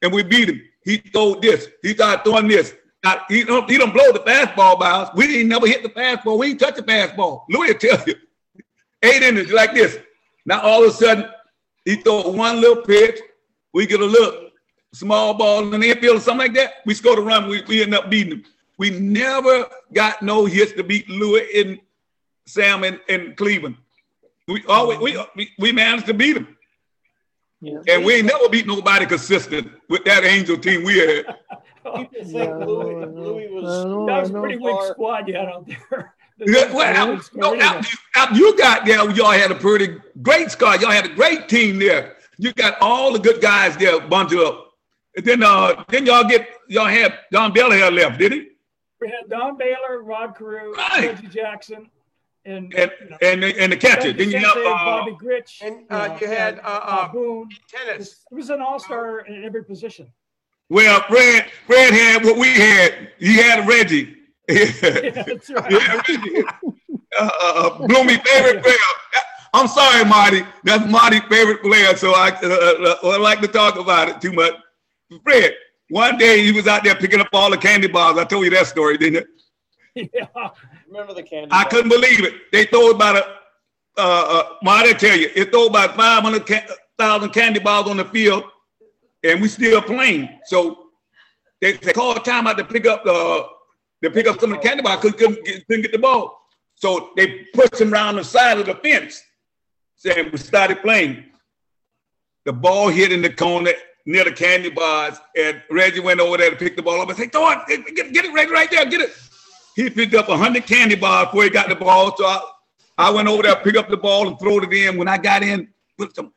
and 0.02 0.12
we 0.12 0.24
beat 0.24 0.50
him. 0.50 0.62
He 0.84 0.98
throw 0.98 1.36
this. 1.36 1.68
He 1.82 1.94
started 1.94 2.24
throwing 2.24 2.48
this. 2.48 2.74
He 3.30 3.44
don't 3.44 3.70
he 3.70 3.78
don't 3.78 3.94
blow 3.94 4.12
the 4.12 4.20
fastball 4.20 4.80
by 4.80 4.90
us. 4.90 5.10
We 5.16 5.28
didn't 5.28 5.48
never 5.48 5.68
hit 5.68 5.84
the 5.84 5.90
fastball. 5.90 6.40
We 6.40 6.48
didn't 6.48 6.60
touch 6.62 6.76
the 6.76 6.84
fastball. 6.84 7.44
Louis 7.50 7.74
will 7.74 7.80
tell 7.80 8.04
you. 8.08 8.16
Eight 9.04 9.22
innings 9.22 9.52
like 9.52 9.74
this. 9.74 9.98
Now 10.46 10.62
all 10.62 10.84
of 10.84 10.90
a 10.90 10.94
sudden, 10.94 11.30
he 11.84 11.98
throw 11.98 12.30
one 12.30 12.62
little 12.62 12.84
pitch. 12.84 13.20
We 13.74 13.86
get 13.86 14.00
a 14.00 14.06
little 14.06 14.50
small 14.94 15.34
ball 15.36 15.74
in 15.74 15.82
the 15.82 15.90
infield 15.90 16.18
or 16.18 16.20
something 16.20 16.48
like 16.48 16.56
that. 16.56 16.76
We 16.86 16.94
score 16.94 17.16
the 17.16 17.22
run. 17.22 17.48
We, 17.48 17.62
we 17.64 17.84
end 17.84 17.94
up 17.94 18.10
beating 18.10 18.42
them. 18.42 18.44
We 18.78 18.90
never 18.92 19.68
got 19.94 20.22
no 20.22 20.46
hits 20.46 20.74
to 20.74 20.84
beat 20.84 21.10
Louis 21.10 21.48
and 21.56 21.80
Sam 22.46 22.84
in, 22.84 23.00
in 23.08 23.36
Cleveland. 23.36 23.78
We 24.48 24.64
always 24.68 25.00
we, 25.00 25.50
we 25.58 25.72
managed 25.72 26.06
to 26.08 26.14
beat 26.14 26.34
them. 26.34 26.56
Yeah. 27.62 27.80
And 27.88 28.06
we 28.06 28.16
ain't 28.16 28.28
never 28.28 28.48
beat 28.50 28.68
nobody 28.68 29.06
consistent 29.06 29.72
with 29.90 30.04
that 30.06 30.24
Angel 30.24 30.58
team 30.58 30.84
we 30.84 31.00
had. 31.00 31.26
Louis, 31.86 33.06
Louis 33.06 33.48
was 33.50 34.08
that 34.08 34.22
was 34.22 34.30
a 34.30 34.34
pretty 34.34 34.58
weak 34.58 34.84
squad 34.92 35.28
you 35.28 35.36
had 35.36 35.48
out 35.48 35.68
there. 35.68 36.14
well, 36.74 37.20
no, 37.34 37.60
out, 37.62 37.86
out, 38.16 38.36
you 38.36 38.58
got 38.58 38.86
there, 38.86 39.10
y'all 39.12 39.32
had 39.32 39.52
a 39.52 39.56
pretty 39.56 39.98
great 40.22 40.52
squad. 40.52 40.82
Y'all 40.82 40.92
had 40.92 41.06
a 41.06 41.14
great 41.14 41.48
team 41.48 41.80
there. 41.80 42.18
You 42.38 42.54
got 42.54 42.78
all 42.82 43.14
the 43.14 43.20
good 43.20 43.42
guys 43.42 43.78
there 43.78 44.00
bundled 44.02 44.46
up. 44.46 44.72
And 45.16 45.26
then 45.26 45.44
uh 45.44 45.84
then 45.90 46.06
y'all 46.06 46.26
get 46.26 46.50
y'all 46.68 46.88
had 46.88 47.18
Don 47.32 47.54
Baylor 47.54 47.90
left, 47.90 48.20
did 48.20 48.34
he? 48.34 48.48
We 49.02 49.10
had 49.10 49.30
Don 49.30 49.58
Baylor, 49.58 50.02
Rod 50.02 50.38
Carew, 50.38 50.74
right. 50.74 51.16
Reggie 51.16 51.28
Jackson, 51.28 51.90
and 52.46 52.74
and 52.74 52.92
you 53.02 53.10
know, 53.10 53.18
and, 53.22 53.44
and, 53.44 53.72
the 53.72 53.78
catcher. 53.78 54.14
Then 54.14 54.32
you 54.32 54.38
have 54.38 54.58
uh, 54.58 54.64
Bobby 54.64 55.12
Grich, 55.12 55.62
and 55.62 55.86
uh, 55.90 56.18
you 56.22 56.28
had 56.28 56.60
uh, 56.60 56.62
uh, 56.84 57.12
Boone. 57.12 57.50
Tennis. 57.68 58.24
It 58.32 58.36
was 58.36 58.50
an 58.50 58.62
all-star 58.62 59.22
in 59.22 59.44
every 59.44 59.64
position. 59.64 60.12
Well, 60.70 61.02
Fred, 61.08 61.52
Fred 61.68 61.94
had 61.94 62.24
what 62.24 62.38
we 62.38 62.50
had. 62.50 63.12
He 63.20 63.36
had 63.36 63.68
Reggie. 63.68 64.16
yeah, 64.50 65.24
that's 65.24 65.50
right. 65.50 65.72
yeah, 65.72 66.02
Reggie. 66.08 66.44
Uh, 67.18 67.30
uh, 67.42 67.88
Bloomy 67.88 68.18
favorite 68.18 68.64
player. 68.64 68.76
I'm 69.54 69.68
sorry, 69.68 70.04
Marty. 70.04 70.42
That's 70.64 70.86
Marty's 70.90 71.22
favorite 71.30 71.62
player, 71.62 71.96
so 71.96 72.12
I, 72.12 72.32
uh, 72.44 72.98
uh, 73.04 73.10
I 73.10 73.18
like 73.18 73.40
to 73.42 73.48
talk 73.48 73.78
about 73.78 74.10
it 74.10 74.20
too 74.20 74.34
much. 74.34 74.54
Fred, 75.24 75.54
one 75.90 76.18
day 76.18 76.44
he 76.44 76.52
was 76.52 76.68
out 76.68 76.84
there 76.84 76.96
picking 76.96 77.20
up 77.20 77.28
all 77.34 77.52
the 77.52 77.58
candy 77.58 77.88
bars. 77.88 78.18
I 78.18 78.24
told 78.24 78.46
you 78.46 78.52
that 78.52 78.68
story, 78.68 78.98
didn't 78.98 79.24
it? 79.24 79.28
Yeah. 80.14 80.28
Remember 80.88 81.14
the 81.14 81.24
candy 81.24 81.48
I 81.52 81.64
couldn't 81.64 81.90
believe 81.90 82.26
it. 82.26 82.52
They 82.52 82.66
throw 82.66 82.92
about 82.92 83.16
a, 83.16 83.26
uh, 83.98 84.02
uh, 84.62 84.68
I 84.68 84.92
tell 84.94 85.18
you, 85.18 85.30
it 85.36 85.52
throw 85.52 85.68
about 85.68 85.96
500,000 85.96 87.30
candy 87.30 87.60
bars 87.60 87.88
on 87.88 87.98
the 87.98 88.06
field, 88.06 88.44
and 89.24 89.42
we 89.42 89.48
still 89.48 89.82
playing. 89.82 90.30
So 90.46 90.88
they, 91.62 91.74
they 91.74 91.94
called 91.94 92.26
time 92.26 92.46
out 92.46 92.58
to 92.58 92.66
pick 92.66 92.86
up 92.86 93.06
the, 93.06 93.48
to 94.04 94.12
pick 94.12 94.28
up 94.28 94.40
some 94.40 94.52
of 94.52 94.62
the 94.62 94.68
candy 94.68 94.84
bars, 94.84 95.00
couldn't, 95.00 95.18
couldn't, 95.18 95.46
get, 95.46 95.66
couldn't 95.68 95.84
get 95.84 95.92
the 95.94 96.00
ball. 96.00 96.42
So 96.76 97.12
they 97.16 97.46
pushed 97.54 97.80
him 97.80 97.94
around 97.94 98.18
the 98.18 98.24
side 98.24 98.60
of 98.60 98.66
the 98.66 98.76
fence, 98.76 99.24
saying 99.96 100.30
we 100.32 100.38
started 100.38 100.82
playing. 100.82 101.24
The 102.44 102.54
ball 102.54 102.90
hit 102.90 103.12
in 103.12 103.22
the 103.22 103.30
corner 103.32 103.72
near 104.06 104.24
the 104.24 104.32
candy 104.32 104.70
bars, 104.70 105.18
and 105.36 105.62
Reggie 105.70 106.00
went 106.00 106.20
over 106.20 106.38
there 106.38 106.52
to 106.52 106.56
pick 106.56 106.76
the 106.76 106.84
ball 106.84 107.02
up 107.02 107.10
and 107.10 107.18
say, 107.18 107.28
"Throw 107.28 107.50
it, 107.52 107.96
get, 107.96 108.14
get 108.14 108.26
it, 108.26 108.34
Reggie, 108.34 108.52
right 108.52 108.70
there, 108.70 108.86
get 108.86 109.02
it." 109.02 109.12
He 109.76 109.90
picked 109.90 110.14
up 110.14 110.28
hundred 110.28 110.66
candy 110.66 110.96
bars 110.96 111.28
before 111.28 111.44
he 111.44 111.50
got 111.50 111.70
the 111.70 111.76
ball. 111.76 112.16
So 112.16 112.26
I, 112.26 112.40
I 112.98 113.10
went 113.12 113.28
over 113.28 113.44
there, 113.44 113.56
pick 113.58 113.76
up 113.76 113.90
the 113.90 113.98
ball, 113.98 114.28
and 114.28 114.40
throw 114.40 114.60
it 114.60 114.72
in. 114.72 114.98
When 114.98 115.08
I 115.08 115.18
got 115.18 115.44
in, 115.44 115.68
some. 116.14 116.32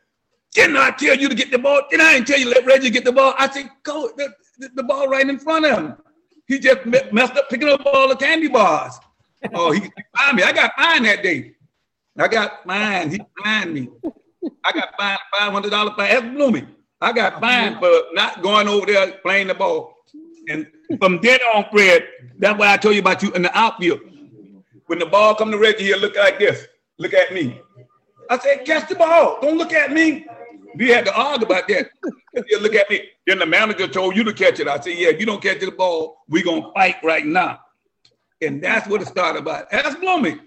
Didn't 0.55 0.77
I 0.77 0.91
tell 0.91 1.17
you 1.17 1.29
to 1.29 1.35
get 1.35 1.51
the 1.51 1.59
ball? 1.59 1.83
Didn't 1.91 2.07
I 2.07 2.21
tell 2.21 2.39
you 2.39 2.51
let 2.51 2.65
Reggie 2.65 2.91
get 2.91 3.05
the 3.05 3.13
ball? 3.13 3.35
I 3.39 3.51
said, 3.51 3.71
go 3.83 4.11
the, 4.17 4.33
the, 4.75 4.83
ball 4.83 5.07
right 5.07 5.29
in 5.29 5.39
front 5.39 5.67
of 5.67 5.79
him. 5.79 5.97
He 6.47 6.59
just 6.59 6.87
messed 6.87 7.37
up 7.37 7.51
picking 7.51 7.69
up 7.69 7.83
all 7.85 8.09
the 8.09 8.17
candy 8.17 8.49
bars. 8.49 8.99
Oh, 9.55 9.73
he 9.73 9.81
fined 10.17 10.37
me. 10.37 10.43
I 10.43 10.53
got 10.53 10.73
fined 10.77 11.05
that 11.05 11.23
day. 11.23 11.55
I 12.19 12.29
got 12.29 12.65
fined. 12.67 13.13
He 13.13 13.21
fined 13.45 13.75
me. 13.75 13.89
I 14.65 14.73
got 14.73 14.97
fined 14.99 15.19
five 15.39 15.53
hundred 15.53 15.71
dollars 15.71 15.93
F. 15.99 16.23
Blooming. 16.35 16.67
I 17.01 17.13
got 17.13 17.35
oh, 17.35 17.41
fined 17.41 17.79
for 17.79 17.93
not 18.13 18.43
going 18.43 18.69
over 18.69 18.87
there 18.87 19.13
playing 19.23 19.49
the 19.49 19.55
ball. 19.55 19.95
And 20.49 20.67
from 20.99 21.21
then 21.23 21.39
on, 21.55 21.67
Fred, 21.71 22.07
that's 22.39 22.59
why 22.59 22.73
I 22.73 22.77
told 22.77 22.95
you 22.95 23.01
about 23.01 23.23
you 23.23 23.33
in 23.33 23.43
the 23.43 23.57
outfield. 23.57 24.01
When 24.87 24.99
the 24.99 25.07
ball 25.07 25.35
come 25.35 25.51
to 25.51 25.59
Reggie 25.59 25.85
here, 25.85 25.97
look 25.97 26.17
like 26.17 26.39
this. 26.39 26.67
Look 26.99 27.15
at 27.15 27.33
me. 27.33 27.61
I 28.31 28.39
said, 28.39 28.65
catch 28.65 28.89
the 28.89 28.95
ball. 28.95 29.39
Don't 29.41 29.59
look 29.59 29.73
at 29.73 29.93
me. 29.93 30.27
We 30.75 30.89
had 30.89 31.05
to 31.07 31.15
argue 31.15 31.47
about 31.47 31.69
that. 31.69 31.91
You 32.49 32.61
look 32.61 32.75
at 32.75 32.89
me. 32.89 33.03
Then 33.27 33.39
the 33.39 33.47
manager 33.47 33.89
told 33.89 34.17
you 34.17 34.25
to 34.25 34.33
catch 34.33 34.61
it. 34.61 34.69
I 34.69 34.79
said, 34.81 34.97
yeah, 34.97 35.09
if 35.09 35.21
you 35.21 35.27
don't 35.27 35.43
catch 35.43 35.61
the 35.61 35.71
ball, 35.71 36.19
we 36.29 36.43
gonna 36.43 36.71
fight 36.73 36.97
right 37.03 37.27
now. 37.27 37.61
And 38.41 38.63
that's 38.63 38.87
what 38.89 39.03
it 39.03 39.09
started 39.09 39.41
about. 39.41 39.73
Ask 39.73 39.99
Blooming. 39.99 40.41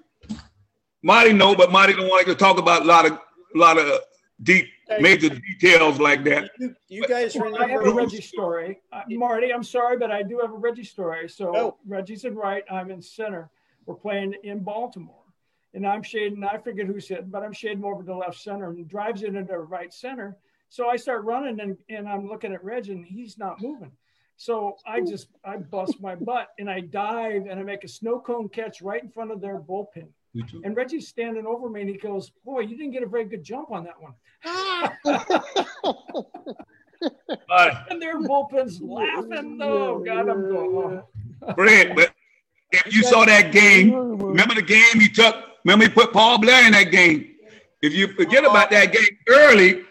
Marty 1.04 1.34
know, 1.34 1.56
but 1.56 1.72
Marty 1.72 1.94
don't 1.94 2.08
want 2.08 2.26
to 2.28 2.36
talk 2.36 2.58
about 2.58 2.84
a 2.84 2.86
lot 2.86 3.06
of 3.06 3.14
a 3.14 3.58
lot 3.58 3.78
of 3.78 4.00
deep 4.44 4.68
major 5.00 5.30
details 5.30 6.00
like 6.00 6.24
that. 6.26 6.52
You, 6.60 6.76
you 6.90 7.08
guys 7.08 7.36
Well, 7.36 7.56
I 7.58 7.68
have 7.68 7.72
a 7.72 7.78
remember? 7.80 8.02
Reggie 8.02 8.22
story. 8.22 8.80
Uh, 8.92 9.02
Marty, 9.10 9.54
I'm 9.54 9.64
sorry, 9.64 9.98
but 9.98 10.12
I 10.12 10.24
do 10.24 10.40
have 10.40 10.52
a 10.52 10.58
Reggie 10.58 10.84
story. 10.84 11.30
So 11.30 11.56
Oh. 11.56 11.78
Reggie's 11.88 12.26
in 12.26 12.36
right, 12.36 12.64
I'm 12.70 12.92
in 12.92 13.02
center. 13.02 13.50
We're 13.86 13.96
playing 13.96 14.36
in 14.44 14.60
Baltimore. 14.60 15.16
And 15.74 15.88
I'm 15.88 16.04
shading, 16.04 16.44
I 16.44 16.58
forget 16.58 16.86
who's 16.86 17.08
hitting, 17.08 17.30
but 17.30 17.44
I'm 17.44 17.54
shading 17.54 17.84
over 17.86 18.04
to 18.04 18.16
left 18.16 18.40
center 18.40 18.70
and 18.70 18.88
drives 18.90 19.24
it 19.24 19.36
into 19.36 19.58
right 19.58 19.94
center. 19.94 20.38
So 20.70 20.90
I 20.90 20.98
start 20.98 21.24
running 21.24 21.60
and, 21.62 21.78
and 21.90 22.08
I'm 22.10 22.28
looking 22.28 22.54
at 22.54 22.64
Reggie 22.64 22.92
and 22.94 23.06
he's 23.06 23.38
not 23.38 23.62
moving. 23.62 23.92
So 24.36 24.76
I 24.86 25.02
just, 25.02 25.28
I 25.46 25.58
bust 25.58 26.02
my 26.02 26.16
butt 26.16 26.48
and 26.60 26.70
I 26.70 26.82
dive 26.82 27.46
and 27.48 27.60
I 27.60 27.64
make 27.64 27.84
a 27.84 27.88
snow 27.88 28.20
cone 28.20 28.50
catch 28.50 28.82
right 28.82 29.02
in 29.02 29.10
front 29.10 29.32
of 29.32 29.40
their 29.40 29.60
bullpen. 29.60 30.08
And 30.64 30.76
Reggie's 30.76 31.08
standing 31.08 31.46
over 31.46 31.70
me 31.70 31.82
and 31.82 31.90
he 31.90 31.98
goes, 31.98 32.32
Boy, 32.46 32.62
you 32.62 32.78
didn't 32.78 32.92
get 32.94 33.04
a 33.04 33.08
very 33.08 33.26
good 33.26 33.44
jump 33.44 33.72
on 33.72 33.84
that 33.84 34.02
one. 34.02 34.14
Uh, 37.50 37.84
And 37.90 38.02
their 38.02 38.20
bullpen's 38.22 38.80
laughing. 38.82 39.60
Oh, 39.62 40.00
God, 40.00 40.30
I'm 40.30 40.50
going, 40.50 41.04
oh. 41.48 41.54
Fred, 41.56 41.96
but 41.96 42.14
if 42.72 42.94
you 42.96 43.04
saw 43.04 43.26
that 43.26 43.52
game, 43.52 43.92
remember 44.18 44.56
the 44.56 44.62
game 44.62 45.00
he 45.00 45.10
took? 45.10 45.36
Remember 45.66 45.86
he 45.86 45.92
put 45.92 46.14
Paul 46.14 46.38
Blair 46.40 46.66
in 46.66 46.74
that 46.74 46.92
game. 46.92 47.36
If 47.82 47.94
you 47.94 48.08
forget 48.14 48.46
about 48.46 48.70
that 48.72 48.94
game 48.94 49.18
early, 49.28 49.82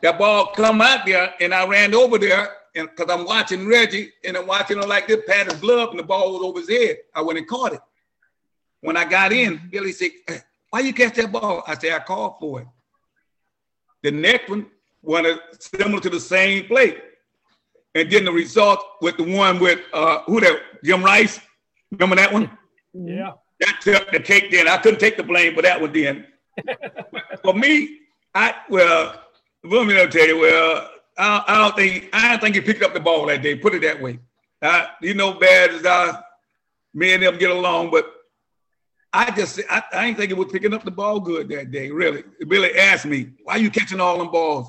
that 0.00 0.18
ball 0.18 0.46
come 0.46 0.80
out 0.80 1.04
there, 1.04 1.34
and 1.40 1.52
I 1.52 1.66
ran 1.66 1.94
over 1.94 2.18
there, 2.18 2.50
and 2.74 2.88
because 2.88 3.12
I'm 3.14 3.26
watching 3.26 3.66
Reggie, 3.68 4.12
and 4.24 4.36
I'm 4.36 4.46
watching 4.46 4.78
him 4.82 4.88
like 4.88 5.06
this, 5.08 5.22
pat 5.26 5.50
his 5.50 5.60
glove, 5.60 5.90
and 5.90 5.98
the 5.98 6.04
ball 6.04 6.32
was 6.32 6.42
over 6.42 6.60
his 6.60 6.68
head. 6.70 6.96
I 7.14 7.20
went 7.22 7.38
and 7.38 7.46
caught 7.46 7.74
it. 7.74 7.80
When 8.80 8.96
I 8.96 9.04
got 9.04 9.32
in, 9.32 9.60
Billy 9.70 9.92
said, 9.92 10.10
"Eh, 10.28 10.38
"Why 10.70 10.80
you 10.80 10.92
catch 10.92 11.14
that 11.16 11.32
ball?" 11.32 11.62
I 11.66 11.76
said, 11.76 11.92
"I 11.92 12.04
called 12.04 12.36
for 12.38 12.60
it." 12.60 12.66
The 14.02 14.10
next 14.12 14.48
one 14.48 14.66
wanted 15.02 15.38
similar 15.58 16.00
to 16.00 16.10
the 16.10 16.20
same 16.20 16.66
play, 16.66 16.96
and 17.94 18.10
then 18.10 18.24
the 18.24 18.32
result 18.32 18.80
with 19.00 19.16
the 19.16 19.24
one 19.24 19.58
with 19.58 19.80
uh, 19.92 20.22
who 20.26 20.40
that 20.40 20.60
Jim 20.84 21.02
Rice. 21.02 21.40
Remember 21.90 22.16
that 22.16 22.32
one? 22.32 22.50
Yeah. 22.92 23.32
That 23.60 23.80
took 23.80 24.12
the 24.12 24.20
cake. 24.20 24.50
Then 24.50 24.68
I 24.68 24.76
couldn't 24.78 25.00
take 25.00 25.16
the 25.16 25.22
blame 25.22 25.54
for 25.54 25.62
that 25.62 25.80
one. 25.80 25.92
Then 25.92 26.26
for 27.42 27.54
me, 27.54 28.00
I 28.34 28.54
well, 28.68 29.20
let 29.64 29.86
me 29.86 30.06
tell 30.06 30.26
you. 30.26 30.38
Well, 30.38 30.90
I, 31.16 31.44
I 31.46 31.58
don't 31.58 31.76
think 31.76 32.10
I 32.12 32.28
don't 32.30 32.40
think 32.40 32.54
he 32.54 32.60
picked 32.60 32.82
up 32.82 32.94
the 32.94 33.00
ball 33.00 33.26
that 33.26 33.42
day. 33.42 33.56
Put 33.56 33.74
it 33.74 33.82
that 33.82 34.00
way. 34.00 34.20
Uh, 34.62 34.86
you 35.02 35.14
know, 35.14 35.34
bad 35.34 35.70
as 35.70 35.86
I, 35.86 36.20
me 36.94 37.12
and 37.14 37.22
them 37.22 37.38
get 37.38 37.50
along, 37.50 37.90
but 37.90 38.06
I 39.12 39.30
just 39.30 39.60
I, 39.70 39.82
I 39.92 40.06
ain't 40.06 40.16
think 40.16 40.30
he 40.30 40.34
was 40.34 40.52
picking 40.52 40.74
up 40.74 40.84
the 40.84 40.90
ball 40.90 41.20
good 41.20 41.48
that 41.48 41.70
day. 41.70 41.90
Really, 41.90 42.24
Billy 42.46 42.74
asked 42.76 43.06
me, 43.06 43.30
"Why 43.44 43.56
you 43.56 43.70
catching 43.70 44.00
all 44.00 44.18
them 44.18 44.30
balls?" 44.30 44.68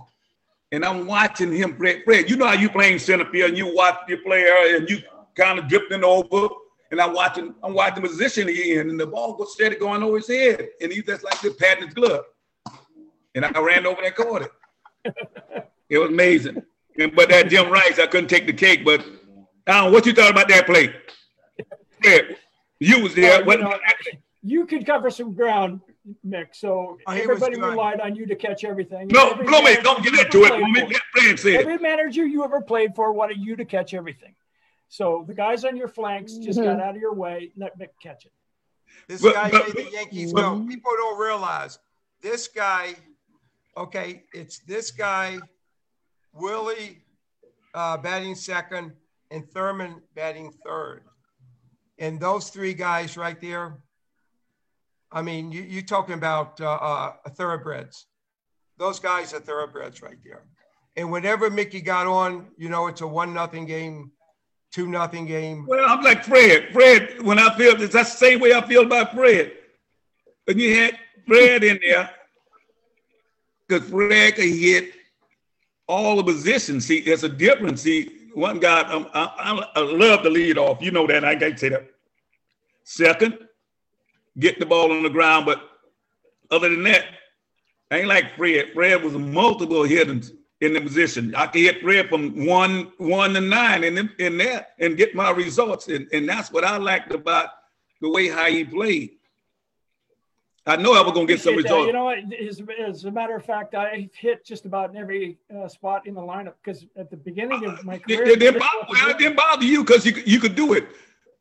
And 0.72 0.86
I'm 0.86 1.08
watching 1.08 1.52
him, 1.52 1.76
Fred. 1.76 2.04
Fred, 2.06 2.30
you 2.30 2.38
know 2.38 2.46
how 2.46 2.54
you 2.54 2.70
playing 2.70 3.00
center 3.00 3.26
field 3.32 3.50
and 3.50 3.58
you 3.58 3.74
watch 3.74 3.98
your 4.08 4.20
player 4.20 4.76
and 4.76 4.90
you 4.90 5.00
kind 5.36 5.58
of 5.58 5.68
drifting 5.68 6.04
over. 6.04 6.48
And 6.92 7.00
I'm 7.00 7.14
watching, 7.14 7.54
I'm 7.64 7.74
watching 7.74 8.04
the 8.04 8.10
position 8.10 8.48
he 8.48 8.74
in, 8.74 8.90
and 8.90 9.00
the 9.00 9.06
ball 9.06 9.34
goes 9.36 9.54
steady 9.54 9.76
going 9.76 10.02
over 10.04 10.18
his 10.18 10.28
head. 10.28 10.70
And 10.82 10.92
he 10.92 11.02
just 11.02 11.24
like 11.24 11.40
this 11.42 11.56
patting 11.56 11.86
his 11.86 11.94
glove. 11.94 12.26
And 13.36 13.46
I 13.46 13.60
ran 13.60 13.86
over 13.86 14.02
and 14.02 14.16
caught 14.16 14.44
it. 14.44 14.52
It 15.90 15.98
was 15.98 16.10
amazing. 16.10 16.62
And, 17.00 17.16
but 17.16 17.30
that 17.30 17.50
Jim 17.50 17.68
Rice, 17.72 17.98
I 17.98 18.06
couldn't 18.06 18.30
take 18.30 18.46
the 18.46 18.54
cake. 18.54 18.86
But 18.86 19.04
Alan, 19.66 19.92
what 19.92 20.06
you 20.06 20.14
thought 20.14 20.30
about 20.30 20.48
that 20.50 20.68
play? 20.68 20.94
Fred, 22.00 22.38
you 22.80 23.02
was 23.02 23.16
there. 23.16 23.44
Well, 23.44 23.58
What, 23.58 23.60
know, 23.62 23.80
you 24.42 24.66
could 24.66 24.86
cover 24.86 25.10
some 25.10 25.34
ground, 25.34 25.82
Mick. 26.26 26.48
So 26.54 26.98
Oh, 27.06 27.12
everybody 27.12 27.60
relied 27.60 28.00
on 28.00 28.16
you 28.16 28.26
to 28.28 28.36
catch 28.36 28.64
everything. 28.64 29.08
no, 29.10 29.32
Every 29.32 29.46
Blooming, 29.46 29.64
manager 29.66 29.82
don't 29.84 30.04
get 30.04 30.14
you 30.14 30.20
into 30.22 30.38
ever 30.46 30.46
it. 30.46 30.50
played 30.50 30.60
Blooming, 30.74 30.88
for- 30.88 30.94
let 30.94 31.02
Fred 31.24 31.40
say 31.40 31.56
it. 31.56 31.62
Every 31.62 31.78
manager 31.78 32.26
you 32.26 32.44
ever 32.44 32.62
played 32.62 32.96
for 32.96 33.12
wanted 33.12 33.38
you 33.40 33.56
to 33.58 33.66
catch 33.66 33.94
everything. 33.94 34.36
So 34.88 35.24
the 35.28 35.34
guys 35.34 35.66
on 35.66 35.76
your 35.78 35.88
flanks 35.90 36.34
just 36.36 36.58
Mm-hmm. 36.60 36.68
got 36.78 36.80
out 36.82 36.96
of 36.96 37.02
your 37.02 37.14
way. 37.14 37.52
Let 37.58 37.78
Mick 37.78 37.90
catch 38.02 38.26
it. 38.26 38.32
This 39.08 39.22
But- 39.22 39.34
guy 39.36 39.52
but- 39.52 39.76
made 39.76 39.86
the 39.88 39.92
Yankees 39.92 40.34
but- 40.34 40.42
go. 40.42 40.66
People 40.68 40.92
don't 40.98 41.20
realize 41.20 41.78
this 42.22 42.48
guy. 42.48 42.96
Okay, 43.78 44.24
it's 44.34 44.60
this 44.60 44.92
guy, 44.92 45.38
Willie, 46.34 47.04
uh, 47.74 47.98
batting 47.98 48.36
second, 48.36 48.94
and 49.32 49.50
Thurman 49.52 50.02
batting 50.16 50.52
third, 50.66 51.04
and 52.00 52.20
those 52.20 52.50
three 52.50 52.74
guys 52.74 53.16
right 53.16 53.40
there. 53.40 53.78
I 55.12 55.22
mean, 55.22 55.52
you 55.52 55.64
you 55.64 55.82
talking 55.82 56.16
about 56.16 56.62
uh, 56.62 56.72
uh, 56.72 57.14
thoroughbreds? 57.32 58.06
Those 58.78 59.00
guys 59.00 59.34
are 59.34 59.40
thoroughbreds 59.40 60.02
right 60.02 60.18
there. 60.24 60.44
And 60.96 61.12
whenever 61.12 61.50
Mickey 61.50 61.82
got 61.82 62.08
on, 62.08 62.48
you 62.58 62.70
know, 62.70 62.88
it's 62.88 63.02
a 63.02 63.08
one 63.08 63.34
nothing 63.34 63.66
game, 63.66 64.12
two 64.72 64.88
nothing 64.88 65.26
game. 65.26 65.66
Well, 65.68 65.86
I'm 65.88 66.04
like 66.04 66.24
Fred. 66.24 66.72
Fred, 66.72 67.22
when 67.22 67.40
I 67.40 67.56
feel 67.58 67.76
this, 67.76 67.92
that's 67.92 68.12
the 68.12 68.18
same 68.18 68.40
way 68.40 68.54
I 68.54 68.66
feel 68.68 68.84
about 68.84 69.14
Fred. 69.14 69.54
And 70.48 70.60
you 70.60 70.76
had 70.76 70.98
Fred 71.28 71.64
in 71.64 71.80
there, 71.86 72.10
because 73.68 73.90
Fred 73.90 74.36
could 74.36 74.46
hit 74.46 74.94
all 75.88 76.18
the 76.18 76.24
positions. 76.24 76.86
See, 76.86 77.02
there's 77.02 77.24
a 77.24 77.30
difference. 77.30 77.82
See, 77.82 78.30
one 78.34 78.60
guy, 78.60 78.82
I, 78.82 78.98
I, 79.14 79.66
I 79.76 79.80
love 79.82 80.24
to 80.24 80.30
lead 80.30 80.58
off. 80.58 80.82
You 80.82 80.92
know 80.92 81.08
that. 81.08 81.26
I 81.26 81.36
can't 81.36 81.60
say 81.60 81.70
that. 81.70 81.90
Second, 82.84 83.38
get 84.40 84.60
the 84.60 84.66
ball 84.66 84.92
on 84.92 85.04
the 85.04 85.10
ground. 85.10 85.46
But 85.46 85.62
other 86.50 86.70
than 86.70 86.84
that, 86.84 87.06
I 87.92 88.00
ain't 88.00 88.08
like 88.08 88.36
Fred. 88.36 88.74
Fred 88.74 89.04
was 89.04 89.14
multiple 89.14 89.84
hitters 89.84 90.32
in 90.62 90.74
the 90.74 90.82
position. 90.82 91.34
I 91.36 91.48
could 91.48 91.62
hit 91.62 91.82
Fred 91.82 92.10
from 92.10 92.46
one 92.46 92.92
one 92.98 93.34
to 93.34 93.42
nine 93.42 93.84
in 93.84 94.10
in 94.20 94.38
that 94.40 94.74
and 94.80 94.98
get 94.98 95.16
my 95.16 95.32
results. 95.32 95.88
And, 95.88 96.08
and 96.12 96.28
that's 96.28 96.52
what 96.52 96.64
I 96.64 96.78
liked 96.78 97.14
about 97.14 97.50
the 98.02 98.10
way 98.10 98.30
how 98.30 98.46
he 98.46 98.64
played. 98.64 99.12
I 100.66 100.76
know 100.76 100.94
I 100.94 101.02
was 101.02 101.14
gonna 101.14 101.26
get 101.26 101.42
some 101.42 101.56
results. 101.56 101.88
You 101.88 101.94
know 101.94 102.06
what? 102.06 102.20
As, 102.34 102.62
as 102.80 103.06
a 103.06 103.12
matter 103.12 103.36
of 103.36 103.44
fact, 103.44 103.74
I 103.74 104.08
hit 104.14 104.46
just 104.46 104.66
about 104.66 104.92
in 104.92 104.98
every 104.98 105.38
uh, 105.56 105.68
spot 105.68 106.06
in 106.06 106.14
the 106.14 106.22
lineup 106.22 106.54
because 106.64 106.86
at 106.96 107.10
the 107.10 107.18
beginning 107.18 107.66
of 107.66 107.84
my 107.84 107.98
career, 107.98 108.28
it 108.28 108.40
didn't 108.40 108.60
bother, 108.60 109.10
it 109.10 109.18
didn't 109.18 109.36
bother 109.36 109.66
you 109.66 109.84
because 109.84 110.06
you 110.06 110.14
you 110.26 110.40
could 110.40 110.56
do 110.56 110.74
it. 110.74 110.90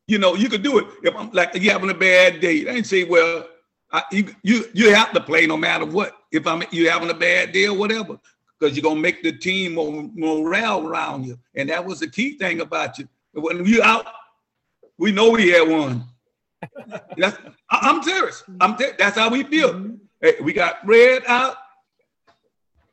You 0.09 0.19
know, 0.19 0.35
you 0.35 0.49
could 0.49 0.63
do 0.63 0.79
it. 0.79 0.87
If 1.03 1.15
I'm 1.15 1.31
like 1.33 1.55
you 1.55 1.71
having 1.71 1.91
a 1.91 1.95
bad 1.95 2.41
day, 2.41 2.67
I 2.67 2.73
ain't 2.73 2.87
say, 2.87 3.05
well, 3.05 3.47
I, 3.93 4.03
you 4.11 4.35
you 4.43 4.65
you 4.73 4.95
have 4.95 5.13
to 5.13 5.21
play 5.21 5.47
no 5.47 5.57
matter 5.57 5.85
what. 5.85 6.17
If 6.33 6.47
I'm 6.47 6.63
you 6.73 6.91
having 6.91 7.11
a 7.11 7.15
bad 7.15 7.53
day 7.53 7.67
or 7.67 7.77
whatever, 7.77 8.19
because 8.59 8.75
you're 8.75 8.83
gonna 8.83 9.01
make 9.01 9.23
the 9.23 9.33
team 9.33 9.75
more 9.75 10.09
morale 10.15 10.87
around 10.87 11.27
you, 11.27 11.39
and 11.55 11.69
that 11.69 11.85
was 11.85 12.01
the 12.01 12.09
key 12.09 12.39
thing 12.39 12.63
about 12.63 12.99
you. 12.99 13.07
When 13.35 13.65
you 13.67 13.83
out, 13.83 14.07
we 14.97 15.13
know 15.13 15.31
we 15.31 15.51
had 15.51 15.69
one. 15.69 16.05
That's, 17.17 17.39
I, 17.71 17.79
I'm 17.83 18.03
serious. 18.03 18.43
I'm 18.61 18.77
ter- 18.77 18.97
that's 18.99 19.17
how 19.17 19.29
we 19.31 19.45
feel. 19.45 19.75
Mm-hmm. 19.75 19.95
Hey, 20.21 20.35
we 20.43 20.53
got 20.53 20.79
Red 20.85 21.23
out. 21.27 21.57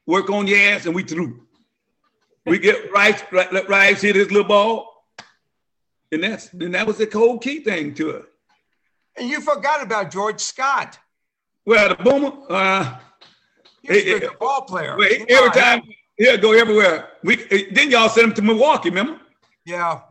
Work 0.05 0.29
on 0.29 0.47
your 0.47 0.59
ass, 0.59 0.85
and 0.85 0.93
we 0.93 1.03
through. 1.03 1.47
We 2.45 2.59
get 2.59 2.91
Rice, 2.91 3.23
Rice 3.31 4.01
hit 4.01 4.15
his 4.15 4.29
little 4.31 4.47
ball, 4.47 4.94
and 6.11 6.23
that's 6.23 6.52
and 6.53 6.73
that 6.73 6.86
was 6.88 6.98
the 6.98 7.07
cold 7.07 7.41
key 7.44 7.60
thing 7.61 7.94
to 7.95 8.10
it. 8.11 8.26
And 9.18 9.30
you 9.30 9.41
forgot 9.41 9.82
about 9.84 10.11
George 10.11 10.40
Scott. 10.41 10.99
Well, 11.65 11.90
the 11.90 11.95
boomer, 11.95 12.32
uh, 12.49 12.98
He 13.82 13.90
was 13.90 13.98
a 14.03 14.19
good 14.19 14.40
ball 14.40 14.61
player. 14.64 14.95
well, 14.98 15.11
You 15.11 15.19
know, 15.19 15.26
every 15.30 15.49
I- 15.49 15.53
time 15.64 15.82
he'll 16.18 16.38
go 16.38 16.52
everywhere. 16.53 17.10
We 17.23 17.36
then 17.72 17.90
y'all 17.91 18.10
sent 18.10 18.27
him 18.27 18.34
to 18.36 18.41
Milwaukee, 18.41 18.90
remember? 18.90 19.19
Yeah. 19.65 20.02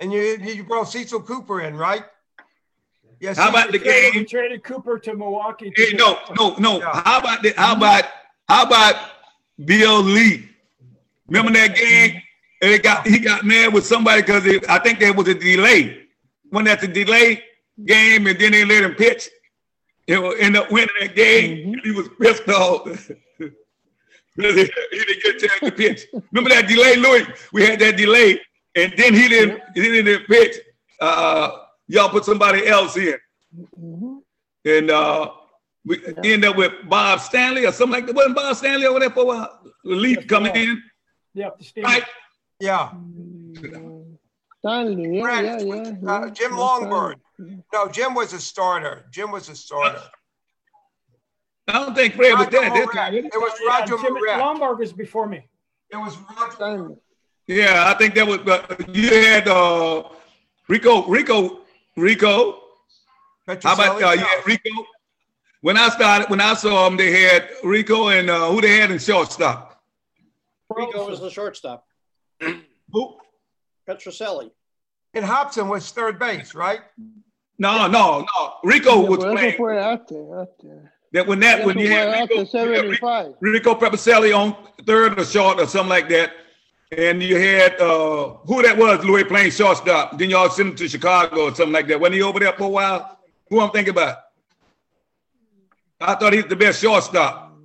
And 0.00 0.12
you 0.12 0.20
you 0.42 0.64
brought 0.64 0.88
Cecil 0.88 1.22
Cooper 1.22 1.60
in, 1.62 1.76
right? 1.76 2.04
Yes. 3.20 3.36
How 3.36 3.50
about 3.50 3.72
the 3.72 3.78
traded, 3.80 4.14
we 4.14 4.24
traded 4.24 4.62
Cooper 4.62 4.98
to 5.00 5.14
Milwaukee. 5.14 5.70
to 5.72 5.82
Hey, 5.82 5.92
no, 5.96 6.18
no, 6.38 6.54
no. 6.58 6.78
Yeah. 6.78 7.02
How 7.04 7.18
about 7.18 7.42
the, 7.42 7.52
how 7.56 7.74
about 7.76 8.04
how 8.48 8.62
about 8.64 8.94
Bill 9.64 10.00
Lee? 10.02 10.48
Remember 11.26 11.52
that 11.58 11.74
game? 11.76 12.22
And 12.60 12.72
it 12.72 12.82
got 12.82 13.06
he 13.06 13.18
got 13.20 13.44
mad 13.44 13.72
with 13.72 13.86
somebody 13.86 14.22
because 14.22 14.44
I 14.68 14.78
think 14.80 14.98
there 14.98 15.12
was 15.12 15.28
a 15.28 15.34
delay. 15.34 16.04
When 16.50 16.64
that's 16.64 16.82
a 16.82 16.88
delay 16.88 17.42
game, 17.84 18.26
and 18.26 18.38
then 18.38 18.52
they 18.52 18.64
let 18.64 18.82
him 18.84 18.94
pitch, 18.94 19.28
you 20.06 20.14
know, 20.20 20.30
end 20.32 20.56
up 20.56 20.70
winning 20.72 20.88
that 21.00 21.14
game. 21.14 21.74
Mhm. 21.74 21.84
He 21.84 21.90
was 21.92 22.08
pissed 22.20 22.48
off. 22.48 23.10
He, 24.36 24.42
didn't 24.42 25.22
get 25.24 25.34
a 25.34 25.38
chance 25.48 25.60
to 25.60 25.72
pitch. 25.72 26.06
Remember 26.30 26.50
that 26.50 26.68
delay, 26.68 26.94
Louis? 26.94 27.26
We 27.52 27.66
had 27.66 27.80
that 27.80 27.96
delay, 27.96 28.40
and 28.76 28.92
then 28.96 29.12
he 29.12 29.26
didn't 29.28 29.60
he 29.74 29.82
didn't 29.82 30.26
pitch. 30.28 30.54
Uh, 31.00 31.50
y'all 31.88 32.08
put 32.08 32.24
somebody 32.24 32.64
else 32.68 32.96
in, 32.96 33.16
Mhm. 33.76 34.20
and 34.64 34.90
uh, 34.92 35.30
we 35.84 36.00
end 36.22 36.44
up 36.44 36.54
with 36.56 36.72
Bob 36.88 37.18
Stanley 37.20 37.66
or 37.66 37.72
something 37.72 37.94
like 37.98 38.06
that. 38.06 38.14
Wasn't 38.14 38.36
Bob 38.36 38.54
Stanley 38.54 38.86
over 38.86 39.00
there 39.00 39.10
for 39.10 39.22
a 39.22 39.24
while? 39.26 39.60
Relief 39.84 40.18
Yes, 40.18 40.26
coming 40.26 40.54
yeah. 40.54 41.46
in, 41.46 41.52
steam. 41.60 41.82
right? 41.84 42.04
Yeah. 42.60 42.90
Stanley, 44.58 45.16
yeah, 45.16 45.22
Brad, 45.22 45.44
yeah, 45.44 45.58
yeah. 45.60 46.10
uh, 46.10 46.30
Jim 46.30 46.52
yeah, 46.52 46.58
Lonborg. 46.58 47.14
Stanley. 47.34 47.64
No, 47.72 47.88
Jim 47.88 48.14
was 48.14 48.32
a 48.32 48.40
starter. 48.40 49.04
Jim 49.12 49.30
was 49.30 49.48
a 49.48 49.54
starter. 49.54 50.02
I 51.68 51.72
don't 51.74 51.94
think 51.94 52.14
Fred 52.14 52.32
was 52.32 52.46
Roger 52.46 52.60
there. 52.60 52.70
that 52.70 52.92
time. 52.92 53.14
It 53.14 53.24
was 53.34 53.52
Yeah, 53.62 53.68
Roger 53.68 53.96
Jim 54.02 54.14
Moret. 54.14 54.40
Lonborg 54.40 54.78
was 54.78 54.92
before 54.92 55.28
me. 55.28 55.46
It 55.90 55.96
was 55.96 56.16
Roger. 56.18 56.52
Stanley. 56.54 56.96
Yeah, 57.46 57.84
I 57.86 57.94
think 57.94 58.14
that 58.14 58.26
was. 58.26 58.40
Uh, 58.40 58.76
you 58.92 59.08
had 59.08 59.48
uh, 59.48 60.02
Rico, 60.68 61.06
Rico, 61.06 61.60
Rico. 61.96 62.60
How 63.46 63.54
about 63.54 63.66
uh, 63.66 63.80
Petrocelli? 63.80 64.18
you 64.18 64.24
had 64.24 64.46
Rico? 64.46 64.86
When 65.60 65.76
I 65.76 65.88
started, 65.88 66.30
when 66.30 66.40
I 66.40 66.54
saw 66.54 66.84
them, 66.88 66.96
they 66.96 67.10
had 67.22 67.48
Rico 67.64 68.08
and 68.08 68.28
uh, 68.28 68.50
who 68.50 68.60
they 68.60 68.78
had 68.78 68.90
in 68.90 68.98
shortstop. 68.98 69.80
Rico 70.68 71.08
was 71.08 71.20
the 71.20 71.30
shortstop. 71.30 71.87
Who? 72.92 73.16
Petrocelli. 73.88 74.50
And 75.14 75.24
Hobson 75.24 75.68
was 75.68 75.90
third 75.90 76.18
base, 76.18 76.54
right? 76.54 76.80
No, 77.58 77.88
no, 77.88 78.20
no. 78.20 78.54
Rico 78.62 79.00
was 79.06 79.18
Pero 79.18 79.30
eso 79.30 79.36
playing. 79.36 79.56
fue 79.56 79.76
after, 79.78 80.40
after. 80.42 80.92
That 81.12 81.26
when 81.26 81.40
that 81.40 81.64
when 81.64 81.78
Eso 81.78 81.86
you 81.86 81.90
had 81.90 82.08
after 82.08 82.34
Rico, 82.34 82.64
you 82.64 82.72
had 82.72 82.84
Rico, 82.90 83.00
75. 83.00 83.34
Rico 83.40 83.74
Petrocelli 83.74 84.36
on 84.36 84.54
third 84.86 85.18
or 85.18 85.24
short 85.24 85.58
or 85.58 85.66
something 85.66 85.88
like 85.88 86.08
that, 86.10 86.32
and 86.96 87.22
you 87.22 87.38
had 87.38 87.80
uh, 87.80 88.34
who 88.44 88.62
that 88.62 88.76
was, 88.76 89.02
Louis 89.04 89.24
playing 89.24 89.50
shortstop. 89.50 90.18
Then 90.18 90.28
y'all 90.30 90.50
sent 90.50 90.68
him 90.68 90.76
to 90.76 90.88
Chicago 90.88 91.44
or 91.44 91.54
something 91.54 91.72
like 91.72 91.88
that. 91.88 91.98
Wasn't 91.98 92.14
he 92.14 92.22
over 92.22 92.38
there 92.38 92.52
for 92.52 92.64
a 92.64 92.68
while? 92.68 93.18
Who 93.48 93.60
I'm 93.60 93.70
thinking 93.70 93.92
about? 93.92 94.18
I 96.00 96.14
thought 96.14 96.32
he 96.34 96.40
was 96.42 96.48
the 96.50 96.56
best 96.56 96.80
shortstop. 96.80 97.56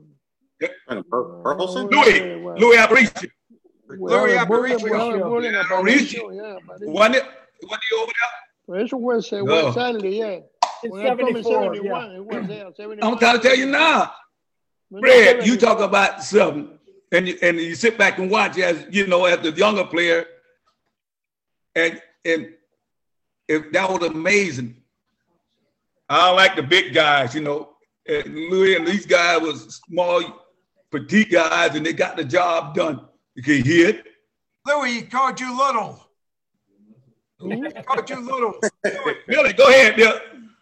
And 0.88 1.04
Bur- 1.10 1.42
Burleson? 1.44 1.88
Louis, 1.88 2.36
Louis 2.58 2.78
Aparicio. 2.78 3.20
Louis 3.20 3.30
Aparicio. 3.90 4.38
Aparicio. 4.40 5.62
Aparicio. 5.64 6.36
Yeah, 6.36 6.58
Aparicio. 6.60 6.88
Wasn't 6.88 7.16
it? 7.16 7.24
Wasn't 7.64 7.84
he 7.90 7.96
over 7.98 8.12
there? 8.12 8.32
Por 8.66 8.78
eso 8.78 8.98
fue, 8.98 9.44
No. 9.44 9.62
fue 9.62 9.72
Stanley, 9.74 10.20
yeah. 10.20 10.40
In 10.84 10.92
When 10.92 11.06
I 11.06 11.10
come 11.10 11.20
in 11.20 11.44
74, 11.44 11.64
71, 11.64 12.12
yeah. 12.12 12.18
it 12.18 12.26
was 12.26 12.48
there. 12.48 12.66
71. 12.76 13.00
I'm 13.04 13.20
trying 13.20 13.38
to 13.38 13.44
tell 13.48 13.58
you 13.58 13.66
now. 13.68 14.14
When 14.90 15.02
Fred, 15.02 15.46
you 15.48 15.58
talk 15.58 15.80
about 15.80 16.24
something, 16.24 16.78
and 17.12 17.28
you, 17.28 17.38
and 17.42 17.58
you 17.58 17.76
sit 17.76 17.98
back 17.98 18.20
and 18.20 18.30
watch 18.30 18.58
as 18.60 18.86
you 18.90 19.08
know 19.08 19.26
as 19.26 19.40
the 19.40 19.52
younger 19.52 19.86
player, 19.86 20.26
and 21.76 22.02
and 22.26 22.50
if 23.48 23.72
that 23.72 23.90
was 23.90 24.04
amazing. 24.10 24.78
I 26.10 26.32
like 26.32 26.56
the 26.56 26.64
big 26.64 26.94
guys, 26.94 27.34
you 27.34 27.42
know. 27.42 27.70
And 28.06 28.36
Louis 28.36 28.76
and 28.76 28.86
these 28.86 29.06
guys 29.06 29.42
was 29.42 29.82
small, 29.88 30.22
petite 30.92 31.32
guys, 31.32 31.76
and 31.76 31.86
they 31.86 31.94
got 31.94 32.18
the 32.18 32.26
job 32.26 32.76
done. 32.76 33.08
You 33.36 33.44
can 33.44 33.64
hear 33.64 33.90
it. 33.90 34.06
Louis, 34.66 34.94
he 34.96 35.02
called 35.04 35.40
you 35.40 35.58
little. 35.58 36.00
He 37.40 37.72
called 37.84 38.10
you 38.10 38.20
little. 38.22 38.54
Louis, 38.86 39.16
Billy, 39.28 39.54
go 39.54 39.68
ahead, 39.68 39.96
Bill. 39.96 40.20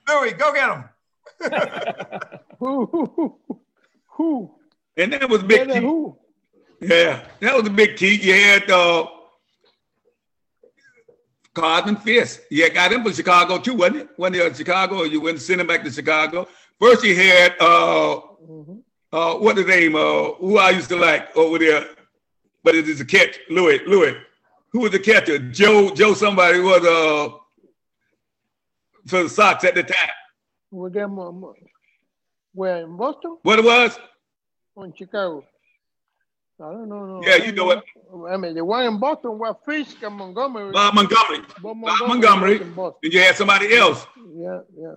Louis, 0.08 0.34
go 0.34 0.54
get 0.54 0.70
him. 0.70 0.84
Who, 2.60 2.86
who, 2.86 3.06
who, 3.16 3.60
who? 4.06 4.52
And 4.96 5.12
that 5.14 5.28
was 5.28 5.42
big 5.42 5.68
Yeah, 5.68 5.74
key. 5.74 5.80
who? 5.80 6.16
Yeah, 6.80 7.26
that 7.40 7.56
was 7.56 7.66
a 7.68 7.72
big 7.72 7.96
key. 7.98 8.16
You 8.22 8.34
had 8.34 8.70
uh, 8.70 9.08
Cosman 11.56 12.00
Fisk. 12.02 12.42
Yeah, 12.52 12.70
got 12.70 12.92
him 12.94 13.04
from 13.04 13.14
Chicago 13.14 13.58
too, 13.58 13.74
wasn't 13.74 13.98
it? 14.02 14.10
When 14.18 14.34
he 14.34 14.40
was 14.40 14.50
in 14.50 14.54
Chicago, 14.56 15.04
you 15.04 15.22
went 15.22 15.36
and 15.38 15.42
sent 15.42 15.62
him 15.62 15.68
back 15.68 15.84
to 15.84 15.92
Chicago. 15.92 16.48
First, 16.80 17.04
you 17.04 17.16
had 17.16 17.54
uh, 17.60 18.22
Mhm. 18.48 18.82
uh, 19.12 19.34
what 19.36 19.56
the 19.56 19.64
name? 19.64 19.96
Uh, 19.96 20.34
who 20.34 20.58
I 20.60 20.70
used 20.72 20.90
to 20.90 20.96
like 20.98 21.36
over 21.36 21.58
there, 21.60 21.86
but 22.64 22.76
it 22.76 22.88
is 22.88 23.02
a 23.02 23.06
catch. 23.06 23.40
Louis, 23.50 23.80
Louis. 23.88 24.16
Who 24.72 24.80
was 24.82 24.92
the 24.92 25.00
catcher? 25.00 25.38
Joe, 25.40 25.94
Joe. 25.94 26.14
Somebody 26.14 26.60
was 26.60 26.84
uh 26.86 27.38
for 29.08 29.24
the 29.24 29.30
Sox 29.30 29.64
at 29.64 29.76
the 29.76 29.84
time. 29.84 30.10
We 30.72 30.90
get 30.92 31.10
more. 31.10 31.54
Where, 32.54 32.84
in 32.84 32.98
Boston 32.98 33.38
What 33.44 33.60
it 33.60 33.66
was? 33.66 33.98
in 34.78 34.94
Chicago? 34.98 35.44
I 36.60 36.72
don't 36.72 36.90
know. 36.90 37.06
No, 37.06 37.22
Yeah, 37.26 37.38
you 37.38 37.52
know 37.54 37.72
it. 37.72 37.84
I 38.30 38.38
mean, 38.38 38.54
the 38.54 38.64
one 38.64 38.86
in 38.86 39.00
Boston 39.00 39.40
was 39.40 39.56
Fisk 39.66 40.02
and 40.04 40.16
Montgomery. 40.16 40.72
Bob 40.72 40.94
Montgomery. 40.94 41.40
Bob 41.62 41.82
Bob 41.82 42.08
Montgomery. 42.08 42.60
was 42.60 42.68
in 42.68 42.94
And 43.04 43.14
you 43.14 43.20
had 43.20 43.36
somebody 43.36 43.76
else. 43.76 44.06
Yeah, 44.36 44.60
yeah, 44.78 44.94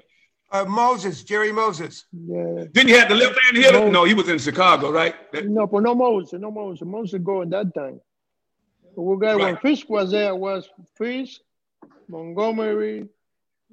Uh, 0.54 0.64
Moses, 0.66 1.24
Jerry 1.24 1.50
Moses. 1.50 2.04
yeah. 2.12 2.64
Then 2.72 2.86
you 2.86 2.96
had 2.96 3.08
the 3.08 3.16
left 3.16 3.36
hand 3.42 3.56
hitter. 3.56 3.72
No. 3.72 3.90
No, 3.90 4.04
he 4.04 4.14
was 4.14 4.28
in 4.28 4.38
Chicago, 4.38 4.92
right? 4.92 5.16
No, 5.44 5.66
but 5.66 5.82
no 5.82 5.96
Moses, 5.96 6.38
no 6.40 6.52
Moses. 6.52 6.86
Moses 6.86 7.20
go 7.24 7.42
in 7.42 7.50
that 7.50 7.74
time. 7.74 8.00
But 8.94 9.02
we 9.02 9.18
got 9.18 9.40
when 9.40 9.56
Fisk 9.56 9.90
was 9.90 10.12
there 10.12 10.32
was 10.36 10.68
Fisk, 10.96 11.40
Montgomery, 12.06 13.08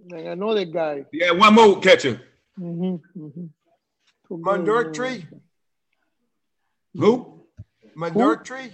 and 0.10 0.28
another 0.28 0.66
guy. 0.66 1.06
Yeah, 1.14 1.32
one 1.34 1.54
more 1.54 1.80
catcher. 1.80 2.20
Mm-hmm, 2.60 3.26
mm-hmm. 3.26 4.44
Mundurtree. 4.44 5.28
Who? 6.96 7.44
Mundurtree. 7.96 8.72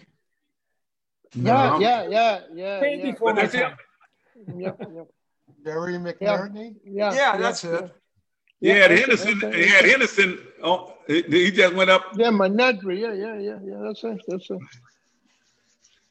Yeah, 1.35 1.69
No. 1.71 1.79
yeah, 1.81 2.07
yeah, 2.07 2.39
yeah, 2.55 2.79
Way 2.81 2.95
yeah, 3.03 3.11
before 3.11 3.33
But 3.33 3.35
my 3.35 3.41
that's 3.41 3.55
it. 3.55 3.59
time. 3.59 3.77
yeah, 4.57 4.71
yeah, 4.79 5.03
Jerry 5.63 5.93
McNertney? 5.95 6.75
yeah. 6.85 7.13
Yeah, 7.13 7.37
that's 7.37 7.63
it. 7.63 7.91
You 8.59 8.73
Yeah, 8.73 8.75
had 8.87 8.91
Henderson. 8.91 9.39
that's- 9.39 9.57
You 9.59 9.67
had 9.67 9.85
Henderson. 9.85 10.39
Oh, 10.63 10.93
he, 11.07 11.21
he 11.23 11.51
just 11.51 11.73
went 11.75 11.89
up. 11.89 12.03
Yeah, 12.15 12.29
Manatri, 12.29 12.99
yeah, 12.99 13.13
yeah, 13.13 13.37
yeah, 13.37 13.59
yeah. 13.63 13.77
That's 13.83 14.03
it. 14.03 14.21
That's 14.27 14.49
it. 14.49 14.59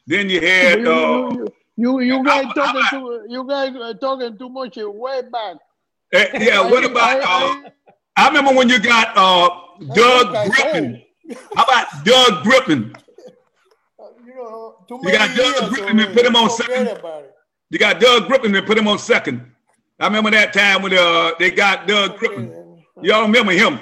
Then 0.06 0.30
you 0.30 0.40
You, 0.40 0.46
had. 0.46 0.80
you, 0.80 0.92
Uh, 0.92 1.30
you, 1.34 1.46
you, 1.76 2.00
you 2.00 2.24
guys 2.24 2.44
I'm- 2.44 2.52
talking 2.54 2.82
I'm- 2.82 2.90
too. 2.90 3.26
You 3.28 3.46
guys 3.48 3.74
are 3.76 3.94
talking 3.94 4.38
too 4.38 4.48
much 4.48 4.76
way 4.76 5.22
back. 5.22 5.56
eh, 6.12 6.28
yeah. 6.44 6.60
What 6.70 6.84
about? 6.84 7.20
I- 7.22 7.64
Uh, 7.66 7.70
I 8.18 8.28
remember 8.28 8.54
when 8.54 8.68
you 8.68 8.78
got 8.80 9.08
uh, 9.16 9.48
Doug 9.94 10.34
I- 10.34 10.42
I- 10.44 10.48
Griffin. 10.48 11.02
How 11.56 11.64
about 11.64 11.86
Doug 12.04 12.44
Griffin? 12.44 12.94
You 14.24 14.34
know, 14.36 14.76
too 14.88 15.00
You 15.02 15.10
got 15.12 15.36
Doug 15.36 15.70
Griffin 15.72 15.98
and 15.98 16.14
put 16.14 16.24
him 16.24 16.36
on 16.36 16.48
second. 16.50 17.00
You 17.70 17.78
got 17.78 18.00
Doug 18.00 18.26
Griffin 18.28 18.54
and 18.54 18.66
put 18.66 18.78
him 18.78 18.86
on 18.88 18.98
second. 18.98 19.50
I 19.98 20.06
remember 20.06 20.30
that 20.30 20.52
time 20.52 20.82
when 20.82 20.92
uh, 20.94 21.32
they 21.38 21.50
got 21.50 21.88
Doug 21.88 22.18
Griffin. 22.18 22.82
Y'all 23.02 23.22
remember 23.22 23.52
him? 23.52 23.80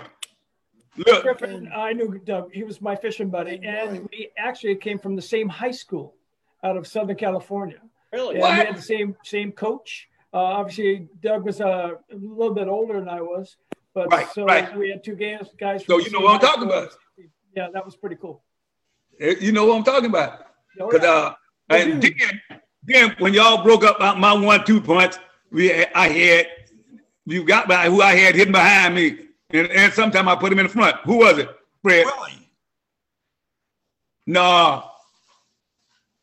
Look, 0.96 1.22
Griffin, 1.24 1.70
I 1.74 1.92
knew 1.92 2.20
Doug. 2.24 2.52
He 2.52 2.62
was 2.62 2.80
my 2.80 2.94
fishing 2.94 3.28
buddy, 3.28 3.60
and 3.64 4.08
we 4.12 4.30
actually 4.38 4.76
came 4.76 4.98
from 4.98 5.16
the 5.16 5.22
same 5.22 5.48
high 5.48 5.72
school 5.72 6.14
out 6.62 6.76
of 6.76 6.86
Southern 6.86 7.16
California. 7.16 7.78
Really? 8.12 8.34
And 8.36 8.42
What? 8.42 8.52
we 8.58 8.64
had 8.64 8.76
the 8.76 8.82
same 8.82 9.16
same 9.24 9.50
coach. 9.52 10.08
Uh, 10.32 10.36
obviously, 10.38 11.08
Doug 11.20 11.44
was 11.44 11.60
uh, 11.60 11.90
a 12.10 12.14
little 12.14 12.54
bit 12.54 12.68
older 12.68 12.98
than 12.98 13.08
I 13.08 13.20
was, 13.20 13.56
but 13.92 14.10
Right, 14.10 14.28
so 14.32 14.44
right. 14.44 14.76
we 14.76 14.90
had 14.90 15.02
two 15.04 15.14
guys. 15.16 15.48
guys 15.58 15.84
So 15.84 15.98
you 15.98 16.10
know 16.10 16.20
what 16.20 16.34
I'm 16.34 16.40
talking 16.40 16.62
school. 16.68 16.78
about. 16.78 16.96
Yeah, 17.56 17.68
that 17.72 17.84
was 17.84 17.96
pretty 17.96 18.16
cool. 18.16 18.42
eh, 19.20 19.34
you 19.40 19.50
know 19.52 19.66
what 19.66 19.76
I'm 19.78 19.84
talking 19.84 20.10
about. 20.10 20.46
Oh, 20.80 20.88
Cause 20.88 21.00
yeah. 21.02 21.08
uh, 21.10 21.34
and 21.70 22.00
do. 22.02 22.10
then, 22.18 22.60
then 22.86 23.14
when 23.18 23.34
y'all 23.34 23.62
broke 23.62 23.84
up 23.84 23.98
my, 24.00 24.14
my 24.14 24.32
one-two 24.32 24.80
punch, 24.80 25.14
we 25.50 25.72
I 25.72 26.08
had 26.08 26.46
you 27.26 27.44
got 27.44 27.68
by 27.68 27.86
who 27.86 28.02
I 28.02 28.14
had 28.14 28.34
hidden 28.34 28.52
behind 28.52 28.94
me, 28.94 29.18
and 29.50 29.68
and 29.68 29.92
sometime 29.92 30.28
I 30.28 30.36
put 30.36 30.52
him 30.52 30.58
in 30.58 30.66
the 30.66 30.72
front. 30.72 30.96
Who 31.04 31.18
was 31.18 31.38
it? 31.38 31.48
Fred? 31.82 32.06
Willie. 32.06 32.50
No. 34.26 34.84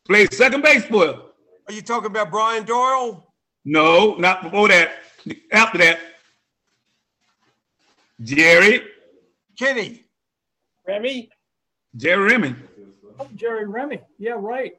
Played 0.04 0.32
second 0.32 0.62
base 0.62 0.84
for 0.84 1.06
him. 1.06 1.22
Are 1.68 1.72
you 1.72 1.82
talking 1.82 2.06
about 2.06 2.30
Brian 2.30 2.64
Doyle? 2.64 3.32
No, 3.64 4.16
not 4.16 4.42
before 4.42 4.68
that. 4.68 4.90
After 5.52 5.78
that, 5.78 6.00
Jerry, 8.20 8.82
Kenny. 9.56 10.04
Remy? 10.86 11.30
Jerry 11.96 12.32
Remy. 12.32 12.56
Oh, 13.20 13.28
Jerry 13.36 13.66
Remy. 13.66 14.00
Yeah, 14.18 14.32
right. 14.36 14.72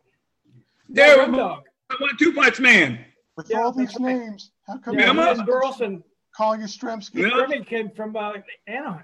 Jerry 0.91 1.17
Red 1.17 1.25
Remy, 1.27 1.37
Dog. 1.37 1.63
One-two 1.99 2.33
punch 2.33 2.59
man. 2.59 3.05
With 3.35 3.49
Yeah, 3.49 3.61
all 3.63 3.71
these 3.71 3.87
that's 3.89 3.99
right. 3.99 4.15
names, 4.17 4.51
how 4.67 4.77
come 4.77 4.97
Yeah, 4.97 5.07
Remember? 5.07 5.31
and 5.39 5.45
Burleson. 5.45 6.03
calling 6.35 6.61
you 6.61 6.67
Stremski? 6.67 7.15
Yeah. 7.21 7.35
Remy 7.41 7.63
came 7.65 7.89
from 7.89 8.15
uh, 8.15 8.33
Anaheim. 8.67 9.03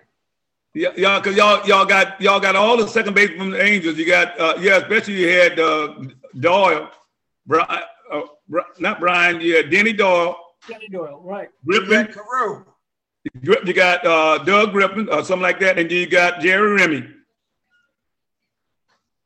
Yeah, 0.75 0.89
y'all, 0.95 1.19
cause 1.19 1.35
y'all, 1.35 1.65
y'all 1.65 1.85
got, 1.85 2.21
y'all 2.21 2.39
got 2.39 2.55
all 2.55 2.77
the 2.77 2.87
second 2.87 3.15
base 3.15 3.31
from 3.35 3.49
the 3.49 3.61
Angels. 3.61 3.97
You 3.97 4.05
got, 4.05 4.39
uh, 4.39 4.53
yeah, 4.59 4.77
especially 4.77 5.15
you 5.15 5.27
had 5.29 5.59
uh, 5.59 5.95
Doyle, 6.39 6.91
Brian, 7.47 7.65
uh, 8.11 8.21
Bri- 8.47 8.61
not 8.77 8.99
Brian, 8.99 9.41
yeah, 9.41 9.63
Denny 9.63 9.93
Doyle, 9.93 10.37
Kenny 10.67 10.87
Doyle, 10.89 11.21
right. 11.23 11.49
Griffin, 11.65 12.07
Carew. 12.13 12.65
You 13.41 13.73
got 13.73 14.05
uh, 14.05 14.37
Doug 14.43 14.71
Griffin 14.71 15.09
or 15.09 15.23
something 15.23 15.41
like 15.41 15.59
that, 15.59 15.79
and 15.79 15.89
then 15.89 15.97
you 15.97 16.07
got 16.07 16.39
Jerry 16.39 16.73
Remy. 16.75 17.07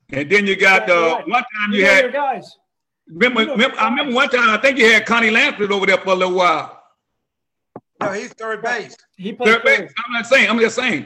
And 0.10 0.30
then 0.30 0.48
you 0.48 0.56
got 0.56 0.90
uh, 0.90 1.22
one 1.26 1.44
time 1.44 1.72
you, 1.72 1.80
You 1.80 1.86
had 1.86 2.04
your 2.06 2.12
guys. 2.12 2.58
Remember, 3.08 3.42
you 3.42 3.48
know 3.48 3.54
remember 3.54 3.80
I 3.80 3.90
remember 3.90 4.14
one 4.16 4.30
time 4.30 4.50
I 4.50 4.58
think 4.58 4.78
you 4.78 4.92
had 4.92 5.06
Connie 5.06 5.30
Lampert 5.30 5.72
over 5.72 5.86
there 5.86 5.98
for 5.98 6.12
a 6.12 6.16
little 6.16 6.34
while. 6.36 6.82
No, 8.02 8.12
he's 8.12 8.34
third 8.34 8.62
base. 8.62 8.96
He 9.16 9.34
played 9.34 9.54
Third 9.54 9.64
base. 9.64 9.80
third. 9.80 9.94
I'm 10.06 10.14
not 10.14 10.26
saying. 10.28 10.50
I'm 10.50 10.60
just 10.60 10.76
saying. 10.76 11.06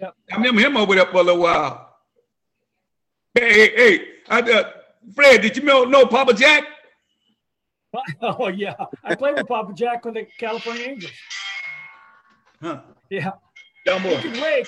Yep. 0.00 0.14
I 0.32 0.36
remember 0.36 0.60
him 0.60 0.76
over 0.76 0.94
there 0.94 1.06
for 1.06 1.18
a 1.18 1.22
little 1.22 1.42
while. 1.42 1.96
Hey, 3.34 3.52
hey, 3.52 3.76
hey 3.76 4.04
I, 4.28 4.40
uh, 4.40 4.70
Fred, 5.14 5.42
did 5.42 5.56
you 5.56 5.62
know, 5.62 5.84
know 5.84 6.06
Papa 6.06 6.34
Jack? 6.34 6.64
Oh 8.20 8.48
yeah, 8.48 8.74
I 9.02 9.14
played 9.14 9.36
with 9.36 9.48
Papa 9.48 9.72
Jack 9.72 10.04
with 10.04 10.14
the 10.14 10.26
California 10.38 10.84
Angels. 10.84 11.12
Huh. 12.62 12.80
Yeah, 13.08 13.30
Down 13.86 14.02
he 14.02 14.16
could 14.16 14.36
rake. 14.36 14.66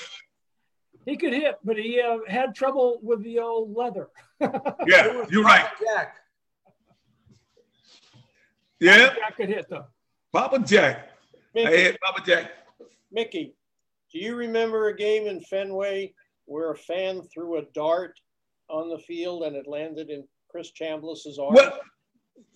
He 1.04 1.16
could 1.16 1.32
hit, 1.34 1.56
but 1.62 1.76
he 1.76 2.00
uh, 2.00 2.18
had 2.26 2.54
trouble 2.54 2.98
with 3.02 3.22
the 3.22 3.38
old 3.40 3.76
leather. 3.76 4.08
Yeah, 4.86 5.24
you're 5.30 5.44
right. 5.44 5.66
Jack. 5.94 6.16
Yeah, 8.80 9.10
Jack 9.14 9.36
could 9.36 9.48
hit 9.48 9.66
though. 9.68 9.84
Papa 10.32 10.60
Jack. 10.60 11.10
I 11.56 11.64
Mickey, 11.64 11.82
had 11.82 11.98
Papa 12.00 12.22
Jack. 12.24 12.50
Mickey, 13.12 13.54
do 14.12 14.18
you 14.18 14.36
remember 14.36 14.88
a 14.88 14.96
game 14.96 15.26
in 15.26 15.40
Fenway 15.40 16.14
where 16.46 16.70
a 16.72 16.76
fan 16.76 17.22
threw 17.32 17.58
a 17.58 17.62
dart 17.74 18.18
on 18.68 18.88
the 18.88 18.98
field 18.98 19.42
and 19.42 19.56
it 19.56 19.66
landed 19.66 20.10
in 20.10 20.24
Chris 20.48 20.70
Chambliss's 20.72 21.38
arm? 21.38 21.54
Well, 21.54 21.78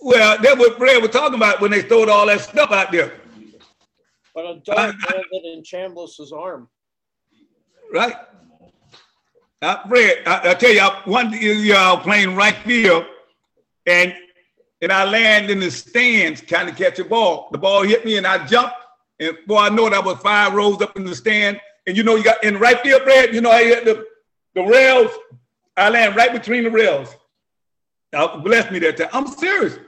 well, 0.01 0.39
that's 0.41 0.59
what 0.59 0.79
Fred 0.79 1.03
was 1.03 1.11
talking 1.11 1.35
about 1.35 1.61
when 1.61 1.71
they 1.71 1.83
throwed 1.83 2.09
all 2.09 2.27
that 2.27 2.41
stuff 2.41 2.71
out 2.71 2.91
there, 2.93 3.21
But 4.35 4.45
a 4.47 4.61
dart 4.65 4.95
landed 5.13 5.45
in 5.45 5.63
Chambliss's 5.63 6.33
arm. 6.33 6.69
right? 7.93 8.15
Uh, 9.61 9.87
Fred, 9.89 10.23
I, 10.27 10.51
I 10.51 10.55
tell 10.55 10.71
you, 10.73 10.81
I- 10.81 11.03
one 11.05 11.33
y'all 11.33 11.99
playing 11.99 12.35
right 12.37 12.57
field, 12.59 13.05
and 13.87 14.15
and 14.85 14.93
I 14.93 15.05
land 15.05 15.51
in 15.51 15.61
the 15.61 15.71
stands 15.71 16.43
trying 16.43 16.67
to 16.67 16.73
catch 16.73 16.99
a 16.99 17.05
ball. 17.07 17.49
The 17.51 17.57
ball 17.57 17.83
hit 17.83 18.05
me, 18.05 18.19
and 18.19 18.27
I 18.27 18.45
jumped, 18.45 18.77
and 19.19 19.35
before 19.35 19.63
I 19.63 19.71
know 19.71 19.87
it, 19.87 19.95
I 19.95 19.99
was 19.99 20.19
five 20.19 20.53
rows 20.53 20.83
up 20.83 20.95
in 20.99 21.05
the 21.05 21.15
stand. 21.17 21.59
And 21.87 21.97
you 21.97 22.03
know, 22.03 22.17
you 22.17 22.23
got 22.23 22.45
in 22.45 22.59
right 22.59 22.79
field, 22.81 23.01
Fred. 23.03 23.35
You 23.35 23.41
know, 23.41 23.51
I 23.51 23.65
hit 23.65 23.87
the 23.87 24.05
the 24.55 24.63
rails. 24.63 25.11
I 25.75 25.89
land 25.89 26.15
right 26.17 26.33
between 26.33 26.65
the 26.65 26.71
rails. 26.71 27.17
Uh, 28.13 28.37
bless 28.37 28.71
me 28.71 28.79
that 28.81 28.99
time. 28.99 29.09
I'm 29.15 29.27
serious. 29.27 29.79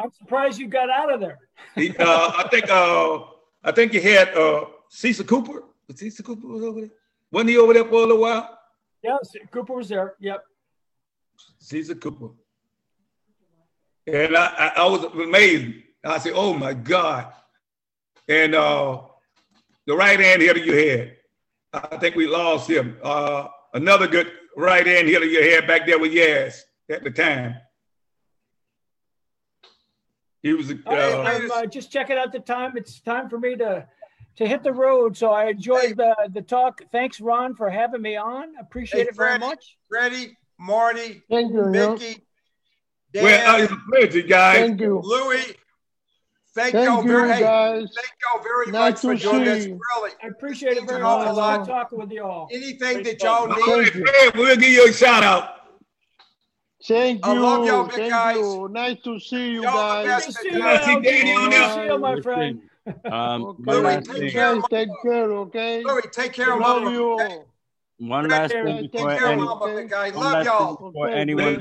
I'm 0.00 0.10
surprised 0.12 0.58
you 0.58 0.66
got 0.66 0.90
out 0.90 1.12
of 1.12 1.20
there. 1.20 1.38
He, 1.76 1.96
uh, 1.96 2.32
I 2.36 2.48
think 2.50 2.68
uh, 2.68 3.20
I 3.62 3.70
think 3.70 3.94
you 3.94 4.00
had 4.00 4.36
uh, 4.36 4.64
Cecil 4.88 5.26
Cooper. 5.26 5.62
Was 5.86 6.00
Cecil 6.00 6.24
Cooper 6.24 6.48
was 6.48 6.64
over 6.64 6.80
there? 6.80 6.90
Wasn't 7.30 7.50
he 7.50 7.56
over 7.56 7.72
there 7.72 7.84
for 7.84 7.94
a 7.94 7.98
little 7.98 8.18
while? 8.18 8.58
Yes, 9.00 9.30
Cooper 9.52 9.74
was 9.74 9.88
there. 9.88 10.16
Yep. 10.18 10.42
Cecil 11.60 11.94
Cooper. 11.96 12.30
And 14.08 14.36
I, 14.36 14.46
I, 14.46 14.72
I 14.82 14.86
was 14.86 15.04
amazed. 15.04 15.82
I 16.04 16.18
said, 16.18 16.32
"Oh 16.34 16.54
my 16.54 16.72
God!" 16.74 17.32
And 18.28 18.54
uh, 18.54 19.02
the 19.86 19.94
right 19.94 20.18
hand 20.18 20.40
hitter 20.42 20.60
you 20.60 20.72
had, 20.72 21.16
I 21.72 21.96
think 21.98 22.14
we 22.16 22.26
lost 22.26 22.68
him. 22.68 22.96
Uh, 23.02 23.48
another 23.74 24.06
good 24.06 24.30
right 24.56 24.86
hand 24.86 25.08
hitter 25.08 25.26
you 25.26 25.42
had 25.50 25.66
back 25.66 25.86
there 25.86 25.98
with 25.98 26.12
Yaz 26.12 26.60
at 26.90 27.04
the 27.04 27.10
time. 27.10 27.56
He 30.42 30.54
was. 30.54 30.70
I, 30.70 30.74
Uh, 30.86 31.22
I'm 31.22 31.50
uh, 31.50 31.66
just 31.66 31.92
checking 31.92 32.16
out 32.16 32.32
the 32.32 32.38
time. 32.40 32.76
It's 32.76 33.00
time 33.00 33.28
for 33.28 33.38
me 33.38 33.56
to 33.56 33.86
to 34.36 34.46
hit 34.46 34.62
the 34.62 34.72
road. 34.72 35.16
So 35.16 35.30
I 35.30 35.46
enjoyed 35.46 35.96
the 35.96 36.14
the 36.32 36.42
talk. 36.42 36.80
Thanks, 36.92 37.20
Ron, 37.20 37.54
for 37.56 37.68
having 37.68 38.00
me 38.02 38.16
on. 38.16 38.56
Appreciate 38.60 39.02
Hey, 39.02 39.08
it 39.08 39.16
very 39.16 39.30
Freddie. 39.38 39.46
much. 39.46 39.76
Freddie, 39.88 40.38
Marty, 40.58 41.22
Thank 41.28 41.52
you, 41.52 41.64
yo. 41.64 41.70
Mickey, 41.70 42.24
Dan, 43.12 43.24
well, 43.24 43.54
uh, 43.56 43.62
it's 43.62 43.72
a 43.72 43.76
pleasure, 43.90 44.22
guys. 44.22 44.56
Thank 44.58 44.80
you. 44.80 45.00
Louis. 45.02 45.54
Thank, 46.54 46.72
Thank 46.72 46.86
y'all 46.88 47.02
you, 47.04 47.08
very 47.08 47.32
hey, 47.34 47.40
guys. 47.40 47.88
Thank 47.94 48.10
y'all 48.34 48.42
very 48.42 48.72
Nice 48.72 49.04
much 49.04 49.20
for 49.20 49.24
to 49.26 49.30
doing 49.32 49.44
this. 49.44 49.64
Really, 49.66 50.10
I 50.22 50.26
appreciate 50.26 50.76
it 50.76 50.84
very 50.88 51.00
an 51.00 51.06
awful 51.06 51.26
much. 51.26 51.36
lot. 51.36 51.58
Love 51.60 51.68
talking 51.68 51.98
with 52.00 52.10
you 52.10 52.24
all. 52.24 52.48
anything 52.52 52.96
that 52.96 53.02
Great 53.04 53.22
y'all 53.22 53.46
need. 53.46 53.52
All 53.62 53.78
right, 53.78 53.92
Thank 53.92 54.34
you. 54.34 54.40
We'll 54.40 54.56
give 54.56 54.68
you 54.70 54.88
a 54.88 54.92
shout 54.92 55.22
out. 55.22 55.50
Thank 56.86 57.24
you. 57.24 57.32
I 57.32 57.38
love 57.38 57.64
y'all, 57.66 57.84
big 57.84 57.94
Thank 57.96 58.10
guys. 58.10 58.36
you. 58.36 58.68
Nice 58.72 58.96
to 59.04 59.20
see 59.20 59.50
you 59.52 59.62
Y'all 59.62 59.72
guys. 59.72 60.06
best. 60.06 60.26
Good 60.26 60.34
to 60.34 60.40
see 60.42 60.50
you, 60.50 60.58
Yeah, 60.58 60.84
see 60.86 60.94
LT. 60.96 61.04
Danny 61.04 61.32
on 61.32 61.50
to 61.50 61.74
see 61.74 61.84
you, 61.84 61.98
my 61.98 62.20
friend. 62.20 62.60
Um, 63.04 63.44
Okay. 63.44 63.62
Louis, 63.72 63.96
take 63.96 64.06
thing. 64.06 64.30
care. 64.30 64.54
guys 64.54 64.64
take 64.70 64.88
care, 65.02 65.32
okay? 65.32 65.82
Louis, 65.84 66.02
take 66.12 66.32
care 66.32 66.54
of 66.54 66.60
Love 66.60 66.82
mama. 66.82 66.90
you 66.96 67.12
okay? 67.20 67.38
One 67.98 68.28
last 68.28 68.52
thing 68.52 68.64
Take 68.66 68.92
before 68.92 69.10
Take 69.10 69.18
care 69.18 69.32
of 69.32 69.38
mama, 69.38 69.74
big 69.74 69.90
guy. 69.90 70.08
Love 70.10 70.44
y'all. 70.44 70.74
before 70.76 71.08
Okay, 71.08 71.18
anyone. 71.20 71.60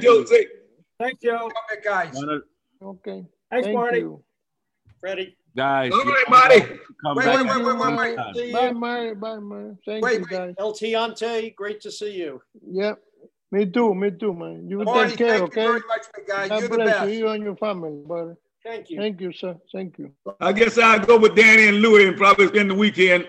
Let 1.00 1.20
Joe 1.22 1.50
say. 1.50 1.82
Thank 1.82 2.14
you. 2.14 2.26
Love 2.26 2.34
guys. 2.34 2.44
Okay. 2.82 3.26
Thanks, 3.52 3.66
Thank 3.68 3.76
Marty. 3.78 4.00
you. 4.00 4.24
Freddie, 5.00 5.38
Guys, 5.56 5.92
All 5.92 6.04
you 6.06 6.12
right, 6.12 6.24
all 6.28 6.34
buddy. 6.34 6.60
have 6.60 6.70
to 6.70 6.78
come 7.04 7.16
Wait, 7.18 7.26
back 7.26 7.36
wait, 7.38 7.66
wait, 7.66 7.66
wait, 7.66 7.80
wait, 7.80 7.98
wait. 7.98 8.16
time. 8.16 8.34
see 8.36 8.52
Bye, 8.52 8.68
you. 8.70 8.80
Mary. 8.80 9.16
Bye, 9.16 9.40
Mary. 9.40 9.76
Thank 9.86 10.04
Wait, 10.06 10.20
you, 10.20 10.26
guys. 10.28 10.54
El 10.60 10.74
Tiante, 10.74 11.56
great 11.56 11.82
to 11.82 11.92
see 11.92 12.12
you. 12.16 12.42
Yep. 12.68 13.00
Me 13.52 13.66
too. 13.66 13.96
Me 13.96 14.12
too, 14.12 14.34
man. 14.34 14.68
You 14.70 14.80
Marty, 14.84 15.10
take 15.10 15.18
care, 15.18 15.38
thank 15.40 15.56
you 15.56 15.62
very 15.62 15.80
much, 15.88 16.02
big 16.16 16.28
guy. 16.28 16.48
God 16.50 16.60
You're 16.60 16.70
the 16.70 16.78
best. 16.78 17.10
you, 17.12 17.18
you 17.20 17.28
and 17.30 17.44
your 17.44 17.56
family, 17.56 18.04
buddy. 18.08 18.34
Thank 18.64 18.90
you. 18.92 18.98
Thank 19.00 19.22
you, 19.22 19.32
sir. 19.34 19.56
Thank 19.74 19.98
you. 19.98 20.12
I 20.42 20.52
guess 20.52 20.78
I'll 20.78 21.00
go 21.00 21.18
with 21.18 21.36
Danny 21.36 21.68
and 21.70 21.78
Louie 21.78 22.08
and 22.08 22.18
probably 22.18 22.48
spend 22.48 22.70
the 22.70 22.76
weekend. 22.76 23.28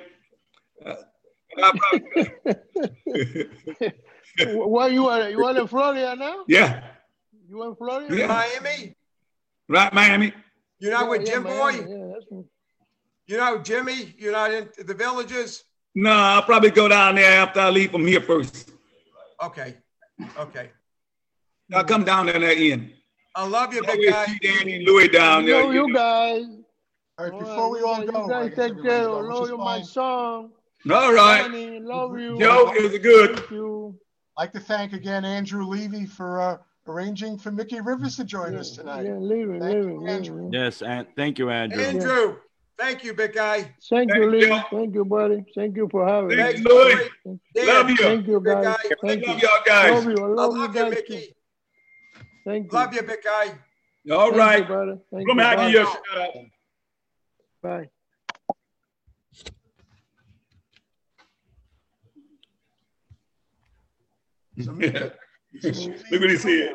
Uh, 0.84 0.94
I'll 1.62 1.72
probably- 1.72 2.30
Where 4.54 4.88
you 4.90 5.08
are? 5.08 5.30
You 5.30 5.44
are 5.46 5.56
in 5.58 5.66
Florida 5.66 6.14
now? 6.16 6.44
yeah, 6.48 6.82
You 7.48 7.62
in 7.64 7.74
Florida? 7.76 8.14
Yeah. 8.14 8.26
Miami? 8.26 8.94
right, 9.68 9.92
Miami. 9.94 10.32
You're 10.80 10.92
not 10.92 11.08
with 11.08 11.22
yeah, 11.26 11.32
Jim 11.34 11.42
Miami. 11.44 11.78
Boy? 11.82 11.88
Yeah, 11.88 12.12
that's 12.12 12.30
me. 12.30 12.44
You're 13.26 13.40
not 13.40 13.54
with 13.58 13.64
Jimmy? 13.64 14.14
You're 14.18 14.32
not 14.32 14.52
in 14.52 14.68
the 14.86 14.94
villages? 14.94 15.64
No, 15.94 16.10
I'll 16.10 16.42
probably 16.42 16.70
go 16.70 16.88
down 16.88 17.14
there 17.14 17.32
after 17.40 17.60
I 17.60 17.70
leave 17.70 17.90
from 17.90 18.06
here 18.06 18.20
first. 18.20 18.70
Okay. 19.42 19.76
Okay. 20.38 20.70
I'll 21.74 21.84
come 21.84 22.04
down 22.04 22.26
there 22.26 22.36
at 22.36 22.40
the 22.56 22.72
end. 22.72 22.92
I 23.34 23.46
love 23.46 23.72
you, 23.72 23.82
big 23.82 24.10
guy. 24.10 24.26
see 24.26 24.38
Danny 24.42 24.74
and 24.76 24.84
Louie 24.84 25.08
down 25.08 25.44
there. 25.44 25.64
Love 25.64 25.74
you 25.74 25.94
guys. 25.94 26.44
All 27.18 27.24
right, 27.24 27.32
All 27.32 27.38
before 27.40 27.70
we 27.70 27.80
all 27.80 28.04
you 28.04 28.12
go, 28.12 28.24
I 28.26 28.48
guys 28.48 28.56
take 28.56 28.74
care. 28.82 28.82
go, 28.82 29.22
which 29.22 29.32
Love 29.32 29.48
you, 29.48 29.58
my 29.58 29.76
fine. 29.76 29.84
son. 29.84 30.50
All 30.90 31.12
right. 31.12 31.42
Honey, 31.42 31.80
love 31.80 32.18
you. 32.18 32.38
Joe 32.38 32.72
is 32.76 32.98
good. 32.98 33.36
Thank 33.38 33.50
you. 33.50 33.98
I'd 34.36 34.42
like 34.42 34.52
to 34.52 34.60
thank 34.60 34.92
again 34.92 35.24
Andrew 35.24 35.64
Levy 35.64 36.06
for 36.06 36.40
uh, 36.40 36.56
arranging 36.88 37.38
for 37.38 37.50
Mickey 37.50 37.80
Rivers 37.80 38.16
to 38.16 38.24
join 38.24 38.54
us 38.54 38.70
tonight. 38.70 39.04
Yeah, 39.06 39.16
leave 39.16 39.50
it, 39.50 39.60
Thank 39.60 39.74
leave 39.74 39.84
you, 39.84 40.06
it, 40.06 40.10
Andrew. 40.10 40.50
Yes, 40.52 40.82
and 40.82 41.06
thank 41.16 41.38
you, 41.38 41.50
Andrew. 41.50 41.82
Andrew, 41.82 42.36
thank 42.78 43.04
you, 43.04 43.14
big 43.14 43.34
guy. 43.34 43.74
Thank 43.88 44.14
you, 44.14 44.30
Thank 44.30 44.32
Lee. 44.32 44.46
you. 44.46 44.60
Thank 44.70 44.94
you, 44.94 45.04
buddy. 45.04 45.44
Thank 45.54 45.76
you 45.76 45.88
for 45.90 46.06
having 46.06 46.30
me. 46.30 46.36
Thank 46.36 46.56
Thanks, 46.56 46.68
you, 46.68 46.74
Louis. 46.74 47.10
Louis. 47.24 47.38
Dan, 47.54 47.66
Love 47.66 47.90
you. 47.90 47.96
Thank 47.96 48.26
you, 48.26 48.40
Big 48.40 48.54
guys. 48.54 48.64
guy. 48.64 48.76
Thank 49.06 49.26
Love 49.26 49.42
you. 49.42 49.48
y'all 49.48 49.64
guys. 49.66 49.92
Love 49.92 50.04
you. 50.04 50.18
I 50.18 50.26
I 50.26 50.28
love, 50.28 50.36
love 50.36 50.56
you 50.56 50.62
you, 50.62 50.90
guys. 50.90 50.94
Mickey. 50.94 51.34
Thank 52.44 52.72
you. 52.72 52.78
Love 52.78 52.94
you, 52.94 53.02
big 53.02 53.22
guy. 53.22 53.58
All 54.10 54.26
Thank 54.26 54.36
right. 54.36 54.58
You, 54.60 54.64
brother. 54.64 54.98
Thank 55.12 55.28
Come 55.28 55.38
you. 55.38 55.44
out 55.44 55.56
Bye. 55.56 55.72
give 55.72 55.86
shout 55.86 55.98
out. 56.16 56.30
Bye. 57.62 57.88
So, 64.60 65.10
Look 65.62 66.20
what 66.20 66.30
he 66.30 66.36
said. 66.36 66.74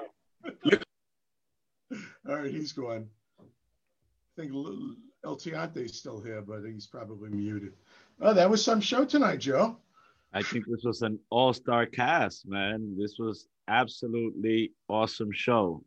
All 2.28 2.36
right, 2.38 2.52
he's 2.52 2.72
gone. 2.72 3.08
I 3.40 4.42
think 4.42 4.54
L- 4.54 4.96
El 5.24 5.36
Tiante's 5.38 5.98
still 5.98 6.22
here, 6.22 6.42
but 6.42 6.64
he's 6.66 6.88
probably 6.88 7.30
muted. 7.30 7.74
Oh, 8.22 8.34
that 8.34 8.50
was 8.50 8.64
some 8.64 8.82
show 8.82 9.06
tonight, 9.06 9.40
Joe. 9.40 9.78
I 10.34 10.42
think 10.42 10.66
this 10.68 10.84
was 10.84 11.02
an 11.04 11.20
all-star 11.30 11.86
cast, 11.86 12.48
man. 12.48 12.96
This 12.98 13.18
was 13.20 13.48
absolutely 13.68 14.74
awesome 14.90 15.32
show. 15.32 15.84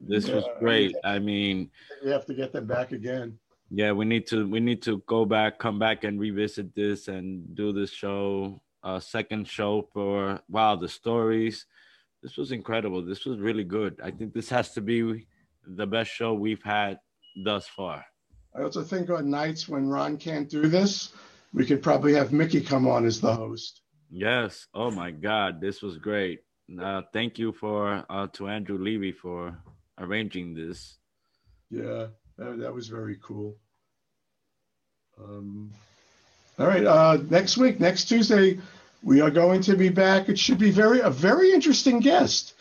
This 0.00 0.28
was 0.28 0.44
great. 0.58 0.94
I 1.04 1.18
mean, 1.18 1.70
We 2.04 2.10
have 2.10 2.26
to 2.26 2.34
get 2.34 2.52
them 2.52 2.66
back 2.66 2.92
again. 2.92 3.38
yeah, 3.70 3.92
we 3.92 4.04
need 4.04 4.26
to 4.26 4.46
we 4.48 4.60
need 4.60 4.82
to 4.82 4.98
go 5.06 5.24
back, 5.24 5.58
come 5.58 5.78
back 5.78 6.04
and 6.04 6.20
revisit 6.20 6.74
this 6.74 7.08
and 7.08 7.54
do 7.54 7.72
this 7.72 7.90
show, 7.90 8.60
uh 8.82 9.00
second 9.00 9.48
show 9.48 9.88
for 9.92 10.40
wow, 10.48 10.76
the 10.76 10.88
stories. 10.88 11.66
This 12.22 12.36
was 12.36 12.52
incredible. 12.52 13.04
This 13.04 13.24
was 13.24 13.38
really 13.38 13.64
good. 13.64 14.00
I 14.02 14.10
think 14.10 14.32
this 14.32 14.48
has 14.50 14.72
to 14.74 14.80
be 14.80 15.26
the 15.66 15.86
best 15.86 16.10
show 16.10 16.34
we've 16.34 16.62
had 16.62 17.00
thus 17.44 17.66
far. 17.66 18.04
I 18.54 18.62
also 18.62 18.82
think 18.82 19.10
on 19.10 19.30
nights 19.30 19.68
when 19.68 19.88
Ron 19.88 20.16
can't 20.16 20.48
do 20.48 20.68
this, 20.68 21.12
we 21.52 21.66
could 21.66 21.82
probably 21.82 22.14
have 22.14 22.32
Mickey 22.32 22.60
come 22.60 22.86
on 22.86 23.04
as 23.06 23.20
the 23.20 23.34
host. 23.34 23.80
Yes. 24.10 24.66
Oh 24.74 24.90
my 24.90 25.10
God, 25.10 25.60
this 25.60 25.82
was 25.82 25.96
great. 25.96 26.40
Uh, 26.80 27.02
thank 27.12 27.38
you 27.38 27.52
for 27.52 28.04
uh, 28.08 28.26
to 28.34 28.48
Andrew 28.48 28.78
Levy 28.78 29.12
for 29.12 29.58
arranging 29.98 30.54
this. 30.54 30.98
Yeah, 31.70 32.08
that, 32.38 32.58
that 32.58 32.74
was 32.74 32.88
very 32.88 33.18
cool. 33.22 33.56
Um, 35.18 35.72
all 36.62 36.68
right. 36.68 36.86
Uh, 36.86 37.18
next 37.28 37.56
week, 37.56 37.80
next 37.80 38.04
Tuesday, 38.04 38.56
we 39.02 39.20
are 39.20 39.32
going 39.32 39.60
to 39.62 39.76
be 39.76 39.88
back. 39.88 40.28
It 40.28 40.38
should 40.38 40.58
be 40.58 40.70
very 40.70 41.00
a 41.00 41.10
very 41.10 41.52
interesting 41.52 41.98
guest. 41.98 42.54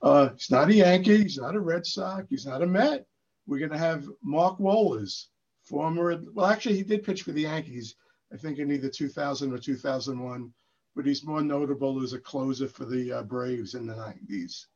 Uh, 0.00 0.28
he's 0.28 0.52
not 0.52 0.68
a 0.68 0.74
Yankee. 0.74 1.24
He's 1.24 1.38
not 1.38 1.56
a 1.56 1.60
Red 1.60 1.84
Sox. 1.84 2.26
He's 2.30 2.46
not 2.46 2.62
a 2.62 2.66
Met. 2.66 3.06
We're 3.48 3.58
going 3.58 3.72
to 3.72 3.78
have 3.78 4.08
Mark 4.22 4.58
Wohlers, 4.58 5.24
former. 5.64 6.22
Well, 6.32 6.46
actually, 6.46 6.76
he 6.76 6.84
did 6.84 7.02
pitch 7.02 7.22
for 7.22 7.32
the 7.32 7.42
Yankees. 7.42 7.96
I 8.32 8.36
think 8.36 8.58
in 8.58 8.70
either 8.70 8.88
2000 8.88 9.52
or 9.52 9.58
2001, 9.58 10.52
but 10.94 11.04
he's 11.04 11.24
more 11.24 11.42
notable 11.42 12.04
as 12.04 12.12
a 12.12 12.20
closer 12.20 12.68
for 12.68 12.84
the 12.84 13.14
uh, 13.14 13.22
Braves 13.24 13.74
in 13.74 13.84
the 13.84 13.94
90s. 13.94 14.66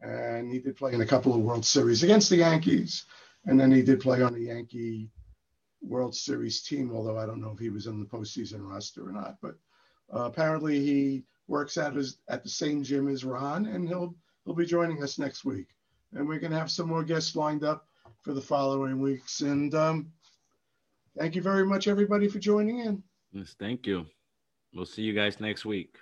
And 0.00 0.50
he 0.50 0.60
did 0.60 0.76
play 0.76 0.94
in 0.94 1.02
a 1.02 1.06
couple 1.06 1.34
of 1.34 1.40
World 1.40 1.66
Series 1.66 2.02
against 2.02 2.30
the 2.30 2.36
Yankees. 2.36 3.04
And 3.44 3.60
then 3.60 3.70
he 3.70 3.82
did 3.82 4.00
play 4.00 4.22
on 4.22 4.32
the 4.32 4.44
Yankee 4.44 5.10
World 5.80 6.14
Series 6.14 6.62
team, 6.62 6.92
although 6.94 7.18
I 7.18 7.26
don't 7.26 7.40
know 7.40 7.52
if 7.52 7.58
he 7.58 7.70
was 7.70 7.86
in 7.86 8.00
the 8.00 8.06
postseason 8.06 8.68
roster 8.68 9.08
or 9.08 9.12
not. 9.12 9.36
But 9.40 9.56
uh, 10.12 10.24
apparently 10.24 10.80
he 10.80 11.24
works 11.46 11.76
at 11.76 11.94
his 11.94 12.18
at 12.28 12.42
the 12.42 12.48
same 12.48 12.82
gym 12.82 13.08
as 13.08 13.24
Ron, 13.24 13.66
and 13.66 13.88
he'll 13.88 14.14
he'll 14.44 14.54
be 14.54 14.66
joining 14.66 15.02
us 15.02 15.18
next 15.18 15.44
week. 15.44 15.68
And 16.12 16.26
we're 16.26 16.40
gonna 16.40 16.58
have 16.58 16.70
some 16.70 16.88
more 16.88 17.04
guests 17.04 17.36
lined 17.36 17.64
up 17.64 17.86
for 18.22 18.32
the 18.32 18.40
following 18.40 19.00
weeks. 19.00 19.40
And 19.40 19.74
um, 19.74 20.12
thank 21.16 21.34
you 21.34 21.42
very 21.42 21.66
much, 21.66 21.88
everybody, 21.88 22.28
for 22.28 22.38
joining 22.38 22.80
in. 22.80 23.02
Yes, 23.32 23.54
thank 23.58 23.86
you. 23.86 24.06
We'll 24.74 24.86
see 24.86 25.02
you 25.02 25.12
guys 25.12 25.40
next 25.40 25.64
week. 25.64 25.98